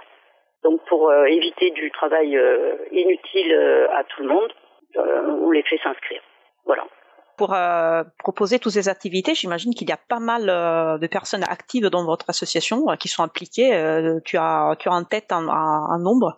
Donc 0.64 0.84
pour 0.86 1.10
euh, 1.10 1.26
éviter 1.26 1.72
du 1.72 1.92
travail 1.92 2.38
euh, 2.38 2.76
inutile 2.92 3.54
euh, 3.54 3.88
à 3.92 4.04
tout 4.04 4.22
le 4.22 4.30
monde, 4.30 4.54
euh, 4.98 5.38
on 5.42 5.52
les 5.52 5.64
fait 5.64 5.80
s'inscrire. 5.80 6.22
Voilà. 6.66 6.86
Pour 7.38 7.54
euh, 7.54 8.04
proposer 8.20 8.60
toutes 8.60 8.74
ces 8.74 8.90
activités, 8.90 9.34
j'imagine 9.36 9.74
qu'il 9.74 9.90
y 9.90 9.92
a 9.92 9.98
pas 10.10 10.20
mal 10.20 10.50
euh, 10.50 10.98
de 10.98 11.08
personnes 11.08 11.44
actives 11.44 11.88
dans 11.88 12.06
votre 12.06 12.30
association 12.30 12.90
euh, 12.90 12.96
qui 12.96 13.08
sont 13.08 13.24
impliquées. 13.24 13.70
Tu 14.26 14.38
as 14.38 14.76
tu 14.80 14.90
as 14.90 14.94
en 14.94 15.04
tête 15.04 15.32
un, 15.32 15.48
un- 15.48 15.88
un 15.96 16.00
nombre? 16.00 16.38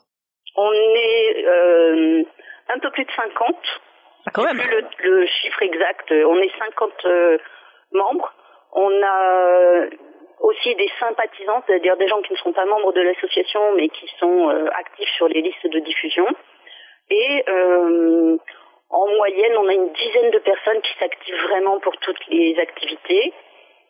On 0.57 0.71
est 0.71 2.25
un 2.73 2.79
peu 2.79 2.89
plus 2.91 3.05
de 3.05 3.11
50. 3.15 3.55
Ah, 4.27 4.31
quand 4.33 4.43
même. 4.43 4.57
Plus 4.57 4.69
le, 4.69 5.19
le 5.19 5.25
chiffre 5.27 5.61
exact. 5.61 6.11
On 6.11 6.37
est 6.37 6.51
50 6.57 6.91
euh, 7.05 7.37
membres. 7.91 8.33
On 8.71 8.89
a 9.03 9.85
aussi 10.39 10.75
des 10.75 10.89
sympathisants, 10.99 11.63
c'est-à-dire 11.67 11.97
des 11.97 12.07
gens 12.07 12.21
qui 12.21 12.33
ne 12.33 12.37
sont 12.37 12.53
pas 12.53 12.65
membres 12.65 12.91
de 12.93 13.01
l'association 13.01 13.61
mais 13.75 13.89
qui 13.89 14.07
sont 14.19 14.49
euh, 14.49 14.67
actifs 14.79 15.09
sur 15.17 15.27
les 15.27 15.41
listes 15.41 15.67
de 15.71 15.79
diffusion. 15.79 16.25
Et 17.09 17.43
euh, 17.47 18.37
en 18.89 19.07
moyenne, 19.07 19.57
on 19.57 19.67
a 19.67 19.73
une 19.73 19.91
dizaine 19.93 20.31
de 20.31 20.39
personnes 20.39 20.81
qui 20.81 20.93
s'activent 20.99 21.43
vraiment 21.49 21.79
pour 21.79 21.95
toutes 21.97 22.27
les 22.29 22.57
activités. 22.59 23.33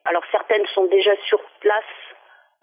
Alors 0.06 0.24
certaines 0.32 0.66
sont 0.68 0.86
déjà 0.86 1.12
sur 1.28 1.40
place, 1.60 1.84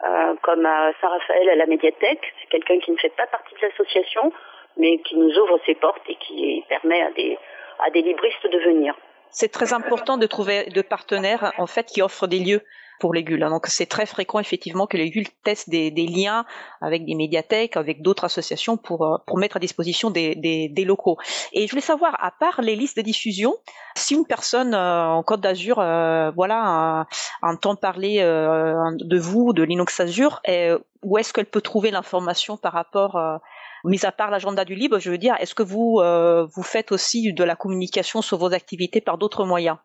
euh, 0.05 0.35
comme 0.43 0.65
à 0.65 0.93
Saint-Raphaël 1.01 1.51
à 1.51 1.57
la 1.57 1.67
médiathèque. 1.67 2.23
C'est 2.41 2.49
quelqu'un 2.49 2.79
qui 2.81 2.91
ne 2.91 2.97
fait 2.97 3.15
pas 3.17 3.27
partie 3.27 3.55
de 3.55 3.61
l'association, 3.67 4.33
mais 4.77 4.99
qui 4.99 5.17
nous 5.17 5.39
ouvre 5.39 5.59
ses 5.67 5.75
portes 5.75 6.03
et 6.09 6.17
qui 6.17 6.65
permet 6.69 7.03
à 7.03 7.11
des, 7.13 7.39
à 7.85 7.91
des 7.91 8.03
libristes 8.03 8.47
de 8.47 8.59
venir. 8.59 8.95
C'est 9.31 9.51
très 9.51 9.73
important 9.73 10.17
de 10.17 10.27
trouver 10.27 10.65
de 10.71 10.83
partenaires 10.83 11.53
en 11.59 11.67
fait 11.67 11.85
qui 11.87 12.03
offrent 12.03 12.27
des 12.27 12.39
lieux 12.39 12.63
pour 13.01 13.13
les 13.15 13.25
GUL. 13.25 13.43
hein. 13.43 13.51
Donc 13.51 13.67
c'est 13.67 13.87
très 13.87 14.07
fréquent 14.07 14.39
effectivement 14.39 14.87
que 14.87 14.97
les 14.97 15.11
GUL 15.11 15.27
testent 15.45 15.71
des, 15.71 15.91
des 15.91 16.07
liens 16.07 16.45
avec 16.81 17.05
des 17.05 17.15
médiathèques, 17.15 17.77
avec 17.77 18.03
d'autres 18.03 18.25
associations 18.25 18.77
pour 18.77 19.05
euh, 19.05 19.17
mettre 19.37 19.57
à 19.57 19.61
disposition 19.61 20.11
des, 20.11 20.85
locaux. 20.85 21.17
Et 21.53 21.67
je 21.67 21.71
voulais 21.71 21.81
savoir, 21.83 22.17
à 22.23 22.31
part 22.31 22.61
les 22.63 22.77
listes 22.77 22.97
de 22.97 23.03
diffusion, 23.03 23.55
si 23.97 24.15
une 24.15 24.27
personne 24.27 24.75
euh, 24.75 25.07
en 25.07 25.23
Côte 25.23 25.41
d'Azur, 25.41 25.79
euh, 25.79 26.31
voilà, 26.33 27.01
euh, 27.01 27.05
entend 27.43 27.77
parler 27.77 28.19
euh, 28.21 28.75
de 28.99 29.19
vous, 29.19 29.53
de 29.53 29.63
Linux 29.63 30.01
Azure, 30.01 30.41
et 30.47 30.71
où 31.03 31.19
est-ce 31.19 31.33
qu'elle 31.33 31.47
peut 31.47 31.61
trouver 31.61 31.91
l'information 31.91 32.57
par 32.57 32.73
rapport 32.73 33.17
euh, 33.17 33.37
Mis 33.85 34.07
à 34.07 34.13
part 34.13 34.31
l'agenda 34.31 34.65
du 34.65 34.77
libre, 34.77 35.01
je 35.01 35.11
veux 35.11 35.19
dire, 35.19 35.35
est-ce 35.41 35.57
que 35.57 35.65
vous 35.65 35.99
euh, 35.99 36.47
vous 36.55 36.63
faites 36.63 36.93
aussi 36.93 37.33
de 37.33 37.43
la 37.43 37.57
communication 37.57 38.23
sur 38.23 38.39
vos 38.39 38.53
activités 38.55 39.01
par 39.01 39.19
d'autres 39.19 39.45
moyens? 39.45 39.77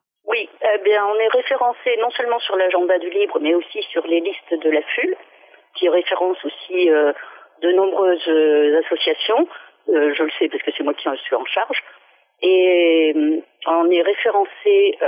Eh 0.73 0.99
on 0.99 1.19
est 1.19 1.27
référencé 1.27 1.98
non 1.99 2.10
seulement 2.11 2.39
sur 2.39 2.56
l'agenda 2.56 2.98
du 2.99 3.10
libre, 3.10 3.39
mais 3.39 3.53
aussi 3.53 3.81
sur 3.84 4.06
les 4.07 4.19
listes 4.19 4.53
de 4.53 4.69
la 4.69 4.81
FUL, 4.81 5.15
qui 5.76 5.89
référence 5.89 6.38
aussi 6.44 6.89
euh, 6.89 7.14
de 7.61 7.72
nombreuses 7.72 8.27
euh, 8.27 8.81
associations. 8.85 9.48
Euh, 9.89 10.14
je 10.14 10.23
le 10.23 10.31
sais 10.39 10.49
parce 10.49 10.64
que 10.64 10.72
c'est 10.76 10.84
moi 10.84 10.94
qui 10.94 11.07
en 11.07 11.15
suis 11.15 11.35
en 11.35 11.45
charge. 11.45 11.84
Et 12.41 13.41
on 13.65 13.89
est 13.89 14.02
référencé 14.03 14.99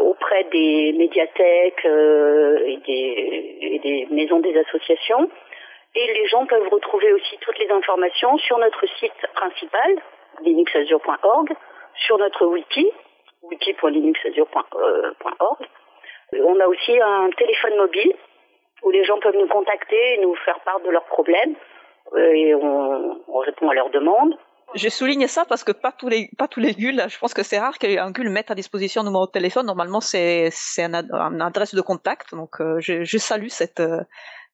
auprès 0.00 0.44
des 0.44 0.94
médiathèques 0.96 1.84
et, 1.84 2.78
des, 2.86 3.78
des 3.82 4.08
maisons 4.10 4.40
des 4.40 4.56
associations. 4.56 5.28
Et 5.94 6.14
les 6.14 6.26
gens 6.28 6.46
peuvent 6.46 6.68
retrouver 6.68 7.12
aussi 7.12 7.36
toutes 7.42 7.58
les 7.58 7.70
informations 7.70 8.38
sur 8.38 8.56
notre 8.56 8.86
site 8.98 9.26
principal, 9.34 9.96
linuxazure.org, 10.40 11.52
sur 12.06 12.16
notre 12.16 12.46
wiki, 12.46 12.90
wiki.linuxazure.org. 13.42 15.66
On 16.44 16.60
a 16.60 16.66
aussi 16.66 17.00
un 17.00 17.30
téléphone 17.36 17.76
mobile 17.76 18.14
où 18.82 18.90
les 18.90 19.04
gens 19.04 19.20
peuvent 19.20 19.36
nous 19.36 19.48
contacter 19.48 20.14
et 20.14 20.20
nous 20.20 20.34
faire 20.36 20.60
part 20.60 20.80
de 20.80 20.90
leurs 20.90 21.04
problèmes 21.04 21.54
euh, 22.14 22.32
et 22.32 22.54
on, 22.54 23.20
on 23.28 23.38
répond 23.38 23.68
à 23.68 23.74
leurs 23.74 23.90
demandes. 23.90 24.34
Je 24.74 24.88
souligne 24.88 25.26
ça 25.26 25.44
parce 25.46 25.64
que 25.64 25.72
pas 25.72 25.92
tous 25.92 26.08
les 26.08 26.30
pas 26.38 26.48
tous 26.48 26.60
les 26.60 26.72
GUL, 26.72 27.02
je 27.08 27.18
pense 27.18 27.34
que 27.34 27.42
c'est 27.42 27.58
rare 27.58 27.78
qu'un 27.78 28.10
GUL 28.10 28.30
mette 28.30 28.50
à 28.50 28.54
disposition 28.54 29.02
un 29.02 29.04
numéro 29.04 29.26
de 29.26 29.30
téléphone. 29.30 29.66
Normalement, 29.66 30.00
c'est 30.00 30.48
c'est 30.50 30.84
un, 30.84 31.40
adresse 31.40 31.74
de 31.74 31.82
contact. 31.82 32.34
Donc, 32.34 32.58
euh, 32.60 32.80
je, 32.80 33.04
je 33.04 33.18
salue 33.18 33.48
cette 33.48 33.80
euh, 33.80 34.00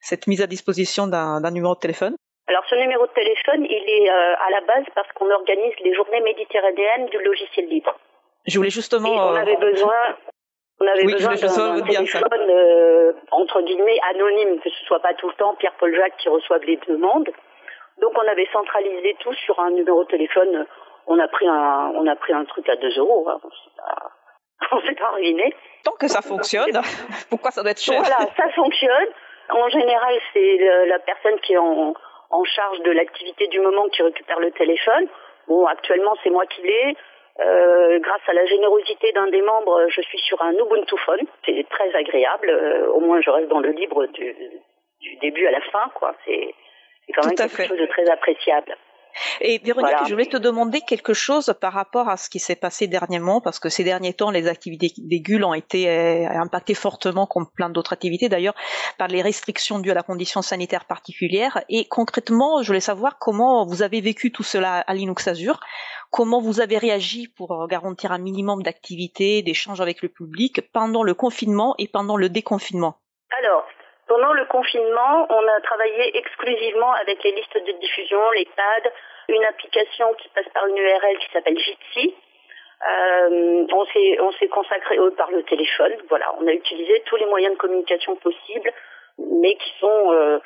cette 0.01 0.27
mise 0.27 0.43
à 0.43 0.48
disposition 0.48 1.06
d'un 1.06 1.40
d'un 1.40 1.52
numéro 1.52 1.74
de 1.74 1.78
téléphone. 1.78 2.16
Alors 2.48 2.65
ce 2.69 2.74
numéro 2.77 3.06
de 3.06 3.12
téléphone, 3.12 3.65
il 3.65 3.85
est 3.89 4.10
euh, 4.10 4.35
à 4.47 4.51
la 4.51 4.60
base 4.62 4.86
parce 4.94 5.10
qu'on 5.12 5.31
organise 5.31 5.74
les 5.85 5.94
journées 5.94 6.23
méditerranéennes 6.23 7.06
du 7.06 7.19
logiciel 7.19 7.69
libre. 7.69 7.94
Je 8.47 8.56
voulais 8.59 8.70
justement. 8.70 9.09
Et 9.09 9.19
on 9.19 9.35
euh, 9.35 9.40
avait 9.40 9.56
besoin, 9.56 9.94
on 10.81 10.86
avait 10.86 11.05
Oui, 11.05 11.12
besoin 11.12 11.35
d'un 11.35 11.81
téléphone 11.82 12.51
euh, 12.51 13.12
entre 13.31 13.60
guillemets 13.62 13.98
anonyme, 14.10 14.60
que 14.60 14.70
ce 14.70 14.85
soit 14.86 15.01
pas 15.01 15.15
tout 15.15 15.28
le 15.28 15.35
temps 15.35 15.55
Pierre-Paul 15.56 15.94
Jacques 15.94 16.16
qui 16.19 16.28
reçoive 16.28 16.62
les 16.65 16.77
demandes. 16.89 17.28
Donc 18.01 18.12
on 18.16 18.28
avait 18.28 18.48
centralisé 18.52 19.16
tout 19.20 19.35
sur 19.35 19.59
un 19.60 19.70
numéro 19.70 20.05
de 20.05 20.09
téléphone. 20.09 20.66
On 21.06 21.19
a 21.19 21.28
pris 21.28 21.47
un, 21.48 21.93
on 21.94 22.06
a 22.06 22.16
pris 22.16 22.32
un 22.32 22.44
truc 22.44 22.69
à 22.69 22.77
2 22.77 22.98
euros. 22.98 23.28
hein. 23.28 23.40
On 24.73 24.81
s'est 24.82 24.94
pas- 24.94 25.10
ruiné. 25.10 25.55
Tant 25.85 25.93
que 25.93 26.09
ça 26.09 26.20
fonctionne, 26.20 26.81
pourquoi 27.31 27.51
ça 27.52 27.62
doit 27.62 27.70
être 27.70 27.81
cher? 27.81 28.01
Voilà, 28.01 28.19
ça 28.36 28.51
fonctionne. 28.55 29.06
En 29.51 29.69
général, 29.69 30.15
c'est 30.35 30.59
la 30.86 30.98
personne 30.98 31.39
qui 31.40 31.55
est 31.55 31.59
en, 31.59 31.94
en 32.31 32.44
charge 32.44 32.81
de 32.81 32.90
l'activité 32.90 33.47
du 33.47 33.60
moment 33.60 33.89
qui 33.89 34.02
récupère 34.02 34.40
le 34.40 34.51
téléphone. 34.51 35.06
Bon, 35.47 35.65
actuellement, 35.66 36.15
c'est 36.23 36.28
moi 36.31 36.44
qui 36.47 36.60
l'ai. 36.62 36.97
Euh, 37.40 37.98
grâce 38.01 38.20
à 38.27 38.32
la 38.32 38.47
générosité 38.47 39.12
d'un 39.12 39.28
des 39.28 39.43
membres, 39.43 39.86
je 39.89 40.01
suis 40.02 40.19
sur 40.19 40.40
un 40.43 40.52
Ubuntu 40.52 40.97
Phone. 41.06 41.20
C'est 41.47 41.66
très 41.70 41.94
agréable. 41.94 42.51
Euh, 42.51 42.90
au 42.93 43.01
moins, 43.01 43.20
je 43.20 43.31
reste 43.31 43.48
dans 43.48 43.60
le 43.60 43.70
libre 43.70 44.06
du, 44.06 44.35
du 45.01 45.16
début 45.16 45.47
à 45.47 45.52
la 45.52 45.60
fin, 45.73 45.89
quoi. 45.94 46.15
C'est 46.24 46.55
c'est 47.06 47.12
quand 47.12 47.27
même 47.27 47.36
quelque 47.36 47.55
fait. 47.56 47.69
chose 47.69 47.78
de 47.78 47.86
très 47.86 48.09
appréciable. 48.10 48.77
Et 49.40 49.59
Véronique, 49.65 49.90
Voilà. 49.90 50.05
je 50.06 50.12
voulais 50.12 50.27
te 50.27 50.36
demander 50.36 50.81
quelque 50.82 51.15
chose 51.15 51.52
par 51.60 51.73
rapport 51.73 52.09
à 52.09 52.16
ce 52.16 52.28
qui 52.28 52.39
s'est 52.39 52.55
passé 52.55 52.86
dernièrement, 52.86 53.40
parce 53.40 53.59
que 53.59 53.69
ces 53.69 53.82
derniers 53.82 54.12
temps, 54.12 54.31
les 54.31 54.47
activités 54.47 54.93
des 54.98 55.20
GUL 55.20 55.44
ont 55.44 55.55
été 55.55 55.89
euh, 55.89 56.28
impactées 56.28 56.74
fortement, 56.74 57.27
comme 57.27 57.47
plein 57.56 57.70
d'autres 57.70 57.94
activités 57.94 58.28
d'ailleurs, 58.28 58.55
par 58.98 59.09
les 59.09 59.23
restrictions 59.23 59.78
dues 59.78 59.90
à 59.90 59.94
la 59.94 60.02
condition 60.02 60.43
sanitaire 60.43 60.85
particulière. 60.85 61.59
Et 61.69 61.86
concrètement, 61.89 62.62
je 62.62 62.69
voulais 62.69 62.81
savoir 62.81 63.19
comment 63.19 63.66
vous 63.66 63.82
avez 63.82 64.01
vécu 64.01 64.31
tout 64.31 64.44
cela 64.44 64.85
à 64.86 64.94
Linux 64.94 65.27
Azure, 65.27 65.59
comment 66.10 66.40
vous 66.40 66.60
avez 66.60 66.78
réagi 66.78 67.28
pour 67.36 67.66
garantir 67.68 68.12
un 68.12 68.18
minimum 68.18 68.62
d'activité, 68.62 69.43
d'échanges 69.43 69.80
avec 69.80 70.02
le 70.02 70.09
public 70.09 70.60
pendant 70.72 71.02
le 71.02 71.14
confinement 71.14 71.74
et 71.78 71.89
pendant 71.89 72.16
le 72.16 72.28
déconfinement. 72.28 72.97
Alors, 73.39 73.66
pendant 74.09 74.32
le 74.32 74.47
confinement, 74.47 75.26
on 75.28 75.48
a 75.48 75.60
travaillé 75.60 76.16
exclusivement 76.16 76.93
avec 76.94 77.22
les 77.22 77.32
listes 77.32 77.66
de 77.66 77.72
diffusion, 77.78 78.18
les 78.32 78.47
pads, 78.56 78.90
une 79.28 79.44
application 79.44 80.14
qui 80.14 80.28
passe 80.30 80.48
par 80.55 80.66
une 80.66 80.78
URL 80.78 81.18
qui 81.18 81.30
s'appelle 81.32 81.59
Jitsi. 81.59 82.14
Euh, 82.89 83.66
on 83.70 83.85
s'est 83.86 84.20
on 84.20 84.32
s'est 84.32 84.48
consacré 84.48 84.97
euh, 84.98 85.10
par 85.10 85.30
le 85.30 85.43
téléphone. 85.43 85.93
Voilà, 86.09 86.35
on 86.40 86.47
a 86.47 86.52
utilisé 86.52 87.02
tous 87.06 87.16
les 87.16 87.26
moyens 87.26 87.52
de 87.55 87.59
communication 87.59 88.16
possibles, 88.16 88.72
mais 89.18 89.56
qui 89.56 89.72
sont 89.80 90.12
euh, 90.12 90.39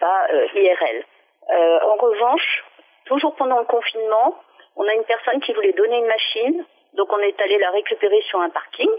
pas 0.00 0.26
IRL. 0.54 1.04
En 1.50 1.96
revanche, 1.96 2.64
toujours 3.04 3.36
pendant 3.36 3.60
le 3.60 3.66
confinement, 3.66 4.34
on 4.76 4.86
a 4.88 4.94
une 4.94 5.04
personne 5.04 5.40
qui 5.40 5.52
voulait 5.52 5.72
donner 5.72 5.98
une 5.98 6.06
machine, 6.06 6.64
donc 6.94 7.12
on 7.12 7.18
est 7.18 7.40
allé 7.40 7.58
la 7.58 7.70
récupérer 7.70 8.20
sur 8.28 8.40
un 8.40 8.50
parking. 8.50 8.90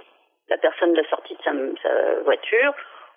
La 0.49 0.57
personne 0.57 0.93
l'a 0.93 1.03
sortie 1.09 1.35
de 1.35 1.41
sa, 1.43 1.51
sa 1.81 2.19
voiture. 2.23 2.73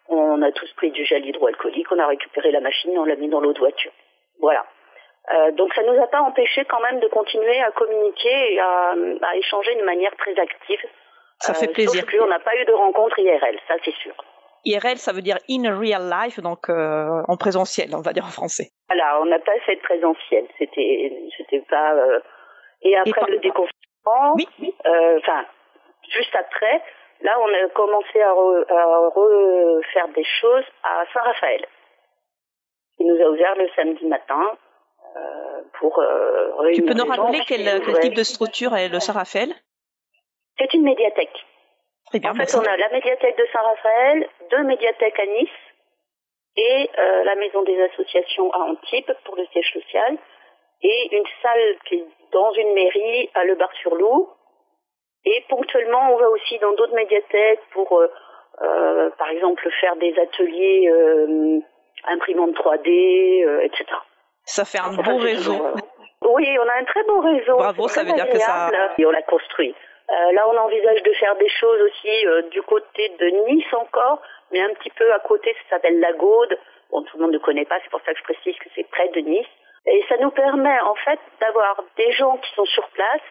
On 0.09 0.41
a 0.43 0.51
tous 0.53 0.73
pris 0.75 0.91
du 0.91 1.05
gel 1.05 1.25
hydroalcoolique, 1.27 1.91
on 1.93 1.99
a 1.99 2.07
récupéré 2.07 2.51
la 2.51 2.61
machine 2.61 2.93
et 2.93 2.99
on 2.99 3.05
l'a 3.05 3.17
mis 3.17 3.29
dans 3.29 3.41
l'autre 3.41 3.61
voiture. 3.61 3.93
Voilà. 4.41 4.65
Euh, 5.35 5.51
donc 5.53 5.75
ça 5.75 5.83
nous 5.83 6.01
a 6.03 6.07
pas 6.07 6.21
empêché 6.23 6.65
quand 6.65 6.81
même 6.81 7.01
de 7.01 7.09
continuer 7.09 7.61
à 7.61 7.71
communiquer 7.73 8.55
et 8.55 8.61
à, 8.61 8.95
à 9.23 9.37
échanger 9.37 9.75
de 9.75 9.85
manière 9.85 10.15
très 10.17 10.39
active. 10.39 10.81
Ça 11.41 11.53
fait 11.53 11.69
Euh, 11.69 11.73
plaisir. 11.73 12.01
Sauf 12.11 12.19
qu'on 12.19 12.27
n'a 12.29 12.39
pas 12.41 12.57
eu 12.57 12.65
de 12.65 12.73
rencontre 12.73 13.19
IRL, 13.19 13.59
ça 13.69 13.75
c'est 13.85 13.95
sûr. 13.97 14.15
IRL, 14.65 14.97
ça 14.97 15.13
veut 15.13 15.21
dire 15.21 15.37
in 15.51 15.79
real 15.79 16.09
life, 16.11 16.41
donc 16.41 16.71
euh, 16.71 17.23
en 17.29 17.37
présentiel, 17.37 17.91
on 17.95 18.01
va 18.01 18.13
dire 18.15 18.25
en 18.25 18.31
français. 18.31 18.71
Voilà, 18.89 19.21
on 19.21 19.27
n'a 19.27 19.39
pas 19.39 19.59
fait 19.67 19.77
de 19.77 19.81
présentiel. 19.83 20.47
C'était, 20.59 21.13
c'était 21.37 21.63
pas. 21.69 21.95
Et 22.83 22.97
après 22.97 23.31
le 23.31 23.39
déconfinement, 23.39 24.37
euh, 24.87 25.19
enfin, 25.19 25.45
juste 26.11 26.35
après, 26.35 26.83
là, 27.23 27.39
on 27.41 27.53
a 27.53 27.69
commencé 27.71 28.21
à, 28.21 28.31
à 28.31 29.09
refaire 29.15 30.09
des 30.15 30.25
choses 30.41 30.65
à 30.83 31.05
Saint-Raphaël. 31.13 31.67
Il 32.99 33.07
nous 33.07 33.23
a 33.23 33.29
ouvert 33.29 33.55
le 33.57 33.69
samedi 33.77 34.07
matin 34.07 34.57
euh, 35.17 35.63
pour 35.79 35.99
euh, 35.99 36.73
Tu 36.75 36.83
peux 36.83 36.95
nous 36.95 37.05
rappeler 37.05 37.41
quel, 37.47 37.65
quel, 37.85 38.01
type 38.01 38.15
de 38.15 38.23
structure 38.23 38.75
est 38.77 38.89
le 38.89 39.01
Saint-Raphaël? 39.01 39.55
C'est 40.59 40.73
une 40.75 40.83
médiathèque. 40.83 41.45
Très 42.07 42.19
bien, 42.19 42.33
en 42.33 42.35
fait, 42.35 42.55
on 42.57 42.61
a 42.61 42.77
la 42.77 42.89
médiathèque 42.89 43.37
de 43.37 43.47
Saint-Raphaël, 43.53 44.29
deux 44.51 44.63
médiathèques 44.65 45.19
à 45.19 45.27
Nice 45.27 45.49
et 46.57 46.91
euh, 46.99 47.25
la 47.25 47.35
maison 47.37 47.63
des 47.63 47.81
associations 47.83 48.51
à 48.53 48.59
Antibes 48.59 49.13
pour 49.25 49.37
le 49.37 49.47
siège 49.53 49.73
social 49.73 50.17
et 50.83 51.09
une 51.13 51.27
salle 51.43 51.77
qui 51.87 51.97
est 51.97 52.07
dans 52.33 52.53
une 52.53 52.75
mairie 52.75 53.31
à 53.35 53.45
Le 53.45 53.55
Bar-sur-Loup. 53.55 54.29
Et 55.25 55.45
ponctuellement, 55.49 56.13
on 56.13 56.17
va 56.17 56.29
aussi 56.31 56.59
dans 56.59 56.73
d'autres 56.73 56.95
médiathèques 56.95 57.61
pour, 57.73 57.99
euh, 57.99 58.09
euh, 58.63 59.11
par 59.19 59.29
exemple, 59.29 59.69
faire 59.81 59.97
des 59.97 60.19
ateliers 60.19 60.89
euh, 60.91 61.59
imprimantes 62.05 62.55
3D, 62.55 63.45
euh, 63.45 63.61
etc. 63.61 63.85
Ça 64.45 64.65
fait 64.65 64.81
un 64.81 64.95
beau 64.95 65.19
réseau. 65.19 65.55
oui, 66.23 66.59
on 66.59 66.69
a 66.69 66.81
un 66.81 66.85
très 66.85 67.05
beau 67.05 67.21
réseau. 67.21 67.57
Bravo, 67.57 67.89
ça 67.89 68.03
veut 68.03 68.13
dire 68.13 68.29
que 68.29 68.39
ça. 68.39 68.71
Et 68.99 69.07
on 69.07 69.11
l'a 69.11 69.23
construit. 69.23 69.75
Là, 70.09 70.49
on 70.49 70.57
envisage 70.57 71.03
de 71.03 71.13
faire 71.13 71.37
des 71.37 71.51
choses 71.51 71.83
aussi 71.83 72.49
du 72.51 72.63
côté 72.63 73.11
de 73.21 73.27
Nice 73.47 73.75
encore, 73.75 74.23
mais 74.51 74.63
un 74.63 74.73
petit 74.73 74.89
peu 74.91 75.13
à 75.13 75.19
côté, 75.19 75.55
ça 75.65 75.77
s'appelle 75.77 76.01
la 76.01 76.15
Gaude. 76.15 76.59
Bon, 76.91 77.03
tout 77.03 77.19
le 77.19 77.25
monde 77.25 77.35
ne 77.35 77.39
connaît 77.39 77.67
pas, 77.67 77.77
c'est 77.85 77.91
pour 77.91 78.01
ça 78.01 78.15
que 78.15 78.19
je 78.19 78.25
précise 78.25 78.57
que 78.59 78.71
c'est 78.75 78.89
près 78.89 79.09
de 79.09 79.21
Nice. 79.21 79.47
Et 79.87 80.05
ça 80.09 80.17
nous 80.19 80.31
permet 80.31 80.81
en 80.81 80.95
fait 80.97 81.21
d'avoir 81.41 81.83
des 81.97 82.13
gens 82.13 82.37
qui 82.39 82.55
sont 82.55 82.65
sur 82.67 82.89
place 82.91 83.23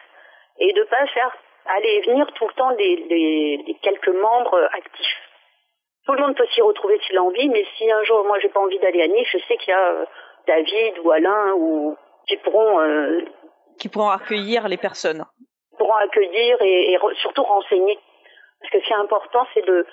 et 0.58 0.72
de 0.72 0.82
pas 0.84 1.06
faire 1.06 1.36
aller 1.66 1.88
et 1.88 2.00
venir 2.02 2.26
tout 2.34 2.46
le 2.46 2.54
temps 2.54 2.70
les, 2.70 2.96
les, 3.08 3.64
les 3.66 3.74
quelques 3.82 4.08
membres 4.08 4.68
actifs. 4.72 5.18
Tout 6.06 6.14
le 6.14 6.20
monde 6.20 6.36
peut 6.36 6.46
s'y 6.54 6.62
retrouver 6.62 6.98
s'il 7.06 7.18
a 7.18 7.22
envie, 7.22 7.48
mais 7.48 7.64
si 7.76 7.90
un 7.90 8.02
jour 8.04 8.24
moi 8.24 8.38
j'ai 8.40 8.48
pas 8.48 8.60
envie 8.60 8.78
d'aller 8.78 9.02
à 9.02 9.08
Nice, 9.08 9.28
je 9.30 9.38
sais 9.46 9.56
qu'il 9.58 9.70
y 9.70 9.76
a 9.76 9.90
euh, 9.90 10.04
David 10.46 10.98
ou 11.04 11.10
Alain 11.10 11.52
ou 11.54 11.96
qui 12.26 12.36
pourront 12.38 12.80
euh, 12.80 13.24
qui 13.78 13.88
pourront 13.88 14.10
accueillir 14.10 14.66
les 14.68 14.78
personnes 14.78 15.24
pourront 15.78 15.94
accueillir 15.94 16.60
et, 16.60 16.92
et 16.92 16.98
surtout 17.22 17.44
renseigner. 17.44 17.98
Parce 18.60 18.72
que 18.72 18.80
ce 18.80 18.84
qui 18.84 18.92
est 18.92 18.96
important, 18.96 19.46
c'est 19.54 19.66
le, 19.66 19.86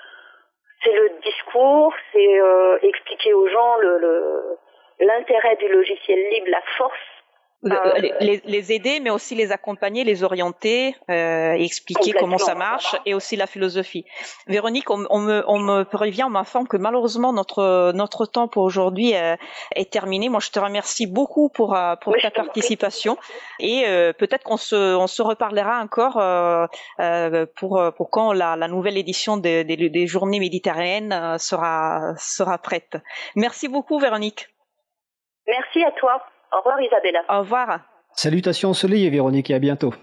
c'est 0.84 0.92
le 0.92 1.12
discours, 1.24 1.94
c'est 2.12 2.42
euh, 2.42 2.80
expliquer 2.82 3.34
aux 3.34 3.48
gens 3.48 3.78
le, 3.78 3.98
le, 4.00 4.58
l'intérêt 5.00 5.56
du 5.58 5.68
logiciel 5.68 6.20
libre, 6.32 6.48
la 6.50 6.62
force 6.78 6.94
euh, 7.66 8.12
les, 8.20 8.42
les, 8.46 8.74
aider, 8.74 9.00
mais 9.00 9.10
aussi 9.10 9.34
les 9.34 9.52
accompagner, 9.52 10.04
les 10.04 10.24
orienter, 10.24 10.96
euh, 11.10 11.54
expliquer 11.54 12.12
comment 12.12 12.38
ça 12.38 12.54
marche, 12.54 12.96
et 13.08 13.16
aussi 13.16 13.36
la 13.36 13.48
philosophie. 13.48 14.06
Véronique, 14.46 14.92
on, 14.92 15.06
on 15.10 15.20
me, 15.20 15.44
on 15.48 15.58
me 15.58 15.84
prévient, 15.84 16.24
on 16.26 16.30
m'informe 16.30 16.68
que 16.68 16.78
malheureusement 16.78 17.34
notre 17.34 17.92
notre 17.94 18.28
temps 18.28 18.48
pour 18.48 18.64
aujourd'hui 18.64 19.16
euh, 19.16 19.36
est 19.76 19.92
terminé. 19.92 20.30
Moi, 20.30 20.42
je 20.42 20.52
te 20.52 20.60
remercie 20.60 21.08
beaucoup 21.08 21.50
pour 21.50 21.76
pour 22.02 22.14
oui, 22.14 22.22
ta 22.22 22.30
participation, 22.30 23.18
et 23.60 23.86
euh, 23.88 24.14
peut-être 24.14 24.44
qu'on 24.44 24.58
se 24.58 24.96
on 24.96 25.08
se 25.08 25.24
reparlera 25.24 25.82
encore 25.82 26.22
pour 27.56 27.82
pour 27.98 28.10
quand 28.12 28.34
la, 28.34 28.56
la 28.56 28.68
nouvelle 28.68 28.98
édition 28.98 29.38
des, 29.38 29.64
des, 29.64 29.90
des 29.90 30.08
Journées 30.08 30.40
méditerranéennes 30.40 31.38
sera 31.40 32.14
sera 32.18 32.60
prête. 32.60 32.98
Merci 33.36 33.70
beaucoup, 33.70 33.98
Véronique. 33.98 34.50
Merci 35.48 35.84
à 35.84 35.92
toi. 36.00 36.22
Au 36.54 36.58
revoir 36.58 36.82
Isabella. 36.82 37.20
Au 37.30 37.40
revoir. 37.40 37.80
Salutations 38.14 38.70
ensoleillées 38.70 39.10
Véronique 39.10 39.50
et 39.50 39.56
à 39.56 39.60
bientôt. 39.60 39.94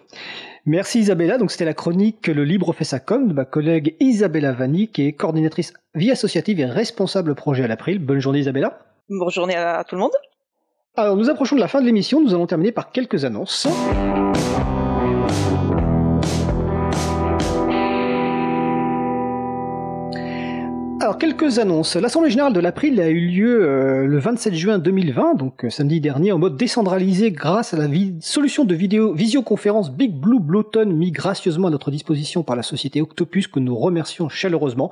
Merci 0.64 1.00
Isabella, 1.00 1.38
donc 1.38 1.50
c'était 1.50 1.64
la 1.64 1.74
chronique 1.74 2.28
Le 2.28 2.44
Libre 2.44 2.72
fait 2.72 2.84
sa 2.84 3.00
com 3.00 3.26
de 3.26 3.32
ma 3.32 3.44
collègue 3.44 3.96
Isabella 3.98 4.52
Vanni 4.52 4.88
qui 4.88 5.06
est 5.06 5.12
coordinatrice 5.12 5.72
vie 5.94 6.10
associative 6.10 6.60
et 6.60 6.66
responsable 6.66 7.34
projet 7.34 7.64
à 7.64 7.66
l'April. 7.66 7.98
Bonne 7.98 8.20
journée 8.20 8.40
Isabella. 8.40 8.78
Bonne 9.08 9.30
journée 9.30 9.56
à 9.56 9.82
tout 9.82 9.96
le 9.96 10.02
monde. 10.02 10.12
Alors 10.96 11.16
nous 11.16 11.30
approchons 11.30 11.56
de 11.56 11.60
la 11.60 11.68
fin 11.68 11.80
de 11.80 11.86
l'émission, 11.86 12.20
nous 12.20 12.34
allons 12.34 12.46
terminer 12.46 12.70
par 12.70 12.92
quelques 12.92 13.24
annonces. 13.24 13.66
Quelques 21.22 21.60
annonces. 21.60 21.94
L'Assemblée 21.94 22.30
Générale 22.30 22.52
de 22.52 22.58
l'April 22.58 23.00
a 23.00 23.08
eu 23.08 23.28
lieu 23.28 23.64
euh, 23.64 24.08
le 24.08 24.18
27 24.18 24.54
juin 24.56 24.78
2020, 24.80 25.34
donc 25.34 25.64
euh, 25.64 25.70
samedi 25.70 26.00
dernier, 26.00 26.32
en 26.32 26.38
mode 26.38 26.56
décentralisé 26.56 27.30
grâce 27.30 27.72
à 27.72 27.76
la 27.76 27.86
solution 28.18 28.64
de 28.64 28.74
vidéo 28.74 29.14
visioconférence 29.14 29.92
Big 29.92 30.12
Blue 30.12 30.40
Blueton 30.40 30.86
mis 30.86 31.12
gracieusement 31.12 31.68
à 31.68 31.70
notre 31.70 31.92
disposition 31.92 32.42
par 32.42 32.56
la 32.56 32.64
société 32.64 33.00
Octopus 33.00 33.46
que 33.46 33.60
nous 33.60 33.76
remercions 33.76 34.28
chaleureusement. 34.28 34.90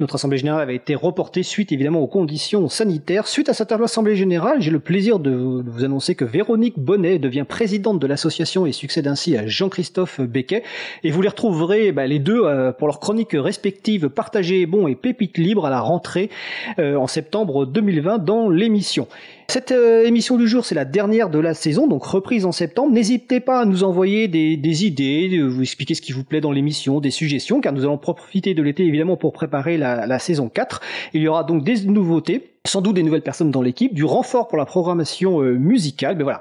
Notre 0.00 0.14
Assemblée 0.14 0.38
Générale 0.38 0.62
avait 0.62 0.76
été 0.76 0.94
reportée 0.94 1.42
suite 1.42 1.72
évidemment 1.72 2.00
aux 2.00 2.06
conditions 2.06 2.70
sanitaires. 2.70 3.28
Suite 3.28 3.50
à 3.50 3.52
cette 3.52 3.70
Assemblée 3.70 4.16
Générale, 4.16 4.62
j'ai 4.62 4.70
le 4.70 4.80
plaisir 4.80 5.18
de 5.18 5.62
vous 5.66 5.84
annoncer 5.84 6.14
que 6.14 6.24
Véronique 6.24 6.78
Bonnet 6.78 7.18
devient 7.18 7.44
présidente 7.46 7.98
de 7.98 8.06
l'association 8.06 8.64
et 8.64 8.72
succède 8.72 9.08
ainsi 9.08 9.36
à 9.36 9.46
Jean-Christophe 9.46 10.22
Becquet. 10.22 10.62
Et 11.04 11.10
vous 11.10 11.20
les 11.20 11.28
retrouverez 11.28 11.92
bah, 11.92 12.06
les 12.06 12.18
deux 12.18 12.44
euh, 12.44 12.72
pour 12.72 12.88
leurs 12.88 12.98
chroniques 12.98 13.34
respectives 13.34 14.08
Partagez 14.08 14.64
bon 14.64 14.88
et 14.88 14.94
Pépite 14.94 15.36
libre 15.36 15.65
à 15.66 15.70
la 15.70 15.80
rentrée 15.80 16.30
euh, 16.78 16.96
en 16.96 17.06
septembre 17.06 17.66
2020 17.66 18.18
dans 18.18 18.48
l'émission. 18.48 19.08
Cette 19.48 19.70
euh, 19.70 20.04
émission 20.04 20.36
du 20.36 20.48
jour, 20.48 20.64
c'est 20.64 20.74
la 20.74 20.84
dernière 20.84 21.30
de 21.30 21.38
la 21.38 21.54
saison, 21.54 21.86
donc 21.86 22.04
reprise 22.04 22.44
en 22.46 22.52
septembre. 22.52 22.92
N'hésitez 22.92 23.38
pas 23.38 23.60
à 23.60 23.64
nous 23.64 23.84
envoyer 23.84 24.26
des, 24.26 24.86
idées, 24.86 25.28
de 25.28 25.44
vous 25.44 25.62
expliquer 25.62 25.94
ce 25.94 26.02
qui 26.02 26.10
vous 26.10 26.24
plaît 26.24 26.40
dans 26.40 26.50
l'émission, 26.50 26.98
des 27.00 27.12
suggestions, 27.12 27.60
car 27.60 27.72
nous 27.72 27.84
allons 27.84 27.98
profiter 27.98 28.54
de 28.54 28.62
l'été 28.62 28.84
évidemment 28.84 29.16
pour 29.16 29.32
préparer 29.32 29.78
la, 29.78 30.18
saison 30.18 30.48
4. 30.48 30.80
Il 31.14 31.22
y 31.22 31.28
aura 31.28 31.44
donc 31.44 31.62
des 31.62 31.82
nouveautés 31.84 32.56
sans 32.66 32.82
doute 32.82 32.94
des 32.94 33.02
nouvelles 33.02 33.22
personnes 33.22 33.50
dans 33.50 33.62
l'équipe, 33.62 33.94
du 33.94 34.04
renfort 34.04 34.48
pour 34.48 34.58
la 34.58 34.66
programmation 34.66 35.40
euh, 35.40 35.52
musicale. 35.52 36.16
Mais 36.16 36.24
voilà, 36.24 36.40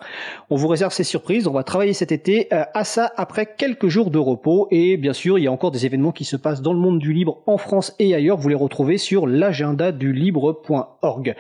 on 0.50 0.56
vous 0.56 0.68
réserve 0.68 0.92
ces 0.92 1.04
surprises. 1.04 1.48
On 1.48 1.54
va 1.54 1.64
travailler 1.64 1.94
cet 1.94 2.12
été 2.12 2.48
euh, 2.52 2.64
à 2.74 2.84
ça 2.84 3.12
après 3.16 3.54
quelques 3.58 3.88
jours 3.88 4.12
de 4.12 4.18
repos. 4.18 4.68
Et 4.72 4.98
bien 4.98 5.14
sûr, 5.14 5.38
il 5.38 5.44
y 5.44 5.48
a 5.48 5.52
encore 5.52 5.72
des 5.72 5.86
événements 5.86 6.12
qui 6.12 6.26
se 6.26 6.36
passent 6.36 6.62
dans 6.62 6.74
le 6.74 6.80
monde 6.80 7.00
du 7.00 7.14
libre 7.14 7.44
en 7.46 7.58
France 7.58 7.94
et 8.00 8.16
ailleurs. 8.16 8.38
Vous 8.38 8.50
les 8.50 8.56
retrouvez 8.56 8.98
sur 8.98 9.28
l'agenda 9.28 9.92
du 9.92 10.14
libre.org. 10.14 11.36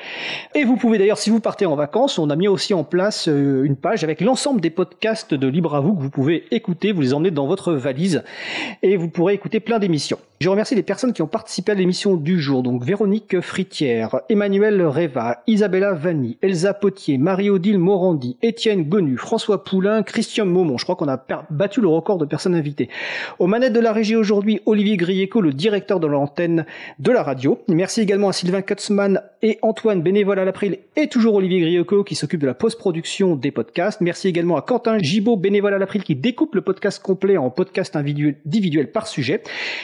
Et 0.54 0.64
vous 0.64 0.78
pouvez 0.78 0.98
d'ailleurs, 0.98 1.18
si 1.18 1.30
vous 1.30 1.40
en 1.64 1.76
vacances, 1.76 2.20
on 2.20 2.30
a 2.30 2.36
mis 2.36 2.50
aussi 2.50 2.74
en 2.74 2.84
place 2.84 3.30
euh, 3.30 3.64
une 3.64 3.78
page 3.78 4.04
avec 4.04 4.20
l'ensemble 4.20 4.60
des 4.60 4.70
podcasts 4.70 5.34
de 5.34 5.48
Libre 5.48 5.76
à 5.76 5.80
vous 5.80 5.96
que 5.96 6.02
vous 6.02 6.10
pouvez 6.10 6.44
écouter. 6.52 6.92
Vous 6.92 7.00
les 7.00 7.14
emmenez 7.14 7.32
dans 7.32 7.48
votre 7.48 7.72
valise 7.72 8.24
et 8.84 8.98
vous 8.98 9.08
pourrez 9.08 9.34
écouter 9.34 9.62
plein 9.62 9.80
d'émissions. 9.80 10.20
Je 10.42 10.50
remercie 10.50 10.76
les 10.76 10.84
personnes 10.84 11.14
qui 11.14 11.22
ont 11.22 11.28
participé 11.28 11.72
à 11.72 11.76
l'émission 11.76 12.18
du 12.18 12.42
jour. 12.42 12.62
Donc 12.62 12.84
Véronique 12.84 13.40
Fritière, 13.40 14.20
Emmanuel 14.28 14.86
Reva, 14.86 15.42
Isabella 15.48 15.94
Vanni, 15.94 16.38
Elsa 16.42 16.74
Potier, 16.74 17.18
Marie-Odile 17.18 17.80
Morandi, 17.80 18.36
Étienne 18.42 18.84
Gonu, 18.84 19.16
François 19.16 19.64
Poulain, 19.64 20.04
Christian 20.04 20.46
Maumont. 20.46 20.78
Je 20.78 20.84
crois 20.84 20.98
qu'on 20.98 21.08
a 21.08 21.24
battu 21.50 21.80
le 21.80 21.88
record 21.88 22.18
de 22.18 22.26
personnes 22.26 22.54
invitées. 22.54 22.90
Aux 23.40 23.48
manettes 23.48 23.72
de 23.72 23.80
la 23.80 23.94
régie 23.94 24.18
aujourd'hui, 24.18 24.60
Olivier 24.66 24.98
Grieco, 24.98 25.40
le 25.40 25.54
directeur 25.54 26.02
de 26.02 26.08
l'antenne 26.08 26.66
de 27.00 27.12
la 27.12 27.24
radio. 27.24 27.62
Merci 27.70 28.02
également 28.02 28.28
à 28.28 28.34
Sylvain 28.34 28.62
Kutzmann 28.62 29.22
et 29.42 29.58
Antoine, 29.62 30.02
bénévole 30.02 30.40
à 30.40 30.44
l'April, 30.44 30.80
et 30.98 31.08
toujours 31.08 31.36
Olivier 31.36 31.62
Grieco 31.62 32.04
qui 32.04 32.16
s'occupe 32.16 32.42
de 32.42 32.48
la 32.48 32.54
post-production 32.54 33.38
des 33.38 33.52
podcasts. 33.52 34.02
Merci 34.02 34.28
également 34.28 34.58
à 34.58 34.62
Quentin 34.62 34.98
Gibaud, 34.98 35.38
bénévole 35.38 35.74
à 35.74 35.78
l'April, 35.78 36.04
qui 36.04 36.16
découpe 36.16 36.56
le 36.56 36.62
podcast 36.62 37.02
complet 37.02 37.38
en 37.38 37.50
podcast 37.52 37.96
individuel 37.96 38.92
par 38.92 39.08
sujet. 39.08 39.42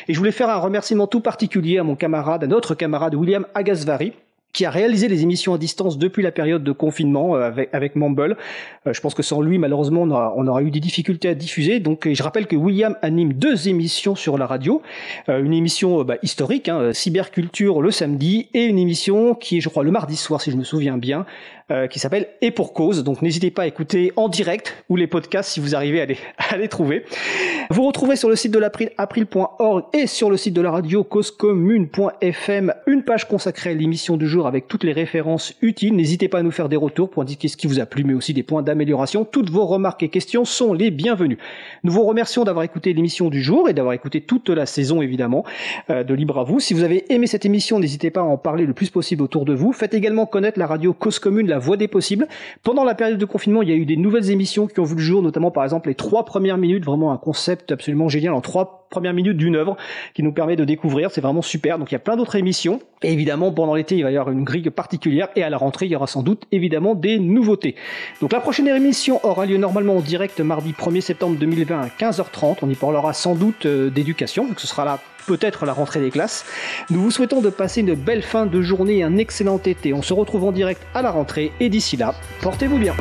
Et 0.10 0.14
je 0.14 0.18
voulais 0.20 0.32
un 0.50 0.58
remerciement 0.58 1.08
tout 1.08 1.22
particulier 1.22 1.78
à 1.78 1.84
mon 1.84 1.96
camarade, 1.96 2.44
à 2.44 2.48
notre 2.48 2.76
camarade 2.76 3.16
William 3.16 3.46
Agasvari, 3.54 4.14
qui 4.54 4.66
a 4.66 4.70
réalisé 4.70 5.08
les 5.08 5.24
émissions 5.24 5.54
à 5.54 5.58
distance 5.58 5.98
depuis 5.98 6.24
la 6.24 6.32
période 6.32 6.64
de 6.64 6.72
confinement 6.72 7.36
euh, 7.36 7.42
avec, 7.42 7.70
avec 7.74 7.96
Mumble. 7.96 8.38
Euh, 8.86 8.94
je 8.94 9.02
pense 9.02 9.14
que 9.14 9.24
sans 9.24 9.42
lui, 9.42 9.58
malheureusement, 9.58 10.02
on 10.02 10.12
aura, 10.12 10.34
on 10.36 10.48
aura 10.48 10.62
eu 10.62 10.72
des 10.72 10.80
difficultés 10.80 11.30
à 11.30 11.36
diffuser. 11.36 11.80
Donc, 11.80 12.12
je 12.12 12.24
rappelle 12.24 12.48
que 12.48 12.56
William 12.56 12.96
anime 13.02 13.34
deux 13.34 13.70
émissions 13.70 14.16
sur 14.16 14.38
la 14.38 14.46
radio. 14.46 14.82
Euh, 15.30 15.44
une 15.44 15.54
émission 15.54 16.04
bah, 16.04 16.16
historique, 16.22 16.70
hein, 16.70 16.92
Cyberculture 16.94 17.82
le 17.82 17.92
samedi, 17.92 18.50
et 18.54 18.66
une 18.66 18.78
émission 18.78 19.36
qui 19.36 19.58
est, 19.58 19.62
je 19.62 19.70
crois, 19.70 19.84
le 19.84 19.92
mardi 19.92 20.16
soir, 20.16 20.42
si 20.42 20.52
je 20.52 20.58
me 20.58 20.64
souviens 20.64 20.98
bien, 20.98 21.26
euh, 21.72 21.88
qui 21.88 22.00
s'appelle 22.00 22.28
Et 22.42 22.52
pour 22.52 22.74
cause. 22.74 23.04
Donc 23.04 23.22
n'hésitez 23.22 23.50
pas 23.50 23.64
à 23.64 23.68
écouter 23.68 24.12
en 24.18 24.28
direct 24.28 24.84
ou 24.90 24.98
les 24.98 25.08
podcasts 25.08 25.52
si 25.52 25.60
vous 25.60 25.74
arrivez 25.74 26.02
à 26.02 26.06
les, 26.06 26.18
à 26.50 26.58
les 26.58 26.68
trouver. 26.68 27.06
Vous 27.70 27.84
retrouvez 27.88 28.18
sur 28.18 28.30
le 28.30 28.36
site 28.36 28.52
de 28.52 28.60
l'April, 28.60 28.92
april.org 28.98 29.86
et 29.94 30.06
sur 30.06 30.30
le 30.30 30.36
site 30.36 30.54
de 30.54 30.62
la 30.62 30.72
radio 30.72 31.04
causecommune.fm 31.04 32.74
une 32.88 33.04
page 33.04 33.28
consacrée 33.28 33.70
à 33.70 33.74
l'émission 33.74 34.18
du 34.18 34.28
jour 34.28 34.48
avec 34.48 34.68
toutes 34.68 34.84
les 34.84 34.92
références 34.92 35.54
utiles. 35.62 35.96
N'hésitez 35.96 36.28
pas 36.28 36.40
à 36.40 36.44
nous 36.44 36.52
faire 36.52 36.68
des 36.68 36.76
retours 36.76 37.10
pour 37.10 37.22
indiquer 37.22 37.48
ce 37.48 37.56
qui 37.56 37.68
vous 37.68 37.80
a 37.80 37.86
plu, 37.86 38.04
mais 38.04 38.14
aussi 38.14 38.34
des 38.34 38.44
points 38.44 38.64
d'amélioration. 38.64 39.24
Toutes 39.24 39.50
vos 39.50 39.66
remarques 39.66 40.04
et 40.04 40.10
questions 40.10 40.44
sont 40.44 40.74
les 40.74 40.92
bienvenues. 40.92 41.38
Nous 41.84 41.94
vous 41.94 42.04
remercions 42.04 42.44
d'avoir 42.44 42.66
écouté 42.66 42.92
l'émission 42.92 43.30
du 43.30 43.42
jour 43.42 43.70
et 43.70 43.74
d'avoir 43.74 43.94
écouté 43.94 44.20
toute 44.20 44.50
la 44.50 44.66
saison 44.66 45.02
évidemment 45.02 45.46
euh, 45.90 46.04
de 46.04 46.14
Libre 46.14 46.40
à 46.40 46.44
vous. 46.44 46.60
Si 46.60 46.74
vous 46.74 46.84
avez 46.84 47.14
aimé 47.14 47.28
cette 47.28 47.46
émission, 47.46 47.80
n'hésitez 47.80 48.12
pas 48.12 48.22
à 48.22 48.24
en 48.24 48.38
parler 48.38 48.66
le 48.66 48.74
plus 48.74 48.90
possible 48.90 49.24
autour 49.24 49.46
de 49.46 49.54
vous. 49.54 49.72
Faites 49.72 49.94
également 49.94 50.26
connaître 50.26 50.60
la 50.60 50.68
radio 50.68 50.94
Cause 50.94 51.20
Commune, 51.20 51.48
la 51.48 51.61
voie 51.62 51.78
des 51.78 51.88
possibles. 51.88 52.28
Pendant 52.64 52.84
la 52.84 52.96
période 52.96 53.18
de 53.18 53.26
confinement, 53.26 53.62
il 53.62 53.70
y 53.70 53.72
a 53.72 53.76
eu 53.76 53.86
des 53.86 53.98
nouvelles 53.98 54.32
émissions 54.32 54.68
qui 54.68 54.80
ont 54.80 54.84
vu 54.84 54.96
le 54.96 55.02
jour, 55.02 55.22
notamment 55.22 55.52
par 55.52 55.64
exemple 55.64 55.90
les 55.90 55.96
trois 55.96 56.26
premières 56.26 56.58
minutes, 56.58 56.84
vraiment 56.84 57.12
un 57.12 57.18
concept 57.18 57.72
absolument 57.72 58.10
génial 58.10 58.34
en 58.34 58.42
trois 58.42 58.82
premières 58.90 59.14
minutes 59.14 59.38
d'une 59.38 59.56
œuvre 59.56 59.78
qui 60.14 60.22
nous 60.22 60.34
permet 60.34 60.56
de 60.56 60.66
découvrir. 60.66 61.10
C'est 61.12 61.22
vraiment 61.22 61.42
super. 61.42 61.80
Donc 61.80 61.92
il 61.92 61.94
y 61.94 61.96
a 61.96 62.00
plein 62.00 62.18
d'autres 62.18 62.36
émissions. 62.36 62.80
Et 63.02 63.12
évidemment, 63.12 63.52
pendant 63.52 63.74
l'été, 63.74 63.96
il 63.96 64.04
va 64.04 64.12
y 64.12 64.18
avoir 64.18 64.32
une 64.32 64.44
grille 64.44 64.70
particulière 64.70 65.30
et 65.36 65.44
à 65.44 65.50
la 65.50 65.58
rentrée, 65.58 65.88
il 65.88 65.92
y 65.92 65.96
aura 65.96 66.08
sans 66.08 66.22
doute 66.22 66.44
évidemment 66.52 66.94
des 66.94 67.18
nouveautés. 67.18 67.76
Donc 68.22 68.34
la 68.34 68.40
prochaine 68.40 68.68
émission 68.68 69.20
aura 69.26 69.46
lieu 69.46 69.58
normalement 69.58 69.96
en 69.98 70.02
direct 70.02 70.40
mardi 70.42 70.74
1er 70.74 71.02
septembre 71.02 71.38
2020 71.40 71.82
à 71.82 71.88
15h30. 71.88 72.58
On 72.62 72.70
y 72.70 72.76
parlera 72.76 73.14
sans 73.14 73.36
doute 73.36 73.66
euh, 73.66 73.90
d'éducation, 73.90 74.46
donc 74.46 74.60
ce 74.60 74.68
sera 74.68 74.86
là 74.86 75.00
peut-être 75.26 75.66
la 75.66 75.74
rentrée 75.74 76.00
des 76.00 76.12
classes. 76.12 76.46
Nous 76.90 77.02
vous 77.02 77.12
souhaitons 77.12 77.42
de 77.42 77.50
passer 77.50 77.82
une 77.82 77.96
belle 77.96 78.24
fin 78.24 78.46
de 78.46 78.62
journée 78.62 79.00
et 79.00 79.04
un 79.04 79.18
excellent 79.18 79.60
été. 79.60 79.94
On 79.94 80.02
se 80.02 80.14
retrouve 80.14 80.44
en 80.46 80.52
direct 80.52 80.82
à 80.94 81.02
la 81.02 81.12
rentrée 81.12 81.52
et 81.60 81.70
d'ici 81.70 81.98
là, 81.98 82.16
portez-vous 82.42 82.78
bien. 82.78 82.96